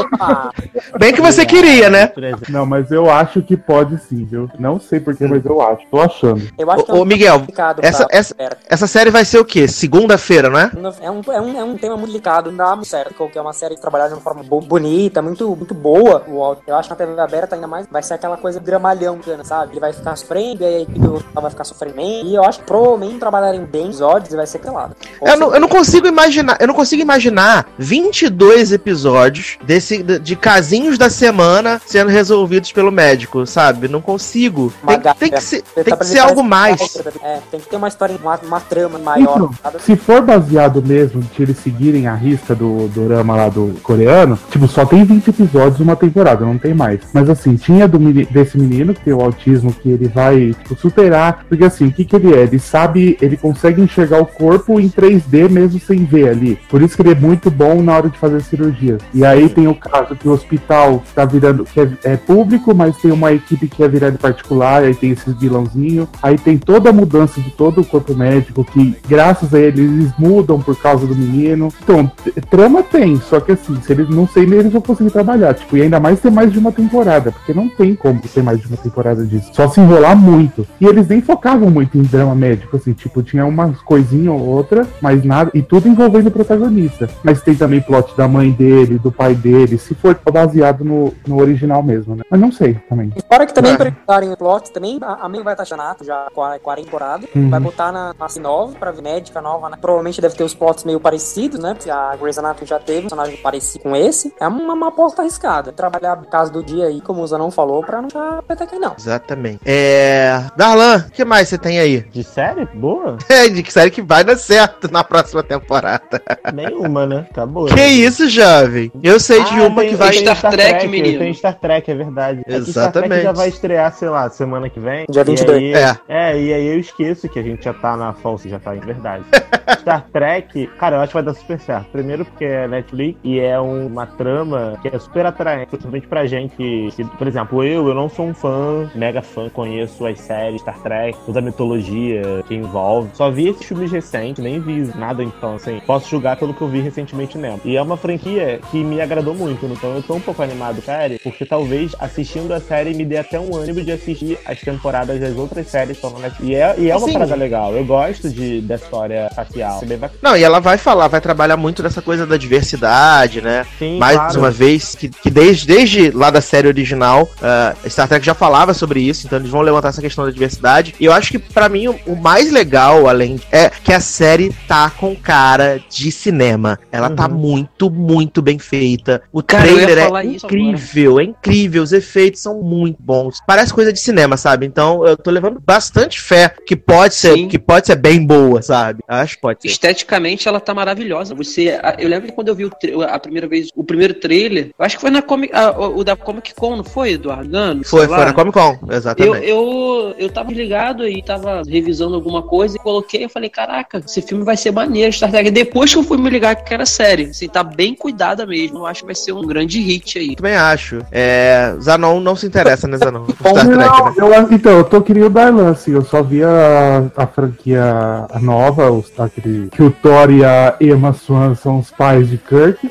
Opa! 0.03 0.53
Bem 0.99 1.13
que 1.13 1.21
você 1.21 1.45
queria, 1.47 1.89
né? 1.91 2.11
Não, 2.49 2.67
mas 2.67 2.91
eu 2.91 3.11
acho 3.11 3.43
que 3.43 3.57
pode 3.57 3.99
sim, 4.09 4.25
viu? 4.25 4.49
Não 4.59 4.79
sei 4.81 5.01
porquê, 5.01 5.27
mas 5.27 5.45
eu 5.45 5.61
acho. 5.61 5.83
Tô 5.91 6.01
achando. 6.01 6.43
Eu 6.59 6.71
acho 6.71 6.85
que 6.85 6.91
é 6.91 6.95
Ô, 6.95 6.99
ô, 7.01 7.05
Miguel, 7.05 7.39
complicado 7.41 7.81
essa- 7.83 8.07
pra- 8.07 8.17
essa-. 8.19 8.35
Essa 8.69 8.87
série 8.87 9.11
vai 9.11 9.25
ser 9.25 9.39
o 9.39 9.45
quê? 9.45 9.67
Segunda-feira, 9.69 10.49
não 10.51 10.59
é? 10.59 10.71
É 11.01 11.11
um, 11.11 11.21
é, 11.33 11.41
um, 11.41 11.59
é 11.61 11.65
um 11.65 11.77
tema 11.77 11.97
muito 11.97 12.11
delicado, 12.11 12.50
dá 12.57 12.75
muito 12.75 12.89
certo. 12.89 13.29
Que 13.31 13.39
é 13.39 13.41
uma 13.41 13.53
série 13.53 13.75
que 13.77 13.81
trabalhada 13.81 14.11
de 14.11 14.17
uma 14.17 14.23
forma 14.23 14.43
bo- 14.43 14.61
bonita, 14.61 15.23
muito, 15.23 15.55
muito 15.55 15.75
boa. 15.75 16.25
Eu 16.67 16.77
acho 16.77 16.89
que 16.89 16.91
na 16.91 17.07
TV 17.07 17.21
aberta 17.21 17.55
ainda 17.55 17.67
mais 17.67 17.87
vai 17.91 18.03
ser 18.03 18.15
aquela 18.15 18.37
coisa 18.37 18.59
dramalhão, 18.61 19.19
sabe? 19.45 19.73
Ele 19.73 19.81
vai 19.81 19.93
ficar 19.93 20.17
sofrendo, 20.17 20.63
e 20.63 20.67
aí 20.67 20.75
a 20.77 20.81
equipe 20.81 21.01
vai 21.33 21.51
ficar 21.51 21.65
sofrendo. 21.65 22.01
E 22.01 22.35
eu 22.35 22.45
acho 22.45 22.59
que 22.61 22.65
provavelmente 22.67 23.19
trabalharem 23.19 23.65
bem 23.65 23.89
os 23.89 24.01
episódios 24.01 24.35
vai 24.35 24.47
ser 24.47 24.59
pelado. 24.59 24.97
Eu 25.21 25.37
não, 25.37 25.55
eu 25.55 25.61
não 25.61 25.69
consigo 25.69 26.07
imaginar, 26.07 26.57
eu 26.61 26.67
não 26.67 26.75
consigo 26.75 27.03
imaginar 27.03 27.67
22 27.79 28.73
episódios 28.73 29.59
desse, 29.63 30.03
de, 30.03 30.19
de 30.19 30.37
casinhos 30.37 30.97
da 30.99 31.11
semana 31.11 31.81
sendo 31.87 32.09
resolvidos 32.11 32.73
pelo 32.73 32.91
médico, 32.91 33.47
sabe? 33.47 33.89
Não 33.89 34.01
consigo. 34.01 34.73
Tem, 34.87 34.99
tem 35.15 35.31
que 35.31 35.43
ser, 35.43 35.63
tem 35.63 35.97
que 35.97 36.05
ser 36.07 36.19
algo 36.19 36.43
mais. 36.43 36.81
É, 37.23 37.41
tem 37.51 37.61
que 37.61 37.69
ter 37.69 37.77
uma 37.77 37.89
história, 37.89 38.17
uma, 38.21 38.39
uma 38.43 38.61
trama 38.61 38.99
maior. 38.99 39.51
Então, 39.63 39.81
se 39.81 39.97
for 39.97 40.23
baseado 40.23 40.83
mesmo 40.83 41.21
de 41.23 41.43
eles 41.43 41.59
seguirem 41.59 42.07
a 42.07 42.15
risca 42.15 42.40
do 42.49 42.89
dorama 42.89 43.37
lá 43.37 43.49
do 43.49 43.75
coreano, 43.83 44.39
tipo, 44.51 44.67
só 44.67 44.85
tem 44.85 45.05
20 45.05 45.29
episódios 45.29 45.81
uma 45.81 45.97
temporada, 45.97 46.45
não 46.45 46.59
tem 46.59 46.75
mais. 46.75 47.01
Mas 47.13 47.29
assim, 47.29 47.57
tinha 47.57 47.87
do 47.87 47.99
desse 48.31 48.59
menino 48.59 48.95
que 48.95 49.05
tem 49.05 49.13
o 49.13 49.21
autismo 49.21 49.73
que 49.73 49.91
ele 49.91 50.09
vai 50.09 50.55
tipo, 50.63 50.75
superar, 50.75 51.45
porque 51.49 51.65
assim, 51.65 51.87
o 51.87 51.93
que 51.93 52.05
que 52.05 52.17
ele 52.17 52.35
é? 52.35 52.43
Ele 52.43 52.59
sabe, 52.59 53.17
ele 53.21 53.37
consegue 53.37 53.83
enxergar 53.83 54.21
o 54.21 54.27
corpo 54.27 54.81
em 54.81 54.89
3D 54.89 55.49
mesmo 55.49 55.79
sem 55.81 56.05
ver 56.05 56.29
ali. 56.29 56.59
Por 56.69 56.83
isso 56.83 56.97
que 56.97 57.03
ele 57.03 57.13
é 57.13 57.15
muito 57.15 57.51
bom 57.51 57.83
na 57.83 57.97
hora 57.97 58.09
de 58.09 58.19
fazer 58.19 58.41
cirurgias. 58.43 59.01
E 59.13 59.25
aí 59.25 59.49
tem 59.49 59.69
o 59.69 59.75
caso 59.75 60.17
que 60.17 60.29
o 60.29 60.33
hospital 60.33 61.03
tá 61.15 61.25
virando, 61.25 61.65
que 61.65 61.81
é, 61.81 61.89
é 62.05 62.17
público, 62.17 62.75
mas 62.75 62.97
tem 62.97 63.13
uma 63.13 63.33
equipe 63.33 63.69
que 63.69 63.83
é 63.83 63.89
virada 63.89 64.19
particular, 64.19 64.83
aí 64.83 64.95
tem 64.95 65.11
esses 65.11 65.35
vilãozinhos. 65.35 66.09
Aí 66.23 66.39
tem 66.39 66.59
toda 66.59 66.91
a 66.91 66.93
mudança 66.93 67.41
de 67.41 67.51
todo 67.51 67.81
o 67.81 67.85
corpo 67.85 68.15
médico, 68.15 68.65
que 68.65 68.97
graças 69.09 69.53
a 69.55 69.59
ele 69.59 69.81
eles 69.81 70.13
mudam 70.19 70.61
por 70.61 70.77
causa 70.77 71.07
do 71.07 71.15
menino. 71.15 71.73
Então, 71.83 72.11
trama 72.33 72.83
tem, 72.83 73.17
só 73.21 73.41
que 73.41 73.53
assim, 73.53 73.81
se 73.81 73.93
eles 73.93 74.09
não 74.09 74.27
sei 74.29 74.47
nem 74.47 74.59
eles 74.61 74.73
vão 74.73 74.83
conseguir 74.83 75.11
trabalhar. 75.11 75.55
Tipo, 75.55 75.77
e 75.77 75.83
ainda 75.83 75.99
mais 75.99 76.21
ter 76.21 76.31
mais 76.31 76.53
de 76.53 76.59
uma 76.59 76.71
temporada, 76.71 77.33
porque 77.33 77.55
não 77.55 77.69
tem 77.69 77.95
como 77.95 78.21
ter 78.21 78.43
mais 78.43 78.61
de 78.61 78.67
uma 78.67 78.77
temporada 78.77 79.25
disso. 79.25 79.51
Só 79.53 79.69
se 79.69 79.81
enrolar 79.81 80.17
muito. 80.17 80.67
E 80.81 80.87
eles 80.87 81.09
nem 81.09 81.21
focavam 81.21 81.71
muito 81.71 81.97
em 81.97 82.03
drama 82.03 82.35
médico, 82.35 82.77
assim, 82.77 82.93
tipo, 82.93 83.23
tinha 83.23 83.47
umas 83.47 83.81
coisinhas 83.81 84.35
ou 84.35 84.41
outra, 84.41 84.87
mas 85.01 85.25
nada, 85.25 85.51
e 85.55 85.63
tudo 85.63 85.89
envolvendo 85.89 86.27
o 86.29 86.31
protagonista. 86.31 87.09
Mas 87.23 87.43
tem 87.43 87.55
também 87.55 87.81
plot 87.81 88.17
da 88.17 88.29
mãe 88.29 88.51
dele, 88.51 88.99
do 88.99 89.11
pai 89.11 89.35
dele, 89.35 89.79
se 89.79 89.95
for 89.95 90.19
baseado 90.31 90.85
no, 90.85 91.13
no 91.27 91.41
original 91.41 91.83
mesmo, 91.83 92.15
né? 92.15 92.23
Mas 92.31 92.41
não 92.41 92.53
sei 92.53 92.75
também. 92.89 93.13
E 93.17 93.23
Fora 93.23 93.47
que 93.47 93.55
também, 93.55 93.73
É. 93.73 93.77
pra 93.77 93.89
evitarem 93.89 94.33
o 94.33 94.37
plot, 94.37 94.71
também 94.71 94.99
a, 95.03 95.25
a 95.25 95.29
May 95.29 95.43
vai 95.43 95.55
estar 95.55 95.65
chanato 95.65 96.05
já 96.05 96.27
com 96.35 96.43
a 96.43 96.59
40 96.59 96.91
temporada. 96.91 97.29
Uhum. 97.35 97.49
Vai 97.49 97.61
botar 97.61 97.93
na 97.93 98.13
classe 98.15 98.41
nova, 98.41 98.75
pra 98.79 98.93
médica 98.93 99.41
nova, 99.41 99.69
né? 99.71 99.79
Provavelmente 99.81 100.21
deve 100.21 100.35
ter 100.35 100.45
os 100.45 100.55
plots 100.55 100.85
meio 100.85 100.99
parecidos, 101.01 101.59
né? 101.59 101.75
Porque 101.75 101.91
a 101.91 102.17
Grey's 102.21 102.39
Anatomy 102.39 102.67
já 102.67 102.79
teve 102.79 102.99
um 103.01 103.03
personagem 103.03 103.37
parecido 103.39 103.83
com 103.85 103.97
esse. 103.97 104.33
É 104.41 104.47
uma, 104.47 104.75
uma 104.75 104.89
aposta 104.89 105.23
arriscada. 105.23 105.73
Trabalhar 105.73 106.17
no 106.17 106.27
caso 106.27 106.53
do 106.53 106.63
dia 106.63 106.87
aí, 106.87 107.01
como 107.01 107.23
o 107.23 107.27
Zanon 107.27 107.51
falou, 107.51 107.83
pra 107.83 108.01
não 108.01 108.09
dar 108.09 108.43
peteca 108.43 108.79
não. 108.79 108.95
Exatamente. 108.99 109.61
É. 109.65 110.43
Darlan, 110.57 111.05
o 111.09 111.11
que 111.11 111.25
mais 111.25 111.49
você 111.49 111.59
tem 111.59 111.79
aí? 111.81 112.01
De 112.13 112.23
série? 112.23 112.67
Boa? 112.67 113.17
É, 113.31 113.49
de 113.49 113.63
que 113.63 113.73
série 113.73 113.91
que 113.91 114.03
vai 114.03 114.23
dar 114.25 114.37
certo 114.37 114.91
na 114.93 115.03
próxima 115.05 115.43
temporada. 115.43 116.21
Nenhuma, 116.53 117.07
né? 117.07 117.27
Acabou. 117.31 117.67
Que 117.67 117.81
isso, 117.87 118.29
jovem? 118.29 118.91
Eu 119.03 119.19
sei 119.21 119.43
de 119.45 119.51
Ah, 119.61 119.67
uma 119.67 119.81
tem- 119.81 119.91
que 119.91 119.97
vai. 119.97 120.11
tem 120.11 120.35
Star 120.35 120.51
Trek, 120.53 120.89
menino. 120.89 121.19
Tem 121.21 121.33
Star 121.35 121.55
Trek, 121.59 121.91
é 121.91 121.95
verdade. 121.95 122.41
É 122.47 122.51
Star 122.51 122.59
Exatamente. 122.61 123.09
Trek 123.11 123.23
já 123.25 123.33
vai 123.33 123.49
estrear, 123.49 123.93
sei 123.95 124.09
lá, 124.09 124.29
semana 124.31 124.69
que 124.69 124.79
vem. 124.81 125.07
Dia 125.09 125.23
E 125.23 125.25
22. 125.25 125.57
aí- 125.63 125.75
É. 125.75 125.97
É, 126.09 126.41
e 126.41 126.53
aí 126.53 126.67
eu 126.67 126.79
esqueço 126.81 127.29
que 127.29 127.39
a 127.39 127.43
gente 127.43 127.65
já 127.65 127.73
tá 127.73 127.97
na 127.97 128.13
falsa, 128.13 128.49
já 128.49 128.59
tá 128.59 128.75
em 128.75 128.81
verdade. 128.81 129.25
Star 129.81 130.05
Trek, 130.13 130.67
cara, 130.79 130.97
eu 130.97 131.01
acho 131.01 131.09
que 131.09 131.15
vai 131.15 131.23
dar 131.23 131.35
super 131.35 131.59
certo. 131.61 131.87
Primeiro 132.01 132.25
porque 132.25 132.47
é 132.47 132.67
Netflix 132.67 133.19
e 133.23 133.39
é 133.39 133.61
um- 133.61 133.87
uma 133.89 134.07
trama 134.07 134.79
que 134.81 134.89
é 134.89 134.99
super 134.99 135.27
atraente, 135.27 135.67
principalmente 135.67 136.07
pra 136.07 136.25
gente 136.25 136.57
que, 136.57 136.89
por 137.19 137.27
exemplo, 137.29 137.63
eu, 137.63 137.87
eu 137.89 137.95
não 137.95 138.09
sou 138.09 138.27
um 138.27 138.33
fã, 138.33 138.91
mega 138.95 139.21
fã, 139.21 139.51
conheço 139.51 140.07
as 140.07 140.19
séries 140.19 140.63
Star 140.63 140.79
Trek, 140.81 141.19
toda 141.27 141.41
a 141.41 141.43
mitologia 141.43 142.23
que 142.49 142.55
envolve. 142.55 143.11
Só 143.13 143.31
vi 143.31 143.49
esses 143.49 143.67
filmes 143.67 143.93
recentes, 143.93 144.43
nem 144.43 144.59
vi 144.59 144.91
nada, 144.97 145.23
então, 145.23 145.57
assim, 145.57 145.79
posso 145.87 146.09
julgar 146.09 146.37
pelo 146.39 146.55
que 146.55 146.63
eu 146.63 146.69
vi 146.69 146.81
recentemente 146.81 147.37
nela. 147.37 147.61
E 147.67 147.77
é 147.77 147.83
uma 147.83 147.99
franquia 147.99 148.61
que 148.71 148.83
me 148.83 148.99
agradou 148.99 149.35
muito, 149.35 149.67
então 149.67 149.95
eu 149.95 150.03
tô 150.03 150.15
um 150.15 150.21
pouco 150.21 150.43
animado, 150.43 150.81
série, 150.81 151.19
porque 151.19 151.45
talvez 151.45 151.95
assistindo 152.01 152.55
a 152.55 152.61
série 152.61 152.95
me 152.95 153.05
dê 153.05 153.19
até 153.19 153.39
um 153.39 153.55
ânimo 153.55 153.83
de 153.83 153.93
assistir 153.93 154.39
as 154.47 154.59
temporadas 154.59 155.21
das 155.21 155.37
outras 155.37 155.67
séries 155.67 155.99
que 155.99 156.07
estão 156.07 156.19
na 156.19 156.29
Netflix. 156.29 156.51
E 156.51 156.55
é, 156.55 156.75
e 156.79 156.91
é 156.91 156.97
uma 156.97 157.07
Sim. 157.07 157.13
parada 157.13 157.35
legal. 157.35 157.75
Eu 157.75 157.85
gosto 157.85 158.31
de, 158.31 158.63
da 158.63 158.77
história 158.77 159.29
facial. 159.37 159.81
É. 159.83 160.11
Não, 160.23 160.35
e 160.37 160.43
ela 160.43 160.61
vai 160.61 160.79
falar, 160.79 161.09
vai 161.09 161.21
trabalhar 161.21 161.57
muito 161.57 161.83
dessa 161.91 162.01
coisa 162.01 162.27
da 162.27 162.37
diversidade, 162.37 163.41
né? 163.43 163.67
Sim, 163.79 163.99
Mais 163.99 164.17
claro. 164.17 164.39
uma 164.39 164.51
vez, 164.51 164.95
que, 164.95 165.09
que 165.09 165.31
desde, 165.31 165.67
desde 165.67 166.11
lá 166.11 166.31
da 166.31 166.41
série 166.41 166.69
original, 166.69 167.29
ah, 167.43 167.75
Star 167.89 168.09
Trek 168.09 168.25
já 168.25 168.35
falava 168.35 168.73
sobre 168.73 169.01
isso, 169.01 169.27
então 169.27 169.39
eles 169.39 169.51
vão 169.51 169.61
levantar 169.61 169.89
essa 169.89 170.01
questão 170.01 170.25
da 170.25 170.31
diversidade. 170.31 170.95
E 170.99 171.05
eu 171.05 171.13
acho 171.13 171.31
que, 171.31 171.39
pra 171.39 171.69
mim, 171.69 171.89
o, 171.89 171.99
o 172.07 172.17
mais 172.17 172.51
legal, 172.51 173.09
além, 173.09 173.41
é 173.51 173.69
que 173.69 173.93
a 173.93 174.01
série 174.01 174.55
tá 174.69 174.89
com 174.91 175.15
cara 175.17 175.81
de 175.91 176.11
cinema. 176.11 176.79
Ela 176.91 177.11
tá 177.11 177.29
Uhum. 177.29 177.37
muito, 177.37 177.91
muito 177.91 178.41
bem 178.41 178.59
feita. 178.59 179.23
O 179.33 179.43
Cara, 179.43 179.65
trailer 179.65 179.99
é 179.99 180.25
incrível, 180.25 181.21
é 181.21 181.25
incrível. 181.25 181.83
Os 181.83 181.93
efeitos 181.93 182.41
são 182.41 182.63
muito 182.63 182.99
bons. 183.01 183.39
Parece 183.47 183.73
coisa 183.75 183.93
de 183.93 183.99
cinema, 183.99 184.37
sabe? 184.37 184.67
Então 184.67 185.05
eu 185.07 185.17
tô 185.17 185.31
levando 185.31 185.61
bastante 185.61 186.21
fé 186.21 186.55
que 186.67 186.77
pode 186.77 187.15
ser, 187.15 187.35
Sim. 187.35 187.49
que 187.49 187.59
pode 187.59 187.87
ser 187.87 187.97
bem 187.97 188.25
boa, 188.25 188.63
sabe? 188.63 189.03
Acho 189.09 189.37
que 189.37 189.41
pode 189.43 189.63
ser. 189.63 189.69
Esteticamente 189.69 190.49
ela 190.49 190.61
tá 190.61 190.73
maravilhosa. 190.75 191.35
Você, 191.35 191.80
eu 191.99 192.09
lembro 192.09 192.29
que 192.29 192.35
quando 192.35 192.49
eu 192.49 192.55
vi 192.55 192.65
o 192.65 192.71
a 193.03 193.19
primeira 193.19 193.47
vez 193.49 193.69
o 193.75 193.83
primeiro 193.85 194.15
trailer, 194.15 194.71
eu 194.79 194.85
acho 194.85 194.97
que 194.97 195.01
foi 195.03 195.11
na 195.11 195.23
Comic, 195.23 195.55
a- 195.55 195.71
o 195.79 195.99
o 196.01 196.05
da 196.05 196.17
Comic 196.17 196.55
Con, 196.55 196.77
não 196.77 196.85
foi, 196.85 197.13
Eduardo? 197.13 197.47
Engano? 197.47 197.85
Foi, 197.85 198.07
foi 198.07 198.25
na 198.25 198.33
Comic 198.33 198.53
Con, 198.53 198.79
Eu, 198.89 198.97
exatamente. 198.97 199.47
eu, 199.49 200.15
eu 200.19 200.31
tava 200.31 200.53
ligado 200.53 201.07
e 201.07 201.23
tava 201.23 201.63
revisando 201.69 202.15
alguma 202.15 202.43
coisa 202.43 202.77
e 202.77 202.81
coloquei, 202.81 203.25
eu 203.25 203.29
falei, 203.29 203.49
caraca, 203.51 203.99
esse 203.99 204.23
filme 204.23 204.45
vai 204.45 204.57
ser 204.57 204.71
maneiro, 204.73 205.13
Star 205.13 205.31
Trek. 205.31 205.51
Depois 205.51 205.93
que 205.93 205.99
eu 205.99 206.03
fui 206.03 206.17
me 206.19 206.31
ligar 206.31 206.55
que 206.57 206.73
era 206.73 206.87
série, 206.87 207.25
assim, 207.25 207.49
tá 207.49 207.63
bem 207.63 207.95
cuidada 207.95 208.47
mesmo. 208.47 208.79
Eu 208.79 208.87
acho 208.87 209.01
que 209.01 209.07
vai 209.07 209.15
ser 209.15 209.33
um 209.33 209.43
grande 209.43 209.81
hit 209.81 210.19
aí. 210.19 210.37
Também 210.37 210.55
acho. 210.55 210.99
É, 211.11 211.75
Zanon 211.81 212.21
não 212.21 212.37
se 212.37 212.47
interessa, 212.47 212.87
né, 212.87 212.97
Zanon? 212.99 213.27
Star 213.41 213.67
Não, 213.69 213.77
Trek, 213.79 214.03
né? 214.03 214.13
eu, 214.19 214.53
então, 214.53 214.73
eu 214.79 214.85
tô 214.85 215.03
que 215.03 215.13
nem 215.15 215.25
o 215.25 215.31
Darlan, 215.31 215.71
assim, 215.71 215.93
eu 215.93 216.05
só 216.05 216.23
vi 216.23 216.43
a, 216.45 217.11
a 217.17 217.27
franquia 217.27 218.27
nova, 218.41 218.91
os, 218.91 219.11
aquele, 219.19 219.69
que 219.71 219.83
o 219.83 219.91
Thor 219.91 220.31
e 220.31 220.45
a 220.45 220.77
Emma 220.81 221.13
Swan 221.13 221.55
são 221.71 221.79
os 221.79 221.91
pais 221.91 222.29
de 222.29 222.37
Kirk. 222.37 222.91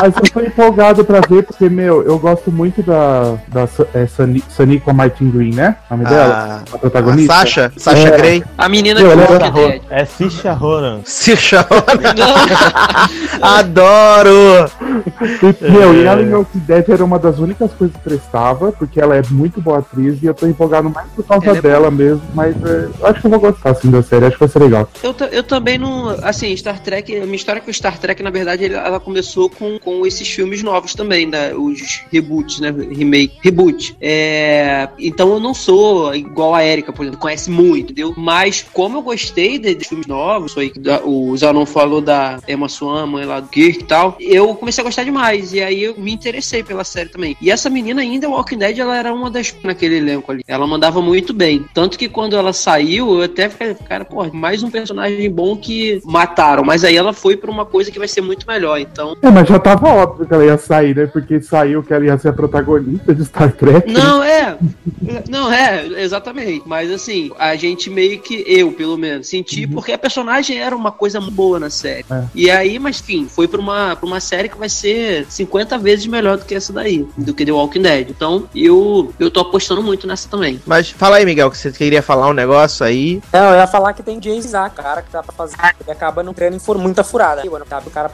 Mas 0.00 0.12
eu 0.16 0.22
tô 0.32 0.40
empolgado 0.40 1.04
pra 1.04 1.20
ver, 1.20 1.44
porque, 1.44 1.68
meu, 1.68 2.02
eu 2.02 2.18
gosto 2.18 2.50
muito 2.50 2.82
da, 2.82 3.36
da 3.48 3.62
é, 3.94 4.06
Sani- 4.06 4.42
Saniqua 4.50 4.92
Martin 4.92 5.30
Green, 5.30 5.54
né? 5.54 5.76
O 5.88 5.94
nome 5.96 6.08
dela? 6.08 6.34
A, 6.34 6.54
A 6.72 6.76
a 6.76 6.78
protagonista. 6.78 7.32
Sasha, 7.32 7.72
Sasha 7.76 8.08
É. 8.08 8.16
Grey. 8.16 8.44
A 8.58 8.68
menina 8.68 9.00
que 9.00 9.06
Ro- 9.06 9.68
Dead. 9.68 9.82
É 9.90 10.04
Sisha 10.04 10.52
Ronan. 10.52 11.00
Sasha 11.04 11.64
Não, 13.40 13.48
Adoro! 13.48 14.68
E, 15.62 15.70
meu, 15.70 15.94
e 15.94 16.04
ela 16.04 16.20
em 16.22 16.32
Walking 16.34 16.58
Dead 16.60 16.88
era 16.88 17.04
uma 17.04 17.18
das 17.18 17.38
únicas 17.38 17.72
coisas 17.72 17.96
que 17.96 18.02
prestava, 18.02 18.72
porque 18.72 19.00
ela 19.00 19.16
é 19.16 19.22
muito 19.30 19.60
boa 19.60 19.78
atriz 19.78 20.20
e 20.22 20.26
eu 20.26 20.34
tô 20.34 20.46
empolgado 20.46 20.90
mais 20.90 21.06
por 21.14 21.24
causa 21.24 21.46
Ela 21.46 21.58
é 21.58 21.62
dela 21.62 21.90
mesmo, 21.90 22.22
mas 22.34 22.54
é, 22.64 22.88
eu 23.00 23.06
acho 23.06 23.20
que 23.20 23.26
eu 23.26 23.30
vou 23.30 23.40
gostar 23.40 23.70
assim 23.70 23.90
da 23.90 24.02
série, 24.02 24.26
acho 24.26 24.34
que 24.34 24.40
vai 24.40 24.48
ser 24.48 24.58
legal. 24.58 24.88
eu, 25.02 25.14
eu 25.30 25.42
também 25.42 25.78
não. 25.78 26.08
Assim, 26.22 26.53
Star 26.56 26.80
Trek, 26.80 27.16
a 27.16 27.24
minha 27.24 27.36
história 27.36 27.60
com 27.60 27.72
Star 27.72 27.98
Trek, 27.98 28.22
na 28.22 28.30
verdade, 28.30 28.64
ela 28.66 29.00
começou 29.00 29.48
com, 29.50 29.78
com 29.78 30.06
esses 30.06 30.28
filmes 30.28 30.62
novos 30.62 30.94
também, 30.94 31.26
né? 31.26 31.54
Os 31.54 32.02
reboots, 32.12 32.60
né? 32.60 32.70
Remake. 32.70 33.38
Reboot. 33.42 33.96
É, 34.00 34.88
então 34.98 35.32
eu 35.32 35.40
não 35.40 35.54
sou 35.54 36.14
igual 36.14 36.54
a 36.54 36.64
Erika, 36.64 36.92
por 36.92 37.02
exemplo, 37.02 37.20
conhece 37.20 37.50
muito, 37.50 37.92
entendeu? 37.92 38.14
Mas 38.16 38.64
como 38.72 38.98
eu 38.98 39.02
gostei 39.02 39.58
de- 39.58 39.74
dos 39.74 39.86
filmes 39.86 40.06
novos, 40.06 40.54
que 40.54 40.78
da- 40.78 41.02
o 41.04 41.36
Zanon 41.36 41.66
falou 41.66 42.00
da 42.00 42.38
Emma 42.48 42.68
Swan, 42.68 43.06
mãe 43.06 43.24
lá 43.24 43.40
do 43.40 43.48
Kirk 43.48 43.80
e 43.80 43.84
tal, 43.84 44.16
eu 44.20 44.54
comecei 44.54 44.82
a 44.82 44.84
gostar 44.84 45.04
demais. 45.04 45.52
E 45.52 45.62
aí 45.62 45.82
eu 45.84 45.96
me 45.98 46.12
interessei 46.12 46.62
pela 46.62 46.84
série 46.84 47.08
também. 47.08 47.36
E 47.40 47.50
essa 47.50 47.68
menina 47.68 48.00
ainda, 48.02 48.28
Walking 48.28 48.58
Dead, 48.58 48.78
ela 48.78 48.96
era 48.96 49.12
uma 49.12 49.30
das 49.30 49.54
naquele 49.62 49.96
elenco 49.96 50.30
ali. 50.30 50.42
Ela 50.46 50.66
mandava 50.66 51.00
muito 51.02 51.32
bem. 51.32 51.64
Tanto 51.74 51.98
que 51.98 52.08
quando 52.08 52.36
ela 52.36 52.52
saiu, 52.52 53.14
eu 53.18 53.22
até 53.22 53.48
fiquei, 53.48 53.74
cara, 53.74 54.04
pô, 54.04 54.24
mais 54.32 54.62
um 54.62 54.70
personagem 54.70 55.30
bom 55.30 55.56
que 55.56 56.00
mataram. 56.44 56.64
Mas 56.64 56.84
aí 56.84 56.96
ela 56.96 57.12
foi 57.12 57.36
pra 57.36 57.50
uma 57.50 57.64
coisa 57.64 57.90
que 57.90 57.98
vai 57.98 58.08
ser 58.08 58.20
muito 58.20 58.46
melhor. 58.46 58.78
Então. 58.78 59.16
É, 59.22 59.30
mas 59.30 59.48
já 59.48 59.58
tava 59.58 59.88
óbvio 59.88 60.26
que 60.26 60.34
ela 60.34 60.44
ia 60.44 60.58
sair, 60.58 60.94
né? 60.94 61.06
Porque 61.06 61.40
saiu 61.40 61.82
que 61.82 61.92
ela 61.92 62.04
ia 62.04 62.18
ser 62.18 62.28
a 62.28 62.32
protagonista 62.32 63.14
de 63.14 63.24
Star 63.24 63.52
Trek. 63.52 63.90
Não, 63.90 64.22
é. 64.22 64.58
Não, 65.28 65.52
é, 65.52 65.86
exatamente. 66.02 66.62
Mas 66.66 66.90
assim, 66.90 67.30
a 67.38 67.56
gente 67.56 67.88
meio 67.88 68.20
que, 68.20 68.44
eu 68.46 68.72
pelo 68.72 68.96
menos, 68.96 69.28
senti 69.28 69.66
porque 69.66 69.92
a 69.92 69.98
personagem 69.98 70.58
era 70.58 70.76
uma 70.76 70.92
coisa 70.92 71.20
boa 71.20 71.58
na 71.58 71.70
série. 71.70 72.04
É. 72.10 72.24
E 72.34 72.50
aí, 72.50 72.78
mas 72.78 73.00
enfim, 73.00 73.26
foi 73.28 73.48
pra 73.48 73.60
uma, 73.60 73.96
pra 73.96 74.06
uma 74.06 74.20
série 74.20 74.48
que 74.48 74.58
vai 74.58 74.68
ser 74.68 75.26
50 75.28 75.78
vezes 75.78 76.06
melhor 76.06 76.38
do 76.38 76.44
que 76.44 76.54
essa 76.54 76.72
daí, 76.72 77.06
do 77.16 77.32
que 77.32 77.44
The 77.44 77.52
Walking 77.52 77.82
Dead. 77.82 78.10
Então, 78.10 78.48
eu, 78.54 79.12
eu 79.18 79.30
tô 79.30 79.40
apostando 79.40 79.82
muito 79.82 80.06
nessa 80.06 80.28
também. 80.28 80.60
Mas 80.66 80.90
fala 80.90 81.16
aí, 81.16 81.24
Miguel, 81.24 81.50
que 81.50 81.58
você 81.58 81.70
queria 81.70 82.02
falar 82.02 82.28
um 82.28 82.32
negócio 82.32 82.84
aí. 82.84 83.22
Não, 83.32 83.50
eu 83.50 83.56
ia 83.56 83.66
falar 83.66 83.92
que 83.92 84.02
tem 84.02 84.20
James 84.20 84.44
Isaac, 84.44 84.76
cara, 84.76 85.02
que 85.02 85.12
dá 85.12 85.22
pra 85.22 85.34
fazer. 85.34 85.56
Ele 85.80 85.90
acaba 85.90 86.22
não 86.22 86.33
criando 86.34 86.58
for 86.60 86.78
muita 86.78 87.04
furada. 87.04 87.44
E, 87.44 87.50
mano, 87.50 87.64
sabe, 87.68 87.88
o 87.88 87.90
cara 87.90 88.10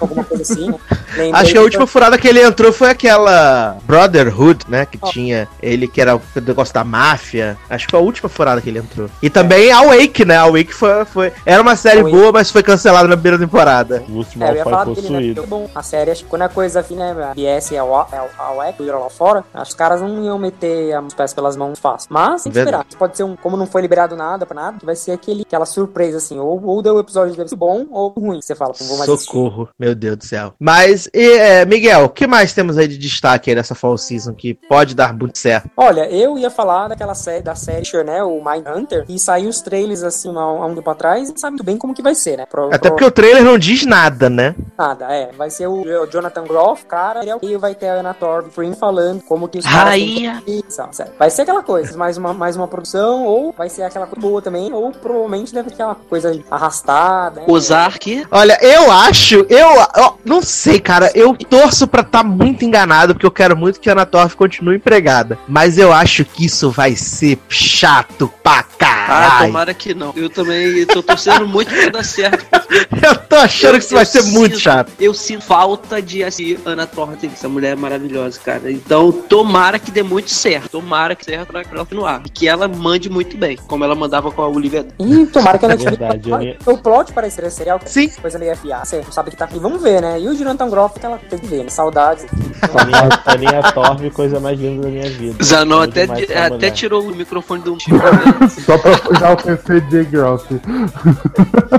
alguma 0.00 0.24
coisa 0.24 0.42
assim, 0.42 0.70
né? 0.70 0.78
Acho 1.32 1.52
que 1.52 1.58
a 1.58 1.62
última 1.62 1.86
furada 1.86 2.18
que 2.18 2.28
ele 2.28 2.42
entrou 2.42 2.72
foi 2.72 2.90
aquela 2.90 3.76
Brotherhood, 3.84 4.64
né? 4.68 4.86
Que 4.86 4.98
Ó. 5.00 5.10
tinha 5.10 5.48
ele 5.62 5.88
que 5.88 6.00
era 6.00 6.16
o 6.16 6.20
negócio 6.46 6.74
da 6.74 6.84
máfia. 6.84 7.56
Acho 7.68 7.86
que 7.86 7.90
foi 7.90 8.00
a 8.00 8.02
última 8.02 8.28
furada 8.28 8.60
que 8.60 8.68
ele 8.68 8.78
entrou. 8.78 9.08
E 9.22 9.30
também 9.30 9.72
a 9.72 9.82
Wake, 9.82 10.24
né? 10.24 10.36
A 10.36 10.46
Wake 10.46 10.72
foi, 10.72 11.04
foi. 11.04 11.32
Era 11.44 11.62
uma 11.62 11.76
série 11.76 12.02
Wake. 12.02 12.16
boa, 12.16 12.32
mas 12.32 12.50
foi 12.50 12.62
cancelada 12.62 13.08
na 13.08 13.16
primeira 13.16 13.38
temporada. 13.38 14.02
O 14.08 14.12
último 14.12 14.44
É, 14.44 14.50
eu 14.50 14.56
ia 14.56 14.64
falar 14.64 14.84
dele, 14.84 15.08
né? 15.08 15.34
Porque, 15.34 15.48
bom, 15.48 15.70
a 15.74 15.82
série, 15.82 16.10
acho 16.10 16.24
que 16.24 16.30
quando 16.30 16.42
é 16.42 16.48
coisa 16.48 16.80
assim, 16.80 16.96
né? 16.96 17.14
A 17.30 17.34
BS 17.34 17.72
e 17.72 17.78
a 17.78 17.84
é 18.12 18.28
a 18.38 18.52
UEC, 18.52 18.82
viram 18.82 19.00
lá 19.00 19.10
fora, 19.10 19.44
acho 19.54 19.64
que 19.64 19.68
os 19.70 19.74
caras 19.74 20.00
não 20.00 20.24
iam 20.24 20.38
meter 20.38 20.98
os 21.00 21.14
pés 21.14 21.32
pelas 21.32 21.56
mãos 21.56 21.78
fácil. 21.78 22.08
Mas 22.10 22.42
tem 22.42 22.52
que 22.52 22.58
esperar. 22.58 22.84
Pode 22.98 23.16
ser 23.16 23.24
um, 23.24 23.36
como 23.36 23.56
não 23.56 23.66
foi 23.66 23.82
liberado 23.82 24.16
nada 24.16 24.44
pra 24.46 24.54
nada, 24.54 24.78
vai 24.82 24.96
ser 24.96 25.12
aquele, 25.12 25.42
aquela 25.42 25.66
surpresa, 25.66 26.18
assim. 26.18 26.38
Ou, 26.38 26.62
ou 26.66 26.82
deu 26.82 26.94
o 26.96 27.00
episódio 27.00 27.34
deve 27.34 27.48
ser 27.48 27.56
bom 27.56 27.86
ou 27.90 28.08
ruim. 28.10 28.40
Você 28.40 28.54
fala, 28.54 28.72
não 28.80 28.86
vou 28.86 28.98
mais 28.98 29.08
assistir. 29.10 29.26
Socorro, 29.32 29.68
meu 29.78 29.94
Deus 29.94 30.16
do 30.16 30.24
céu. 30.24 30.54
Mas, 30.58 31.08
e, 31.14 31.32
é, 31.38 31.64
Miguel, 31.64 32.04
o 32.04 32.08
que 32.08 32.26
mais 32.26 32.52
temos 32.52 32.76
aí 32.78 32.88
de 32.88 32.98
destaque 32.98 33.50
aí 33.50 33.56
nessa 33.56 33.74
fall 33.74 33.96
season 33.98 34.34
que 34.34 34.54
pode 34.54 34.94
dar 34.94 35.12
muito 35.14 35.38
certo? 35.38 35.70
Olha, 35.76 36.08
eu 36.10 36.38
ia 36.38 36.50
falar 36.50 36.88
daquela 36.88 37.14
série, 37.14 37.42
da 37.42 37.54
série, 37.54 37.86
né, 38.04 38.22
o 38.22 38.42
Mindhunter, 38.44 39.04
e 39.08 39.18
saiu 39.18 39.48
os 39.48 39.60
trailers, 39.60 40.02
assim, 40.02 40.28
há 40.28 40.32
um 40.32 40.62
há 40.62 40.66
um 40.66 40.74
tempo 40.74 40.90
atrás, 40.90 41.28
e 41.28 41.32
não 41.32 41.38
sabe 41.38 41.52
muito 41.52 41.64
bem 41.64 41.76
como 41.76 41.94
que 41.94 42.02
vai 42.02 42.14
ser, 42.14 42.36
né? 42.38 42.46
Pro- 42.46 42.66
Até 42.66 42.78
pro- 42.78 42.90
porque 42.90 43.04
o 43.04 43.10
trailer 43.10 43.44
não 43.44 43.58
diz 43.58 43.84
nada, 43.86 44.28
né? 44.28 44.54
Nada, 44.76 45.06
é. 45.12 45.30
Vai 45.32 45.50
ser 45.50 45.66
o, 45.66 45.82
o 45.82 46.06
Jonathan 46.06 46.44
Groff, 46.44 46.84
cara, 46.86 47.20
ele 47.20 47.30
é 47.30 47.36
e 47.42 47.56
vai 47.56 47.74
ter 47.74 47.88
a 47.88 48.00
Anna 48.00 48.14
Torv 48.14 48.48
falando 48.78 49.22
como 49.22 49.46
que 49.48 49.58
os 49.58 49.64
caras 49.64 49.90
Rainha! 49.90 50.42
Isso, 50.46 50.82
sério. 50.92 51.12
Vai 51.18 51.30
ser 51.30 51.42
aquela 51.42 51.62
coisa, 51.62 51.96
mais 51.96 52.16
uma, 52.16 52.32
mais 52.34 52.56
uma 52.56 52.66
produção, 52.66 53.24
ou 53.24 53.52
vai 53.52 53.68
ser 53.68 53.82
aquela 53.82 54.06
coisa 54.06 54.20
boa 54.20 54.42
também, 54.42 54.72
ou 54.72 54.90
provavelmente 54.90 55.52
deve 55.54 55.68
ter 55.68 55.74
aquela 55.74 55.94
coisa 55.94 56.32
arrastada. 56.50 57.40
né? 57.40 57.46
Ozark. 57.48 58.26
Olha, 58.30 58.58
eu 58.62 58.90
acho, 58.90 59.46
eu, 59.48 59.68
eu 59.96 60.18
não 60.24 60.42
sei, 60.42 60.78
cara, 60.80 61.10
eu 61.14 61.34
torço 61.34 61.86
pra 61.86 62.02
estar 62.02 62.22
muito 62.22 62.64
enganado, 62.64 63.14
porque 63.14 63.26
eu 63.26 63.30
quero 63.30 63.56
muito 63.56 63.80
que 63.80 63.88
a 63.88 63.92
Ana 63.92 64.06
Torf 64.06 64.34
continue 64.36 64.76
empregada. 64.76 65.38
Mas 65.48 65.78
eu 65.78 65.92
acho 65.92 66.24
que 66.24 66.46
isso 66.46 66.70
vai 66.70 66.94
ser 66.96 67.38
chato 67.48 68.32
pra 68.42 68.58
Ah, 68.58 68.62
caralho. 68.78 69.46
tomara 69.46 69.74
que 69.74 69.94
não. 69.94 70.12
Eu 70.16 70.28
também 70.30 70.84
tô 70.86 71.02
torcendo 71.02 71.46
muito 71.46 71.72
pra 71.74 71.90
dar 71.90 72.04
certo. 72.04 72.44
eu 73.02 73.14
tô 73.16 73.36
achando 73.36 73.72
que 73.78 73.84
isso 73.84 73.94
vai 73.94 74.02
Eu 74.02 74.06
ser 74.06 74.22
muito 74.24 74.58
chato. 74.58 74.92
Eu 74.98 75.14
sinto 75.14 75.44
falta 75.44 76.00
de 76.02 76.24
assistir 76.24 76.58
Ana 76.64 76.86
Torten, 76.86 77.30
essa 77.32 77.48
mulher 77.48 77.72
é 77.72 77.76
maravilhosa, 77.76 78.38
cara. 78.44 78.70
Então, 78.70 79.10
tomara 79.12 79.78
que 79.78 79.90
dê 79.90 80.02
muito 80.02 80.30
certo. 80.30 80.68
Tomara 80.70 81.14
que 81.14 81.24
certo 81.24 81.48
pra 81.48 81.60
ela 81.62 81.86
no 81.90 82.04
ar. 82.06 82.22
E 82.24 82.28
que 82.28 82.48
ela 82.48 82.66
mande 82.68 83.08
muito 83.08 83.36
bem, 83.36 83.56
como 83.66 83.84
ela 83.84 83.94
mandava 83.94 84.30
com 84.30 84.42
a 84.42 84.48
Olivia. 84.48 84.86
E 84.98 85.26
tomara 85.26 85.58
que 85.58 85.66
a 85.66 85.70
É 85.70 85.76
verdade, 85.76 86.30
O 86.66 86.78
plot 86.78 87.12
parece 87.12 87.36
ser 87.36 87.50
serial, 87.50 87.80
Sim. 87.84 88.08
coisa 88.20 88.38
meio 88.38 88.56
FA. 88.56 88.84
Você 88.84 88.96
não 88.98 89.12
sabe 89.12 89.30
que 89.30 89.36
tá 89.36 89.44
aqui. 89.44 89.58
Vamos 89.58 89.82
ver, 89.82 90.00
né? 90.00 90.20
E 90.20 90.28
o 90.28 90.34
Jonathan 90.34 90.68
Groff, 90.68 90.98
que 90.98 91.06
ela 91.06 91.18
tem 91.18 91.38
que 91.38 91.46
ver, 91.46 91.64
né? 91.64 91.70
Saudades. 91.70 92.26
Aninha, 92.74 93.08
Aninha 93.24 93.72
Torv, 93.72 94.10
coisa 94.10 94.40
mais 94.40 94.58
linda 94.58 94.82
da 94.82 94.88
minha 94.88 95.08
vida. 95.10 95.42
Zanon 95.42 95.82
até, 95.82 96.04
até 96.04 96.70
tirou 96.70 97.02
o 97.02 97.14
microfone 97.14 97.62
do 97.62 97.76
Só 98.64 98.78
pra 98.78 98.92
usar 99.10 99.32
o 99.32 99.36
PC 99.36 99.80
de 99.82 100.04
Groff. 100.04 100.60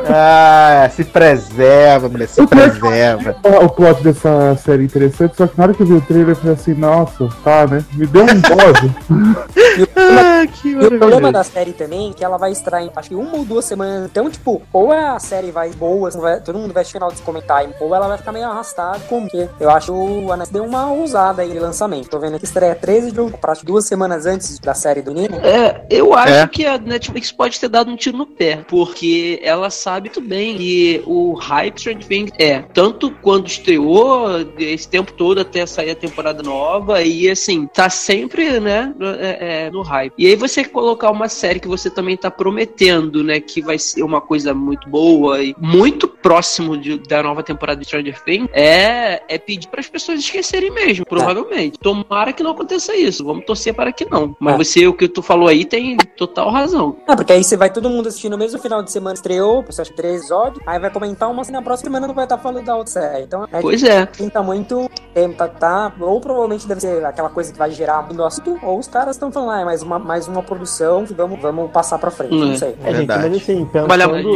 Ah, 0.10 0.90
se 0.94 1.04
preserva, 1.04 2.10
mulher, 2.10 2.28
se 2.28 2.46
preserva. 2.46 3.36
O 3.64 3.70
plot 3.70 4.04
dessa 4.04 4.56
série 4.58 4.84
é 4.84 4.86
interessante, 4.86 5.36
só 5.36 5.48
que 5.48 5.58
na 5.58 5.66
hora 5.66 5.74
que 5.74 5.82
eu 5.82 5.88
vi 5.88 5.94
o 5.94 6.02
trailer 6.02 6.30
eu 6.30 6.36
falei 6.36 6.54
assim, 6.54 6.74
nossa, 6.74 7.30
tá, 7.44 7.68
né? 7.68 7.84
Me 7.94 8.06
deu 8.06 8.24
um 8.24 8.42
bode. 8.42 8.96
Ah, 10.00 10.46
que 10.48 10.70
E 10.70 10.78
o 10.78 11.00
problema 11.00 11.32
da 11.32 11.44
série 11.44 11.74
também 11.74 12.12
é 12.12 12.14
que 12.14 12.24
ela 12.24 12.38
vai 12.38 12.52
em 12.52 12.92
acho 12.96 13.10
que 13.10 13.16
uma 13.16 13.38
ou 13.38 13.46
duas 13.46 13.66
semanas. 13.66 14.10
Então, 14.10 14.30
tipo, 14.30 14.47
ou 14.74 14.92
a 14.92 15.20
série 15.20 15.52
vai 15.52 15.70
boa, 15.72 16.10
vai- 16.12 16.42
todo 16.42 16.58
mundo 16.58 16.74
vai 16.74 16.84
final 16.86 17.12
de 17.12 17.22
comentar, 17.22 17.66
ou 17.80 17.94
ela 17.94 18.08
vai 18.08 18.18
ficar 18.18 18.32
meio 18.32 18.46
arrastada. 18.48 19.00
Como 19.10 19.28
que? 19.30 19.48
Eu 19.60 19.70
acho 19.70 19.88
que 19.92 20.32
a 20.32 20.38
Netflix 20.38 20.50
deu 20.50 20.64
uma 20.64 20.92
ousada 20.92 21.42
aí 21.42 21.54
no 21.54 21.62
lançamento. 21.62 22.10
Tô 22.10 22.20
vendo 22.20 22.36
aqui 22.36 22.46
estreia 22.46 22.76
13 22.76 23.12
de 23.12 23.20
outubro, 23.20 23.40
praticamente 23.40 23.68
duas 23.68 23.86
semanas 23.86 24.26
antes 24.26 24.60
da 24.60 24.74
série 24.74 25.02
do 25.02 25.14
Nino. 25.14 25.36
É, 25.38 25.86
eu 25.90 26.14
acho 26.14 26.34
É. 26.34 26.48
que 26.48 26.66
a 26.66 26.78
Netflix 26.78 27.32
pode 27.32 27.60
ter 27.60 27.68
dado 27.68 27.92
um 27.92 27.96
tiro 27.96 28.18
no 28.18 28.26
pé, 28.26 28.64
porque 28.68 29.40
ela 29.44 29.70
sabe 29.70 30.08
muito 30.08 30.22
bem 30.22 30.56
que 30.58 31.04
o 31.06 31.34
hype 31.34 31.80
Stranger 31.80 32.08
Things 32.08 32.32
é 32.40 32.60
tanto 32.74 33.12
quando 33.22 33.48
estreou 33.48 34.26
esse 34.58 34.88
tempo 34.88 35.12
todo 35.14 35.40
até 35.42 35.66
sair 35.66 35.92
a 35.92 35.96
temporada 35.96 36.42
nova 36.44 37.02
e 37.02 37.30
assim 37.30 37.68
tá 37.68 37.90
sempre 37.90 38.60
né 38.60 38.94
no, 38.98 39.08
é, 39.08 39.66
é, 39.66 39.72
no 39.72 39.82
hype. 39.82 40.14
E 40.18 40.28
aí 40.28 40.36
você 40.36 40.64
colocar 40.64 41.12
uma 41.12 41.28
série 41.30 41.60
que 41.60 41.68
você 41.68 41.90
também 41.90 42.16
tá 42.16 42.30
prometendo, 42.32 43.24
né, 43.24 43.40
que 43.40 43.62
vai 43.62 43.78
ser 43.78 44.04
uma 44.04 44.22
coisa 44.22 44.37
muito 44.46 44.90
boa 44.90 45.42
e 45.42 45.56
muito 45.58 46.08
próximo 46.08 46.78
de- 46.78 47.00
da 47.00 47.22
nova 47.24 47.44
temporada 47.44 47.80
de 47.80 47.86
Stranger 47.88 48.22
Things 48.24 48.50
é 48.54 49.22
é 49.30 49.38
pedir 49.38 49.68
para 49.68 49.80
as 49.80 49.88
pessoas 49.88 50.20
esquecerem 50.20 50.72
mesmo, 50.72 51.06
provavelmente. 51.06 51.78
Tomara 51.80 52.32
que 52.34 52.44
não 52.44 52.52
aconteça 52.52 52.96
isso. 52.96 53.24
Vamos 53.26 53.46
torcer 53.46 53.74
para 53.74 53.92
que 53.92 54.06
não. 54.06 54.36
Mas 54.40 54.56
É. 54.56 54.58
você, 54.58 54.88
o 54.88 54.94
que 54.94 55.08
tu 55.08 55.22
falou 55.22 55.48
aí, 55.48 55.66
tem 55.66 55.98
total 56.18 56.50
razão. 56.52 56.98
Ah, 57.08 57.16
porque 57.16 57.34
aí 57.34 57.44
você 57.44 57.58
vai 57.58 57.70
todo 57.70 57.90
mundo 57.90 58.08
assistir 58.08 58.30
no 58.30 58.38
mesmo 58.38 58.60
final 58.60 58.82
de 58.84 58.92
semana, 58.92 59.14
estreou, 59.16 59.64
você 59.64 59.82
acha 59.82 59.94
três 59.94 60.18
episódios, 60.22 60.62
aí 60.66 60.80
vai 60.80 60.90
comentar 60.90 61.30
uma, 61.30 61.42
e 61.48 61.52
na 61.52 61.62
próxima 61.62 61.88
semana 61.90 62.08
não 62.08 62.14
vai 62.14 62.26
estar 62.26 62.38
falando 62.38 62.66
da 62.66 62.76
outra 62.76 62.92
série. 62.94 63.24
Então, 63.24 63.48
é 63.52 63.62
Pois 63.62 63.84
é. 63.84 64.06
pinta 64.06 64.42
muito 64.44 64.76
não 64.78 64.90
tem, 65.14 65.32
tá, 65.34 65.48
tá, 65.48 65.94
ou 66.00 66.20
provavelmente 66.20 66.68
deve 66.68 66.82
ser 66.82 67.04
aquela 67.06 67.30
coisa 67.30 67.52
que 67.52 67.58
vai 67.58 67.72
gerar 67.72 68.02
muito 68.04 68.22
assunto, 68.24 68.60
ou 68.64 68.78
os 68.80 68.88
caras 68.88 69.16
estão 69.16 69.32
falando, 69.32 69.52
ah, 69.52 69.62
é 69.62 69.66
mais 69.66 69.82
uma, 69.82 69.98
mais 70.00 70.28
uma 70.28 70.42
produção 70.44 71.06
que 71.06 71.14
vamos, 71.14 71.40
vamos 71.42 71.72
passar 71.72 71.98
pra 71.98 72.12
frente, 72.12 72.36
não 72.36 72.52
É. 72.52 72.58
sei. 72.58 72.70
É, 72.84 72.88
gente, 72.88 72.98
Verdade. 72.98 73.30
mas 73.30 73.42
assim, 73.42 73.66
pensando, 73.66 73.88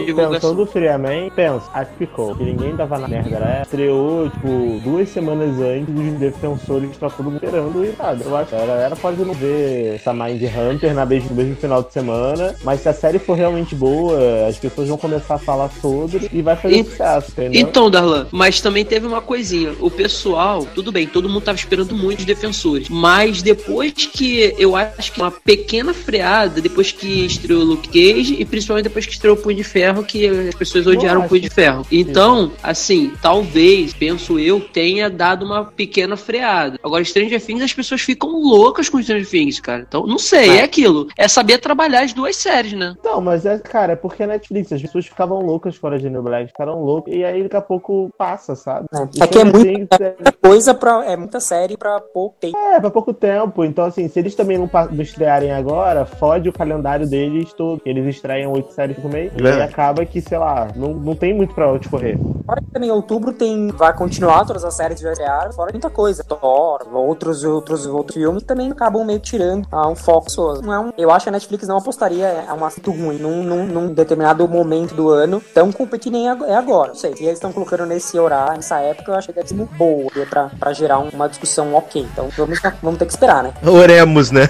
divulgação. 0.06 0.32
pensando 0.34 0.66
friamente, 0.66 1.32
pensa, 1.36 1.66
a 1.74 1.86
que 1.86 1.98
ficou. 2.06 2.36
Que 2.36 2.44
ninguém 2.44 2.76
tava 2.76 2.98
na 2.98 3.08
merda, 3.08 3.40
né? 3.40 3.62
Estreou, 3.64 4.30
tipo, 4.30 4.80
duas 4.84 5.10
semanas 5.10 5.60
antes 5.60 5.94
dos 5.94 6.20
defensores 6.20 6.98
tá 6.98 7.10
todo 7.10 7.26
mundo 7.32 7.44
esperando 7.44 7.84
e 7.86 7.94
nada. 7.98 8.24
Eu 8.24 8.36
acho 8.38 8.50
que 8.50 8.56
a 8.56 8.66
galera 8.66 8.96
pode 8.96 9.22
não 9.24 9.34
ver 9.34 9.96
essa 9.96 10.14
Mind 10.14 10.42
Hunter 10.44 10.94
na 10.94 11.06
mesmo, 11.06 11.30
no 11.30 11.36
mesmo 11.36 11.56
final 11.56 11.84
de 11.84 11.92
semana, 11.94 12.56
mas 12.64 12.82
se 12.82 12.90
a 12.90 12.94
série 12.94 13.20
for 13.20 13.36
realmente 13.36 13.76
boa, 13.76 14.48
as 14.48 14.58
pessoas 14.58 14.88
vão 14.88 14.98
começar 14.98 15.36
a 15.36 15.40
falar 15.40 15.70
sobre 15.82 16.30
e 16.32 16.42
vai 16.42 16.56
fazer 16.56 16.76
E- 16.78 16.84
sucesso, 16.84 17.32
entendeu? 17.32 17.62
Então, 17.62 17.90
Darlan, 17.90 18.28
mas 18.32 18.62
também 18.62 18.86
teve 18.86 19.06
uma 19.08 19.22
coisinha. 19.22 19.74
O 19.80 19.90
pessoal, 19.90 20.66
tudo 20.76 20.92
bem, 20.92 21.08
todo 21.08 21.28
mundo 21.30 21.42
tava 21.44 21.58
esperando 21.58 21.96
muito 21.96 22.20
os 22.20 22.26
defensores. 22.26 22.90
Mas 22.90 23.42
depois 23.42 23.92
que 23.94 24.54
eu 24.58 24.76
acho 24.76 25.12
que 25.12 25.22
uma 25.22 25.32
pequena 25.32 25.94
freada, 25.94 26.62
depois 26.62 26.92
que 26.92 27.26
estreou 27.26 27.62
o 27.62 27.66
Luke 27.66 27.88
Cage, 27.90 28.36
e 28.40 28.46
principalmente 28.46 28.84
depois 28.84 29.06
que 29.06 29.14
estreou 29.14 29.36
o 29.36 29.40
Punho 29.40 29.58
de 29.58 29.64
Ferro, 29.64 29.81
que 30.04 30.28
as 30.28 30.56
pessoas 30.56 30.88
odiaram 30.88 31.26
o. 31.26 31.30
Punho 31.30 31.42
de 31.42 31.50
Ferro. 31.50 31.86
Então, 31.92 32.52
assim, 32.62 33.14
talvez, 33.22 33.94
penso 33.94 34.38
eu, 34.40 34.60
tenha 34.60 35.10
dado 35.10 35.46
uma 35.46 35.66
pequena 35.66 36.18
freada. 36.18 36.78
Agora, 36.84 37.04
Stranger 37.04 37.42
Things, 37.42 37.64
as 37.64 37.74
pessoas 37.74 38.02
ficam 38.02 38.30
loucas 38.32 38.90
com 38.90 39.02
Stranger 39.02 39.28
Things, 39.28 39.60
cara. 39.60 39.86
Então, 39.88 40.06
não 40.06 40.18
sei, 40.18 40.58
é 40.58 40.64
aquilo. 40.64 41.08
É 41.18 41.28
saber 41.28 41.58
trabalhar 41.60 42.02
as 42.04 42.14
duas 42.14 42.36
séries, 42.36 42.74
né? 42.74 42.96
Não, 43.04 43.22
mas 43.22 43.46
é, 43.46 43.58
cara, 43.60 43.94
é 43.94 43.96
porque 43.96 44.24
a 44.24 44.28
Netflix, 44.28 44.72
as 44.72 44.82
pessoas 44.82 45.06
ficavam 45.06 45.40
loucas 45.42 45.76
fora 45.76 45.98
de 45.98 46.10
New 46.10 46.22
Black, 46.24 46.48
ficaram 46.48 46.84
loucas, 46.84 47.14
e 47.14 47.24
aí 47.24 47.44
daqui 47.44 47.56
a 47.56 47.62
pouco 47.62 48.10
passa, 48.18 48.56
sabe? 48.56 48.88
É, 48.94 49.24
é 49.24 49.28
que 49.28 49.38
é 49.38 49.52
Things 49.52 49.88
é- 50.00 50.16
Muita 50.22 50.32
coisa 50.32 50.74
pra. 50.74 51.06
É 51.06 51.16
muita 51.16 51.40
série 51.40 51.78
pra 51.78 52.00
pouco 52.00 52.36
tempo. 52.40 52.58
É, 52.58 52.80
pra 52.80 52.90
pouco 52.92 53.14
tempo. 53.14 53.64
Então, 53.64 53.86
assim, 53.86 54.08
se 54.08 54.20
eles 54.20 54.36
também 54.36 54.58
não, 54.58 54.70
não 54.92 55.02
estrearem 55.02 55.52
agora, 55.52 56.06
fode 56.06 56.50
o 56.50 56.54
calendário 56.54 57.08
deles 57.08 57.54
todo. 57.54 57.82
Eles 57.86 58.06
estreiam 58.16 58.52
oito 58.54 58.74
séries 58.74 58.98
por 58.98 59.12
mês. 59.12 59.32
E 59.38 59.48
É. 59.48 59.68
acaba 59.72 60.06
que, 60.06 60.22
sei 60.22 60.38
lá, 60.38 60.68
não, 60.76 60.94
não 60.94 61.16
tem 61.16 61.34
muito 61.34 61.56
pra 61.56 61.72
onde 61.72 61.88
correr. 61.90 62.18
Fora 62.52 62.60
que 62.60 62.72
também 62.72 62.90
em 62.90 62.92
outubro 62.92 63.32
tem, 63.32 63.70
vai 63.70 63.94
continuar 63.94 64.44
todas 64.44 64.66
as 64.66 64.74
séries 64.74 64.98
que 64.98 65.04
já 65.06 65.14
estrearam, 65.14 65.54
fora 65.54 65.72
muita 65.72 65.90
coisa. 65.90 66.22
Thor, 66.22 66.86
outros, 66.94 67.46
outros, 67.46 67.86
outros 67.86 68.18
filmes 68.18 68.44
também 68.44 68.70
acabam 68.70 69.06
meio 69.06 69.20
tirando 69.20 69.66
ah, 69.72 69.88
um 69.88 69.96
foco. 69.96 70.26
pessoas. 70.26 70.60
Não 70.60 70.74
é 70.74 70.78
um, 70.78 70.92
eu 70.98 71.10
acho 71.12 71.24
que 71.24 71.30
a 71.30 71.32
Netflix 71.32 71.66
não 71.66 71.78
apostaria 71.78 72.26
é 72.26 72.52
um 72.52 72.66
assunto 72.66 72.92
ruim 72.92 73.18
num, 73.20 73.42
num, 73.42 73.66
num 73.66 73.94
determinado 73.94 74.46
momento 74.50 74.94
do 74.94 75.10
ano, 75.10 75.42
tão 75.54 75.72
competindo 75.72 76.18
é 76.46 76.54
agora. 76.54 76.90
Não 76.90 76.96
sei. 76.96 77.16
Se 77.16 77.24
eles 77.24 77.36
estão 77.36 77.54
colocando 77.54 77.86
nesse 77.86 78.20
horário, 78.20 78.56
nessa 78.58 78.82
época, 78.82 79.14
eu 79.14 79.16
acho 79.16 79.28
que 79.30 79.34
deve 79.34 79.48
ser 79.48 79.56
muito 79.56 79.74
boa 79.76 80.12
pra, 80.30 80.52
pra 80.60 80.74
gerar 80.74 81.00
um- 81.00 81.08
uma 81.08 81.30
discussão 81.30 81.74
ok. 81.74 82.06
Então 82.12 82.28
vamos, 82.36 82.60
vamos 82.84 83.00
ter 83.00 83.06
que 83.06 83.14
esperar, 83.14 83.44
né? 83.44 83.54
Oremos, 83.66 84.30
né? 84.30 84.42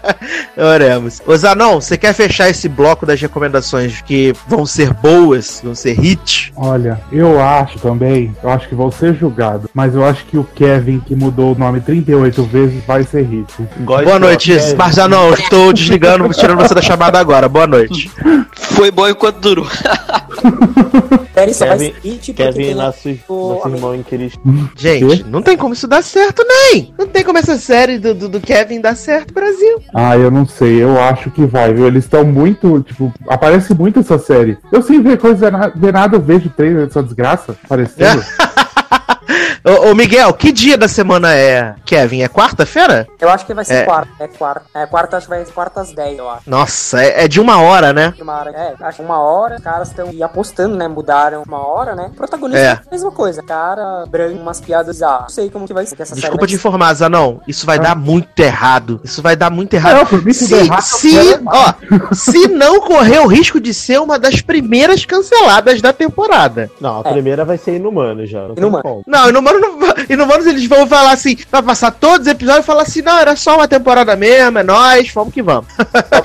Oremos. 0.56 1.20
Ô 1.26 1.36
Zanon, 1.36 1.78
você 1.78 1.98
quer 1.98 2.14
fechar 2.14 2.48
esse 2.48 2.70
bloco 2.70 3.04
das 3.04 3.20
recomendações 3.20 4.00
que 4.00 4.32
vão 4.48 4.64
ser 4.64 4.94
boas, 4.94 5.60
vão 5.62 5.74
ser 5.74 5.92
hit? 5.92 6.54
Olha, 6.56 6.98
eu 7.12 7.33
acho 7.40 7.78
também, 7.78 8.34
eu 8.42 8.50
acho 8.50 8.68
que 8.68 8.74
vou 8.74 8.90
ser 8.90 9.14
julgado, 9.14 9.68
mas 9.74 9.94
eu 9.94 10.04
acho 10.04 10.24
que 10.26 10.36
o 10.36 10.44
Kevin, 10.44 11.00
que 11.00 11.14
mudou 11.14 11.54
o 11.54 11.58
nome 11.58 11.80
38 11.80 12.42
vezes, 12.44 12.84
vai 12.84 13.02
ser 13.02 13.22
hit. 13.22 13.52
Boa 13.80 14.18
noite, 14.18 14.52
Marzanon. 14.76 15.32
Estou 15.34 15.72
desligando, 15.72 16.28
tirando 16.30 16.58
você 16.58 16.74
da 16.74 16.82
chamada 16.82 17.18
agora. 17.18 17.48
Boa 17.48 17.66
noite. 17.66 18.10
Foi 18.52 18.90
bom 18.90 19.08
enquanto 19.08 19.40
durou. 19.40 19.66
Série 21.34 21.54
só 21.54 21.66
vai 21.66 21.78
Kevin- 21.78 21.94
ser 21.94 22.08
hit 22.08 22.32
porque 22.32 22.52
Kevin 22.52 22.74
nosso, 22.74 23.08
nosso 23.28 23.68
irmão. 23.68 24.04
Gente, 24.76 25.24
não 25.24 25.42
tem 25.42 25.56
como 25.56 25.74
isso 25.74 25.86
dar 25.88 26.02
certo, 26.02 26.44
nem. 26.46 26.94
Não 26.98 27.06
tem 27.06 27.24
como 27.24 27.38
essa 27.38 27.56
série 27.58 27.98
do, 27.98 28.14
do, 28.14 28.28
do 28.28 28.40
Kevin 28.40 28.80
dar 28.80 28.96
certo, 28.96 29.34
Brasil. 29.34 29.80
Ah, 29.94 30.16
eu 30.16 30.30
não 30.30 30.46
sei, 30.46 30.82
eu 30.82 31.00
acho 31.00 31.30
que 31.30 31.44
vai, 31.44 31.72
viu? 31.74 31.86
Eles 31.86 32.04
estão 32.04 32.24
muito, 32.24 32.80
tipo, 32.82 33.12
aparece 33.28 33.74
muito 33.74 34.00
essa 34.00 34.18
série. 34.18 34.56
Eu 34.72 34.82
sem 34.82 35.02
ver 35.02 35.18
coisa, 35.18 35.50
ver 35.74 35.92
nada, 35.92 36.16
eu 36.16 36.20
vejo 36.20 36.48
trailer 36.50 36.86
dessa 36.86 37.02
desgraça 37.02 37.56
aparecendo. 37.64 38.22
Ô, 39.64 39.90
ô, 39.90 39.94
Miguel, 39.94 40.32
que 40.34 40.52
dia 40.52 40.76
da 40.76 40.88
semana 40.88 41.34
é, 41.34 41.74
Kevin? 41.84 42.22
É 42.22 42.28
quarta-feira? 42.28 43.06
Eu 43.20 43.28
acho 43.30 43.46
que 43.46 43.54
vai 43.54 43.64
ser 43.64 43.74
É. 43.74 43.84
quarta. 43.84 44.10
É 44.20 44.28
quarta. 44.28 44.62
É 44.74 44.86
quarta, 44.86 45.16
acho 45.16 45.26
que 45.26 45.34
vai 45.34 45.44
ser 45.44 45.52
quarta 45.52 45.80
às 45.80 45.92
10, 45.92 46.18
eu 46.18 46.28
acho. 46.28 46.42
Nossa, 46.50 47.02
é, 47.02 47.24
é 47.24 47.28
de 47.28 47.40
uma 47.40 47.60
hora, 47.60 47.92
né? 47.92 48.12
Uma 48.20 48.38
hora, 48.38 48.50
é, 48.50 48.74
acho 48.80 48.98
que 48.98 49.04
uma 49.04 49.18
hora, 49.18 49.56
os 49.56 49.62
caras 49.62 49.88
estão 49.88 50.10
apostando, 50.22 50.76
né? 50.76 50.86
Mudaram 50.88 51.42
uma 51.46 51.66
hora, 51.66 51.94
né? 51.94 52.08
O 52.12 52.16
protagonista 52.16 52.60
É. 52.60 52.66
é 52.66 52.72
a 52.72 52.82
mesma 52.90 53.10
coisa. 53.10 53.42
Cara 53.42 54.04
branco, 54.06 54.38
umas 54.40 54.60
piadas 54.60 55.02
ah, 55.02 55.20
Não 55.22 55.28
sei 55.28 55.48
como 55.50 55.66
que 55.66 55.72
vai 55.74 55.86
ser. 55.86 55.96
que 55.96 56.02
essa 56.02 56.14
Desculpa 56.14 56.40
série 56.42 56.48
te 56.50 56.54
informar, 56.56 56.92
Zanão. 56.94 57.40
Isso 57.48 57.64
vai 57.66 57.78
dar 57.78 57.96
muito 57.96 58.38
errado. 58.40 59.00
Isso 59.02 59.22
vai 59.22 59.34
dar 59.36 59.50
muito 59.50 59.74
errado. 59.74 59.96
Não, 59.96 60.06
por 60.06 60.24
mim 60.24 60.32
se, 60.32 60.52
errado, 60.54 60.82
se, 60.82 61.40
ó, 61.46 61.74
se 62.14 62.48
não 62.48 62.80
correr 62.80 63.20
o 63.20 63.26
risco 63.26 63.60
de 63.60 63.72
ser 63.72 64.00
uma 64.00 64.18
das 64.18 64.40
primeiras 64.40 65.04
canceladas 65.04 65.80
da 65.80 65.92
temporada. 65.92 66.70
Não, 66.80 66.98
a 67.04 67.08
É. 67.08 67.12
primeira 67.12 67.44
vai 67.44 67.56
ser 67.56 67.76
Inumano 67.76 68.26
já. 68.26 68.48
Não 68.48 68.54
Inumano. 68.56 69.02
Não, 69.14 69.28
Inumanos, 69.28 69.60
não, 69.60 69.78
Inumanos 70.10 70.46
eles 70.46 70.66
vão 70.66 70.86
falar 70.88 71.12
assim, 71.12 71.36
vai 71.50 71.62
passar 71.62 71.92
todos 71.92 72.26
os 72.26 72.32
episódios 72.32 72.64
e 72.64 72.66
falar 72.66 72.82
assim, 72.82 73.00
não, 73.00 73.16
era 73.18 73.36
só 73.36 73.54
uma 73.54 73.68
temporada 73.68 74.16
mesmo, 74.16 74.58
é 74.58 74.62
nóis, 74.64 75.10
vamos 75.14 75.32
que 75.32 75.40
vamos. 75.42 75.66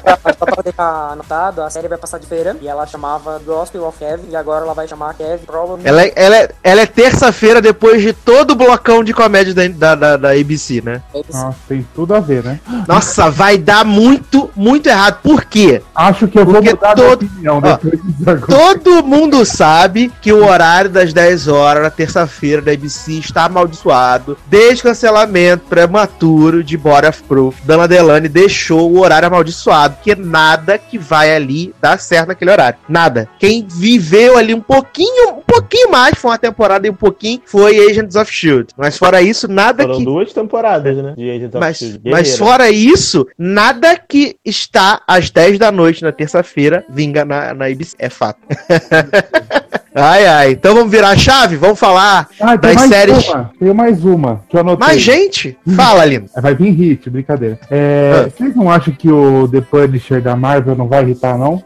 Só 0.09 0.15
pra, 0.17 0.33
só 0.33 0.45
pra 0.45 0.63
deixar 0.63 1.11
anotado, 1.11 1.61
a 1.61 1.69
série 1.69 1.87
vai 1.87 1.97
passar 1.97 2.17
de 2.19 2.25
feira 2.25 2.55
e 2.61 2.67
ela 2.67 2.85
chamava 2.87 3.39
Gospel 3.45 3.85
of 3.85 3.97
Kevin 3.97 4.29
e 4.31 4.35
agora 4.35 4.65
ela 4.65 4.73
vai 4.73 4.87
chamar 4.87 5.13
Kevin 5.13 5.45
Problem. 5.45 5.81
Ela 5.83 6.03
é, 6.03 6.13
ela 6.15 6.35
é, 6.37 6.49
ela 6.63 6.81
é 6.81 6.85
terça-feira 6.85 7.61
depois 7.61 8.01
de 8.01 8.11
todo 8.13 8.51
o 8.51 8.55
blocão 8.55 9.03
de 9.03 9.13
comédia 9.13 9.53
da, 9.53 9.67
da, 9.67 9.95
da, 9.95 10.17
da 10.17 10.31
ABC, 10.31 10.81
né? 10.81 11.01
Nossa, 11.13 11.55
tem 11.67 11.85
tudo 11.95 12.15
a 12.15 12.19
ver, 12.19 12.43
né? 12.43 12.59
Nossa, 12.87 13.29
vai 13.29 13.57
dar 13.57 13.85
muito, 13.85 14.49
muito 14.55 14.87
errado. 14.89 15.19
Por 15.21 15.45
quê? 15.45 15.81
Acho 15.93 16.27
que 16.27 16.39
eu 16.39 16.45
vou 16.45 16.55
Porque 16.55 16.71
mudar 16.71 16.95
todo- 16.95 17.25
opinião 17.25 17.61
Ó. 17.63 18.35
Todo 18.47 19.03
mundo 19.03 19.45
sabe 19.45 20.11
que 20.21 20.31
o 20.33 20.45
horário 20.45 20.89
das 20.89 21.13
10 21.13 21.47
horas 21.47 21.83
na 21.83 21.89
terça-feira 21.89 22.61
da 22.61 22.73
ABC 22.79 23.13
está 23.13 23.45
amaldiçoado. 23.45 24.37
Desde 24.47 24.81
o 24.81 24.83
cancelamento 24.83 25.65
prematuro 25.65 26.63
de 26.63 26.77
of 26.77 27.23
Proof, 27.23 27.61
Dana 27.63 27.87
Delane 27.87 28.29
deixou 28.29 28.91
o 28.91 29.01
horário 29.01 29.27
amaldiçoado, 29.27 29.95
porque 29.95 30.15
nada 30.15 30.77
que 30.77 30.97
vai 30.97 31.35
ali 31.35 31.73
dá 31.81 31.97
certo 31.97 32.29
naquele 32.29 32.51
horário. 32.51 32.79
Nada. 32.87 33.27
Quem 33.37 33.65
viveu 33.67 34.37
ali 34.37 34.53
um 34.53 34.61
pouquinho, 34.61 35.31
um 35.31 35.41
pouquinho 35.41 35.91
mais, 35.91 36.17
foi 36.17 36.31
uma 36.31 36.37
temporada 36.37 36.87
e 36.87 36.89
um 36.89 36.95
pouquinho, 36.95 37.41
foi 37.45 37.89
Agents 37.89 38.15
of 38.15 38.31
Shield. 38.31 38.69
Mas 38.77 38.97
fora 38.97 39.21
isso, 39.21 39.47
nada 39.47 39.83
Foram 39.83 39.97
que 39.97 40.05
duas 40.05 40.33
temporadas, 40.33 40.95
né? 40.97 41.13
De 41.17 41.29
Agents 41.29 41.55
of 41.55 41.59
mas, 41.59 41.77
Shield. 41.77 42.01
mas 42.05 42.37
fora 42.37 42.69
isso, 42.69 43.27
nada 43.37 43.97
que 43.97 44.37
está 44.45 45.01
às 45.07 45.29
10 45.29 45.59
da 45.59 45.71
noite 45.71 46.01
na 46.01 46.11
terça-feira 46.11 46.85
vinga 46.89 47.25
na, 47.25 47.53
na 47.53 47.65
ABC. 47.65 47.95
É 47.99 48.09
fato. 48.09 48.39
ai, 49.95 50.25
ai. 50.27 50.51
Então 50.51 50.73
vamos 50.75 50.91
virar 50.91 51.09
a 51.09 51.17
chave? 51.17 51.55
Vamos 51.55 51.79
falar 51.79 52.27
Ah, 52.39 52.55
das 52.55 52.75
mais 52.75 52.89
séries. 52.89 53.27
uma. 53.27 53.51
Tem 53.59 53.73
mais 53.73 54.03
uma 54.05 54.41
que 54.49 54.55
eu 54.55 54.61
anotei. 54.61 54.87
Mas, 54.87 55.01
gente, 55.01 55.57
fala, 55.75 56.05
Lino. 56.05 56.25
Vai 56.41 56.55
vir 56.55 56.71
hit, 56.71 57.09
brincadeira. 57.09 57.59
É, 57.69 58.25
Ah. 58.25 58.29
Vocês 58.29 58.55
não 58.55 58.69
acham 58.71 58.93
que 58.93 59.09
o 59.09 59.47
The 59.47 59.61
Punisher 59.61 60.21
da 60.21 60.35
Marvel 60.35 60.75
não 60.75 60.87
vai 60.87 61.03
irritar, 61.03 61.37
não? 61.37 61.61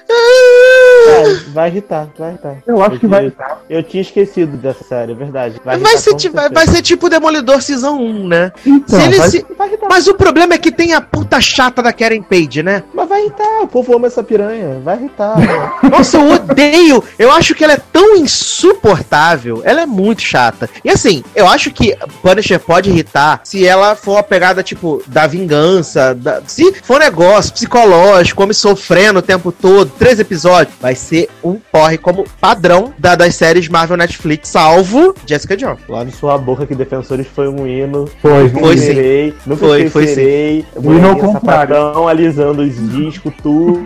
Vai, 1.06 1.34
vai 1.54 1.70
irritar, 1.70 2.08
vai 2.18 2.30
irritar. 2.30 2.58
Eu 2.68 2.82
acho 2.82 2.96
Eu 2.96 3.00
que 3.00 3.08
vai 3.08 3.20
tinha- 3.20 3.28
irritar. 3.28 3.62
Eu 3.70 3.84
tinha 3.84 4.02
esquecido 4.02 4.58
dessa 4.58 4.84
série, 4.84 5.12
é 5.12 5.16
verdade. 5.16 5.60
Vai, 5.64 5.76
irritar 5.76 5.98
ser, 5.98 6.12
com 6.12 6.18
ti- 6.18 6.30
vai, 6.30 6.50
vai 6.50 6.68
ser 6.68 6.82
tipo 6.82 7.10
Demolidor 7.10 7.62
Season 7.62 7.92
1, 7.96 8.28
né? 8.28 8.52
Então, 8.66 9.00
Se 9.00 9.06
ele 9.06 9.18
vai- 9.18 9.30
se- 9.30 9.46
Mas 9.90 10.08
o 10.08 10.14
problema 10.16 10.54
é 10.54 10.58
que 10.58 10.72
tem 10.72 10.94
a 10.94 11.02
puta 11.02 11.40
chata 11.42 11.82
da 11.82 11.92
Karen 11.94 12.22
Page, 12.22 12.64
né? 12.64 12.84
Mas 12.94 13.08
vai 13.10 13.22
irritar, 13.22 13.62
o 13.62 13.68
povo 13.68 13.96
ama 13.96 14.08
essa 14.08 14.24
piranha, 14.24 14.80
vai 14.84 14.98
irritar. 14.98 15.36
Nossa, 15.90 16.18
eu 16.18 16.30
odeio. 16.32 17.04
Eu 17.20 17.32
acho 17.32 17.54
que 17.56 17.64
ela 17.64 17.74
é 17.74 17.82
tão 17.92 18.16
insuportável. 18.16 19.62
Ela 19.64 19.82
é 19.82 19.86
muito 19.86 20.22
chata. 20.22 20.70
E 20.84 20.90
assim, 20.90 21.24
eu 21.36 21.48
acho 21.48 21.72
que 21.72 21.96
Punisher 22.22 22.60
pode 22.60 22.90
irritar 22.90 23.42
se 23.44 23.66
ela 23.66 23.96
for 23.96 24.18
a 24.18 24.24
pegada, 24.24 24.64
tipo, 24.64 25.02
da 25.08 25.28
vingança. 25.28 26.14
da- 26.16 26.42
Se 26.48 26.74
for 26.84 26.98
um 26.98 27.00
negócio 27.04 27.54
psicológico, 27.54 28.42
homem 28.44 28.54
sofrendo 28.54 29.20
o 29.20 29.22
tempo 29.22 29.52
todo, 29.52 29.92
três 29.98 30.20
episódios, 30.20 30.76
vai 30.80 30.93
ser 30.96 31.30
um 31.44 31.56
porre 31.72 31.98
como 31.98 32.26
padrão 32.40 32.94
da- 32.98 33.16
das 33.16 33.36
séries 33.36 33.68
Marvel 33.68 33.98
Netflix, 33.98 34.50
salvo 34.50 35.14
Jessica 35.26 35.56
Jones. 35.58 35.80
Lá 35.88 36.04
no 36.04 36.12
sua 36.12 36.38
boca 36.38 36.66
que 36.66 36.76
Defensores 36.76 37.28
foi 37.28 37.48
um 37.48 37.66
hino. 37.68 38.08
Foi, 38.22 38.50
Foi 38.50 38.78
sim. 38.78 38.90
esquecerei, 38.90 39.34
Nunca 39.46 39.66
Foi, 39.66 39.90
foi. 39.90 40.66
O 40.76 40.94
hino 40.94 41.10
ao 41.10 41.32
sapatão, 41.34 42.08
alisando 42.08 42.62
os 42.62 42.76
discos, 42.92 43.34
tudo. 43.42 43.86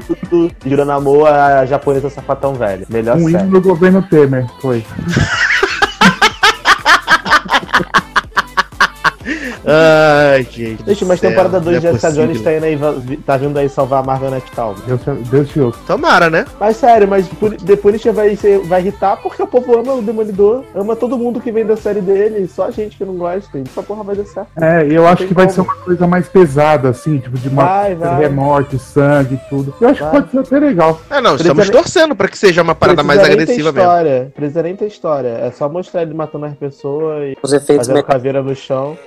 Jurando 0.65 0.91
amor 0.91 1.27
a 1.27 1.65
japonesa 1.65 2.09
sapatão 2.09 2.53
velho. 2.53 2.85
Melhor 2.89 3.17
um 3.17 3.29
série. 3.29 3.43
hino 3.43 3.51
do 3.51 3.61
governo 3.61 4.01
Temer. 4.03 4.45
Foi. 4.61 4.83
Ai, 9.69 10.43
gente. 10.49 10.81
Gente, 10.85 11.03
mas 11.05 11.19
céu, 11.19 11.29
temporada 11.29 11.59
2 11.59 11.65
não 11.83 11.89
é 11.89 11.93
de 11.93 11.99
Jessica. 11.99 12.11
Jones 12.13 12.41
tá, 12.41 12.53
indo 12.53 12.63
aí, 12.65 12.79
tá 13.25 13.37
vindo 13.37 13.57
aí 13.57 13.67
salvar 13.67 13.99
a 14.01 14.05
Marvel 14.05 14.31
Next 14.31 14.49
Calma. 14.51 14.75
Deus, 14.87 15.01
Deus 15.29 15.49
te 15.49 15.59
ouça. 15.59 15.77
Tomara, 15.85 16.29
né? 16.29 16.45
Mas 16.59 16.77
sério, 16.77 17.07
mas 17.07 17.27
The 17.65 17.75
Punisher 17.75 18.13
vai, 18.13 18.35
ser, 18.37 18.59
vai 18.59 18.79
irritar 18.81 19.17
porque 19.17 19.43
o 19.43 19.47
povo 19.47 19.77
ama 19.77 19.93
o 19.95 20.01
Demolidor, 20.01 20.63
ama 20.73 20.95
todo 20.95 21.17
mundo 21.17 21.41
que 21.41 21.51
vem 21.51 21.65
da 21.65 21.75
série 21.75 21.99
dele, 21.99 22.47
só 22.47 22.67
a 22.67 22.71
gente 22.71 22.97
que 22.97 23.03
não 23.03 23.15
gosta. 23.15 23.59
Essa 23.59 23.83
porra 23.83 24.03
vai 24.03 24.15
dar 24.15 24.25
certo. 24.25 24.47
É, 24.61 24.87
e 24.87 24.93
eu 24.95 25.05
acho 25.05 25.17
tem 25.17 25.27
que 25.27 25.33
vai 25.33 25.45
como. 25.45 25.55
ser 25.55 25.61
uma 25.61 25.75
coisa 25.75 26.07
mais 26.07 26.29
pesada, 26.29 26.89
assim, 26.89 27.17
tipo, 27.17 27.37
de 27.37 27.49
Vai, 27.49 27.93
uma 27.93 28.05
vai. 28.11 28.19
remorte, 28.21 28.79
sangue 28.79 29.35
e 29.35 29.49
tudo. 29.49 29.73
Eu 29.81 29.89
acho 29.89 30.01
Vai. 30.03 30.11
que 30.11 30.17
pode 30.17 30.31
ser 30.31 30.39
até 30.55 30.65
legal. 30.65 31.01
É, 31.09 31.15
não, 31.15 31.31
Precisa 31.31 31.41
estamos 31.51 31.65
nem- 31.65 31.71
torcendo 31.81 32.15
pra 32.15 32.27
que 32.29 32.37
seja 32.37 32.61
uma 32.61 32.73
parada 32.75 33.03
mais 33.03 33.19
Precisa 33.19 33.37
ter 33.37 33.43
agressiva 33.43 33.71
mesmo. 33.73 33.81
história. 33.89 34.31
Precisa 34.33 34.63
nem 34.63 34.75
ter 34.75 34.85
história. 34.87 35.27
É 35.41 35.51
só 35.51 35.67
mostrar 35.67 36.03
ele 36.03 36.13
matando 36.13 36.45
as 36.45 36.53
pessoas 36.55 37.23
e 37.33 37.37
Os 37.41 37.51
efeitos 37.51 37.87
fazendo 37.87 38.03
caveira 38.05 38.41
no 38.41 38.55
chão. 38.55 38.97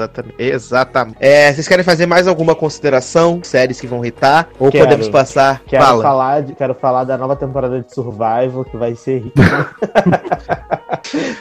Exatamente. 0.00 0.34
Exatamente. 0.38 1.16
É, 1.20 1.52
vocês 1.52 1.68
querem 1.68 1.84
fazer 1.84 2.06
mais 2.06 2.26
alguma 2.26 2.54
consideração? 2.54 3.40
Séries 3.42 3.80
que 3.80 3.86
vão 3.86 4.04
irritar? 4.04 4.48
Ou 4.58 4.70
Quero. 4.70 4.84
podemos 4.84 5.08
passar? 5.08 5.62
Quero 5.66 5.84
Fala. 5.84 6.02
falar, 6.02 6.42
de, 6.42 6.54
quero 6.54 6.74
falar 6.74 7.04
da 7.04 7.18
nova 7.18 7.36
temporada 7.36 7.80
de 7.80 7.92
Survival, 7.92 8.64
que 8.64 8.76
vai 8.76 8.94
ser 8.94 9.18
rica. 9.18 9.40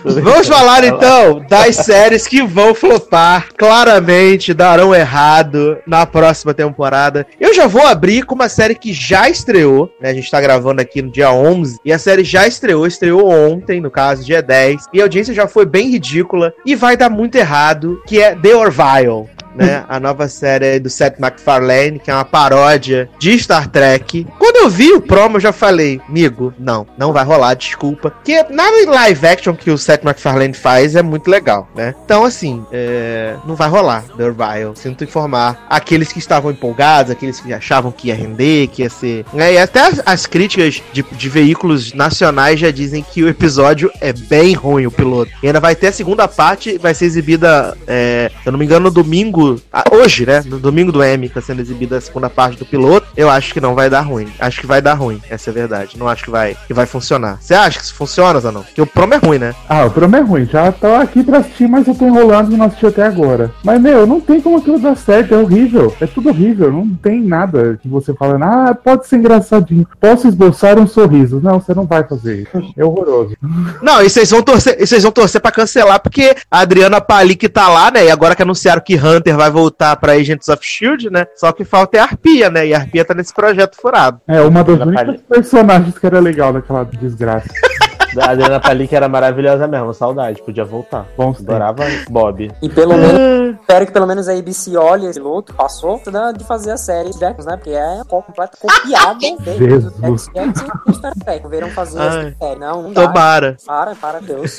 Vamos 0.04 0.48
falar 0.48 0.84
então 0.84 1.44
das 1.48 1.76
séries 1.76 2.28
que 2.28 2.42
vão 2.42 2.74
flopar, 2.74 3.50
claramente 3.58 4.54
darão 4.54 4.96
errado 4.96 5.78
na 5.86 6.06
próxima 6.06 6.54
temporada. 6.54 7.26
Eu 7.40 7.54
já 7.54 7.68
vou 7.68 7.86
abrir 7.86 8.24
com 8.24 8.36
uma 8.36 8.50
série 8.50 8.76
que 8.76 8.94
já 8.94 9.30
estreou, 9.30 9.92
né? 10.00 10.10
A 10.10 10.14
gente 10.14 10.30
tá 10.30 10.40
gravando 10.40 10.82
aqui 10.82 11.02
no 11.02 11.12
dia 11.12 11.32
11 11.32 11.80
e 11.84 11.92
a 11.92 12.00
série 12.00 12.24
já 12.24 12.48
estreou, 12.48 12.88
estreou 12.88 13.30
ontem, 13.30 13.82
no 13.82 13.92
caso, 13.92 14.24
dia 14.24 14.42
10, 14.42 14.86
e 14.94 15.02
a 15.02 15.04
audiência 15.04 15.34
já 15.34 15.48
foi 15.48 15.66
bem 15.66 15.90
ridícula 15.90 16.54
e 16.66 16.76
vai 16.76 16.96
dar 16.96 17.10
muito 17.10 17.36
errado, 17.36 18.02
que 18.08 18.22
é 18.22 18.36
The 18.36 18.49
Orville. 18.54 19.30
Né, 19.60 19.84
a 19.90 20.00
nova 20.00 20.28
série 20.28 20.80
do 20.80 20.90
Seth 20.90 21.20
MacFarlane, 21.20 22.00
que 22.00 22.10
é 22.10 22.14
uma 22.14 22.26
paródia 22.26 23.10
de 23.20 23.38
Star 23.38 23.68
Trek. 23.68 24.26
Quando 24.38 24.58
eu 24.58 24.70
vi 24.70 24.94
o 24.94 25.02
promo, 25.02 25.38
eu 25.38 25.42
já 25.42 25.52
falei, 25.52 26.02
amigo, 26.08 26.54
não, 26.58 26.88
não 26.98 27.14
vai 27.14 27.24
rolar, 27.24 27.54
desculpa. 27.54 28.12
Porque 28.12 28.44
na 28.50 28.70
live 28.92 29.28
action 29.28 29.56
que 29.56 29.70
o 29.70 29.78
Seth 29.78 30.04
MacFarlane 30.04 30.54
faz 30.54 30.96
é 30.96 31.02
muito 31.02 31.30
legal, 31.30 31.68
né? 31.76 31.94
Então, 32.06 32.24
assim, 32.24 32.66
é, 32.72 33.36
não 33.46 33.56
vai 33.56 33.70
rolar 33.70 34.04
The 34.18 34.24
Orville. 34.24 34.76
Sinto 34.76 35.04
informar 35.04 35.66
aqueles 35.70 36.12
que 36.12 36.20
estavam 36.20 36.52
empolgados, 36.52 37.12
aqueles 37.12 37.40
que 37.40 37.54
achavam 37.54 37.92
que 37.92 38.08
ia 38.08 38.16
render, 38.16 38.68
que 38.68 38.84
ia 38.84 38.90
ser. 38.90 39.26
né? 39.34 39.54
E 39.54 39.58
até 39.58 39.82
as, 39.82 40.02
as 40.06 40.26
críticas 40.26 40.82
de, 40.94 41.04
de 41.04 41.30
veículos 41.30 41.94
nacionais 41.94 42.60
já 42.60 42.72
dizem 42.72 43.04
que 43.04 43.24
o 43.24 43.30
episódio 43.30 43.92
é 44.00 44.14
bem 44.14 44.54
ruim, 44.54 44.86
o 44.86 44.92
piloto. 44.92 45.32
E 45.44 45.48
ainda 45.48 45.60
vai 45.60 45.76
ter 45.76 45.88
a 45.88 45.92
segunda 45.92 46.28
parte, 46.28 46.78
vai 46.78 46.94
ser 46.94 47.06
exibida, 47.06 47.78
é, 47.88 48.32
se 48.42 48.48
eu 48.48 48.52
não 48.52 48.60
me 48.60 48.66
engano, 48.66 48.86
no 48.86 48.92
domingo. 48.92 49.49
Ah, 49.74 49.84
hoje, 49.92 50.26
né? 50.26 50.42
No 50.46 50.60
domingo 50.60 50.92
do 50.92 51.04
M 51.04 51.30
tá 51.30 51.42
sendo 51.42 51.62
exibida 51.62 51.98
a 51.98 52.02
segunda 52.02 52.30
parte 52.30 52.58
do 52.58 52.66
piloto. 52.66 53.08
Eu 53.16 53.30
acho 53.30 53.54
que 53.54 53.62
não 53.62 53.76
vai 53.76 53.90
dar 53.90 54.02
ruim. 54.02 54.28
Acho 54.40 54.62
que 54.62 54.68
vai 54.68 54.82
dar 54.82 54.94
ruim, 54.94 55.22
essa 55.30 55.50
é 55.50 55.52
a 55.52 55.54
verdade. 55.54 55.98
Não 55.98 56.08
acho 56.08 56.24
que 56.24 56.32
vai, 56.32 56.56
que 56.68 56.74
vai 56.74 56.86
funcionar. 56.86 57.38
Você 57.42 57.54
acha 57.54 57.80
que 57.80 57.86
isso 57.86 57.94
funciona, 57.94 58.40
Zanon? 58.40 58.62
Porque 58.64 58.82
o 58.82 58.88
promo 58.88 59.14
é 59.14 59.18
ruim, 59.18 59.40
né? 59.40 59.54
Ah, 59.68 59.86
o 59.86 59.92
programa 59.92 60.18
é 60.18 60.22
ruim. 60.22 60.46
Já 60.46 60.72
tô 60.72 60.88
aqui 60.88 61.24
pra 61.24 61.40
assistir, 61.40 61.68
mas 61.68 61.88
eu 61.88 61.96
tô 61.96 62.06
enrolando 62.06 62.54
e 62.54 62.58
não 62.58 62.66
assisti 62.66 62.86
até 62.86 63.04
agora. 63.04 63.52
Mas, 63.64 63.82
meu, 63.82 64.06
não 64.06 64.20
tem 64.20 64.42
como 64.42 64.58
aquilo 64.58 64.80
dar 64.80 64.96
certo. 64.96 65.34
É 65.34 65.38
horrível. 65.38 65.96
É 66.00 66.08
tudo 66.08 66.30
horrível. 66.30 66.72
Não 66.72 66.88
tem 66.96 67.22
nada 67.22 67.80
que 67.82 67.88
você 67.88 68.14
fala, 68.14 68.38
ah, 68.42 68.76
pode 68.76 69.08
ser 69.08 69.18
engraçadinho. 69.18 69.88
Posso 70.00 70.28
esboçar 70.28 70.80
um 70.80 70.88
sorriso. 70.88 71.40
Não, 71.42 71.60
você 71.60 71.74
não 71.74 71.86
vai 71.86 72.04
fazer 72.04 72.44
isso. 72.44 72.74
É 72.78 72.84
horroroso. 72.84 73.36
Não, 73.82 74.02
e 74.02 74.10
vocês 74.10 74.30
vão 74.30 74.42
torcer, 74.42 74.78
e 74.80 74.86
vocês 74.86 75.04
vão 75.04 75.12
torcer 75.12 75.42
para 75.42 75.52
cancelar 75.52 76.00
porque 76.00 76.36
a 76.50 76.60
Adriana 76.60 77.02
Palik 77.02 77.48
tá 77.50 77.68
lá, 77.68 77.92
né? 77.92 78.06
E 78.06 78.12
agora 78.12 78.36
que 78.36 78.42
anunciaram 78.42 78.82
que 78.82 78.96
Hunter 78.96 79.36
vai 79.36 79.50
voltar 79.50 79.79
pra 79.96 80.14
Agents 80.14 80.50
of 80.50 80.60
Shield, 80.62 81.10
né? 81.10 81.26
Só 81.36 81.52
que 81.52 81.64
falta 81.64 81.98
é 81.98 82.00
a 82.00 82.04
Arpia, 82.04 82.50
né? 82.50 82.68
E 82.68 82.74
a 82.74 82.78
Arpia 82.78 83.06
tá 83.06 83.14
nesse 83.14 83.34
projeto 83.34 83.78
furado. 83.80 84.20
É 84.28 84.42
uma 84.42 84.64
das 84.64 84.80
Ela 84.80 84.86
únicas 84.86 85.22
personagens 85.22 85.98
que 85.98 86.06
era 86.06 86.20
legal 86.20 86.54
daquela 86.54 86.84
desgraça. 86.84 87.48
A 88.18 88.32
Adriana 88.32 88.60
Palik 88.60 88.94
era 88.96 89.08
maravilhosa 89.08 89.68
mesmo, 89.68 89.94
saudade, 89.94 90.42
podia 90.42 90.66
voltar. 90.66 91.06
Tempos. 91.18 91.42
Adorava 91.42 91.84
Bob. 92.10 92.52
E 92.62 92.70
pelo 92.70 92.98
menos, 92.98 93.60
espero 93.60 93.86
que 93.86 93.92
pelo 93.92 94.08
menos 94.08 94.28
a 94.28 94.34
ABC 94.34 94.76
olhe 94.78 95.06
esse 95.06 95.20
piloto, 95.20 95.54
passou 95.54 96.02
de 96.36 96.44
fazer 96.44 96.72
a 96.72 96.78
série 96.78 97.12
de 97.12 97.20
Jackson, 97.20 97.50
né? 97.50 97.58
Porque 97.58 97.72
é 97.72 98.02
completa 98.08 98.58
copiada 98.60 99.20
Jesus. 99.58 99.94
do 100.28 100.34
Jackson 100.34 100.68
e 100.88 100.94
Star 100.94 101.14
Trek. 101.24 101.48
Viram 101.48 101.70
fazer 101.70 102.00
essa 102.00 102.36
série. 102.40 102.60
Não, 102.60 102.84
não 102.84 102.94
dá. 102.94 103.08
Tomara, 103.08 103.58
Para, 103.66 103.96
para, 103.96 104.20
Deus. 104.20 104.58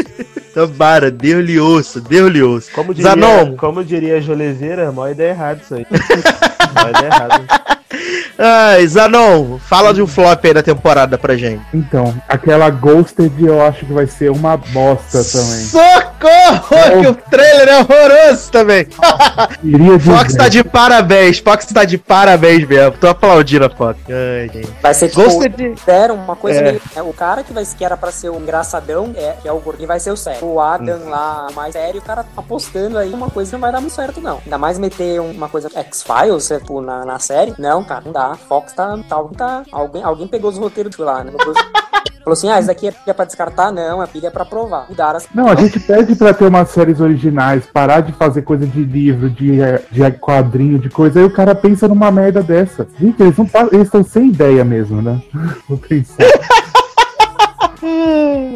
tomara, 0.55 1.11
Deus-lhe 1.11 1.59
ouça, 1.59 2.01
Deus-lhe 2.01 2.43
ouça. 2.43 2.71
Como 2.73 2.95
diria, 2.95 3.11
Zanon, 3.11 3.57
como 3.57 3.85
diria 3.85 4.17
a 4.19 4.21
Jolezeira, 4.21 4.93
mó 4.93 5.09
ideia 5.09 5.31
errada 5.31 5.61
isso 5.63 5.75
aí. 5.75 5.87
Mó 6.75 6.89
ideia 6.89 7.07
errada. 7.07 7.45
ai, 8.39 8.87
Zanon, 8.87 9.59
fala 9.59 9.93
de 9.93 10.01
um 10.03 10.07
flop 10.07 10.45
aí 10.45 10.55
da 10.55 10.62
temporada 10.62 11.18
pra 11.18 11.37
gente. 11.37 11.62
Então, 11.75 12.14
aquela 12.29 12.71
Ghosted 12.71 13.33
eu 13.45 13.64
acho 13.64 13.85
que 13.87 13.93
vai 13.93 14.07
ser 14.07 14.31
uma 14.31 14.57
bosta 14.57 15.23
também. 15.25 15.64
Socorro! 15.64 17.01
Que 17.03 17.07
o 17.09 17.14
trailer 17.14 17.68
é 17.68 17.79
horroroso 17.81 18.51
também. 18.51 18.87
Iria. 19.62 19.99
Fox 19.99 20.35
tá 20.35 20.49
de 20.49 20.62
parabéns, 20.64 21.39
Fox 21.39 21.66
tá 21.66 21.85
de 21.85 21.99
parabéns 21.99 22.66
mesmo. 22.66 22.93
Tô 22.93 23.09
aplaudindo 23.09 23.64
a 23.66 23.71
Fox. 23.71 23.99
Ai, 24.09 24.51
gente. 24.53 24.68
Vai 24.83 24.95
ser 24.95 25.09
tipo. 25.09 25.23
Ghosted. 25.23 25.75
Deram 25.87 26.14
uma 26.16 26.37
coisa 26.37 26.61
É. 26.61 26.62
meio. 26.62 26.83
é, 26.97 27.03
o 27.03 27.12
cara 27.12 27.43
que, 27.43 27.53
vai, 27.53 27.64
que 27.64 27.85
era 27.85 27.97
pra 27.97 28.11
ser 28.12 28.31
o 28.31 28.37
engraçadão, 28.41 29.12
é, 29.16 29.35
que 29.43 29.49
é 29.49 29.53
o 29.53 29.59
gordinho, 29.59 29.89
vai 29.89 30.01
ser 30.01 30.11
o 30.11 30.16
sério. 30.16 30.45
O 30.47 30.61
Adam 30.61 31.01
Hum. 31.01 31.09
lá, 31.11 31.47
mais 31.55 31.73
sério, 31.73 32.01
o 32.01 32.05
cara 32.05 32.23
tá 32.23 32.29
apostando 32.37 32.99
aí 32.99 33.11
uma 33.12 33.31
coisa 33.31 33.51
que 33.51 33.55
não 33.55 33.61
vai 33.61 33.73
dar 33.73 33.81
muito 33.81 33.95
certo, 33.95 34.21
não. 34.21 34.41
Ainda 34.45 34.59
mais 34.59 34.79
meter 34.79 35.21
uma 35.21 35.49
coisa 35.49 35.68
X-Files 35.75 36.51
tipo, 36.61 36.81
na, 36.81 37.05
na 37.05 37.19
série. 37.19 37.55
Não, 37.59 37.83
cara, 37.83 38.03
não 38.05 38.13
dá. 38.13 38.35
Fox 38.35 38.73
tá. 38.73 38.97
tá, 39.09 39.23
tá 39.37 39.63
alguém, 39.73 40.03
alguém 40.03 40.27
pegou 40.27 40.51
os 40.51 40.59
roteiros 40.59 40.95
de 40.95 41.03
lá, 41.03 41.25
né? 41.25 41.33
Falou 42.23 42.35
assim: 42.35 42.51
ah, 42.51 42.61
isso 42.61 42.71
aqui 42.71 42.87
é 42.87 42.93
pilha 42.93 43.15
pra 43.15 43.25
descartar? 43.25 43.73
Não, 43.73 44.03
é 44.03 44.07
pilha 44.07 44.31
pra 44.31 44.45
provar. 44.45 44.87
Mudaram 44.89 45.17
as. 45.17 45.27
Não, 45.35 45.49
a 45.49 45.55
gente 45.55 45.81
pede 45.81 46.15
pra 46.15 46.35
ter 46.35 46.47
umas 46.47 46.69
séries 46.69 47.01
originais, 47.01 47.65
parar 47.67 48.01
de 48.01 48.13
fazer 48.13 48.43
coisa 48.43 48.67
de 48.67 48.85
livro, 48.85 49.31
de, 49.31 49.59
de 49.91 50.11
quadrinho, 50.13 50.79
de 50.79 50.91
coisa, 50.91 51.19
aí 51.19 51.25
o 51.25 51.33
cara 51.33 51.55
pensa 51.55 51.89
numa 51.89 52.11
merda 52.11 52.43
dessa. 52.43 52.87
Gente, 52.99 53.23
eles 53.23 53.37
não 53.37 53.49
eles 53.73 53.87
estão 53.87 54.05
sem 54.05 54.29
ideia 54.29 54.65
mesmo, 54.65 55.01
né? 55.01 55.21
Vou 55.69 55.79
pensar. 55.79 56.25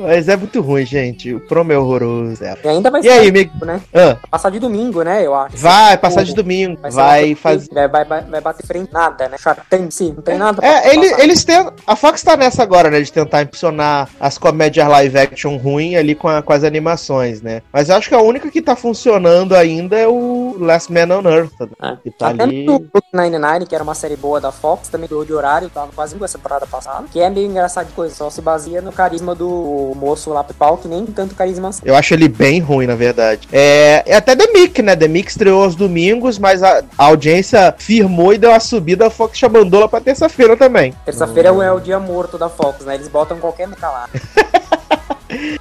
Mas 0.02 0.28
é 0.28 0.36
muito 0.36 0.60
ruim, 0.60 0.84
gente. 0.84 1.34
O 1.34 1.40
promo 1.40 1.72
é 1.72 1.78
horroroso. 1.78 2.42
é. 2.44 2.56
E 2.64 2.68
ainda 2.68 2.90
vai 2.90 3.00
E 3.02 3.08
aí, 3.08 3.32
me... 3.32 3.50
né? 3.62 3.80
Ah, 3.94 4.16
passar 4.30 4.50
de 4.50 4.58
domingo, 4.58 5.02
né? 5.02 5.24
Eu 5.24 5.34
acho. 5.34 5.56
vai 5.56 5.96
passar 5.96 6.24
de 6.24 6.34
domingo. 6.34 6.78
Vai, 6.80 6.90
ser 6.90 6.96
Vai 6.96 7.34
fazer. 7.34 7.88
Vai, 7.88 8.04
vai, 8.04 8.22
vai, 8.22 8.40
bater 8.40 8.66
frente 8.66 8.92
nada, 8.92 9.28
né? 9.28 9.36
Chartense, 9.38 10.12
não 10.14 10.22
tem 10.22 10.36
nada. 10.38 10.64
É, 10.64 10.94
ele, 10.94 11.06
eles 11.22 11.44
tentam. 11.44 11.72
A 11.86 11.96
Fox 11.96 12.22
tá 12.22 12.36
nessa 12.36 12.62
agora, 12.62 12.90
né? 12.90 13.00
De 13.00 13.12
tentar 13.12 13.42
impulsionar 13.42 14.08
as 14.20 14.36
comédias 14.38 14.86
live 14.88 15.18
action 15.18 15.56
ruim 15.56 15.96
ali 15.96 16.14
com, 16.14 16.28
a- 16.28 16.42
com 16.42 16.52
as 16.52 16.64
animações, 16.64 17.40
né? 17.40 17.62
Mas 17.72 17.88
eu 17.88 17.96
acho 17.96 18.08
que 18.08 18.14
a 18.14 18.20
única 18.20 18.50
que 18.50 18.60
tá 18.62 18.76
funcionando 18.76 19.54
ainda 19.54 19.96
é 19.98 20.06
o 20.06 20.43
Last 20.58 20.92
Man 20.92 21.14
on 21.16 21.28
Earth. 21.28 21.52
né? 21.60 21.68
É. 21.82 21.96
Que 22.02 22.10
tá 22.10 22.28
Até 22.30 22.42
ali. 22.44 22.64
no 22.64 22.78
Brooklyn 22.78 23.30
Nine-Nine, 23.30 23.66
que 23.66 23.74
era 23.74 23.82
uma 23.84 23.94
série 23.94 24.16
boa 24.16 24.40
da 24.40 24.50
Fox, 24.52 24.88
também 24.88 25.08
do 25.08 25.24
de 25.24 25.32
horário, 25.32 25.68
tava 25.70 25.90
quase 25.94 26.16
essa 26.22 26.38
temporada 26.38 26.66
passada, 26.66 27.04
que 27.10 27.20
é 27.20 27.28
meio 27.30 27.48
engraçado 27.48 27.86
de 27.86 27.92
coisa, 27.92 28.14
só 28.14 28.30
se 28.30 28.40
baseia 28.40 28.80
no 28.80 28.92
carisma 28.92 29.34
do 29.34 29.92
moço 29.96 30.30
lá 30.30 30.42
principal, 30.44 30.76
que 30.78 30.88
nem 30.88 31.04
tanto 31.06 31.34
carisma 31.34 31.68
assim. 31.68 31.82
Eu 31.84 31.94
acho 31.96 32.14
ele 32.14 32.28
bem 32.28 32.60
ruim, 32.60 32.86
na 32.86 32.94
verdade. 32.94 33.48
É, 33.52 34.02
é 34.06 34.16
até 34.16 34.34
The 34.36 34.46
Mick, 34.52 34.80
né? 34.82 34.94
The 34.96 35.08
Mick 35.08 35.28
estreou 35.30 35.62
aos 35.64 35.74
domingos, 35.74 36.38
mas 36.38 36.62
a, 36.62 36.82
a 36.98 37.04
audiência 37.06 37.74
firmou 37.78 38.32
e 38.32 38.38
deu 38.38 38.50
uma 38.50 38.60
subida. 38.60 39.06
A 39.06 39.10
Fox 39.10 39.38
já 39.38 39.48
mandou 39.48 39.80
lá 39.80 39.88
pra 39.88 40.00
terça-feira 40.00 40.56
também. 40.56 40.94
Terça-feira 41.04 41.48
é 41.48 41.52
o- 41.52 41.62
é 41.62 41.72
o 41.72 41.80
dia 41.80 41.98
morto 41.98 42.36
da 42.38 42.48
Fox, 42.48 42.84
né? 42.84 42.94
Eles 42.94 43.08
botam 43.08 43.38
qualquer 43.38 43.66
meca 43.68 43.88
lá. 43.88 44.08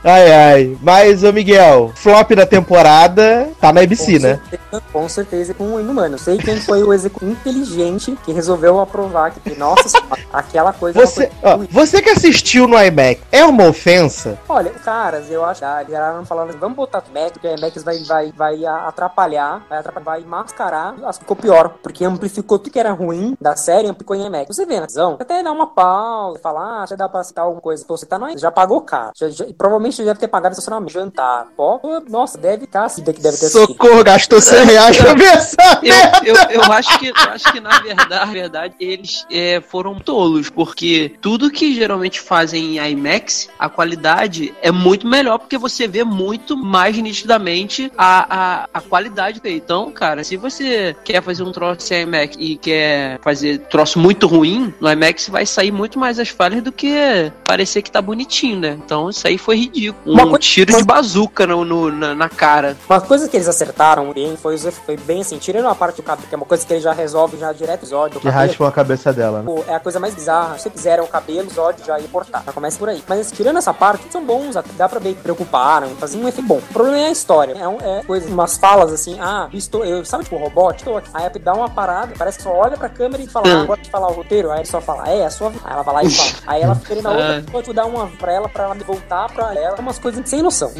Ai, 0.03 0.31
ai. 0.31 0.77
Mas, 0.81 1.23
ô 1.23 1.31
Miguel, 1.31 1.91
flop 1.95 2.31
da 2.35 2.45
temporada 2.45 3.49
tá 3.59 3.71
na 3.71 3.81
ABC, 3.81 4.17
com 4.19 4.25
né? 4.27 4.39
Certeza, 4.49 4.83
com 4.91 5.09
certeza, 5.09 5.53
com 5.53 5.75
o 5.75 5.79
inumano. 5.79 6.17
Sei 6.17 6.37
quem 6.37 6.59
foi 6.59 6.83
o 6.83 6.93
executivo 6.93 7.31
inteligente 7.31 8.17
que 8.23 8.31
resolveu 8.31 8.79
aprovar 8.79 9.31
que, 9.31 9.55
nossa, 9.57 9.97
aquela 10.31 10.73
coisa. 10.73 10.99
Você, 10.99 11.31
ó, 11.41 11.57
você 11.69 12.01
que 12.01 12.09
assistiu 12.09 12.67
no 12.67 12.77
IMAX, 12.81 13.21
é 13.31 13.43
uma 13.45 13.67
ofensa? 13.67 14.37
Olha, 14.47 14.69
caras, 14.71 15.29
eu 15.29 15.43
acho 15.45 15.61
que 15.61 15.91
eles 15.93 16.27
falando 16.27 16.57
vamos 16.59 16.75
botar 16.75 16.99
o 17.09 17.13
Mac, 17.13 17.33
porque 17.33 17.47
o 17.47 17.59
Mac 17.61 17.73
vai, 17.83 17.99
vai, 18.03 18.31
vai 18.31 18.65
atrapalhar, 18.65 19.63
vai 19.69 19.79
atrapalhar, 19.79 20.03
vai 20.05 20.21
mascarar, 20.21 20.95
as- 21.05 21.17
ficou 21.17 21.35
pior, 21.35 21.69
porque 21.81 22.03
amplificou 22.05 22.59
tudo 22.59 22.71
que 22.71 22.79
era 22.79 22.91
ruim 22.91 23.35
da 23.39 23.55
série, 23.55 23.87
amplificou 23.87 24.15
em 24.15 24.29
Mac. 24.29 24.47
Você 24.47 24.65
vê 24.65 24.79
na 24.79 24.85
visão, 24.85 25.17
até 25.19 25.41
dá 25.41 25.51
uma 25.51 25.67
pausa, 25.67 26.39
falar, 26.39 26.83
ah, 26.83 26.85
já 26.85 26.95
dá 26.95 27.07
pra 27.09 27.23
citar 27.23 27.45
alguma 27.45 27.61
coisa, 27.61 27.83
Pô, 27.85 27.97
você 27.97 28.05
tá 28.05 28.17
no 28.19 28.37
já 28.37 28.51
pagou 28.51 28.81
caro, 28.81 29.11
já, 29.15 29.29
já- 29.29 29.45
provavelmente 29.63 30.03
deve 30.03 30.19
ter 30.19 30.27
pagado 30.27 30.51
estacionamento, 30.51 30.91
jantar. 30.91 31.47
Pô, 31.55 31.79
nossa, 32.09 32.37
deve 32.37 32.65
estar 32.65 32.83
assim, 32.83 33.01
que 33.01 33.13
deve 33.13 33.37
ter 33.37 33.45
assistido. 33.45 33.65
Socorro, 33.65 34.03
gastou 34.03 34.41
100 34.41 34.65
reais 34.65 34.97
pra 34.97 35.13
ver 35.13 35.23
essa 35.23 35.79
Eu, 35.81 36.35
eu, 36.35 36.35
eu 36.49 36.63
acho 36.63 36.99
que, 36.99 37.07
eu 37.07 37.13
acho 37.15 37.49
que 37.49 37.61
na 37.61 37.79
verdade, 37.79 38.09
na 38.09 38.25
verdade 38.25 38.75
eles 38.77 39.25
é, 39.31 39.61
foram 39.61 39.97
tolos, 40.01 40.49
porque 40.49 41.15
tudo 41.21 41.49
que 41.49 41.73
geralmente 41.73 42.19
fazem 42.19 42.77
em 42.77 42.91
IMAX, 42.91 43.47
a 43.57 43.69
qualidade 43.69 44.53
é 44.61 44.69
muito 44.69 45.07
melhor, 45.07 45.37
porque 45.39 45.57
você 45.57 45.87
vê 45.87 46.03
muito 46.03 46.57
mais 46.57 46.97
nitidamente 46.97 47.89
a, 47.97 48.63
a, 48.63 48.69
a 48.73 48.81
qualidade 48.81 49.39
dele. 49.39 49.61
Então, 49.63 49.89
cara, 49.93 50.25
se 50.25 50.35
você 50.35 50.93
quer 51.05 51.23
fazer 51.23 51.43
um 51.43 51.53
troço 51.53 51.93
em 51.93 52.01
IMAX 52.01 52.35
e 52.37 52.57
quer 52.57 53.17
fazer 53.21 53.59
troço 53.69 53.97
muito 53.97 54.27
ruim, 54.27 54.73
no 54.81 54.91
IMAX 54.91 55.29
vai 55.29 55.45
sair 55.45 55.71
muito 55.71 55.97
mais 55.97 56.19
as 56.19 56.27
falhas 56.27 56.61
do 56.61 56.71
que 56.71 57.31
parecer 57.45 57.81
que 57.81 57.89
tá 57.89 58.01
bonitinho, 58.01 58.59
né? 58.59 58.77
Então 58.83 59.09
isso 59.09 59.25
aí 59.25 59.37
foi 59.37 59.52
ridículo. 59.55 60.13
Uma 60.13 60.23
Um 60.25 60.37
tiro 60.37 60.75
de 60.75 60.83
bazuca 60.83 61.45
no, 61.47 61.63
no- 61.63 61.91
na, 61.91 62.13
na 62.15 62.29
cara. 62.29 62.75
Uma 62.89 63.01
coisa 63.01 63.27
que 63.29 63.37
eles 63.37 63.47
acertaram 63.47 64.11
bem 64.13 64.35
foi, 64.37 64.57
foi 64.57 64.97
bem 64.97 65.21
assim, 65.21 65.37
tirando 65.37 65.67
a 65.67 65.75
parte 65.75 65.97
do 65.97 66.03
cabelo, 66.03 66.27
que 66.27 66.33
é 66.35 66.37
uma 66.37 66.45
coisa 66.45 66.65
que 66.65 66.73
eles 66.73 66.83
já 66.83 66.93
resolvem 66.93 67.39
já 67.39 67.51
direto 67.51 67.83
o 67.83 68.19
Que 68.19 68.29
raspam 68.29 68.67
a 68.67 68.71
cabeça 68.71 69.11
dela, 69.13 69.39
né? 69.39 69.45
Pô, 69.45 69.63
é 69.67 69.75
a 69.75 69.79
coisa 69.79 69.99
mais 69.99 70.13
bizarra. 70.13 70.57
Se 70.57 70.69
fizeram 70.69 71.03
o 71.03 71.07
cabelo, 71.07 71.47
os 71.47 71.57
ódios 71.57 71.85
já 71.85 71.99
ia 71.99 72.07
cortar. 72.07 72.43
Já 72.45 72.51
começa 72.51 72.77
por 72.77 72.89
aí. 72.89 73.03
Mas 73.07 73.31
tirando 73.31 73.57
essa 73.57 73.73
parte, 73.73 74.05
são 74.11 74.23
bons, 74.23 74.55
dá 74.75 74.89
pra 74.89 74.99
ver 74.99 75.13
que 75.15 75.21
preocuparam, 75.21 75.89
faziam 75.95 76.23
um 76.23 76.27
efeito 76.27 76.47
bom. 76.47 76.57
O 76.57 76.73
problema 76.73 76.97
é 76.99 77.07
a 77.07 77.11
história. 77.11 77.53
É, 77.53 77.67
um, 77.67 77.77
é 77.81 78.03
coisa, 78.03 78.27
umas 78.27 78.57
falas 78.57 78.91
assim, 78.91 79.17
ah, 79.19 79.47
estou, 79.53 79.85
eu, 79.85 80.03
sabe 80.05 80.23
tipo 80.23 80.37
robô? 80.37 80.71
Estou 80.71 80.97
aqui. 80.97 81.09
Aí 81.13 81.29
dá 81.39 81.53
uma 81.53 81.69
parada, 81.69 82.13
parece 82.17 82.37
que 82.37 82.43
só 82.43 82.51
olha 82.51 82.77
pra 82.77 82.89
câmera 82.89 83.21
e 83.21 83.27
fala, 83.27 83.47
ah, 83.47 83.61
agora 83.61 83.81
de 83.81 83.89
falar 83.89 84.07
o 84.09 84.13
roteiro. 84.13 84.51
Aí 84.51 84.59
ele 84.59 84.65
só 84.67 84.79
fala, 84.81 85.09
é, 85.09 85.19
é 85.19 85.25
a 85.25 85.29
sua. 85.29 85.49
Aí 85.63 85.73
ela 85.73 85.83
vai 85.83 85.93
lá 85.95 86.03
e 86.03 86.09
fala. 86.09 86.29
Aí 86.47 86.61
ela 86.61 86.75
fica 86.75 86.93
ali 86.93 87.01
na 87.01 87.09
outra, 87.11 87.37
Ah. 87.47 87.51
pode 87.51 87.73
dar 87.73 87.85
uma 87.85 88.07
pra 88.07 88.31
ela, 88.33 88.49
pra 88.49 88.63
ela 88.65 88.75
voltar 88.75 89.31
pra 89.33 89.42
ela. 89.53 89.75
Umas 89.79 89.97
coisas 89.99 90.21
sem 90.29 90.41
noção. 90.41 90.71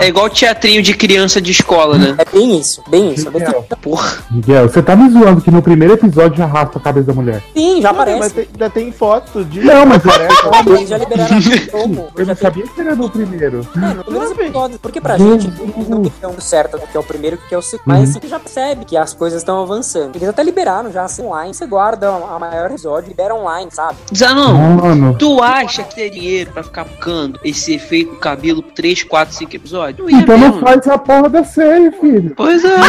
É 0.00 0.06
igual 0.08 0.30
teatrinho 0.30 0.82
de 0.82 0.94
criança 0.94 1.40
de 1.40 1.50
escola, 1.50 1.98
né? 1.98 2.14
É 2.18 2.24
bem 2.24 2.58
isso, 2.58 2.82
bem 2.88 3.12
isso. 3.12 3.28
É 3.28 3.30
bem- 3.30 3.42
Miguel, 3.42 3.66
Porra. 3.82 4.18
Miguel, 4.30 4.68
você 4.68 4.82
tá 4.82 4.94
me 4.96 5.10
zoando 5.10 5.40
que 5.40 5.50
no 5.50 5.60
primeiro 5.62 5.94
episódio 5.94 6.38
já 6.38 6.46
raspa 6.46 6.78
a 6.78 6.82
cabeça 6.82 7.06
da 7.08 7.12
mulher. 7.12 7.42
Sim, 7.54 7.82
já 7.82 7.90
aparece. 7.90 8.18
mas 8.18 8.32
tem- 8.32 8.48
ainda 8.52 8.70
tem 8.70 8.92
foto 8.92 9.44
de. 9.44 9.60
Não, 9.60 9.84
mas 9.86 10.02
Eles 10.04 10.88
já 10.88 10.96
liberaram 10.98 11.36
o 11.36 11.40
jogo. 11.40 11.58
eu 12.16 12.24
Já 12.24 12.24
não 12.24 12.34
tem 12.34 12.36
sabia 12.36 12.66
que 12.66 12.80
era 12.80 12.94
no 12.94 13.10
primeiro. 13.10 13.66
É, 13.76 13.94
no 13.94 14.04
primeiro 14.04 14.32
episódio, 14.32 14.78
porque 14.78 15.00
pra 15.00 15.16
Uhum. 15.16 15.40
gente 15.40 15.50
não 15.88 16.02
tem 16.02 16.12
tão 16.20 16.40
certo 16.40 16.76
o 16.76 16.80
que 16.86 16.96
é 16.96 17.00
o 17.00 17.02
primeiro 17.02 17.36
e 17.36 17.38
o 17.44 17.48
que 17.48 17.54
é 17.54 17.58
o 17.58 17.62
segundo. 17.62 17.82
Mas 17.86 18.10
você 18.10 18.28
já 18.28 18.38
percebe 18.38 18.84
que 18.84 18.96
as 18.96 19.12
coisas 19.12 19.40
estão 19.42 19.62
avançando. 19.62 20.16
Eles 20.16 20.28
até 20.28 20.42
liberaram 20.42 20.90
já 20.92 21.04
assim, 21.04 21.22
online. 21.24 21.52
Você 21.54 21.66
guarda 21.66 22.08
a 22.08 22.38
maior 22.38 22.70
episódio, 22.70 23.08
libera 23.08 23.34
online, 23.34 23.70
sabe? 23.72 23.96
Zanon, 24.16 24.52
Mano, 24.76 25.16
tu 25.18 25.42
acha 25.42 25.82
que 25.82 25.94
teria 25.94 26.10
dinheiro 26.10 26.50
pra 26.52 26.62
ficar 26.62 26.84
ficando 26.84 27.38
esse 27.44 27.78
efeito 27.82 28.14
cabelo 28.16 28.62
3, 28.62 29.02
4, 29.04 29.34
5 29.34 29.56
episódios? 29.56 30.10
Não 30.10 30.18
então 30.20 30.38
não 30.38 30.48
mesmo. 30.48 30.60
faz 30.60 30.86
a 30.88 30.98
porra 30.98 31.28
da 31.28 31.44
série, 31.44 31.90
filho. 31.92 32.32
Pois 32.36 32.64
é. 32.64 32.68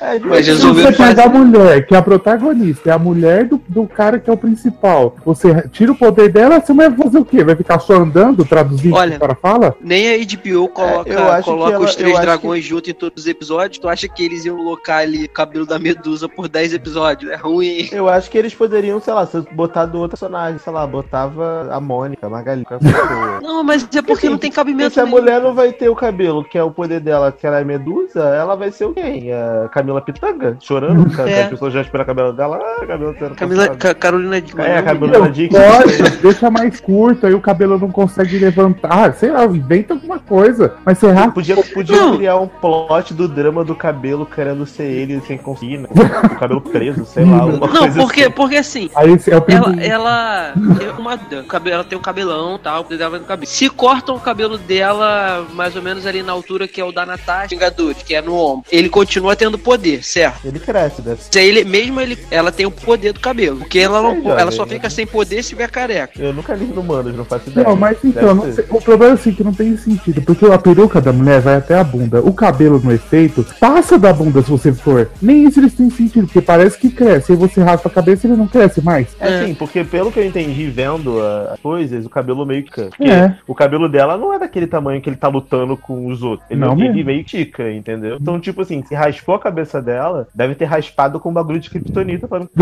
É, 0.00 0.18
Mas 0.20 0.44
Se 0.44 0.52
resolveu 0.52 0.84
você 0.86 0.92
pega 0.92 1.22
a 1.22 1.30
fazer. 1.30 1.38
mulher, 1.38 1.86
que 1.86 1.94
é 1.94 1.98
a 1.98 2.02
protagonista, 2.02 2.90
é 2.90 2.92
a 2.92 2.98
mulher 2.98 3.44
do, 3.44 3.60
do 3.68 3.86
cara 3.86 4.18
que 4.18 4.28
é 4.28 4.32
o 4.32 4.36
principal, 4.36 5.16
você 5.24 5.66
tira 5.72 5.92
o 5.92 5.96
poder 5.96 6.30
dela, 6.30 6.60
você 6.60 6.72
vai 6.74 6.90
fazer 6.90 7.18
o 7.18 7.24
quê? 7.24 7.42
Vai 7.42 7.56
ficar 7.56 7.78
só 7.78 7.94
andando, 7.94 8.44
traduzindo 8.44 8.94
Olha, 8.94 9.12
que 9.12 9.18
cara 9.18 9.34
fala? 9.34 9.74
Nem 9.80 10.08
a 10.14 10.18
HBO 10.18 10.68
coloca, 10.68 11.10
É, 11.10 11.14
eu 11.16 11.32
acho 11.32 11.44
coloca 11.44 11.70
que 11.70 11.74
ela- 11.76 11.84
os 11.84 11.94
três 11.96 12.20
dragões 12.20 12.64
junto 12.64 12.90
em 12.90 12.94
todos 12.94 13.22
os 13.24 13.28
episódios. 13.28 13.78
Tu 13.78 13.88
acha 13.88 14.06
que 14.08 14.24
eles 14.24 14.44
iam 14.44 14.56
colocar 14.56 14.98
ali 14.98 15.24
o 15.24 15.28
cabelo 15.30 15.64
da 15.66 15.78
Medusa 15.78 16.28
por 16.28 16.48
10 16.48 16.74
episódios? 16.74 17.30
É 17.32 17.36
ruim. 17.36 17.88
Eu 17.90 18.08
acho 18.08 18.30
que 18.30 18.36
eles 18.38 18.54
poderiam, 18.54 19.00
sei 19.00 19.14
lá, 19.14 19.26
se 19.26 19.40
botar 19.52 19.86
do 19.86 19.98
outro 19.98 20.10
personagem, 20.18 20.58
sei 20.58 20.72
lá, 20.72 20.86
botava 20.86 21.68
a 21.72 21.80
Mônica, 21.80 22.26
a 22.26 22.30
Magali, 22.30 22.64
pessoa. 23.16 23.40
Não, 23.40 23.62
mas 23.64 23.88
é 23.94 24.02
porque 24.02 24.28
não 24.28 24.38
tem 24.38 24.50
cabimento 24.50 24.94
se 24.94 25.00
a 25.00 25.04
nenhum. 25.04 25.16
mulher 25.18 25.40
não 25.40 25.54
vai 25.54 25.72
ter 25.72 25.88
o 25.88 25.94
cabelo, 25.96 26.44
que 26.44 26.56
é 26.58 26.62
o 26.62 26.70
poder 26.70 27.00
dela, 27.00 27.32
que 27.32 27.46
ela 27.46 27.60
é 27.60 27.64
medusa, 27.64 28.20
ela 28.20 28.54
vai 28.56 28.70
ser 28.70 28.84
o 28.86 28.92
quem? 28.94 29.32
A 29.32 29.68
Camila 29.70 30.00
Pitanga? 30.00 30.56
Chorando? 30.60 31.08
que 31.14 31.20
É. 31.20 31.44
A 31.44 31.48
pessoa 31.48 31.70
já 31.70 31.80
espera 31.80 32.02
o 32.02 32.06
cabelo 32.06 32.32
dela. 32.32 32.58
Ah, 32.62 32.86
cabelo. 32.86 33.14
Camila, 33.36 33.68
Ca- 33.76 33.94
Carolina 33.94 34.40
de 34.40 34.52
É, 34.60 34.78
a 34.78 35.28
Dixon. 35.28 35.56
corta, 35.58 36.16
deixa 36.22 36.50
mais 36.50 36.80
curto, 36.80 37.26
aí 37.26 37.34
o 37.34 37.40
cabelo 37.40 37.78
não 37.78 37.90
consegue 37.90 38.38
levantar, 38.38 39.12
sei 39.14 39.30
lá, 39.30 39.44
inventa 39.44 39.94
alguma 39.94 40.18
coisa. 40.18 40.74
Mas 40.84 40.98
você 40.98 41.10
raspa 41.10 41.32
Podia, 41.36 41.56
podia 41.56 41.96
Não. 41.96 42.16
criar 42.16 42.36
um 42.38 42.48
plot 42.48 43.12
do 43.12 43.28
drama 43.28 43.62
do 43.64 43.74
cabelo 43.74 44.24
querendo 44.26 44.64
ser 44.66 44.84
ele 44.84 45.20
sem 45.20 45.36
conseguir, 45.36 45.78
né? 45.84 45.88
O 46.24 46.36
cabelo 46.38 46.60
preso, 46.60 47.04
sei 47.04 47.24
lá, 47.24 47.44
uma 47.44 47.66
Não, 47.66 47.68
coisa 47.68 48.00
porque, 48.00 48.22
assim. 48.22 48.30
porque 48.32 48.56
assim, 48.56 48.90
Aí 48.94 49.10
é 49.10 49.36
o 49.36 49.44
ela, 49.48 49.82
ela, 49.82 50.52
tem 50.78 50.88
uma, 50.98 51.14
o 51.14 51.44
cabelo- 51.46 51.74
ela 51.74 51.84
tem 51.84 51.98
um 51.98 52.02
cabelão 52.02 52.58
tal, 52.58 52.84
no 53.10 53.24
cabelo. 53.24 53.46
Se 53.46 53.68
cortam 53.68 54.16
o 54.16 54.20
cabelo 54.20 54.58
dela 54.58 55.46
mais 55.52 55.76
ou 55.76 55.82
menos 55.82 56.06
ali 56.06 56.22
na 56.22 56.32
altura 56.32 56.68
que 56.68 56.80
é 56.80 56.84
o 56.84 56.92
da 56.92 57.06
Natasha 57.06 57.48
Vingadores, 57.48 58.02
que 58.02 58.14
é 58.14 58.22
no 58.22 58.34
ombro, 58.34 58.64
ele 58.70 58.88
continua 58.88 59.36
tendo 59.36 59.58
poder, 59.58 60.02
certo? 60.02 60.46
Ele 60.46 60.58
cresce, 60.58 61.02
deve 61.02 61.20
Se 61.22 61.38
ele, 61.38 61.64
mesmo 61.64 62.00
ele, 62.00 62.18
ela 62.30 62.52
tem 62.52 62.66
o 62.66 62.70
poder 62.70 63.12
do 63.12 63.20
cabelo, 63.20 63.58
porque 63.58 63.78
ela, 63.78 64.02
não, 64.02 64.16
jovem, 64.16 64.32
ela 64.32 64.50
só 64.50 64.64
né? 64.64 64.74
fica 64.74 64.90
sem 64.90 65.06
poder 65.06 65.42
se 65.42 65.50
tiver 65.50 65.70
careca. 65.70 66.20
Eu 66.20 66.32
nunca 66.32 66.54
li 66.54 66.64
no 66.66 66.80
Humanos, 66.80 67.16
não 67.16 67.24
faço 67.24 67.50
ideia. 67.50 67.66
Não, 67.66 67.76
mas 67.76 67.98
então, 68.04 68.42
ser. 68.42 68.52
sei, 68.54 68.64
o 68.70 68.80
problema 68.80 69.12
é 69.12 69.14
assim 69.14 69.32
que 69.32 69.44
não 69.44 69.54
tem 69.54 69.76
sentido, 69.76 70.22
porque 70.22 70.46
a 70.46 70.58
peruca 70.58 71.00
da 71.00 71.12
mulher 71.12 71.40
vai 71.40 71.56
até 71.56 71.78
a 71.78 71.84
bunda. 71.84 72.20
O 72.20 72.32
cabelo 72.32 72.80
no 72.82 72.92
efeito 72.92 73.44
passa 73.60 73.98
da 73.98 74.12
bunda 74.12 74.42
se 74.42 74.50
você 74.50 74.72
for. 74.72 75.10
Nem 75.20 75.44
isso 75.44 75.60
eles 75.60 75.74
têm 75.74 75.90
sentido, 75.90 76.26
porque 76.26 76.40
parece 76.40 76.78
que 76.78 76.90
cresce. 76.90 77.32
Aí 77.32 77.38
você 77.38 77.62
raspa 77.62 77.88
a 77.88 77.92
cabeça 77.92 78.26
e 78.26 78.30
ele 78.30 78.38
não 78.38 78.46
cresce 78.46 78.80
mais. 78.80 79.08
É 79.18 79.46
sim, 79.46 79.54
porque 79.54 79.84
pelo 79.84 80.12
que 80.12 80.18
eu 80.18 80.26
entendi 80.26 80.68
vendo 80.68 81.20
ah, 81.20 81.52
as 81.54 81.60
coisas, 81.60 82.04
o 82.04 82.10
cabelo 82.10 82.46
meio 82.46 82.64
que. 82.64 82.88
Porque 82.96 83.10
É. 83.10 83.34
O 83.46 83.54
cabelo 83.54 83.88
dela 83.88 84.16
não 84.16 84.32
é 84.32 84.38
daquele 84.38 84.66
tamanho 84.66 85.00
que 85.00 85.08
ele 85.08 85.16
tá 85.16 85.28
lutando 85.28 85.76
com 85.76 86.06
os 86.06 86.22
outros. 86.22 86.48
Ele, 86.50 86.60
Não 86.60 86.72
ele 86.72 86.88
mesmo. 86.88 87.04
meio 87.04 87.24
tica, 87.24 87.70
entendeu? 87.70 88.18
Então, 88.20 88.38
tipo 88.40 88.62
assim, 88.62 88.82
se 88.84 88.94
raspou 88.94 89.34
a 89.34 89.38
cabeça 89.40 89.80
dela, 89.82 90.26
deve 90.34 90.54
ter 90.54 90.64
raspado 90.64 91.18
com 91.20 91.30
um 91.30 91.34
bagulho 91.34 91.60
de 91.60 91.70
kryptonita 91.70 92.26
pra 92.28 92.40
não. 92.40 92.48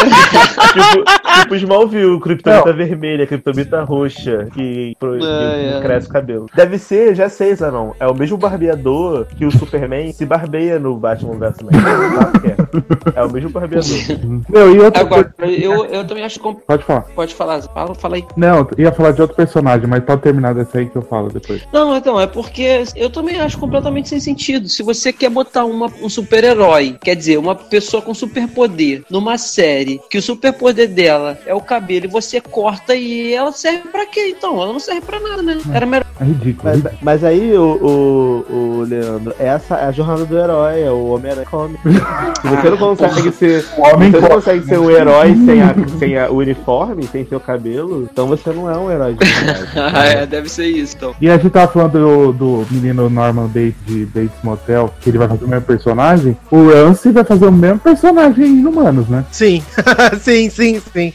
tipo, 0.00 1.42
tipo 1.42 1.54
Smallville, 1.56 2.20
kryptonita 2.20 2.72
vermelha, 2.72 3.26
kryptonita 3.26 3.82
roxa, 3.82 4.48
que, 4.54 4.94
pro- 4.98 5.16
É, 5.16 5.18
que 5.18 5.76
é. 5.76 5.80
cresce 5.82 6.08
o 6.08 6.10
cabelo. 6.12 6.46
Deve 6.54 6.78
ser, 6.78 7.14
já 7.14 7.28
sei, 7.28 7.54
Zanon. 7.54 7.92
É 8.00 8.06
o 8.06 8.14
mesmo 8.14 8.36
barbeador 8.38 9.26
que 9.36 9.44
o 9.44 9.50
Superman 9.50 10.12
se 10.12 10.24
barbeia 10.24 10.78
no 10.78 10.96
Batman 10.96 11.36
vs. 11.36 11.56
Superman. 11.56 11.84
É? 12.56 12.60
É 13.16 13.22
o 13.24 13.30
mesmo 13.30 13.50
barbeador. 13.50 13.84
Meu, 14.48 14.74
e 14.74 14.78
outra 14.78 15.00
Agora, 15.02 15.24
coisa- 15.36 15.52
eu, 15.60 15.84
eu 15.86 16.06
também 16.06 16.22
acho 16.24 16.38
que. 16.38 16.54
Pode 16.66 16.84
falar. 16.84 17.00
Pode 17.02 17.34
falar, 17.34 17.62
fala, 17.62 17.94
fala 17.94 18.16
aí. 18.16 18.24
Não, 18.36 18.58
eu 18.76 18.84
ia 18.84 18.92
falar 18.92 19.10
de 19.12 19.19
outro 19.20 19.36
personagem, 19.36 19.86
mas 19.86 20.02
pode 20.04 20.22
terminar 20.22 20.54
dessa 20.54 20.78
aí 20.78 20.86
que 20.86 20.96
eu 20.96 21.02
falo 21.02 21.28
depois. 21.30 21.62
Não, 21.72 21.96
então, 21.96 22.20
é 22.20 22.26
porque 22.26 22.82
eu 22.96 23.10
também 23.10 23.40
acho 23.40 23.58
completamente 23.58 24.08
sem 24.08 24.20
sentido. 24.20 24.68
Se 24.68 24.82
você 24.82 25.12
quer 25.12 25.30
botar 25.30 25.64
uma- 25.64 25.90
um 26.02 26.08
super-herói, 26.08 26.96
quer 27.02 27.14
dizer, 27.14 27.38
uma 27.38 27.54
pessoa 27.54 28.02
com 28.02 28.12
superpoder 28.14 29.02
numa 29.10 29.36
série, 29.38 30.00
que 30.10 30.18
o 30.18 30.22
superpoder 30.22 30.88
dela 30.88 31.38
é 31.46 31.54
o 31.54 31.60
cabelo, 31.60 32.06
e 32.06 32.08
você 32.08 32.40
corta 32.40 32.94
e 32.94 33.32
ela 33.32 33.52
serve 33.52 33.88
pra 33.90 34.06
quê? 34.06 34.34
Então, 34.36 34.60
ela 34.60 34.72
não 34.72 34.80
serve 34.80 35.00
pra 35.02 35.20
nada, 35.20 35.42
né? 35.42 35.58
Era 35.72 35.86
melhor. 35.86 36.06
É 36.20 36.24
ridículo. 36.24 36.70
Mas, 36.72 36.92
mas 37.02 37.24
aí, 37.24 37.56
o, 37.56 38.44
o, 38.48 38.54
o 38.54 38.82
Leandro, 38.82 39.34
essa 39.38 39.76
é 39.76 39.86
a 39.86 39.92
jornada 39.92 40.24
do 40.24 40.38
herói, 40.38 40.82
é 40.82 40.90
o 40.90 41.06
Homem-Aranha. 41.14 41.40
Se 41.50 42.46
você 42.48 42.70
não 42.70 42.76
consegue 42.76 43.32
ser. 43.32 43.64
O 43.76 43.82
homem 43.82 44.10
você 44.10 44.20
não 44.20 44.28
consegue 44.28 44.64
ser 44.64 44.78
um 44.78 44.90
herói 44.90 45.34
sem, 45.44 45.62
a, 45.62 45.74
sem 45.98 46.18
a- 46.18 46.30
o 46.30 46.36
uniforme, 46.36 47.04
sem 47.06 47.24
seu 47.26 47.40
cabelo, 47.40 48.08
então 48.10 48.26
você 48.26 48.50
não 48.52 48.70
é 48.70 48.76
um 48.76 48.90
herói 48.90 49.09
de 49.09 49.09
verdade. 49.14 49.68
é, 50.18 50.26
deve 50.26 50.48
ser 50.48 50.66
isso, 50.66 50.96
então. 50.96 51.14
E 51.20 51.28
a 51.28 51.36
gente 51.36 51.50
tava 51.50 51.70
falando 51.72 51.92
do, 51.92 52.32
do 52.32 52.66
menino 52.70 53.08
Norman 53.10 53.46
Bates 53.46 53.74
de 53.86 54.06
Bates 54.06 54.38
Motel, 54.42 54.92
que 55.00 55.10
ele 55.10 55.18
vai 55.18 55.28
fazer 55.28 55.44
o 55.44 55.48
mesmo 55.48 55.64
personagem. 55.66 56.36
O 56.50 56.68
Rance 56.70 57.10
vai 57.10 57.24
fazer 57.24 57.46
o 57.46 57.52
mesmo 57.52 57.78
personagem 57.78 58.46
em 58.46 58.66
Humanos, 58.66 59.08
né? 59.08 59.24
Sim, 59.30 59.62
sim, 60.20 60.50
sim, 60.50 60.80
sim. 60.92 61.12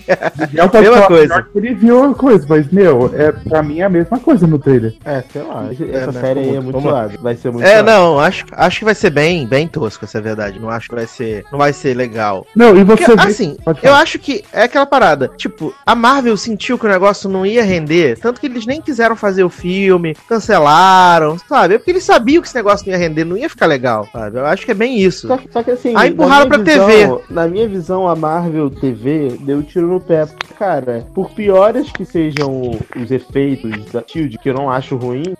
Mesma 0.51 0.69
falar 0.69 1.07
coisa. 1.07 1.45
Ele 1.55 1.73
viu 1.73 2.03
a 2.03 2.13
coisa, 2.13 2.45
mas, 2.49 2.67
meu, 2.71 3.11
é, 3.15 3.31
pra 3.31 3.61
mim 3.63 3.79
é 3.79 3.83
a 3.83 3.89
mesma 3.89 4.19
coisa 4.19 4.45
no 4.47 4.59
trailer. 4.59 4.93
É, 5.03 5.23
sei 5.31 5.41
lá. 5.43 5.67
Essa 5.71 5.83
É, 5.83 6.11
né? 6.13 6.21
série 6.21 6.39
aí 6.39 6.55
é 6.55 6.59
muito 6.59 6.79
zoada. 6.81 7.13
Vai 7.21 7.35
ser 7.35 7.51
muito 7.51 7.65
É, 7.65 7.81
não, 7.81 8.19
acho, 8.19 8.45
acho 8.51 8.79
que 8.79 8.85
vai 8.85 8.95
ser 8.95 9.09
bem, 9.09 9.45
bem 9.47 9.67
tosco, 9.67 10.05
essa 10.05 10.17
é 10.17 10.19
a 10.19 10.23
verdade. 10.23 10.59
Não 10.59 10.69
acho 10.69 10.89
que 10.89 10.95
vai 10.95 11.07
ser, 11.07 11.45
não 11.51 11.59
vai 11.59 11.73
ser 11.73 11.93
legal. 11.95 12.45
Não, 12.55 12.75
e 12.75 12.83
você 12.83 13.05
Porque, 13.05 13.21
vê- 13.21 13.27
assim, 13.29 13.57
eu 13.81 13.93
acho 13.93 14.19
que 14.19 14.43
é 14.51 14.63
aquela 14.63 14.85
parada. 14.85 15.31
Tipo, 15.37 15.73
a 15.85 15.95
Marvel 15.95 16.35
sentiu 16.37 16.77
que 16.77 16.85
o 16.85 16.89
negócio 16.89 17.29
não 17.29 17.45
ia 17.45 17.63
render, 17.63 17.84
tanto 18.21 18.39
que 18.39 18.47
eles 18.47 18.65
nem 18.65 18.81
quiseram 18.81 19.15
fazer 19.15 19.43
o 19.43 19.49
filme, 19.49 20.15
cancelaram, 20.27 21.37
sabe? 21.47 21.75
É 21.75 21.77
porque 21.77 21.91
eles 21.91 22.03
sabiam 22.03 22.41
que 22.41 22.47
esse 22.47 22.55
negócio 22.55 22.85
não 22.85 22.93
ia 22.93 22.99
render, 22.99 23.23
não 23.23 23.37
ia 23.37 23.49
ficar 23.49 23.65
legal, 23.65 24.07
sabe? 24.11 24.37
Eu 24.39 24.45
acho 24.45 24.65
que 24.65 24.71
é 24.71 24.75
bem 24.75 24.97
isso. 24.99 25.27
Só, 25.27 25.37
que- 25.37 25.49
só 25.51 25.63
que 25.63 25.71
assim. 25.71 25.93
Aí 25.95 26.09
empurraram 26.11 26.49
na 26.49 26.57
minha 26.57 26.63
pra 26.75 26.85
visão- 26.85 27.21
Na 27.29 27.47
minha 27.47 27.67
visão, 27.67 28.07
a 28.07 28.15
Marvel 28.15 28.69
TV 28.69 29.37
deu 29.41 29.61
tiro 29.63 29.87
no 29.87 29.99
pé. 29.99 30.27
Cara, 30.57 31.05
por 31.13 31.29
piores 31.31 31.91
que 31.91 32.05
sejam 32.05 32.71
os 32.95 33.11
efeitos 33.11 33.85
da 33.91 34.03
Shield, 34.05 34.37
que 34.37 34.49
eu 34.49 34.53
não 34.53 34.69
acho 34.69 34.95
ruim, 34.95 35.35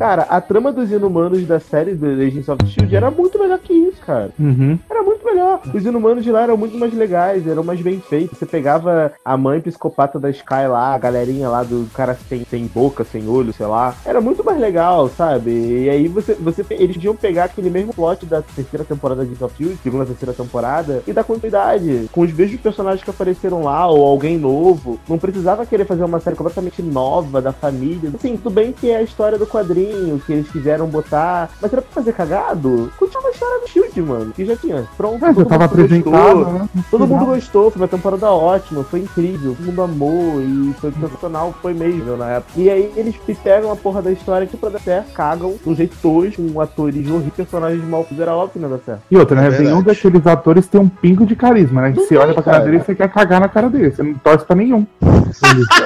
cara, 0.00 0.22
a 0.30 0.40
trama 0.40 0.72
dos 0.72 0.90
inumanos 0.90 1.46
da 1.46 1.60
série 1.60 1.94
do 1.94 2.06
Agents 2.06 2.48
of 2.48 2.66
Shield 2.66 2.96
era 2.96 3.10
muito 3.10 3.38
melhor 3.38 3.58
que 3.58 3.74
isso, 3.74 4.00
cara. 4.00 4.30
Uhum. 4.40 4.78
Era 4.88 5.02
muito 5.02 5.22
melhor. 5.26 5.60
Os 5.74 5.84
inumanos 5.84 6.24
de 6.24 6.32
lá 6.32 6.44
eram 6.44 6.56
muito 6.56 6.78
mais 6.78 6.94
legais, 6.94 7.46
eram 7.46 7.62
mais 7.62 7.82
bem 7.82 8.00
feitos. 8.00 8.38
Você 8.38 8.46
pegava 8.46 9.12
a 9.22 9.36
mãe 9.36 9.60
psicopata 9.60 10.18
da 10.18 10.30
Sky 10.30 10.66
lá, 10.70 10.94
a 10.94 10.98
galerinha 10.98 11.50
lá 11.50 11.62
do 11.62 11.86
cara 11.92 12.16
sem, 12.26 12.46
sem 12.46 12.66
boca, 12.66 13.04
sem 13.04 13.28
olho, 13.28 13.52
sei 13.52 13.66
lá. 13.66 13.94
Era 14.02 14.22
muito 14.22 14.42
mais 14.42 14.58
legal, 14.58 15.06
sabe? 15.10 15.50
E 15.50 15.90
aí 15.90 16.08
você, 16.08 16.32
você 16.32 16.64
eles 16.70 16.96
podiam 16.96 17.14
pegar 17.14 17.44
aquele 17.44 17.68
mesmo 17.68 17.92
plot 17.92 18.24
da 18.24 18.40
terceira 18.40 18.86
temporada 18.86 19.26
de 19.26 19.44
of 19.44 19.54
Thrones, 19.54 19.80
segunda, 19.82 20.06
terceira 20.06 20.32
temporada, 20.32 21.02
e 21.06 21.12
dar 21.12 21.24
continuidade 21.24 22.08
com 22.10 22.22
os 22.22 22.32
mesmos 22.32 22.58
personagens 22.58 23.04
que 23.04 23.10
apareceram 23.10 23.62
lá, 23.62 23.86
ou 23.86 24.02
alguém 24.06 24.38
novo. 24.38 24.98
Não 25.06 25.18
precisava 25.18 25.66
querer 25.66 25.84
fazer 25.84 26.04
uma 26.04 26.20
série 26.20 26.36
completamente 26.36 26.80
nova 26.80 27.42
da 27.42 27.52
família. 27.52 28.10
Assim, 28.14 28.38
tudo 28.38 28.54
bem 28.54 28.72
que 28.72 28.90
é 28.90 28.96
a 28.96 29.02
história 29.02 29.38
do 29.38 29.46
quadrinho, 29.90 30.20
que 30.24 30.32
eles 30.32 30.48
quiseram 30.50 30.86
botar. 30.86 31.50
Mas 31.60 31.72
era 31.72 31.82
pra 31.82 31.90
fazer 31.92 32.12
cagado? 32.12 32.90
Continua 32.98 33.28
a 33.28 33.30
história 33.30 33.60
do 33.60 33.68
Shield, 33.68 34.02
mano, 34.02 34.32
que 34.32 34.44
já 34.44 34.56
tinha. 34.56 34.84
Pronto, 34.96 35.16
É, 35.24 35.28
já 35.28 35.34
todo 35.34 35.46
tava 35.46 35.64
mundo 35.66 35.76
gostou. 35.76 35.84
apresentado, 36.14 36.52
né? 36.52 36.68
Todo 36.90 37.06
mundo 37.06 37.24
gostou, 37.26 37.70
foi 37.70 37.82
uma 37.82 37.88
temporada 37.88 38.30
ótima, 38.30 38.84
foi 38.84 39.00
incrível, 39.00 39.54
todo 39.56 39.66
mundo 39.66 39.82
amou 39.82 40.40
e 40.40 40.74
foi 40.80 40.92
sensacional, 40.92 41.54
foi 41.60 41.74
mesmo 41.74 42.16
na 42.16 42.28
época. 42.30 42.52
E 42.60 42.70
aí 42.70 42.92
eles 42.96 43.16
pegam 43.42 43.70
a 43.72 43.76
porra 43.76 44.02
da 44.02 44.10
história 44.10 44.46
que 44.46 44.56
pra 44.56 44.70
dar 44.70 44.80
certo, 44.80 45.12
cagam 45.12 45.54
de 45.62 45.68
um 45.68 45.74
jeito 45.74 45.96
tosco, 46.00 46.42
com 46.50 46.60
atores 46.60 47.06
horríveis, 47.08 47.32
personagens 47.34 47.84
mal 47.84 48.04
fizeram 48.04 48.32
óbvio 48.34 48.52
que 48.54 48.58
não 48.58 48.70
dá 48.70 48.78
certo. 48.84 49.02
E 49.10 49.16
outra, 49.16 49.40
né? 49.40 49.48
É 49.56 49.60
Nenhum 49.60 49.82
daqueles 49.82 50.26
atores 50.26 50.66
tem 50.66 50.80
um 50.80 50.88
pingo 50.88 51.26
de 51.26 51.36
carisma, 51.36 51.82
né? 51.82 51.92
Não 51.96 52.04
Você 52.04 52.16
olha 52.16 52.32
pra 52.34 52.42
cara 52.42 52.56
cara. 52.58 52.64
dele 52.70 52.82
e 52.82 52.84
você 52.86 52.94
quer 52.94 53.08
cagar 53.10 53.40
na 53.40 53.48
cara 53.48 53.68
dele. 53.68 53.90
Você 53.90 54.02
não 54.02 54.14
torce 54.14 54.44
pra 54.44 54.56
nenhum. 54.56 54.86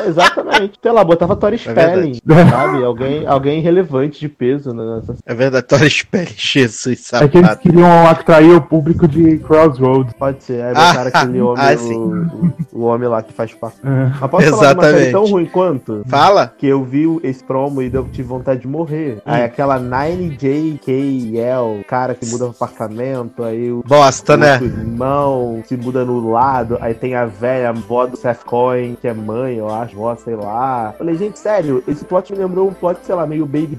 É, 0.04 0.08
exatamente. 0.08 0.78
Sei 0.82 0.90
lá, 0.90 1.04
botava 1.04 1.36
Tori 1.36 1.58
Spelling, 1.58 2.18
verdade. 2.24 2.50
sabe? 2.50 2.84
Alguém, 2.84 3.26
alguém 3.26 3.60
relevante 3.60 3.93
de 4.02 4.28
peso 4.28 4.72
nessa. 4.74 5.14
É 5.24 5.34
verdade, 5.34 5.66
Tori 5.66 5.88
Spelling, 5.90 6.26
Jesus, 6.36 7.12
É 7.12 7.26
que 7.28 7.38
eles 7.38 7.54
queriam 7.56 8.06
atrair 8.08 8.52
o 8.54 8.60
público 8.60 9.06
de 9.08 9.38
Crossroads. 9.38 10.12
Pode 10.18 10.42
ser. 10.44 10.62
Aí 10.62 10.72
Ah, 10.76 10.88
botaram 10.92 11.10
aquele 11.14 11.40
homem, 11.40 11.64
ah, 11.64 11.74
o, 11.74 11.78
sim. 11.78 11.94
o, 11.94 12.52
o 12.72 12.82
homem 12.84 13.08
lá 13.08 13.22
que 13.22 13.32
faz 13.32 13.52
parte. 13.54 13.78
É. 13.84 14.10
Mas 14.20 14.30
posso 14.30 14.50
falar 14.50 14.50
de 14.72 14.78
uma 14.78 14.82
série 14.84 14.96
Exatamente. 15.08 15.12
tão 15.12 15.24
ruim 15.26 15.46
quanto? 15.46 16.02
Fala? 16.06 16.52
que 16.58 16.66
eu 16.66 16.84
vi 16.84 17.04
esse 17.22 17.42
promo 17.42 17.82
e 17.82 17.90
eu 17.92 18.04
tive 18.10 18.28
vontade 18.28 18.60
de 18.60 18.68
morrer. 18.68 19.20
Aí 19.24 19.42
aquela 19.42 19.78
9JKL, 19.80 21.84
cara 21.86 22.14
que 22.14 22.26
muda 22.26 22.46
o 22.46 22.50
apartamento, 22.50 23.42
aí 23.42 23.70
o 23.70 23.82
Bosta, 23.86 24.36
né? 24.36 24.52
outro 24.54 24.66
irmão 24.66 25.62
se 25.66 25.76
muda 25.76 26.04
no 26.04 26.30
lado, 26.30 26.78
aí 26.80 26.94
tem 26.94 27.14
a 27.14 27.26
velha 27.26 27.70
avó 27.70 28.06
do 28.06 28.16
Seth 28.16 28.44
Cohen, 28.44 28.96
que 29.00 29.08
é 29.08 29.14
mãe, 29.14 29.56
eu 29.56 29.68
acho, 29.72 29.96
vó, 29.96 30.14
sei 30.16 30.34
lá. 30.36 30.94
Falei, 30.96 31.16
gente, 31.16 31.38
sério, 31.38 31.82
esse 31.86 32.04
plot 32.04 32.32
me 32.32 32.38
lembrou 32.38 32.68
um 32.68 32.72
plot, 32.74 32.98
sei 33.02 33.14
lá, 33.14 33.26
meio 33.26 33.46
Baby 33.46 33.76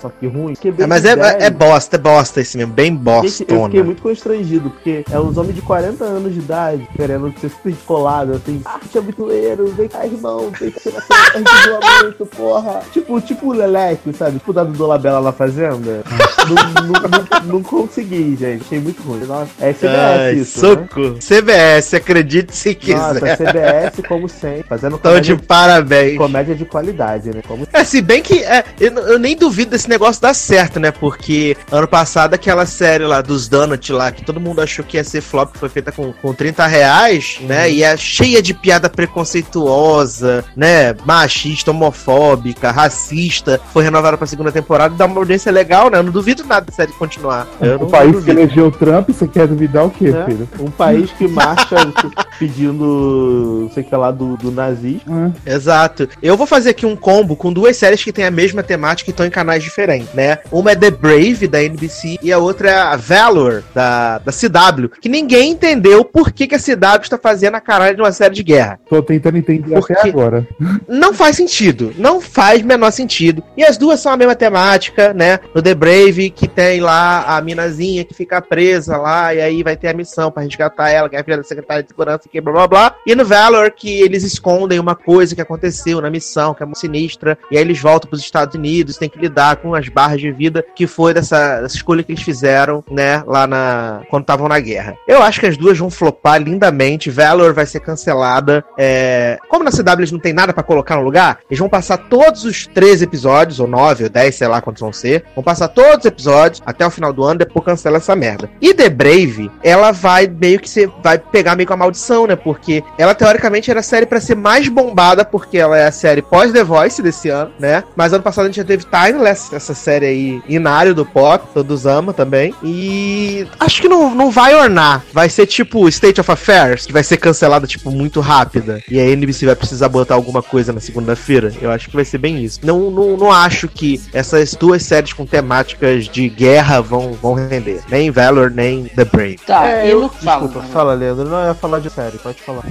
Só 0.00 0.08
que 0.08 0.26
ruim. 0.26 0.54
É, 0.78 0.86
mas 0.86 1.04
é, 1.04 1.16
é 1.40 1.50
bosta, 1.50 1.96
é 1.96 1.98
bosta 1.98 2.40
esse 2.40 2.56
mesmo, 2.56 2.72
bem 2.72 2.96
Gente, 3.22 3.46
eu 3.48 3.64
fiquei 3.64 3.82
muito 3.82 4.02
constrangido, 4.02 4.70
porque 4.70 5.04
é 5.10 5.18
uns 5.18 5.36
homens 5.36 5.54
de 5.54 5.62
40 5.62 6.04
anos 6.04 6.32
de 6.32 6.40
idade 6.40 6.88
querendo 6.96 7.32
ser 7.40 7.50
super 7.50 7.74
colado, 7.86 8.32
assim. 8.32 8.60
Ah, 8.64 8.80
tia 8.90 9.00
Bituleiro, 9.00 9.66
vem 9.68 9.88
cá, 9.88 10.06
irmão, 10.06 10.50
vem 10.58 10.70
cá, 10.70 10.80
tirar 10.80 11.78
de 11.80 12.04
muito, 12.04 12.26
porra. 12.26 12.82
Tipo, 12.92 13.20
tipo 13.20 13.48
o 13.48 13.52
Leleque, 13.52 14.12
sabe? 14.12 14.38
Tipo 14.38 14.50
o 14.50 14.54
da 14.54 14.64
Dudu 14.64 14.86
Labella 14.86 15.20
na 15.20 15.32
Fazenda. 15.32 16.02
não, 16.48 16.84
não, 16.86 16.92
não, 16.92 17.52
não 17.54 17.62
consegui, 17.62 18.36
gente. 18.36 18.64
Achei 18.64 18.80
muito 18.80 19.02
ruim. 19.02 19.24
Nossa, 19.26 19.50
é 19.60 19.72
CBS 19.72 19.96
Ai, 19.96 20.34
isso, 20.34 20.76
né? 20.76 20.88
CBS, 21.20 21.94
acredite 21.94 22.56
se 22.56 22.78
Nossa, 22.88 23.14
quiser. 23.20 23.36
CBS, 23.36 24.02
como 24.08 24.28
sempre, 24.28 24.64
fazendo 24.64 24.96
Então, 24.96 25.20
de 25.20 25.32
comédia, 25.32 25.46
parabéns. 25.46 26.16
comédia 26.18 26.54
de 26.54 26.64
qualidade, 26.64 27.30
né? 27.30 27.42
Como 27.46 27.66
É, 27.72 27.84
se 27.84 28.00
bem 28.00 28.22
que 28.22 28.42
é, 28.42 28.64
eu, 28.80 28.92
eu 28.92 29.18
nem 29.18 29.35
duvido 29.36 29.70
desse 29.72 29.88
negócio 29.88 30.20
dar 30.20 30.34
certo, 30.34 30.80
né? 30.80 30.90
Porque 30.90 31.56
ano 31.70 31.86
passado 31.86 32.34
aquela 32.34 32.66
série 32.66 33.04
lá 33.04 33.20
dos 33.20 33.48
Donut 33.48 33.92
lá, 33.92 34.10
que 34.10 34.24
todo 34.24 34.40
mundo 34.40 34.60
achou 34.60 34.84
que 34.84 34.96
ia 34.96 35.04
ser 35.04 35.20
flop, 35.20 35.54
foi 35.56 35.68
feita 35.68 35.92
com, 35.92 36.12
com 36.12 36.32
30 36.34 36.66
reais, 36.66 37.38
né? 37.42 37.70
E 37.70 37.82
é 37.82 37.96
cheia 37.96 38.42
de 38.42 38.52
piada 38.54 38.88
preconceituosa, 38.88 40.44
né? 40.56 40.94
Machista, 41.04 41.70
homofóbica, 41.70 42.70
racista. 42.70 43.60
Foi 43.72 43.84
renovada 43.84 44.16
pra 44.16 44.26
segunda 44.26 44.52
temporada 44.52 44.94
e 44.94 44.98
dá 44.98 45.06
uma 45.06 45.18
audiência 45.18 45.50
legal, 45.52 45.90
né? 45.90 45.98
Eu 45.98 46.02
não 46.02 46.12
duvido 46.12 46.44
nada 46.44 46.66
da 46.66 46.72
série 46.72 46.92
continuar. 46.92 47.46
Eu 47.60 47.76
O 47.76 47.80
não 47.80 47.88
país 47.90 48.10
que 48.10 48.20
duvido. 48.20 48.40
elegeu 48.40 48.66
o 48.66 48.70
Trump, 48.72 49.08
você 49.10 49.26
quer 49.26 49.46
duvidar 49.46 49.84
o 49.86 49.90
quê, 49.90 50.10
né? 50.10 50.24
filho? 50.26 50.48
um 50.60 50.70
país 50.70 51.10
que 51.12 51.26
marcha 51.28 51.76
pedindo, 52.38 53.60
não 53.62 53.70
sei 53.72 53.82
o 53.82 53.86
que 53.86 53.96
lá, 53.96 54.10
do, 54.10 54.36
do 54.36 54.50
nazismo. 54.50 55.32
É. 55.44 55.54
Exato. 55.54 56.08
Eu 56.22 56.36
vou 56.36 56.46
fazer 56.46 56.70
aqui 56.70 56.86
um 56.86 56.96
combo 56.96 57.36
com 57.36 57.52
duas 57.52 57.76
séries 57.76 58.02
que 58.02 58.12
têm 58.12 58.24
a 58.24 58.30
mesma 58.30 58.62
temática 58.62 59.10
e 59.10 59.12
estão 59.12 59.25
em 59.26 59.30
canais 59.30 59.62
diferentes, 59.62 60.12
né? 60.14 60.38
Uma 60.50 60.72
é 60.72 60.76
The 60.76 60.90
Brave, 60.90 61.46
da 61.46 61.62
NBC, 61.62 62.18
e 62.22 62.32
a 62.32 62.38
outra 62.38 62.70
é 62.70 62.74
a 62.74 62.96
Valor, 62.96 63.62
da, 63.74 64.18
da 64.18 64.32
CW, 64.32 64.88
que 65.00 65.08
ninguém 65.08 65.52
entendeu 65.52 66.04
por 66.04 66.32
que, 66.32 66.46
que 66.46 66.54
a 66.54 66.58
CW 66.58 67.02
está 67.02 67.18
fazendo 67.18 67.56
a 67.56 67.60
caralho 67.60 67.96
de 67.96 68.02
uma 68.02 68.12
série 68.12 68.34
de 68.34 68.42
guerra. 68.42 68.80
Tô 68.88 69.02
tentando 69.02 69.38
entender 69.38 69.74
Por 69.74 69.90
até 69.90 70.08
agora. 70.08 70.46
Não 70.88 71.12
faz 71.12 71.36
sentido. 71.36 71.94
Não 71.96 72.20
faz 72.20 72.62
menor 72.62 72.90
sentido. 72.90 73.42
E 73.56 73.64
as 73.64 73.76
duas 73.76 74.00
são 74.00 74.12
a 74.12 74.16
mesma 74.16 74.34
temática, 74.34 75.12
né? 75.12 75.38
No 75.54 75.62
The 75.62 75.74
Brave, 75.74 76.30
que 76.30 76.48
tem 76.48 76.80
lá 76.80 77.36
a 77.36 77.40
minazinha 77.40 78.04
que 78.04 78.14
fica 78.14 78.40
presa 78.40 78.96
lá, 78.96 79.34
e 79.34 79.40
aí 79.40 79.62
vai 79.62 79.76
ter 79.76 79.88
a 79.88 79.94
missão 79.94 80.30
pra 80.30 80.42
resgatar 80.42 80.90
ela, 80.90 81.08
que 81.08 81.16
é 81.16 81.20
a 81.20 81.24
filha 81.24 81.36
da 81.36 81.42
secretária 81.42 81.82
de 81.82 81.88
segurança, 81.88 82.28
que 82.28 82.40
blá 82.40 82.52
blá 82.52 82.66
blá. 82.66 82.94
E 83.06 83.14
no 83.14 83.24
Valor, 83.24 83.70
que 83.70 84.00
eles 84.00 84.22
escondem 84.22 84.78
uma 84.78 84.94
coisa 84.94 85.34
que 85.34 85.40
aconteceu 85.40 86.00
na 86.00 86.10
missão, 86.10 86.54
que 86.54 86.62
é 86.62 86.66
muito 86.66 86.78
sinistra, 86.78 87.38
e 87.50 87.56
aí 87.56 87.62
eles 87.62 87.80
voltam 87.80 88.08
pros 88.08 88.20
Estados 88.20 88.54
Unidos, 88.54 88.96
tem 88.96 89.08
lidar 89.18 89.56
com 89.56 89.74
as 89.74 89.88
barras 89.88 90.20
de 90.20 90.30
vida 90.30 90.64
que 90.74 90.86
foi 90.86 91.14
dessa, 91.14 91.60
dessa 91.60 91.76
escolha 91.76 92.02
que 92.02 92.12
eles 92.12 92.22
fizeram, 92.22 92.84
né, 92.90 93.22
lá 93.26 93.46
na. 93.46 94.02
quando 94.10 94.22
estavam 94.22 94.48
na 94.48 94.58
guerra. 94.60 94.96
Eu 95.06 95.22
acho 95.22 95.40
que 95.40 95.46
as 95.46 95.56
duas 95.56 95.78
vão 95.78 95.90
flopar 95.90 96.40
lindamente. 96.40 97.10
Valor 97.10 97.52
vai 97.52 97.66
ser 97.66 97.80
cancelada. 97.80 98.64
É... 98.78 99.38
Como 99.48 99.64
na 99.64 99.70
CW 99.70 99.98
eles 99.98 100.12
não 100.12 100.18
tem 100.18 100.32
nada 100.32 100.52
pra 100.52 100.62
colocar 100.62 100.96
no 100.96 101.02
lugar, 101.02 101.38
eles 101.50 101.58
vão 101.58 101.68
passar 101.68 101.96
todos 101.96 102.44
os 102.44 102.66
13 102.66 103.04
episódios, 103.04 103.60
ou 103.60 103.66
9, 103.66 104.04
ou 104.04 104.10
10, 104.10 104.34
sei 104.34 104.48
lá 104.48 104.60
quantos 104.60 104.80
vão 104.80 104.92
ser. 104.92 105.24
Vão 105.34 105.42
passar 105.42 105.68
todos 105.68 105.98
os 105.98 106.04
episódios 106.04 106.62
até 106.64 106.86
o 106.86 106.90
final 106.90 107.12
do 107.12 107.24
ano, 107.24 107.38
depois 107.38 107.64
cancela 107.64 107.96
essa 107.96 108.14
merda. 108.14 108.50
E 108.60 108.72
The 108.72 108.88
Brave, 108.88 109.50
ela 109.62 109.92
vai 109.92 110.26
meio 110.26 110.60
que 110.60 110.68
ser. 110.68 110.90
vai 111.02 111.18
pegar 111.18 111.56
meio 111.56 111.66
com 111.66 111.74
a 111.74 111.76
maldição, 111.76 112.26
né? 112.26 112.36
Porque 112.36 112.82
ela 112.98 113.14
teoricamente 113.14 113.70
era 113.70 113.80
a 113.80 113.82
série 113.82 114.06
pra 114.06 114.20
ser 114.20 114.34
mais 114.34 114.68
bombada, 114.68 115.24
porque 115.24 115.58
ela 115.58 115.76
é 115.76 115.86
a 115.86 115.92
série 115.92 116.22
pós 116.22 116.52
The 116.52 116.64
Voice 116.64 117.02
desse 117.02 117.28
ano, 117.28 117.52
né? 117.58 117.82
Mas 117.96 118.12
ano 118.12 118.22
passado 118.22 118.44
a 118.44 118.48
gente 118.48 118.56
já 118.56 118.64
teve 118.64 118.84
Timeless, 119.06 119.54
essa 119.54 119.74
série 119.74 120.06
aí 120.06 120.42
inário 120.48 120.94
do 120.94 121.04
pop, 121.04 121.44
todos 121.54 121.86
amam 121.86 122.12
também. 122.12 122.52
E 122.62 123.46
acho 123.60 123.80
que 123.82 123.88
não, 123.88 124.14
não 124.14 124.30
vai 124.30 124.54
ornar. 124.54 125.04
Vai 125.12 125.28
ser 125.28 125.46
tipo 125.46 125.88
State 125.88 126.20
of 126.20 126.30
Affairs, 126.30 126.86
que 126.86 126.92
vai 126.92 127.04
ser 127.04 127.16
cancelada, 127.18 127.66
tipo, 127.66 127.90
muito 127.90 128.20
rápida. 128.20 128.82
E 128.90 128.98
a 128.98 129.04
NBC 129.08 129.46
vai 129.46 129.54
precisar 129.56 129.88
botar 129.88 130.14
alguma 130.14 130.42
coisa 130.42 130.72
na 130.72 130.80
segunda-feira. 130.80 131.52
Eu 131.60 131.70
acho 131.70 131.88
que 131.88 131.94
vai 131.96 132.04
ser 132.04 132.18
bem 132.18 132.42
isso. 132.44 132.60
Não, 132.64 132.90
não, 132.90 133.16
não 133.16 133.30
acho 133.32 133.68
que 133.68 134.00
essas 134.12 134.54
duas 134.54 134.82
séries 134.82 135.12
com 135.12 135.24
temáticas 135.24 136.06
de 136.06 136.28
guerra 136.28 136.80
vão, 136.80 137.12
vão 137.12 137.34
render. 137.34 137.80
Nem 137.88 138.10
Valor, 138.10 138.50
nem 138.50 138.84
The 138.84 139.04
Brave. 139.04 139.38
Tá, 139.46 139.68
É, 139.68 139.86
e 139.86 139.90
eu, 139.90 140.00
no 140.02 140.08
fala. 140.08 140.42
desculpa, 140.46 140.66
fala, 140.68 140.94
Leandro. 140.94 141.24
Não 141.28 141.46
ia 141.46 141.54
falar 141.54 141.78
de 141.80 141.90
série, 141.90 142.18
pode 142.18 142.40
falar. 142.42 142.64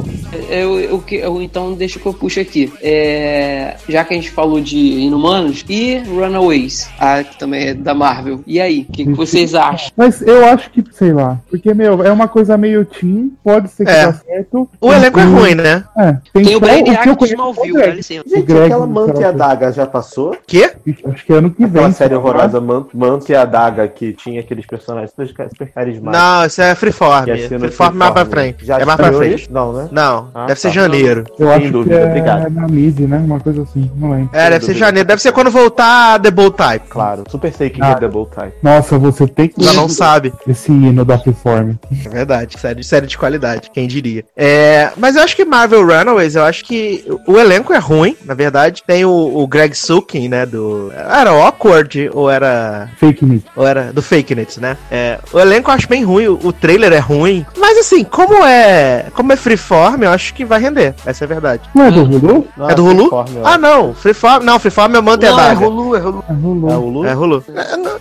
Eu, 0.49 0.79
eu, 0.79 0.99
que- 0.99 1.15
eu- 1.17 1.41
então 1.41 1.73
deixa 1.73 1.99
que 1.99 2.05
eu 2.05 2.13
puxo 2.13 2.39
aqui. 2.39 2.71
É, 2.81 3.75
já 3.87 4.03
que 4.03 4.13
a 4.13 4.17
gente 4.17 4.31
falou 4.31 4.59
de 4.59 4.77
Inumanos 4.77 5.63
e 5.69 6.01
Runaways, 6.25 6.89
a, 6.99 7.23
que 7.23 7.37
também 7.37 7.67
é 7.69 7.73
da 7.73 7.93
Marvel. 7.93 8.41
E 8.45 8.59
aí, 8.59 8.85
o 8.87 8.91
que, 8.91 9.05
que 9.05 9.13
vocês 9.13 9.53
acham? 9.55 9.89
Mas 9.95 10.21
eu 10.21 10.45
acho 10.45 10.69
que, 10.71 10.83
sei 10.91 11.13
lá, 11.13 11.37
porque, 11.49 11.73
meu, 11.73 12.03
é 12.03 12.11
uma 12.11 12.27
coisa 12.27 12.57
meio 12.57 12.85
teen, 12.85 13.31
pode 13.43 13.69
ser 13.69 13.85
que 13.85 13.91
É. 13.91 14.05
dá 14.07 14.13
certo. 14.13 14.69
O 14.81 14.91
elenco 14.93 15.19
é 15.19 15.23
E- 15.23 15.25
ruim, 15.25 15.55
né? 15.55 15.83
É, 15.97 16.17
Tem 16.33 16.43
o 16.55 16.59
que 16.61 16.67
eu 16.67 16.93
Act 16.93 17.15
de 17.25 17.25
Smallville, 17.33 17.67
é 17.67 17.71
o 17.71 17.73
dá 17.75 17.81
Greg. 17.81 17.95
licença. 17.97 18.29
Gente, 18.29 18.41
Greg, 18.45 18.65
aquela 18.65 18.87
Manto 18.87 19.21
e 19.21 19.23
a 19.23 19.31
Daga 19.31 19.71
já 19.71 19.85
passou? 19.85 20.35
Quê? 20.47 20.71
Acho 21.05 21.25
que 21.25 21.33
é 21.33 21.35
ano 21.37 21.49
que 21.51 21.65
vem. 21.65 21.81
Aquela 21.81 21.91
série 21.93 22.15
horrorosa 22.15 22.61
Manto, 22.61 22.97
Manto 22.97 23.31
e 23.31 23.35
a 23.35 23.45
Daga 23.45 23.87
que 23.87 24.13
tinha 24.13 24.39
aqueles 24.41 24.65
personagens 24.65 25.11
super 25.11 25.71
carismáticos. 25.73 26.19
Não, 26.21 26.45
isso 26.45 26.61
é 26.61 26.75
Freeform. 26.75 27.25
Ser 27.25 27.51
no 27.53 27.59
Freeform 27.59 27.95
mais 27.95 28.11
pra 28.11 28.25
Freeform. 28.25 28.29
frente. 28.53 28.65
Já 28.65 28.77
é 28.79 28.85
mais 28.85 28.97
pra 28.97 29.13
frente. 29.13 29.41
isso? 29.43 29.53
Não, 29.53 29.73
né? 29.73 29.89
Não, 29.91 30.29
Ah, 30.33 30.45
deve 30.47 30.59
ser 30.59 30.67
tá. 30.69 30.73
janeiro. 30.73 31.23
Eu 31.39 31.47
Sem 31.47 31.55
acho 31.55 31.71
dúvida, 31.71 31.95
que 31.95 32.01
é 32.01 32.05
obrigado. 32.07 32.49
na 32.49 32.67
Mid, 32.67 32.99
né? 32.99 33.17
Uma 33.17 33.39
coisa 33.39 33.61
assim, 33.63 33.89
não 33.95 34.11
lembro. 34.11 34.29
É, 34.33 34.49
deve 34.49 34.65
ser 34.65 34.73
janeiro. 34.75 35.07
Deve 35.07 35.21
ser 35.21 35.31
quando 35.31 35.51
voltar 35.51 36.14
a 36.15 36.19
The 36.19 36.31
Bold 36.31 36.55
Type. 36.57 36.87
Claro, 36.89 37.23
super 37.29 37.53
sei 37.53 37.69
que 37.69 37.81
Ah. 37.81 37.91
é 37.91 37.99
Double 37.99 38.25
Type. 38.33 38.53
Nossa, 38.63 38.97
você 38.97 39.27
tem 39.27 39.47
que 39.49 39.63
Já 39.63 39.73
não 39.73 39.87
sabe. 39.87 40.33
esse 40.47 40.71
hino 40.71 41.05
da 41.05 41.17
Freeform. 41.17 41.73
É 42.05 42.09
verdade, 42.09 42.59
série, 42.59 42.83
série 42.83 43.05
de 43.07 43.17
qualidade, 43.17 43.69
quem 43.73 43.87
diria. 43.87 44.25
É, 44.35 44.91
mas 44.97 45.15
eu 45.15 45.21
acho 45.23 45.35
que 45.35 45.45
Marvel 45.45 45.85
Runaways, 45.85 46.35
eu 46.35 46.43
acho 46.43 46.65
que 46.65 47.05
o 47.27 47.35
o 47.35 47.39
elenco 47.39 47.73
é 47.73 47.77
ruim, 47.77 48.15
na 48.23 48.33
verdade. 48.33 48.81
Tem 48.87 49.03
o, 49.03 49.11
o 49.11 49.45
Greg 49.45 49.75
Sukin, 49.75 50.29
né, 50.29 50.45
do... 50.45 50.89
Era 50.93 51.31
Awkward 51.31 52.09
ou 52.13 52.29
era... 52.31 52.87
Fake 52.97 53.25
news. 53.25 53.43
Ou 53.57 53.67
era 53.67 53.91
do 53.91 54.01
Fake 54.01 54.33
Nets, 54.33 54.55
né? 54.55 54.77
É, 54.89 55.19
o 55.33 55.37
elenco 55.39 55.69
eu 55.69 55.75
acho 55.75 55.87
bem 55.89 56.05
ruim, 56.05 56.27
o, 56.27 56.39
o 56.41 56.53
trailer 56.53 56.93
é 56.93 56.99
ruim. 56.99 57.45
Mas 57.57 57.77
assim, 57.77 58.05
como 58.05 58.35
é 58.45 59.07
como 59.13 59.33
é 59.33 59.35
Freeform, 59.35 60.03
eu 60.03 60.11
acho 60.11 60.33
que 60.33 60.45
vai 60.45 60.61
render. 60.61 60.95
Essa 61.05 61.23
é 61.23 61.25
a 61.25 61.27
verdade. 61.27 61.63
Não 61.75 61.83
é 61.85 61.91
do 61.91 62.03
Hulu? 62.03 62.47
Não, 62.55 62.69
é 62.69 62.73
do 62.75 62.85
Hulu? 62.85 62.97
Freeform, 63.09 63.27
Ah, 63.43 63.57
não. 63.57 63.93
Freeform... 63.93 64.43
Não, 64.45 64.57
Freeform 64.59 64.95
é 64.95 65.01
Manta 65.01 65.25
e 65.25 65.27
a 65.27 65.31
Não, 65.31 65.39
é 65.39 65.47
Daga. 65.49 65.67
Hulu, 65.67 65.95
é 65.97 65.99
Hulu. 66.09 66.23
É 66.29 66.33
Hulu. 66.33 66.69
É 66.69 66.75
o 66.75 66.79
Hulu? 66.81 67.05
É 67.05 67.13
Hulu. 67.15 67.43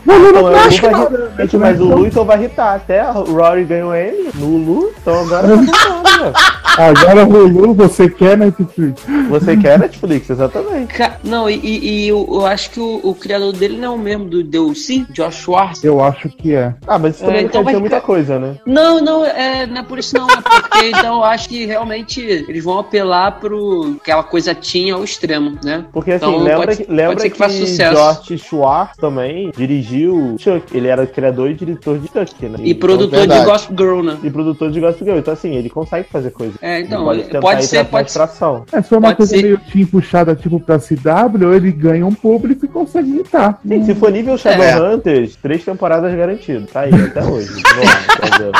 Hulu 0.06 0.32
Não, 0.32 0.42
não 0.42 0.48
é 0.50 0.52
o 0.52 0.56
acho 0.56 0.68
Hulu 0.68 0.70
que 0.76 0.80
vai 0.80 0.92
não. 0.92 1.02
irritar, 1.04 1.42
gente, 1.42 1.56
mas 1.56 1.80
o 1.80 1.84
Lu 1.84 2.06
então 2.06 2.24
vai 2.24 2.38
irritar. 2.38 2.74
Até 2.74 3.10
o 3.10 3.24
Rory 3.24 3.64
ganhou 3.64 3.94
ele 3.94 4.30
no 4.34 4.46
Lulu, 4.46 4.92
então 5.00 5.20
agora 5.20 5.48
tá 5.48 5.56
funcionando, 5.56 6.04
velho. 6.22 6.32
Agora, 6.76 7.22
Lulu, 7.24 7.74
você 7.74 8.08
quer 8.10 8.36
Netflix? 8.36 9.02
Você 9.28 9.56
quer 9.56 9.78
Netflix, 9.78 10.28
exatamente. 10.28 10.92
Ca- 10.94 11.18
Não, 11.22 11.48
e, 11.48 11.54
e- 11.56 11.88
e 12.04 12.08
eu, 12.08 12.26
eu 12.30 12.46
acho 12.46 12.70
que 12.70 12.80
o, 12.80 13.00
o 13.02 13.14
criador 13.14 13.52
dele 13.52 13.76
não 13.78 13.92
é 13.92 13.96
o 13.96 13.98
mesmo 13.98 14.24
do 14.24 14.42
DLC, 14.42 15.04
Josh 15.10 15.36
Schwartz. 15.36 15.84
Eu 15.84 16.02
acho 16.02 16.28
que 16.30 16.52
é. 16.54 16.74
Ah, 16.86 16.98
mas 16.98 17.14
isso 17.16 17.24
também 17.24 17.40
É, 17.40 17.42
não 17.42 17.48
então 17.48 17.62
vai 17.64 17.76
muita 17.76 18.00
coisa, 18.00 18.38
né? 18.40 18.56
Não, 18.66 19.00
não, 19.00 19.24
é, 19.24 19.66
não 19.66 19.78
é 19.78 19.82
por 19.84 19.98
isso 20.00 20.16
não, 20.18 20.26
é 20.28 20.36
porque 20.40 20.88
então 20.88 21.16
eu 21.18 21.24
acho 21.24 21.48
que 21.48 21.64
realmente 21.64 22.20
eles 22.20 22.64
vão 22.64 22.78
apelar 22.80 23.38
pro 23.38 23.96
aquela 24.00 24.24
coisa 24.24 24.52
tinha 24.54 24.94
ao 24.94 25.04
extremo, 25.04 25.56
né? 25.62 25.84
Porque 25.92 26.10
assim, 26.12 26.26
Então, 26.26 26.38
lembra, 26.38 26.66
pode- 26.66 26.76
que, 26.84 26.90
lembra 26.90 27.06
pode 27.12 27.22
ser 27.22 27.30
que 27.30 27.38
faça 27.38 27.54
sucesso. 27.56 27.93
George 27.96 28.38
Schwartz 28.38 28.96
também 28.96 29.50
dirigiu 29.56 30.36
Chuck. 30.38 30.76
Ele 30.76 30.88
era 30.88 31.06
criador 31.06 31.50
e 31.50 31.54
diretor 31.54 31.98
de 31.98 32.06
Chuck, 32.08 32.46
né? 32.48 32.58
E 32.60 32.70
Então, 32.70 32.80
produtor 32.80 33.20
de 33.20 33.26
verdade. 33.28 33.44
Gossip 33.46 33.74
Girl, 33.76 34.02
né? 34.02 34.18
E 34.22 34.30
produtor 34.30 34.70
de 34.70 34.80
Gossip 34.80 35.04
Girl. 35.04 35.18
Então 35.18 35.34
assim, 35.34 35.54
ele 35.54 35.70
consegue 35.70 36.08
fazer 36.10 36.30
coisa. 36.30 36.54
É, 36.60 36.78
Ele 36.78 36.86
então, 36.86 37.06
tentar 37.16 37.40
pode 37.40 37.60
ir 37.64 37.66
ser, 37.66 37.76
pra 37.84 37.84
pode 37.98 38.10
ser. 38.12 38.18
administração. 38.20 38.64
É, 38.72 38.82
for 38.82 38.98
uma 38.98 39.08
Pode 39.08 39.16
coisa 39.18 39.36
ser. 39.36 39.42
meio 39.42 39.58
team 39.72 39.86
puxada 39.86 40.34
tipo 40.34 40.58
pra 40.60 40.78
CW, 40.78 41.54
ele 41.54 41.70
ganha 41.72 42.06
um 42.06 42.14
público 42.14 42.64
e 42.64 42.68
consegue 42.68 43.08
imitar. 43.10 43.60
Sim, 43.66 43.84
se 43.84 43.94
for 43.94 44.10
nível 44.10 44.36
Shadowhunters, 44.38 45.36
três 45.36 45.64
temporadas 45.64 46.14
garantido. 46.14 46.66
Tá 46.66 46.80
aí, 46.80 46.92
até 46.94 47.22
hoje. 47.24 47.48
Vamos 47.50 47.84
lá, 47.86 48.26
entendeu? 48.28 48.52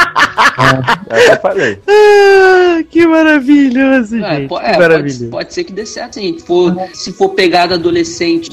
É 1.11 1.33
eu 1.33 1.37
falei. 1.41 1.79
Ah, 1.89 2.83
que 2.91 3.07
maravilhoso, 3.07 4.17
É, 4.17 4.19
gente. 4.37 4.45
é, 4.45 4.49
pode, 4.49 4.79
maravilhoso. 4.79 5.29
pode 5.29 5.55
ser 5.55 5.65
que 5.65 5.73
dê 5.73 5.87
certo. 5.87 6.15
Se 6.15 6.39
for, 6.41 6.75
se 6.93 7.13
for 7.13 7.31
pegada 7.31 7.75
adolescente 7.75 8.49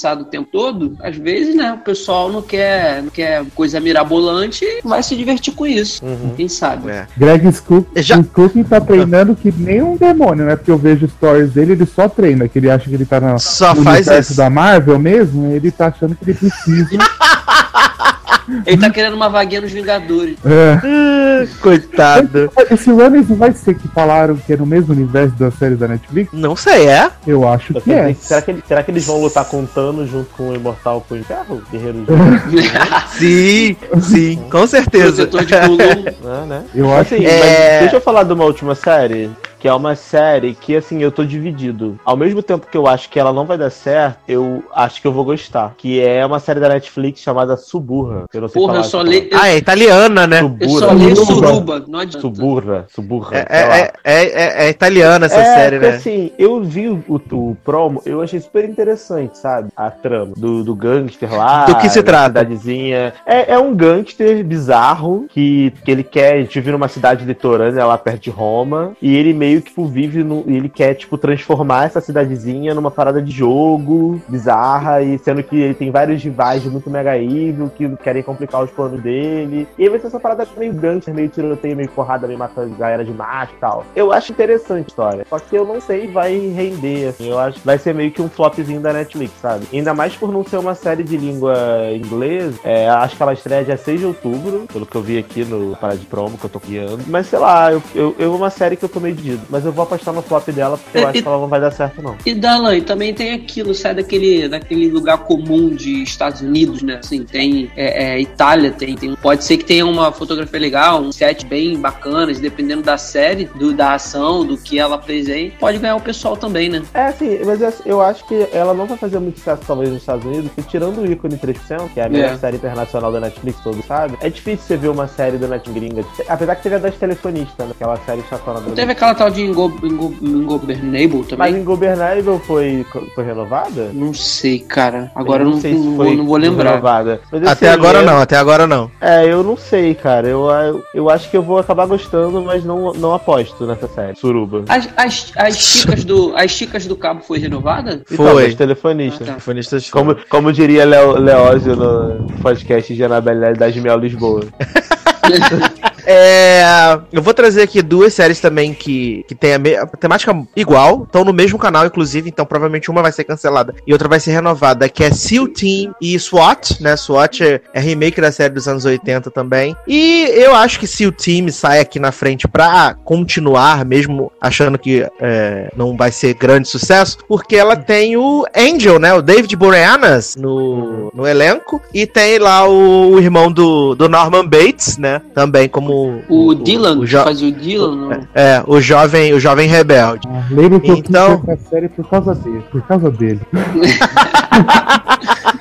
descompromissado 0.00 0.22
o 0.22 0.24
tempo 0.24 0.48
todo, 0.50 0.96
às 1.02 1.16
vezes, 1.16 1.54
né, 1.54 1.72
o 1.74 1.78
pessoal 1.78 2.32
não 2.32 2.40
quer, 2.42 3.02
não 3.02 3.10
quer 3.10 3.44
coisa 3.54 3.78
mirabolante 3.78 4.64
e 4.64 4.80
vai 4.82 5.02
se 5.02 5.14
divertir 5.16 5.54
com 5.54 5.66
isso. 5.66 6.04
Uhum. 6.04 6.32
Quem 6.36 6.48
sabe? 6.48 6.90
É. 6.90 7.06
Greg 7.16 7.46
Skook, 7.48 7.86
Já- 8.02 8.22
tá 8.68 8.80
treinando 8.80 9.34
que 9.36 9.52
nem 9.56 9.82
um 9.82 9.96
demônio, 9.96 10.44
né? 10.46 10.56
Porque 10.56 10.70
eu 10.70 10.78
vejo 10.78 11.08
stories 11.08 11.52
dele, 11.52 11.72
ele 11.72 11.86
só 11.86 12.08
treina, 12.08 12.48
que 12.48 12.58
ele 12.58 12.70
acha 12.70 12.88
que 12.88 12.94
ele 12.94 13.04
tá 13.04 13.20
na, 13.20 13.38
Só 13.38 13.74
no 13.74 13.82
faz 13.82 14.06
universo 14.06 14.32
isso. 14.32 14.36
da 14.40 14.48
Marvel 14.48 14.98
mesmo, 14.98 15.52
ele 15.52 15.70
tá 15.70 15.86
achando 15.88 16.14
que 16.14 16.24
ele 16.30 16.34
precisa. 16.38 16.88
Ele 18.66 18.76
tá 18.78 18.90
querendo 18.90 19.14
uma 19.14 19.28
vaguinha 19.28 19.60
nos 19.60 19.72
Vingadores. 19.72 20.36
é. 20.44 20.78
Ah, 20.82 21.46
coitado. 21.60 22.50
Esse 22.70 22.90
Runners 22.90 23.28
não 23.28 23.36
vai 23.36 23.52
ser 23.52 23.74
que 23.74 23.88
falaram 23.88 24.36
que 24.36 24.52
é 24.52 24.56
no 24.56 24.66
mesmo 24.66 24.92
universo 24.92 25.34
da 25.36 25.50
série 25.50 25.74
da 25.74 25.88
Netflix? 25.88 26.30
Não 26.32 26.54
sei, 26.54 26.86
é? 26.88 27.10
Eu 27.26 27.48
acho 27.48 27.72
Eu 27.76 27.80
que 27.80 27.92
é. 27.92 28.12
será, 28.14 28.42
que 28.42 28.50
ele- 28.50 28.62
será 28.66 28.82
que 28.82 28.90
eles 28.90 29.06
vão 29.06 29.20
lutar 29.22 29.44
com 29.46 29.62
o 29.62 29.66
Thanos 29.66 30.10
junto 30.10 30.28
com 30.36 30.50
o 30.50 30.54
Imortal 30.54 31.00
Punho 31.08 31.22
de 31.22 31.28
Ferro? 31.28 31.62
Guerreiro 31.70 32.04
de 32.04 32.06
Sim, 33.18 33.76
sim, 34.00 34.36
com 34.50 34.66
certeza. 34.66 35.26
Protetor 35.26 35.44
de 35.44 35.54
Cthulhu. 35.54 36.04
né, 36.22 36.44
né? 36.46 36.62
Eu 36.74 36.92
acho 36.92 37.14
Assim, 37.14 37.24
que 37.24 37.30
É. 37.30 37.70
mas 37.70 37.80
deixa 37.82 37.96
eu 37.96 38.00
falar 38.00 38.24
de 38.24 38.32
uma 38.32 38.44
última 38.44 38.74
série, 38.74 39.30
que 39.60 39.68
é 39.68 39.72
uma 39.74 39.94
série 39.94 40.54
que, 40.54 40.74
assim, 40.74 41.02
eu 41.02 41.12
tô 41.12 41.22
dividido. 41.24 41.98
Ao 42.04 42.16
mesmo 42.16 42.42
tempo 42.42 42.66
que 42.66 42.76
eu 42.76 42.86
acho 42.86 43.08
que 43.10 43.18
ela 43.20 43.32
não 43.32 43.44
vai 43.44 43.58
dar 43.58 43.70
certo, 43.70 44.18
eu 44.26 44.64
acho 44.74 45.00
que 45.00 45.06
eu 45.06 45.12
vou 45.12 45.24
gostar. 45.24 45.74
Que 45.76 46.00
é 46.00 46.24
uma 46.24 46.38
série 46.40 46.58
da 46.60 46.68
Netflix 46.68 47.20
chamada 47.20 47.56
Suburra. 47.56 48.24
Eu 48.32 48.40
não 48.40 48.48
sei 48.48 48.60
Porra, 48.60 48.72
falar 48.74 48.84
eu 48.84 48.88
só 48.90 49.00
essa 49.00 49.08
leio. 49.10 49.28
Ah, 49.34 49.48
é 49.48 49.56
italiana, 49.58 50.26
né? 50.26 50.36
palavra. 50.42 50.64
Eu 50.64 50.68
só 50.70 50.78
Suburra. 50.78 50.94
leio 51.04 51.16
Suruba. 51.16 51.46
suruba, 51.48 51.84
não 51.86 51.98
adianta. 51.98 52.20
Suburra. 52.20 52.86
Suburra. 52.88 53.36
É, 53.36 53.46
é, 53.50 53.92
é, 54.04 54.24
é- 54.24 54.66
é 54.66 54.68
italiana 54.70 55.26
essa 55.26 55.40
É, 55.40 55.44
série, 55.54 55.76
porque, 55.76 55.90
né? 55.90 55.96
assim, 55.96 56.32
eu 56.38 56.62
vi 56.62 56.88
o, 56.88 57.04
o 57.32 57.56
promo, 57.62 58.00
eu 58.06 58.22
achei 58.22 58.40
super 58.40 58.64
interessante, 58.68 59.36
sabe? 59.38 59.68
A 59.76 59.90
trama 59.90 60.32
do, 60.36 60.64
do 60.64 60.74
gangster 60.74 61.32
lá. 61.34 61.66
Do 61.66 61.76
que 61.76 61.88
se 61.88 62.02
trata? 62.02 62.40
Cidadezinha. 62.40 63.12
É, 63.26 63.52
é 63.54 63.58
um 63.58 63.74
gangster 63.74 64.42
bizarro 64.44 65.26
que, 65.28 65.72
que 65.84 65.90
ele 65.90 66.02
quer, 66.04 66.34
a 66.34 66.38
gente 66.40 66.54
vive 66.60 66.72
numa 66.72 66.88
cidade 66.88 67.24
litorânea 67.24 67.84
lá 67.84 67.98
perto 67.98 68.20
de 68.22 68.30
Roma, 68.30 68.92
e 69.02 69.16
ele 69.16 69.32
meio 69.32 69.49
que 69.56 69.70
tipo, 69.70 69.86
vive 69.86 70.22
no. 70.22 70.44
Ele 70.46 70.68
quer, 70.68 70.94
tipo, 70.94 71.16
transformar 71.16 71.86
essa 71.86 72.00
cidadezinha 72.00 72.74
numa 72.74 72.90
parada 72.90 73.22
de 73.22 73.30
jogo 73.30 74.20
bizarra, 74.28 75.02
e 75.02 75.18
sendo 75.18 75.42
que 75.42 75.56
ele 75.56 75.74
tem 75.74 75.90
vários 75.90 76.22
rivais 76.22 76.64
muito 76.64 76.90
mega 76.90 77.16
evil 77.16 77.70
que 77.70 77.88
querem 77.96 78.22
complicar 78.22 78.62
os 78.62 78.70
planos 78.70 79.00
dele. 79.00 79.66
E 79.78 79.84
aí 79.84 79.88
vai 79.88 79.98
ser 79.98 80.08
essa 80.08 80.20
parada 80.20 80.46
meio 80.56 80.72
gangster, 80.74 81.14
meio 81.14 81.28
tiroteio, 81.28 81.76
meio 81.76 81.88
porrada, 81.90 82.26
meio 82.26 82.38
matando 82.38 82.74
galera 82.76 83.04
de 83.04 83.12
macho 83.12 83.54
e 83.54 83.60
tal. 83.60 83.84
Eu 83.96 84.12
acho 84.12 84.32
interessante 84.32 84.84
a 84.84 84.88
história. 84.88 85.26
Só 85.28 85.38
que 85.38 85.56
eu 85.56 85.64
não 85.64 85.80
sei 85.80 86.06
vai 86.08 86.36
render, 86.36 87.08
assim. 87.08 87.28
Eu 87.28 87.38
acho 87.38 87.60
vai 87.64 87.78
ser 87.78 87.94
meio 87.94 88.10
que 88.10 88.20
um 88.20 88.28
flopzinho 88.28 88.80
da 88.80 88.92
Netflix, 88.92 89.32
sabe? 89.40 89.66
Ainda 89.72 89.94
mais 89.94 90.14
por 90.16 90.32
não 90.32 90.44
ser 90.44 90.58
uma 90.58 90.74
série 90.74 91.02
de 91.02 91.16
língua 91.16 91.56
inglesa. 91.94 92.58
É, 92.64 92.88
acho 92.88 93.16
que 93.16 93.22
ela 93.22 93.32
estreia 93.32 93.64
dia 93.64 93.76
6 93.76 94.00
de 94.00 94.06
outubro, 94.06 94.66
pelo 94.72 94.86
que 94.86 94.96
eu 94.96 95.02
vi 95.02 95.18
aqui 95.18 95.44
no 95.44 95.76
Parada 95.76 95.98
de 95.98 96.06
Promo, 96.06 96.36
que 96.36 96.44
eu 96.44 96.50
tô 96.50 96.58
guiando. 96.58 97.00
Mas 97.06 97.26
sei 97.26 97.38
lá, 97.38 97.72
eu, 97.72 97.82
eu, 97.94 98.16
eu 98.18 98.34
uma 98.34 98.50
série 98.50 98.76
que 98.76 98.84
eu 98.84 98.88
tô 98.88 99.00
meio. 99.00 99.39
Mas 99.48 99.64
eu 99.64 99.72
vou 99.72 99.84
apostar 99.84 100.12
no 100.14 100.22
flop 100.22 100.48
dela, 100.50 100.76
porque 100.78 100.98
eu 100.98 101.02
É, 101.02 101.04
acho 101.06 101.18
e- 101.18 101.22
que 101.22 101.28
ela 101.28 101.38
não 101.38 101.48
vai 101.48 101.60
dar 101.60 101.70
certo, 101.70 102.02
não. 102.02 102.16
E 102.26 102.34
Dalan, 102.34 102.76
e 102.76 102.82
também 102.82 103.14
tem 103.14 103.32
aquilo, 103.32 103.74
sai 103.74 103.94
daquele, 103.94 104.48
daquele 104.48 104.88
lugar 104.88 105.18
comum 105.18 105.70
de 105.70 106.02
Estados 106.02 106.40
Unidos, 106.40 106.82
né? 106.82 106.98
Assim, 107.02 107.24
tem 107.24 107.70
é, 107.76 108.14
é, 108.14 108.20
Itália, 108.20 108.70
tem, 108.70 108.94
tem. 108.96 109.14
Pode 109.16 109.44
ser 109.44 109.56
que 109.56 109.64
tenha 109.64 109.86
uma 109.86 110.12
fotografia 110.12 110.58
legal, 110.60 111.00
um 111.00 111.12
set 111.12 111.46
bem 111.46 111.78
bacanas, 111.78 112.38
dependendo 112.40 112.82
da 112.82 112.98
série, 112.98 113.44
do, 113.54 113.72
da 113.72 113.94
ação, 113.94 114.44
do 114.44 114.56
que 114.56 114.78
ela 114.78 114.96
apresenta, 114.96 115.54
pode 115.58 115.78
ganhar 115.78 115.96
o 115.96 116.00
pessoal 116.00 116.36
também, 116.36 116.68
né? 116.68 116.82
É, 116.94 117.12
sim, 117.12 117.38
mas 117.44 117.60
eu- 117.60 117.72
eu 117.86 118.00
acho 118.00 118.26
que 118.26 118.46
ela 118.52 118.74
não 118.74 118.86
vai 118.86 118.96
fazer 118.98 119.18
muito 119.18 119.38
sucesso, 119.38 119.62
talvez, 119.66 119.90
nos 119.90 120.00
Estados 120.00 120.24
Unidos, 120.24 120.50
porque 120.54 120.70
tirando 120.70 120.98
o 120.98 121.10
ícone 121.10 121.36
3%, 121.36 121.88
que 121.92 122.00
é 122.00 122.04
a 122.04 122.08
melhor 122.08 122.32
É. 122.32 122.38
série 122.38 122.56
internacional 122.56 123.12
da 123.12 123.20
Netflix, 123.20 123.60
todo 123.62 123.80
sabe? 123.86 124.16
É 124.20 124.28
difícil 124.28 124.66
você 124.66 124.76
ver 124.76 124.88
uma 124.88 125.06
série 125.08 125.38
da 125.38 125.46
Netflix 125.46 125.70
gringa. 125.70 126.04
Apesar 126.28 126.56
que 126.56 126.62
teve 126.64 126.74
a 126.74 126.78
das 126.78 126.94
telefonistas, 126.96 127.66
né? 127.66 127.72
Aquela 127.76 127.96
série 127.98 128.22
chatona 128.28 128.60
Não 128.60 128.72
teve 128.74 128.92
aquela 128.92 129.14
tal 129.14 129.29
de 129.30 129.42
Ingo, 129.42 129.72
Ingo, 129.82 130.14
Ingobernable 130.20 131.24
também? 131.24 131.36
Mas 131.38 131.56
Ingobernável 131.56 132.38
foi, 132.40 132.84
foi 133.14 133.24
renovada? 133.24 133.90
Não 133.92 134.12
sei, 134.12 134.58
cara. 134.58 135.10
Agora 135.14 135.42
eu 135.42 135.50
não, 135.50 135.60
sei 135.60 135.74
se 135.74 135.80
não 135.80 135.96
foi 135.96 136.06
vou, 136.08 136.16
não 136.16 136.26
vou 136.26 136.36
lembrar. 136.36 136.70
Renovada. 136.70 137.20
Mas 137.30 137.42
Até 137.42 137.66
esse 137.66 137.74
agora 137.74 137.98
enredo- 137.98 138.12
não, 138.12 138.20
até 138.20 138.36
agora 138.36 138.66
não. 138.66 138.90
É, 139.00 139.26
eu 139.26 139.42
não 139.42 139.56
sei, 139.56 139.94
cara. 139.94 140.28
Eu, 140.28 140.48
eu, 140.50 140.84
eu 140.94 141.10
acho 141.10 141.30
que 141.30 141.36
eu 141.36 141.42
vou 141.42 141.58
acabar 141.58 141.86
gostando, 141.86 142.42
mas 142.42 142.64
não, 142.64 142.92
não 142.92 143.14
aposto 143.14 143.66
nessa 143.66 143.88
série. 143.88 144.16
Suruba. 144.16 144.64
As, 144.68 144.88
as, 144.96 145.32
as, 145.36 145.56
chicas 145.56 146.04
do, 146.04 146.32
as 146.36 146.50
chicas 146.50 146.86
do 146.86 146.96
cabo 146.96 147.20
foi 147.22 147.38
renovada? 147.38 148.02
Então, 148.10 148.26
Foi. 148.26 148.46
das 148.46 148.54
telefonistas. 148.54 149.22
Ah, 149.22 149.24
tá. 149.24 149.32
Telefonistas 149.32 149.90
Como, 149.90 150.16
como 150.28 150.52
diria 150.52 150.84
Leo, 150.84 151.18
Leózio 151.18 151.76
no 151.76 152.26
podcast 152.42 152.94
de 152.94 153.04
Anabelle 153.04 153.54
das 153.54 153.76
Mel 153.76 153.98
Lisboa. 153.98 154.42
É, 156.12 156.98
eu 157.12 157.22
vou 157.22 157.32
trazer 157.32 157.62
aqui 157.62 157.80
duas 157.80 158.12
séries 158.12 158.40
também 158.40 158.74
que, 158.74 159.24
que 159.28 159.34
tem 159.34 159.52
a, 159.52 159.82
a 159.82 159.86
temática 159.86 160.36
igual, 160.56 161.04
estão 161.04 161.24
no 161.24 161.32
mesmo 161.32 161.56
canal, 161.56 161.86
inclusive, 161.86 162.28
então 162.28 162.44
provavelmente 162.44 162.90
uma 162.90 163.00
vai 163.00 163.12
ser 163.12 163.22
cancelada 163.22 163.76
e 163.86 163.92
outra 163.92 164.08
vai 164.08 164.18
ser 164.18 164.32
renovada, 164.32 164.88
que 164.88 165.04
é 165.04 165.12
Seal 165.12 165.46
Team 165.46 165.94
e 166.00 166.18
SWAT, 166.18 166.82
né? 166.82 166.96
SWAT 166.96 167.42
é, 167.42 167.60
é 167.72 167.78
remake 167.78 168.20
da 168.20 168.32
série 168.32 168.52
dos 168.52 168.66
anos 168.66 168.84
80 168.84 169.30
também. 169.30 169.76
E 169.86 170.24
eu 170.34 170.52
acho 170.52 170.80
que 170.80 170.86
Seal 170.86 171.12
Team 171.12 171.48
sai 171.50 171.78
aqui 171.78 172.00
na 172.00 172.10
frente 172.10 172.48
pra 172.48 172.96
continuar, 173.04 173.84
mesmo 173.84 174.32
achando 174.40 174.80
que 174.80 175.06
é, 175.20 175.70
não 175.76 175.96
vai 175.96 176.10
ser 176.10 176.34
grande 176.34 176.66
sucesso, 176.66 177.18
porque 177.28 177.54
ela 177.54 177.76
tem 177.76 178.16
o 178.16 178.44
Angel, 178.56 178.98
né? 178.98 179.14
O 179.14 179.22
David 179.22 179.54
Boreanaz 179.54 180.34
no, 180.34 181.12
no 181.14 181.24
elenco, 181.24 181.80
e 181.94 182.04
tem 182.04 182.40
lá 182.40 182.68
o, 182.68 183.12
o 183.12 183.20
irmão 183.20 183.52
do, 183.52 183.94
do 183.94 184.08
Norman 184.08 184.44
Bates, 184.44 184.98
né? 184.98 185.22
Também 185.32 185.68
como 185.68 185.99
O, 186.28 186.54
Dylan, 186.54 186.98
o 186.98 187.00
que 187.00 187.06
jo- 187.06 187.24
fazia 187.24 187.48
o 187.48 187.52
Dylan, 187.52 187.96
não. 187.96 188.12
é, 188.34 188.62
o 188.66 188.80
jovem, 188.80 189.32
o 189.32 189.40
jovem 189.40 189.68
rebelde. 189.68 190.28
Ah, 190.28 190.42
lembro 190.50 190.80
que 190.80 190.90
eu 190.90 190.96
Então- 190.96 191.42
série 191.68 191.88
por 191.88 192.08
causa 192.08 192.34
dele. 192.34 192.62
Por 192.70 192.82
causa 192.82 193.10
dele. 193.10 193.40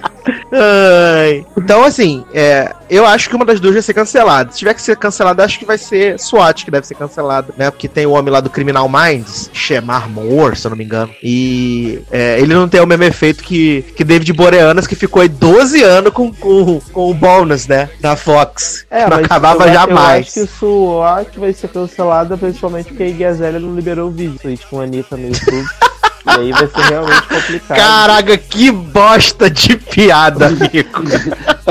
Ai. 0.52 1.46
Então, 1.58 1.84
assim, 1.84 2.24
é, 2.34 2.74
eu 2.90 3.06
acho 3.06 3.30
que 3.30 3.36
uma 3.36 3.46
das 3.46 3.60
duas 3.60 3.74
vai 3.74 3.82
ser 3.82 3.94
cancelada. 3.94 4.52
Se 4.52 4.60
tiver 4.60 4.74
que 4.74 4.82
ser 4.82 4.98
cancelada, 4.98 5.44
acho 5.44 5.60
que 5.60 5.66
vai 5.66 5.78
ser 5.78 6.20
SWAT, 6.20 6.66
que 6.66 6.72
deve 6.72 6.88
ser 6.88 6.96
cancelada, 6.96 7.54
né? 7.58 7.70
Porque 7.70 7.88
tem 7.88 8.06
o 8.06 8.12
homem 8.12 8.32
lá 8.32 8.40
do 8.40 8.50
Criminal 8.50 8.90
Minds, 8.90 9.50
Shemar 9.54 10.10
Moore, 10.10 10.56
se 10.56 10.66
eu 10.66 10.70
não 10.70 10.78
me 10.78 10.84
engano. 10.84 11.14
E 11.22 12.02
é, 12.12 12.40
ele 12.40 12.54
não 12.54 12.68
tem 12.68 12.82
o 12.82 12.88
mesmo 12.88 13.04
efeito 13.04 13.44
que, 13.44 13.84
que 13.96 14.04
David 14.04 14.34
Boreanas, 14.34 14.88
que 14.88 14.96
ficou 14.96 15.22
aí 15.22 15.30
12 15.30 15.84
anos 15.84 16.14
com, 16.14 16.34
com, 16.34 16.80
com 16.92 17.12
o 17.12 17.14
bônus, 17.14 17.68
né? 17.68 17.90
Da 18.00 18.16
Fox. 18.16 18.86
É, 18.90 19.02
não 19.02 19.18
mas 19.18 19.26
acabava 19.26 19.64
eu, 19.64 19.68
Eu 19.68 19.74
jamais. 19.74 20.28
acho 20.28 20.34
que 20.34 20.42
o 20.42 20.48
SWAT 20.48 21.40
vai 21.40 21.54
ser 21.54 21.68
cancelada, 21.70 22.38
principalmente 22.38 22.88
porque 22.88 23.04
a 23.04 23.08
Iggy 23.08 23.26
Azalea 23.26 23.60
não 23.60 23.76
liberou 23.76 24.08
o 24.08 24.12
vídeo. 24.12 24.50
Isso 24.50 24.68
com 24.70 24.80
a 24.80 24.84
Anitta 24.84 25.16
no 25.16 25.28
YouTube. 25.28 25.68
e 26.26 26.30
aí 26.30 26.52
vai 26.52 26.68
ser 26.68 26.90
realmente 26.90 27.28
complicado. 27.28 27.78
Caraca, 27.78 28.38
que 28.38 28.72
bosta 28.72 29.50
de 29.50 29.78
piada, 29.78 30.48
amigo. 30.50 31.04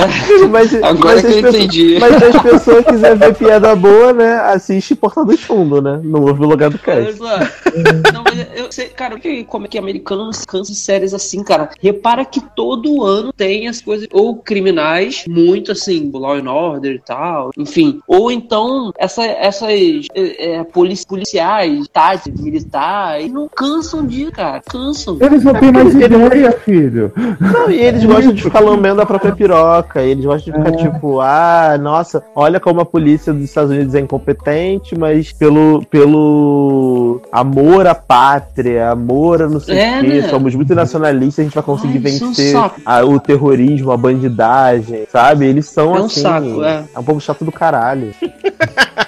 Mas, 0.50 0.74
Agora 0.82 1.14
mas 1.16 1.20
que 1.20 1.26
eu 1.26 1.42
pessoas- 1.42 1.54
entendi. 1.54 1.98
Mas 2.00 2.14
se 2.16 2.24
as 2.24 2.42
pessoas 2.42 2.84
quiserem 2.86 3.18
ver 3.18 3.34
piada 3.34 3.74
boa, 3.76 4.12
né? 4.12 4.34
Assiste 4.40 4.94
Porta 4.94 5.24
dos 5.24 5.42
Fundos, 5.42 5.82
né? 5.82 6.00
Não 6.02 6.22
ouve 6.22 6.42
o 6.44 6.48
lugar 6.48 6.70
do 6.70 6.78
cast. 6.78 7.18
Não, 7.20 8.22
mas 8.24 8.46
eu 8.56 8.70
sei, 8.70 8.86
cara, 8.88 9.18
que- 9.18 9.44
como 9.44 9.66
é 9.66 9.68
que 9.68 9.78
americanos 9.78 10.44
cansam 10.44 10.72
de 10.72 10.78
séries 10.78 11.12
assim, 11.14 11.42
cara? 11.42 11.70
Repara 11.80 12.24
que 12.24 12.40
todo 12.54 13.04
ano 13.04 13.32
tem 13.32 13.68
as 13.68 13.80
coisas, 13.80 14.06
ou 14.12 14.36
criminais, 14.36 15.24
muito 15.28 15.72
assim, 15.72 16.10
Law 16.12 16.34
and 16.36 16.50
Order 16.50 16.94
e 16.94 16.98
tal, 17.00 17.50
enfim. 17.56 18.00
Ou 18.06 18.30
então, 18.30 18.92
essa, 18.98 19.24
essas 19.24 19.68
é, 20.14 20.56
é, 20.56 20.64
polici- 20.64 21.06
policiais, 21.06 21.86
táticos, 21.92 22.40
militares, 22.40 23.30
não 23.32 23.48
cansam 23.48 24.06
de, 24.06 24.30
cara, 24.30 24.60
cansam. 24.68 25.18
Eles 25.20 25.44
não 25.44 25.54
têm 25.54 25.72
mais 25.72 25.94
ideia, 25.94 26.52
filho. 26.52 27.12
Não, 27.40 27.70
e 27.70 27.80
eles 27.80 28.04
gostam 28.04 28.32
de 28.32 28.42
ficar 28.42 28.60
lambendo 28.60 29.00
a 29.02 29.06
própria 29.06 29.32
piroca. 29.34 29.87
Eles 29.96 30.24
gostam 30.24 30.52
de 30.52 30.58
ficar 30.58 30.76
tipo, 30.76 31.20
ah, 31.20 31.76
nossa, 31.80 32.22
olha 32.34 32.58
como 32.60 32.80
a 32.80 32.84
polícia 32.84 33.32
dos 33.32 33.44
Estados 33.44 33.70
Unidos 33.70 33.94
é 33.94 34.00
incompetente, 34.00 34.96
mas 34.98 35.32
pelo, 35.32 35.84
pelo 35.90 37.20
amor 37.32 37.86
à 37.86 37.94
pátria, 37.94 38.90
amor 38.90 39.42
a 39.42 39.48
não 39.48 39.60
sei 39.60 39.78
É, 39.78 39.98
o 39.98 40.04
quê, 40.04 40.20
né? 40.22 40.28
somos 40.28 40.54
muito 40.54 40.74
nacionalistas, 40.74 41.40
a 41.40 41.44
gente 41.44 41.54
vai 41.54 41.62
conseguir 41.64 41.98
Ai, 42.04 42.12
é 42.12 42.16
um 42.24 42.28
vencer 42.28 42.56
a- 42.84 43.04
o 43.04 43.20
terrorismo, 43.20 43.90
a 43.92 43.96
bandidagem, 43.96 45.06
sabe? 45.10 45.46
Eles 45.46 45.66
são 45.66 45.96
É 45.96 46.00
um 46.00 46.04
assim. 46.06 46.20
saco, 46.20 46.62
é. 46.64 46.84
um 46.96 47.02
povo 47.02 47.20
chato 47.20 47.44
do 47.44 47.52
caralho. 47.52 48.12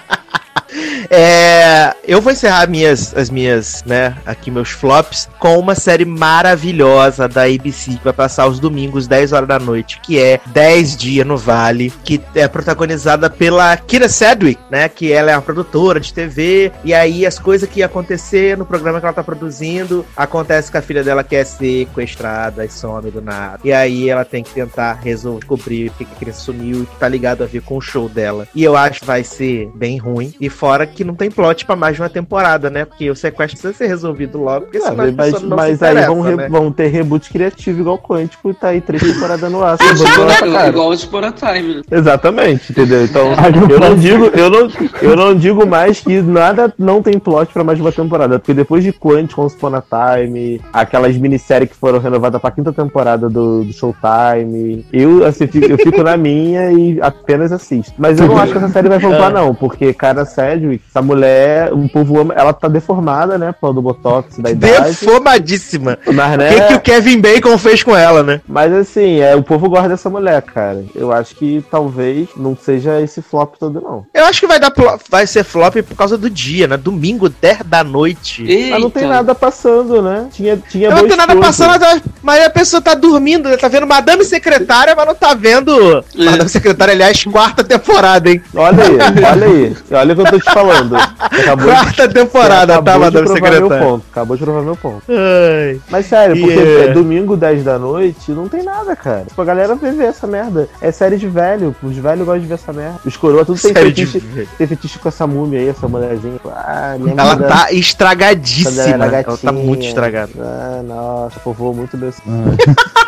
É, 1.10 1.92
eu 2.06 2.20
vou 2.20 2.32
encerrar 2.32 2.68
minhas, 2.68 3.16
as 3.16 3.30
minhas, 3.30 3.82
né, 3.84 4.16
aqui 4.24 4.50
meus 4.50 4.70
flops 4.70 5.28
com 5.38 5.58
uma 5.58 5.74
série 5.74 6.04
maravilhosa 6.04 7.26
da 7.26 7.44
ABC 7.44 7.92
que 7.92 8.04
vai 8.04 8.12
passar 8.12 8.44
aos 8.44 8.60
domingos, 8.60 9.08
10 9.08 9.32
horas 9.32 9.48
da 9.48 9.58
noite, 9.58 10.00
que 10.02 10.18
é 10.18 10.40
10 10.46 10.96
Dias 10.96 11.26
no 11.26 11.36
Vale, 11.36 11.92
que 12.04 12.20
é 12.34 12.46
protagonizada 12.46 13.28
pela 13.28 13.76
Kira 13.76 14.08
Sedgwick, 14.08 14.60
né, 14.70 14.88
que 14.88 15.12
ela 15.12 15.32
é 15.32 15.36
uma 15.36 15.42
produtora 15.42 15.98
de 15.98 16.12
TV, 16.14 16.70
e 16.84 16.94
aí 16.94 17.26
as 17.26 17.38
coisas 17.38 17.68
que 17.68 17.82
acontecer 17.82 18.56
no 18.56 18.64
programa 18.64 19.00
que 19.00 19.06
ela 19.06 19.12
tá 19.12 19.24
produzindo, 19.24 20.06
acontece 20.16 20.70
que 20.70 20.76
a 20.76 20.82
filha 20.82 21.02
dela 21.02 21.24
quer 21.24 21.44
ser 21.44 21.80
sequestrada 21.86 22.64
e 22.64 22.70
some 22.70 23.10
do 23.10 23.20
nada. 23.20 23.60
E 23.64 23.72
aí 23.72 24.08
ela 24.08 24.24
tem 24.24 24.42
que 24.42 24.50
tentar 24.50 24.94
resolver, 24.94 25.40
descobrir 25.40 25.90
porque 25.90 26.04
que 26.04 26.12
a 26.12 26.16
criança 26.16 26.40
sumiu 26.40 26.82
e 26.82 26.86
que 26.86 26.96
tá 26.96 27.08
ligado 27.08 27.42
a 27.42 27.46
ver 27.46 27.62
com 27.62 27.76
o 27.76 27.80
show 27.80 28.08
dela. 28.08 28.46
E 28.54 28.62
eu 28.62 28.76
acho 28.76 29.00
que 29.00 29.06
vai 29.06 29.24
ser 29.24 29.70
bem 29.74 29.98
ruim. 29.98 30.34
E 30.40 30.48
fora 30.48 30.86
que 30.86 30.99
não 31.04 31.14
tem 31.14 31.30
plot 31.30 31.64
pra 31.66 31.76
mais 31.76 31.96
de 31.96 32.02
uma 32.02 32.08
temporada, 32.08 32.68
né? 32.70 32.84
Porque 32.84 33.10
o 33.10 33.14
sequestro 33.16 33.58
precisa 33.58 33.72
ser 33.72 33.86
resolvido 33.86 34.38
logo, 34.38 34.66
porque 34.66 34.80
senão 34.80 35.04
Ah, 35.04 35.08
as 35.08 35.14
mas 35.14 35.42
não 35.42 35.56
mas 35.56 35.78
se 35.78 35.84
aí 35.84 36.06
vão, 36.06 36.20
re- 36.20 36.36
né? 36.36 36.48
vão 36.48 36.72
ter 36.72 36.86
reboot 36.88 37.30
criativo 37.30 37.80
igual 37.80 37.98
Quântico 37.98 38.50
e 38.50 38.54
tá 38.54 38.68
aí 38.68 38.80
três 38.80 39.02
temporadas 39.02 39.50
no 39.50 39.62
ar. 39.62 39.76
Igual, 39.80 39.96
sem 39.96 40.06
abandonar 40.06 40.38
pra 40.38 40.50
cara. 40.52 40.68
igual 40.68 40.90
Once 40.90 41.06
Upon 41.06 41.18
a 41.24 41.32
Time? 41.32 41.82
Exatamente, 41.90 42.72
entendeu? 42.72 43.04
Então, 43.04 43.28
eu 43.70 43.80
não 43.80 43.94
digo, 43.96 44.24
eu 44.26 44.50
não, 44.50 44.68
eu 45.02 45.16
não 45.16 45.34
digo 45.34 45.66
mais 45.66 46.00
que 46.00 46.20
nada 46.22 46.72
não 46.78 47.02
tem 47.02 47.18
plot 47.18 47.52
pra 47.52 47.64
mais 47.64 47.78
de 47.78 47.82
uma 47.82 47.92
temporada, 47.92 48.38
porque 48.38 48.54
depois 48.54 48.82
de 48.84 48.92
Quantum, 48.92 49.42
Once 49.42 49.56
Upon 49.56 49.74
a 49.76 49.82
Time, 50.16 50.60
aquelas 50.72 51.16
minisséries 51.16 51.68
que 51.70 51.76
foram 51.76 51.98
renovadas 51.98 52.40
pra 52.40 52.50
quinta 52.50 52.72
temporada 52.72 53.28
do, 53.28 53.64
do 53.64 53.72
Showtime, 53.72 54.84
eu, 54.92 55.24
assim, 55.24 55.46
fico, 55.46 55.66
eu 55.66 55.76
fico 55.78 56.02
na 56.02 56.16
minha 56.16 56.70
e 56.72 56.98
apenas 57.00 57.52
assisto. 57.52 57.92
Mas 57.98 58.18
eu 58.20 58.26
não 58.26 58.38
acho 58.38 58.52
que 58.52 58.58
essa 58.58 58.68
série 58.68 58.88
vai 58.88 58.98
É. 59.00 59.00
voltar, 59.00 59.30
não, 59.30 59.54
porque, 59.54 59.92
cara, 59.94 60.24
Sedgwick, 60.24 60.82
essa 60.90 61.00
mulher, 61.00 61.72
um 61.72 61.86
povo 61.86 62.20
ama, 62.20 62.34
ela 62.34 62.52
tá 62.52 62.66
deformada, 62.66 63.38
né, 63.38 63.52
por 63.52 63.60
causa 63.60 63.74
do 63.74 63.82
Botox 63.82 64.38
da 64.38 64.50
idade. 64.50 64.88
Deformadíssima. 64.88 65.98
Mas, 66.06 66.34
O 66.34 66.36
né, 66.36 66.48
que, 66.54 66.66
que 66.66 66.74
o 66.74 66.80
Kevin 66.80 67.20
Bacon 67.20 67.56
fez 67.56 67.82
com 67.82 67.96
ela, 67.96 68.22
né? 68.22 68.40
mas 68.46 68.72
assim, 68.72 69.20
é, 69.20 69.36
o 69.36 69.42
povo 69.42 69.68
gosta 69.68 69.88
dessa 69.88 70.10
mulher, 70.10 70.42
cara. 70.42 70.84
Eu 70.94 71.12
acho 71.12 71.36
que 71.36 71.64
talvez 71.70 72.28
não 72.36 72.56
seja 72.56 73.00
esse 73.00 73.22
flop 73.22 73.54
todo, 73.58 73.80
não. 73.80 74.04
Eu 74.12 74.24
acho 74.24 74.40
que 74.40 74.46
vai 74.46 74.58
dar 74.58 74.72
vai 75.08 75.26
ser 75.26 75.44
flop 75.44 75.76
por 75.76 75.96
causa 75.96 76.18
do 76.18 76.28
dia, 76.28 76.66
né? 76.66 76.76
Domingo, 76.76 77.28
10 77.28 77.60
da 77.66 77.84
noite. 77.84 78.44
Eita. 78.44 78.70
Mas 78.70 78.82
não 78.82 78.90
tem 78.90 79.06
nada 79.06 79.34
passando, 79.34 80.02
né? 80.02 80.28
Tinha, 80.32 80.56
tinha 80.56 80.90
Não 80.90 81.06
tem 81.06 81.16
nada 81.16 81.36
passando, 81.36 82.02
mas 82.22 82.44
a 82.44 82.50
pessoa 82.50 82.80
tá 82.80 82.94
dormindo, 82.94 83.48
né? 83.48 83.56
Tá 83.56 83.68
vendo 83.68 83.86
Madame 83.86 84.24
Secretária, 84.24 84.94
mas 84.96 85.06
não 85.06 85.14
tá 85.14 85.34
vendo. 85.34 86.04
Madame 86.16 86.48
Secretária, 86.48 86.94
aliás, 86.94 87.22
quarta 87.24 87.62
temporada, 87.62 88.30
hein? 88.30 88.42
Olha 88.54 88.84
aí, 88.84 88.98
olha 89.32 89.46
aí. 89.46 89.76
Olha 89.92 90.12
o 90.12 90.16
que 90.16 90.22
eu 90.22 90.30
tô 90.30 90.38
te 90.38 90.52
falando. 90.52 90.79
Você 90.88 91.40
Acabou 91.42 91.66
de- 91.66 91.72
Quarta 91.72 92.08
temporada, 92.08 92.74
você 92.74 92.82
tá, 92.82 92.90
acabou 92.92 93.10
de 93.10 93.16
Madame 93.16 93.26
provar 93.26 93.40
meu 93.40 93.52
Secretária? 93.52 93.84
ponto. 93.86 94.04
Acabou 94.10 94.36
de 94.36 94.42
provar 94.44 94.62
meu 94.62 94.76
ponto. 94.76 95.02
Ai. 95.08 95.80
Mas 95.90 96.06
sério, 96.06 96.36
porque 96.40 96.58
é- 96.58 96.84
é 96.86 96.92
domingo 96.92 97.36
10 97.36 97.62
da 97.64 97.78
noite, 97.78 98.30
não 98.32 98.48
tem 98.48 98.62
nada, 98.62 98.94
cara. 98.96 99.24
Tipo, 99.28 99.40
a 99.40 99.44
galera 99.44 99.74
vê 99.74 99.90
ver 99.92 100.04
essa 100.06 100.26
merda. 100.26 100.68
É 100.80 100.90
série 100.90 101.16
de 101.16 101.28
velho. 101.28 101.74
Os 101.82 101.96
velhos 101.96 102.24
gostam 102.26 102.40
de 102.42 102.46
ver 102.46 102.54
essa 102.54 102.72
merda. 102.72 102.98
Os 103.04 103.16
coroa 103.16 103.44
tudo 103.44 103.60
tem 103.60 103.72
Série 103.72 103.92
de 103.92 104.06
fetiche, 104.06 104.26
velho. 104.34 104.48
tem 104.58 104.66
fetiche 104.66 104.98
com 104.98 105.08
essa 105.08 105.26
múmia 105.26 105.60
aí, 105.60 105.68
essa 105.68 105.86
mulherzinha. 105.88 106.40
Ah, 106.46 106.96
lembra 106.98 107.22
Ela 107.22 107.36
tá 107.36 107.72
estragadíssima. 107.72 109.04
ela 109.06 109.22
tá 109.36 109.52
muito 109.52 109.84
estragada. 109.86 110.30
Ah, 110.38 110.82
nossa, 110.84 111.38
povoou 111.40 111.74
muito 111.74 111.96
desse. 111.96 112.20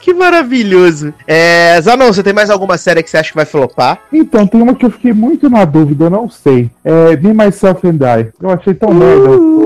Que 0.00 0.14
maravilhoso. 0.14 1.12
É, 1.26 1.78
Zanon, 1.82 2.06
você 2.06 2.22
tem 2.22 2.32
mais 2.32 2.48
alguma 2.48 2.78
série 2.78 3.02
que 3.02 3.10
você 3.10 3.18
acha 3.18 3.28
que 3.30 3.36
vai 3.36 3.44
flopar? 3.44 3.98
Então, 4.10 4.46
tem 4.46 4.62
uma 4.62 4.74
que 4.74 4.86
eu 4.86 4.90
fiquei 4.90 5.12
muito 5.12 5.50
na 5.50 5.64
dúvida, 5.66 6.04
eu 6.06 6.10
não 6.10 6.30
sei. 6.30 6.70
É 6.90 7.16
Me, 7.16 7.34
Myself 7.34 7.86
and 7.86 7.98
I. 8.02 8.28
Eu 8.42 8.50
achei 8.50 8.72
tão 8.72 8.92
merda. 8.94 9.30
o-. 9.30 9.58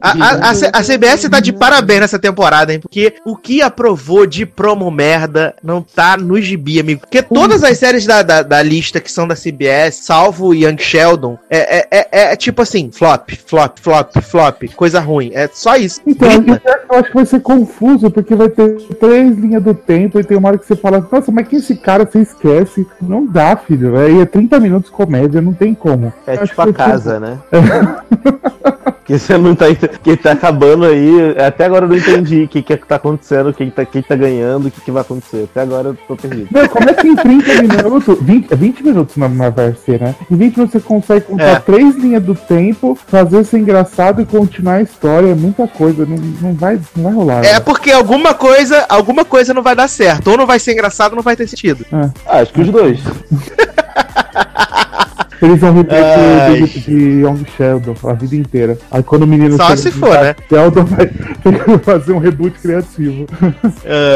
A, 0.00 0.10
a- 0.10 0.50
a 0.50 0.80
a 0.80 0.82
CBS 0.82 1.28
tá 1.28 1.40
de 1.40 1.52
parabéns 1.52 2.00
nessa 2.00 2.18
temporada, 2.18 2.72
hein? 2.72 2.80
Porque 2.80 3.14
o 3.24 3.36
que 3.36 3.62
aprovou 3.62 4.26
de 4.26 4.44
promo 4.44 4.90
merda 4.90 5.54
não 5.62 5.82
tá 5.82 6.16
no 6.16 6.40
gibi, 6.40 6.80
amigo. 6.80 7.00
Porque 7.02 7.22
todas 7.22 7.62
as 7.62 7.78
séries 7.78 8.04
da, 8.06 8.22
da, 8.22 8.42
da 8.42 8.62
lista 8.62 9.00
que 9.00 9.10
são 9.12 9.26
da 9.28 9.34
CBS, 9.36 9.96
salvo 10.02 10.52
Young 10.54 10.78
Sheldon, 10.78 11.38
é, 11.48 11.78
é, 11.78 11.86
é, 11.90 12.32
é 12.32 12.36
tipo 12.36 12.60
assim: 12.62 12.90
flop, 12.92 13.30
flop, 13.46 13.78
flop, 13.80 14.16
flop, 14.22 14.62
coisa 14.74 15.00
ruim. 15.00 15.30
É 15.32 15.48
só 15.52 15.76
isso. 15.76 16.00
Então, 16.06 16.40
Grita. 16.40 16.62
eu 16.90 16.98
acho 16.98 17.08
que 17.08 17.14
vai 17.14 17.26
ser 17.26 17.40
confuso, 17.40 18.10
porque 18.10 18.34
vai 18.34 18.48
ter 18.48 18.74
três 18.98 19.36
linhas 19.38 19.62
do 19.62 19.74
tempo 19.74 20.18
e 20.18 20.24
tem 20.24 20.36
uma 20.36 20.48
hora 20.48 20.58
que 20.58 20.66
você 20.66 20.74
fala, 20.76 21.06
nossa, 21.10 21.30
mas 21.30 21.46
que 21.46 21.56
esse 21.56 21.76
cara 21.76 22.04
você 22.10 22.20
esquece? 22.20 22.86
Não 23.00 23.24
dá, 23.26 23.56
filho. 23.56 23.96
Aí 23.96 24.20
é 24.20 24.26
30 24.26 24.58
minutos 24.58 24.90
comédia, 24.90 25.29
não 25.38 25.52
tem 25.52 25.74
como. 25.74 26.12
É 26.26 26.34
Acho 26.34 26.46
tipo 26.46 26.62
a 26.62 26.72
casa, 26.72 27.20
né? 27.20 27.38
que 29.10 29.18
você 29.18 29.36
não 29.36 29.56
tá. 29.56 29.66
Que 30.02 30.16
tá 30.16 30.32
acabando 30.32 30.84
aí. 30.84 31.34
Até 31.36 31.64
agora 31.64 31.84
eu 31.84 31.88
não 31.88 31.96
entendi 31.96 32.44
o 32.44 32.48
que, 32.48 32.62
que 32.62 32.76
tá 32.76 32.96
acontecendo, 32.96 33.52
quem 33.52 33.68
tá, 33.68 33.84
quem 33.84 34.02
tá 34.02 34.14
ganhando, 34.14 34.68
o 34.68 34.70
que, 34.70 34.80
que 34.80 34.90
vai 34.90 35.02
acontecer. 35.02 35.48
Até 35.50 35.62
agora 35.62 35.88
eu 35.88 35.96
tô 36.06 36.16
perdido. 36.16 36.48
Meu, 36.50 36.68
como 36.68 36.88
é 36.88 36.94
que 36.94 37.08
em 37.08 37.16
30 37.16 37.62
minutos, 37.62 38.18
20, 38.20 38.54
20 38.54 38.84
minutos 38.84 39.16
na, 39.16 39.28
na 39.28 39.50
vai 39.50 39.74
ser, 39.84 40.00
né? 40.00 40.14
Em 40.30 40.36
20 40.36 40.56
minutos 40.56 40.72
você 40.72 40.80
consegue 40.80 41.26
contar 41.26 41.44
É. 41.44 41.58
três 41.58 41.96
linhas 41.96 42.22
do 42.22 42.34
tempo, 42.34 42.96
fazer 43.06 43.44
ser 43.44 43.58
engraçado 43.58 44.22
e 44.22 44.26
continuar 44.26 44.74
a 44.74 44.82
história, 44.82 45.30
é 45.30 45.34
muita 45.34 45.66
coisa, 45.66 46.06
não, 46.06 46.16
não, 46.16 46.54
vai, 46.54 46.78
não 46.96 47.04
vai 47.04 47.12
rolar. 47.12 47.44
É 47.44 47.54
né? 47.54 47.60
porque 47.60 47.90
alguma 47.90 48.32
coisa, 48.32 48.86
alguma 48.88 49.24
coisa 49.24 49.52
não 49.52 49.62
vai 49.62 49.74
dar 49.74 49.88
certo. 49.88 50.30
Ou 50.30 50.36
não 50.36 50.46
vai 50.46 50.60
ser 50.60 50.72
engraçado 50.72 51.12
ou 51.12 51.16
não 51.16 51.22
vai 51.22 51.34
ter 51.34 51.48
sentido. 51.48 51.84
Ah, 51.92 52.10
acho 52.26 52.52
que 52.52 52.60
os 52.60 52.68
dois. 52.68 53.00
Eles 55.42 55.58
vão 55.58 55.72
repetir 55.72 56.04
Ai. 56.04 56.62
de, 56.62 56.80
de 56.80 57.20
Young 57.22 57.44
Sheldon 57.56 57.94
a 58.04 58.12
vida 58.12 58.36
inteira. 58.36 58.78
Aí 58.90 59.02
quando 59.02 59.22
o 59.22 59.26
menino 59.26 59.56
Só 59.56 59.68
chega 59.68 59.76
se 59.78 59.90
for, 59.90 60.10
né? 60.20 60.36
Sheldon 60.48 60.84
vai 60.84 61.10
fazer 61.82 62.12
um 62.12 62.18
reboot 62.18 62.58
criativo. 62.58 63.26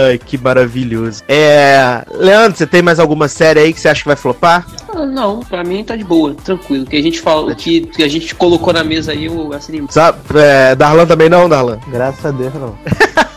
Ai, 0.06 0.18
que 0.18 0.36
maravilhoso. 0.36 1.22
É. 1.26 2.04
Leandro, 2.14 2.58
você 2.58 2.66
tem 2.66 2.82
mais 2.82 2.98
alguma 2.98 3.26
série 3.26 3.60
aí 3.60 3.72
que 3.72 3.80
você 3.80 3.88
acha 3.88 4.02
que 4.02 4.08
vai 4.08 4.16
flopar? 4.16 4.66
Ah, 4.94 5.06
não, 5.06 5.40
pra 5.40 5.64
mim 5.64 5.82
tá 5.82 5.96
de 5.96 6.04
boa, 6.04 6.34
tranquilo. 6.34 6.84
O 6.84 6.86
que 6.86 6.96
a 6.96 7.02
gente 7.02 7.20
fala, 7.20 7.52
o 7.52 7.56
que, 7.56 7.80
que 7.80 8.02
a 8.02 8.08
gente 8.08 8.34
colocou 8.34 8.72
na 8.72 8.84
mesa 8.84 9.12
aí, 9.12 9.24
eu 9.24 9.52
assinei. 9.52 9.82
Sabe, 9.88 10.18
é, 10.34 10.74
Darlan 10.74 11.06
também 11.06 11.30
não, 11.30 11.48
Darlan? 11.48 11.78
Graças 11.90 12.24
a 12.24 12.30
Deus, 12.30 12.52
não. 12.54 12.74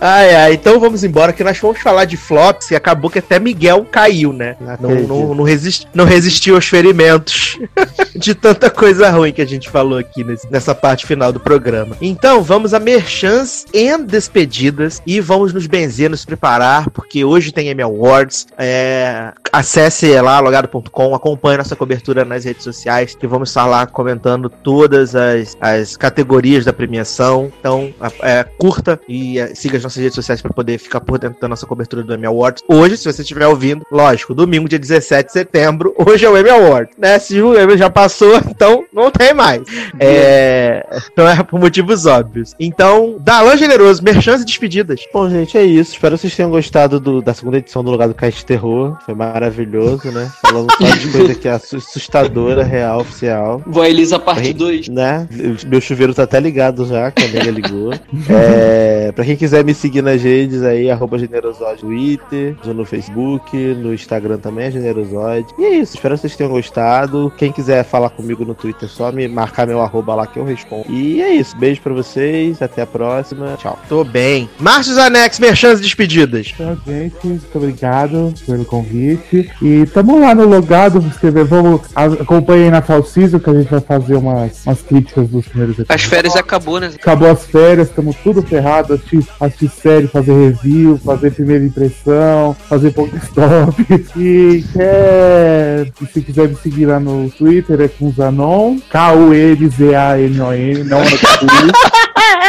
Ai, 0.00 0.34
ai, 0.34 0.52
então 0.54 0.80
vamos 0.80 1.04
embora 1.04 1.32
que 1.32 1.44
nós 1.44 1.58
vamos 1.58 1.78
falar 1.80 2.06
de 2.06 2.16
flops 2.16 2.70
e 2.70 2.74
acabou 2.76 3.10
que 3.10 3.18
até 3.18 3.38
Miguel 3.38 3.86
caiu, 3.90 4.32
né? 4.32 4.56
Não 4.80 4.90
Não, 4.90 5.00
não, 5.06 5.34
não, 5.34 5.44
resist, 5.44 5.86
não 5.92 6.04
resistiu 6.06 6.54
aos 6.54 6.66
ferimentos 6.66 7.58
de 8.16 8.34
tanta 8.34 8.70
coisa 8.70 9.10
ruim 9.10 9.32
que 9.32 9.42
a 9.42 9.46
gente 9.46 9.68
falou 9.68 9.98
aqui 9.98 10.24
nesse- 10.24 10.50
nessa 10.50 10.74
parte 10.74 11.04
final 11.06 11.32
do 11.32 11.38
programa. 11.40 11.96
Então, 12.00 12.42
vamos 12.42 12.72
a 12.72 12.80
merchans 12.80 13.66
e 13.74 13.94
despedidas 13.98 15.02
e 15.06 15.20
vamos 15.20 15.52
nos 15.52 15.66
benzer, 15.66 16.08
nos 16.08 16.24
preparar, 16.24 16.88
porque 16.90 17.24
hoje 17.24 17.52
tem 17.52 17.68
Emmy 17.68 17.82
Awards. 17.82 18.46
É, 18.56 19.32
acesse 19.52 20.18
lá, 20.20 20.40
logado.com, 20.40 21.14
acompanhe 21.14 21.58
nossa 21.58 21.76
cobertura 21.76 22.24
nas 22.24 22.44
redes 22.44 22.64
sociais, 22.64 23.14
que 23.14 23.26
vamos 23.26 23.50
estar 23.50 23.66
lá 23.66 23.86
comentando 23.86 24.48
todas 24.48 25.14
as, 25.14 25.56
as 25.60 25.96
categorias 25.96 26.64
da 26.64 26.72
premiação. 26.72 27.52
Então, 27.60 27.92
é, 28.22 28.44
curta 28.58 28.98
e 29.08 29.38
é, 29.38 29.54
siga 29.54 29.76
as 29.76 29.89
nossas 29.90 30.02
redes 30.02 30.14
sociais 30.14 30.40
para 30.40 30.52
poder 30.52 30.78
ficar 30.78 31.00
por 31.00 31.18
dentro 31.18 31.40
da 31.40 31.48
nossa 31.48 31.66
cobertura 31.66 32.02
do 32.02 32.14
Emmy 32.14 32.26
Awards. 32.26 32.62
Hoje, 32.68 32.96
se 32.96 33.04
você 33.12 33.22
estiver 33.22 33.46
ouvindo, 33.46 33.84
lógico, 33.90 34.34
domingo, 34.34 34.68
dia 34.68 34.78
17 34.78 35.26
de 35.26 35.32
setembro, 35.32 35.94
hoje 35.98 36.24
é 36.24 36.30
o 36.30 36.38
Emmy 36.38 36.50
Awards, 36.50 36.96
né? 36.96 37.18
Se 37.18 37.40
o 37.42 37.60
Emmy 37.60 37.76
já 37.76 37.90
passou, 37.90 38.36
então 38.48 38.84
não 38.92 39.10
tem 39.10 39.34
mais. 39.34 39.62
É... 39.98 40.86
Então 41.12 41.28
é 41.28 41.42
por 41.42 41.58
motivos 41.58 42.06
óbvios. 42.06 42.54
Então, 42.58 43.16
Dalan 43.20 43.56
Generoso, 43.56 44.02
merchans 44.02 44.42
e 44.42 44.44
despedidas. 44.44 45.00
Bom, 45.12 45.28
gente, 45.28 45.58
é 45.58 45.64
isso. 45.64 45.92
Espero 45.94 46.14
que 46.14 46.22
vocês 46.22 46.36
tenham 46.36 46.50
gostado 46.50 47.00
do- 47.00 47.20
da 47.20 47.34
segunda 47.34 47.58
edição 47.58 47.82
do 47.82 47.90
Lugar 47.90 48.08
do 48.08 48.14
Cast 48.14 48.44
Terror. 48.44 48.96
Foi 49.04 49.14
maravilhoso, 49.14 50.10
né? 50.10 50.30
Falando 50.42 50.70
só 50.72 50.84
de 50.84 51.08
coisa 51.08 51.34
que 51.34 51.48
é 51.48 51.52
assustadora, 51.52 52.62
real, 52.62 53.00
oficial. 53.00 53.62
Vó 53.66 53.84
Elisa 53.84 54.18
parte 54.18 54.48
Oi. 54.48 54.54
2. 54.54 54.88
Né? 54.88 55.28
Meu 55.66 55.80
chuveiro 55.80 56.14
tá 56.14 56.22
até 56.22 56.38
ligado 56.38 56.86
já, 56.86 57.10
que 57.10 57.24
a 57.24 57.28
nega 57.28 57.50
ligou. 57.50 57.90
É, 58.28 59.12
pra 59.12 59.24
quem 59.24 59.36
quiser 59.36 59.64
me 59.64 59.74
seguir 59.80 60.02
nas 60.02 60.22
redes 60.22 60.62
aí, 60.62 60.90
arroba 60.90 61.18
Generosode 61.18 61.84
no 61.84 61.90
Twitter, 61.90 62.56
no 62.64 62.84
Facebook, 62.84 63.56
no 63.56 63.94
Instagram 63.94 64.38
também 64.38 64.66
é 64.66 64.70
Generosode. 64.70 65.46
E 65.58 65.64
é 65.64 65.70
isso, 65.76 65.94
espero 65.94 66.14
que 66.14 66.20
vocês 66.20 66.36
tenham 66.36 66.52
gostado. 66.52 67.32
Quem 67.36 67.50
quiser 67.50 67.84
falar 67.84 68.10
comigo 68.10 68.44
no 68.44 68.54
Twitter, 68.54 68.88
é 68.88 68.92
só 68.92 69.10
me 69.10 69.26
marcar 69.26 69.66
meu 69.66 69.80
arroba 69.80 70.14
lá 70.14 70.26
que 70.26 70.38
eu 70.38 70.44
respondo. 70.44 70.84
E 70.88 71.22
é 71.22 71.30
isso, 71.30 71.56
beijo 71.56 71.80
pra 71.80 71.92
vocês, 71.92 72.60
até 72.60 72.82
a 72.82 72.86
próxima, 72.86 73.56
tchau. 73.58 73.78
Tô 73.88 74.04
bem. 74.04 74.48
Márcio 74.58 74.94
Zanex, 74.94 75.38
merchans 75.38 75.78
e 75.78 75.82
despedidas. 75.82 76.52
Então, 76.54 76.78
gente, 76.86 77.26
muito 77.26 77.58
obrigado 77.58 78.34
pelo 78.46 78.64
convite. 78.64 79.50
E 79.62 79.86
tamo 79.86 80.20
lá 80.20 80.34
no 80.34 80.46
logado, 80.46 80.98
escrever. 81.08 81.44
Vamos 81.44 81.80
acompanhem 81.94 82.70
na 82.70 82.82
Fall 82.82 83.04
Season, 83.04 83.38
que 83.38 83.50
a 83.50 83.54
gente 83.54 83.70
vai 83.70 83.80
fazer 83.80 84.16
umas, 84.16 84.64
umas 84.66 84.82
críticas 84.82 85.28
dos 85.28 85.46
primeiros 85.48 85.76
As 85.76 85.80
episódios. 85.80 86.08
férias 86.08 86.36
acabou, 86.36 86.80
né? 86.80 86.90
Acabou 86.94 87.30
as 87.30 87.44
férias, 87.46 87.88
estamos 87.88 88.16
tudo 88.16 88.42
ferrado, 88.42 89.00
assistir 89.40 89.69
série, 89.70 90.06
fazer 90.06 90.32
review, 90.32 90.98
fazer 90.98 91.30
primeira 91.30 91.64
impressão, 91.64 92.54
fazer 92.68 92.92
Pokestop. 92.92 93.74
E 94.16 94.64
quer, 94.72 95.86
e 96.00 96.06
se 96.06 96.20
quiser 96.20 96.48
me 96.48 96.56
seguir 96.56 96.86
lá 96.86 96.98
no 97.00 97.30
Twitter, 97.30 97.80
é 97.80 97.88
com 97.88 98.10
Zanon, 98.12 98.78
K-U-N-Z-A-N-O-N, 98.90 100.84
não 100.84 101.00
é 101.00 101.10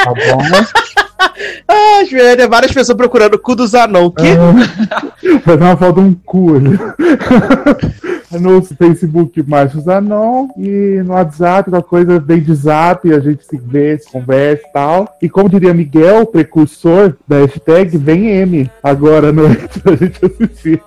tá 0.04 0.14
bom? 0.14 0.42
Ah, 1.68 2.04
Juliana, 2.04 2.38
tem 2.38 2.50
várias 2.50 2.72
pessoas 2.72 2.98
procurando 2.98 3.36
o 3.36 3.40
cu 3.40 3.56
do 3.56 3.66
Zanon. 3.66 4.06
O 4.06 4.12
quê? 4.12 4.36
Vai 5.46 5.58
dar 5.58 5.66
uma 5.66 5.78
falta 5.78 6.00
um 6.02 6.14
cu 6.14 6.56
ali. 6.56 6.80
No 8.40 8.64
Facebook, 8.64 9.44
Márcio 9.44 9.82
Zanon. 9.82 10.48
E 10.58 11.02
no 11.04 11.14
WhatsApp, 11.14 11.70
uma 11.70 11.82
coisa 11.82 12.20
vem 12.20 12.42
de 12.42 12.54
zap, 12.56 13.12
a 13.12 13.20
gente 13.20 13.46
se 13.46 13.58
vê, 13.58 13.98
se 13.98 14.10
conversa 14.10 14.64
e 14.68 14.72
tal. 14.72 15.18
E 15.22 15.30
como 15.30 15.50
diria 15.50 15.74
Miguel, 15.74 16.26
precursor 16.26 17.16
da 17.28 17.40
hashtag, 17.40 17.98
vem 17.98 18.28
M 18.28 18.72
agora 18.82 19.30
à 19.30 19.32
noite 19.32 19.80
pra 19.84 19.96
gente 19.96 20.20
assistir. 20.26 20.82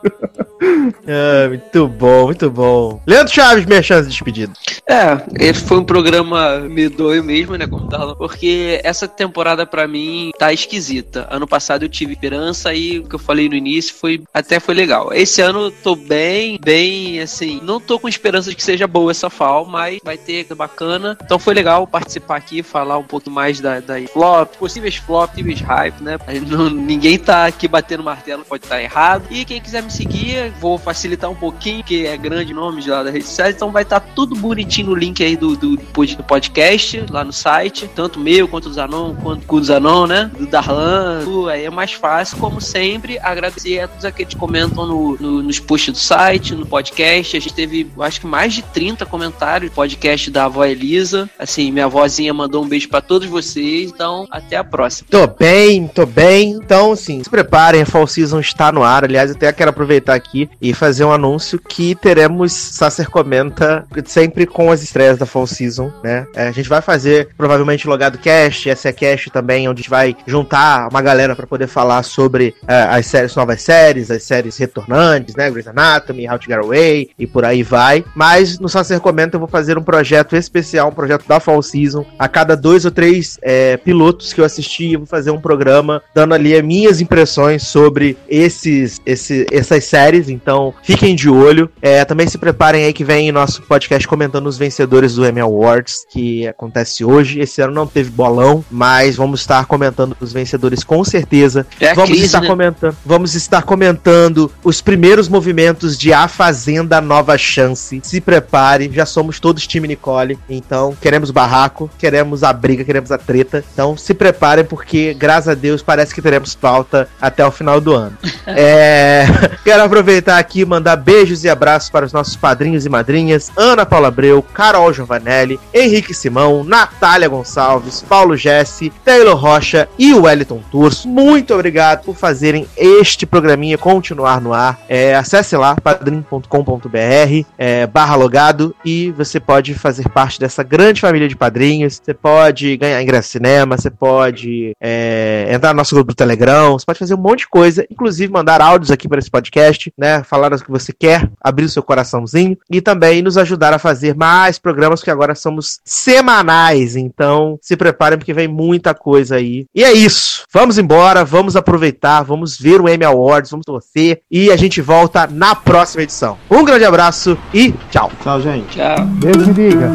Ah, 1.06 1.48
muito 1.48 1.88
bom, 1.88 2.24
muito 2.26 2.50
bom. 2.50 3.02
Leandro 3.06 3.32
Chaves, 3.32 3.66
merchans 3.66 4.06
e 4.06 4.08
despedidas. 4.08 4.56
É, 4.88 5.22
esse 5.38 5.60
foi 5.60 5.78
um 5.78 5.84
programa 5.84 6.60
medonho 6.60 7.22
mesmo, 7.22 7.56
né, 7.56 7.66
como 7.66 7.88
Darlan? 7.88 8.14
Porque 8.14 8.80
essa 8.82 9.06
temporada 9.06 9.66
pra 9.66 9.86
mim 9.86 10.23
tá 10.38 10.52
esquisita. 10.52 11.26
Ano 11.30 11.46
passado 11.46 11.84
eu 11.84 11.88
tive 11.88 12.12
esperança 12.12 12.72
e 12.74 12.98
o 12.98 13.08
que 13.08 13.14
eu 13.14 13.18
falei 13.18 13.48
no 13.48 13.54
início 13.54 13.94
foi 13.94 14.22
até 14.32 14.58
foi 14.58 14.74
legal. 14.74 15.12
Esse 15.12 15.40
ano 15.40 15.64
eu 15.64 15.70
tô 15.70 15.94
bem, 15.94 16.58
bem 16.62 17.20
assim, 17.20 17.60
não 17.62 17.80
tô 17.80 17.98
com 17.98 18.08
esperança 18.08 18.50
de 18.50 18.56
que 18.56 18.62
seja 18.62 18.86
boa 18.86 19.10
essa 19.10 19.30
fall, 19.30 19.66
mas 19.66 19.98
vai 20.04 20.16
ter 20.16 20.44
bacana. 20.54 21.16
Então 21.22 21.38
foi 21.38 21.54
legal 21.54 21.86
participar 21.86 22.36
aqui, 22.36 22.62
falar 22.62 22.98
um 22.98 23.02
pouco 23.04 23.30
mais 23.30 23.60
da, 23.60 23.80
da 23.80 23.94
flop, 24.08 24.56
possíveis 24.56 24.96
flop, 24.96 25.30
possíveis 25.30 25.60
hype, 25.60 26.00
né? 26.02 26.18
Não- 26.46 26.70
ninguém 26.70 27.18
tá 27.18 27.46
aqui 27.46 27.66
batendo 27.66 28.02
martelo, 28.02 28.44
pode 28.44 28.64
estar 28.64 28.80
errado. 28.82 29.24
E 29.30 29.44
quem 29.44 29.60
quiser 29.60 29.82
me 29.82 29.90
seguir, 29.90 30.50
vou 30.60 30.78
facilitar 30.78 31.30
um 31.30 31.34
pouquinho, 31.34 31.82
que 31.82 32.06
é 32.06 32.16
grande 32.16 32.52
nome 32.54 32.84
lá 32.86 33.02
da 33.02 33.10
rede 33.10 33.24
social, 33.26 33.50
então 33.50 33.70
vai 33.70 33.82
estar 33.82 34.00
tudo 34.00 34.36
bonitinho 34.36 34.88
no 34.88 34.94
link 34.94 35.22
aí 35.22 35.36
do, 35.36 35.56
do, 35.56 35.76
do 35.76 36.22
podcast, 36.24 37.04
lá 37.10 37.24
no 37.24 37.32
site, 37.32 37.88
tanto 37.94 38.18
meu 38.18 38.46
quanto 38.46 38.68
do 38.68 38.74
Zanon, 38.74 39.14
quanto 39.16 39.46
do 39.46 39.64
Zanon, 39.64 40.06
né? 40.06 40.13
Do 40.36 40.46
Darlan, 40.46 41.24
aí 41.50 41.64
é 41.64 41.70
mais 41.70 41.92
fácil, 41.92 42.36
como 42.38 42.60
sempre, 42.60 43.18
agradecer 43.18 43.80
a 43.80 43.88
todos 43.88 44.04
aqueles 44.04 44.34
que 44.34 44.40
comentam 44.40 44.86
no, 44.86 45.16
no- 45.18 45.42
nos 45.42 45.58
posts 45.58 45.92
do 45.92 45.98
site, 45.98 46.54
no 46.54 46.66
podcast. 46.66 47.36
A 47.36 47.40
gente 47.40 47.54
teve, 47.54 47.90
acho 48.00 48.20
que 48.20 48.26
mais 48.26 48.52
de 48.54 48.62
30 48.62 49.04
comentários 49.06 49.70
no 49.70 49.74
podcast 49.74 50.30
da 50.30 50.44
avó 50.44 50.64
Elisa. 50.64 51.28
Assim, 51.38 51.70
minha 51.72 51.88
vozinha 51.88 52.32
mandou 52.32 52.64
um 52.64 52.68
beijo 52.68 52.88
pra 52.88 53.00
todos 53.00 53.28
vocês, 53.28 53.90
então 53.90 54.26
até 54.30 54.56
a 54.56 54.64
próxima. 54.64 55.08
Tô 55.10 55.26
bem, 55.26 55.86
tô 55.88 56.06
bem. 56.06 56.50
Então, 56.52 56.92
assim, 56.92 57.22
se 57.22 57.30
preparem, 57.30 57.82
a 57.82 57.86
Fall 57.86 58.06
Season 58.06 58.40
está 58.40 58.70
no 58.72 58.82
ar. 58.82 59.04
Aliás, 59.04 59.30
até 59.30 59.52
quero 59.52 59.70
aproveitar 59.70 60.14
aqui 60.14 60.48
e 60.60 60.72
fazer 60.72 61.04
um 61.04 61.12
anúncio 61.12 61.58
que 61.58 61.94
teremos 61.94 62.52
Sacer 62.52 63.08
Comenta 63.08 63.86
sempre 64.06 64.46
com 64.46 64.70
as 64.70 64.82
estreias 64.82 65.18
da 65.18 65.26
Fall 65.26 65.46
Season, 65.46 65.92
né? 66.02 66.26
É, 66.34 66.48
a 66.48 66.52
gente 66.52 66.68
vai 66.68 66.80
fazer 66.80 67.28
provavelmente 67.36 67.86
logado 67.88 68.18
cast, 68.18 68.68
essa 68.68 68.88
é 68.88 68.92
cast 68.92 69.30
também, 69.30 69.68
onde 69.68 69.80
a 69.80 69.82
gente 69.82 69.90
vai 69.90 70.03
juntar 70.26 70.88
uma 70.90 71.00
galera 71.00 71.36
para 71.36 71.46
poder 71.46 71.66
falar 71.66 72.02
sobre 72.02 72.54
é, 72.66 72.82
as 72.82 73.06
séries, 73.06 73.34
novas 73.36 73.62
séries, 73.62 74.10
as 74.10 74.22
séries 74.22 74.56
retornantes, 74.56 75.34
né? 75.36 75.50
Grey's 75.50 75.68
Anatomy, 75.68 76.28
How 76.28 76.38
to 76.38 76.46
Get 76.46 76.58
Away 76.58 77.10
e 77.18 77.26
por 77.26 77.44
aí 77.44 77.62
vai. 77.62 78.04
Mas 78.14 78.58
no 78.58 78.68
Sacer 78.68 79.00
Comenta 79.00 79.36
eu 79.36 79.40
vou 79.40 79.48
fazer 79.48 79.78
um 79.78 79.82
projeto 79.82 80.36
especial, 80.36 80.88
um 80.88 80.92
projeto 80.92 81.26
da 81.26 81.40
Fall 81.40 81.62
Season. 81.62 82.04
A 82.18 82.28
cada 82.28 82.56
dois 82.56 82.84
ou 82.84 82.90
três 82.90 83.38
é, 83.42 83.76
pilotos 83.76 84.32
que 84.32 84.40
eu 84.40 84.44
assisti, 84.44 84.92
eu 84.92 85.00
vou 85.00 85.06
fazer 85.06 85.30
um 85.30 85.40
programa 85.40 86.02
dando 86.14 86.34
ali 86.34 86.54
as 86.54 86.62
minhas 86.62 87.00
impressões 87.00 87.66
sobre 87.66 88.16
esses, 88.28 89.00
esse, 89.06 89.46
essas 89.50 89.84
séries. 89.84 90.28
Então 90.28 90.74
fiquem 90.82 91.14
de 91.14 91.28
olho. 91.30 91.70
É, 91.80 92.04
também 92.04 92.26
se 92.26 92.38
preparem 92.38 92.84
aí 92.84 92.92
que 92.92 93.04
vem 93.04 93.30
nosso 93.30 93.62
podcast 93.62 94.06
comentando 94.06 94.46
os 94.46 94.58
vencedores 94.58 95.14
do 95.14 95.26
Emmy 95.26 95.40
Awards, 95.40 96.06
que 96.10 96.46
acontece 96.46 97.04
hoje. 97.04 97.40
Esse 97.40 97.60
ano 97.62 97.72
não 97.72 97.86
teve 97.86 98.10
bolão, 98.10 98.64
mas 98.70 99.16
vamos 99.16 99.40
estar 99.40 99.64
comentando 99.66 99.83
os 100.20 100.32
vencedores 100.32 100.84
com 100.84 101.04
certeza. 101.04 101.66
É 101.80 101.94
vamos 101.94 102.10
crise, 102.10 102.26
estar 102.26 102.40
né? 102.40 102.46
comentando, 102.46 102.96
vamos 103.04 103.34
estar 103.34 103.62
comentando 103.62 104.50
os 104.62 104.80
primeiros 104.80 105.28
movimentos 105.28 105.98
de 105.98 106.12
A 106.12 106.28
Fazenda 106.28 107.00
Nova 107.00 107.36
Chance. 107.36 108.00
Se 108.02 108.20
prepare, 108.20 108.90
já 108.92 109.06
somos 109.06 109.40
todos 109.40 109.66
time 109.66 109.88
Nicole, 109.88 110.38
então 110.48 110.96
queremos 111.00 111.30
barraco, 111.30 111.90
queremos 111.98 112.42
a 112.42 112.52
briga, 112.52 112.84
queremos 112.84 113.10
a 113.10 113.18
treta. 113.18 113.64
Então 113.72 113.96
se 113.96 114.14
preparem 114.14 114.64
porque 114.64 115.14
graças 115.14 115.48
a 115.48 115.54
Deus 115.54 115.82
parece 115.82 116.14
que 116.14 116.22
teremos 116.22 116.54
pauta 116.54 117.08
até 117.20 117.44
o 117.44 117.50
final 117.50 117.80
do 117.80 117.94
ano. 117.94 118.16
É, 118.46 119.26
quero 119.64 119.82
aproveitar 119.82 120.38
aqui 120.38 120.60
e 120.60 120.64
mandar 120.64 120.96
beijos 120.96 121.44
e 121.44 121.48
abraços 121.48 121.88
para 121.88 122.04
os 122.04 122.12
nossos 122.12 122.36
padrinhos 122.36 122.84
e 122.84 122.88
madrinhas: 122.90 123.50
Ana 123.56 123.86
Paula 123.86 124.08
Abreu, 124.08 124.42
Carol 124.42 124.92
Giovanelli, 124.92 125.58
Henrique 125.72 126.12
Simão, 126.12 126.62
Natália 126.62 127.28
Gonçalves, 127.28 128.04
Paulo 128.06 128.36
Jesse, 128.36 128.92
Taylor 129.04 129.34
Rocha 129.34 129.73
e 129.98 130.12
o 130.12 130.22
Wellington 130.22 130.60
Turso. 130.70 131.08
Muito 131.08 131.52
obrigado 131.54 132.04
por 132.04 132.16
fazerem 132.16 132.66
este 132.76 133.26
programinha 133.26 133.76
continuar 133.76 134.40
no 134.40 134.52
ar. 134.52 134.78
É, 134.88 135.14
acesse 135.14 135.56
lá, 135.56 135.76
padrim.com.br, 135.76 137.46
é, 137.58 137.86
barra 137.86 138.14
logado, 138.14 138.74
e 138.84 139.10
você 139.12 139.38
pode 139.38 139.74
fazer 139.74 140.08
parte 140.08 140.38
dessa 140.38 140.62
grande 140.62 141.00
família 141.00 141.28
de 141.28 141.36
padrinhos. 141.36 142.00
Você 142.02 142.14
pode 142.14 142.76
ganhar 142.76 143.02
ingresso 143.02 143.30
cinema, 143.30 143.76
você 143.76 143.90
pode 143.90 144.72
é, 144.80 145.48
entrar 145.50 145.72
no 145.72 145.78
nosso 145.78 145.94
grupo 145.94 146.12
do 146.12 146.16
Telegram, 146.16 146.72
você 146.72 146.86
pode 146.86 146.98
fazer 146.98 147.14
um 147.14 147.18
monte 147.18 147.40
de 147.40 147.48
coisa, 147.48 147.86
inclusive 147.90 148.32
mandar 148.32 148.60
áudios 148.60 148.90
aqui 148.90 149.08
para 149.08 149.18
esse 149.18 149.30
podcast, 149.30 149.92
né? 149.98 150.22
Falar 150.22 150.52
o 150.52 150.64
que 150.64 150.70
você 150.70 150.92
quer, 150.92 151.30
abrir 151.40 151.64
o 151.64 151.68
seu 151.68 151.82
coraçãozinho 151.82 152.56
e 152.70 152.80
também 152.80 153.22
nos 153.22 153.36
ajudar 153.36 153.72
a 153.72 153.78
fazer 153.78 154.14
mais 154.14 154.58
programas 154.58 155.02
que 155.02 155.10
agora 155.10 155.34
somos 155.34 155.80
semanais. 155.84 156.96
Então, 156.96 157.58
se 157.60 157.76
preparem 157.76 158.18
porque 158.18 158.32
vem 158.32 158.48
muita 158.48 158.94
coisa 158.94 159.36
aí. 159.36 159.63
E 159.74 159.84
é 159.84 159.92
isso. 159.92 160.44
Vamos 160.52 160.78
embora, 160.78 161.24
vamos 161.24 161.56
aproveitar, 161.56 162.22
vamos 162.22 162.58
ver 162.58 162.80
o 162.80 162.88
Emmy 162.88 163.04
Awards, 163.04 163.50
vamos 163.50 163.66
torcer 163.66 164.22
e 164.30 164.50
a 164.50 164.56
gente 164.56 164.80
volta 164.80 165.26
na 165.26 165.54
próxima 165.54 166.02
edição. 166.02 166.36
Um 166.50 166.64
grande 166.64 166.84
abraço 166.84 167.36
e 167.52 167.72
tchau. 167.90 168.10
Tchau, 168.22 168.40
gente. 168.40 168.76
Tchau. 168.76 169.06
Deus 169.20 169.46
me 169.46 169.52
liga. 169.52 169.92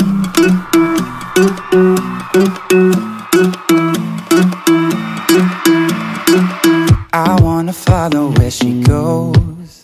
I 7.11 7.41
wanna 7.41 7.73
follow 7.73 8.31
where 8.37 8.51
she 8.51 8.81
goes. 8.83 9.81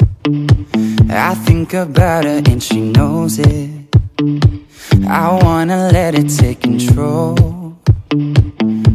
I 1.09 1.35
think 1.45 1.73
about 1.73 2.25
her 2.25 2.41
and 2.45 2.61
she 2.61 2.81
knows 2.81 3.39
it. 3.39 3.69
I 5.07 5.39
wanna 5.43 5.89
let 5.91 6.15
it 6.15 6.29
take 6.29 6.61
control. 6.61 7.35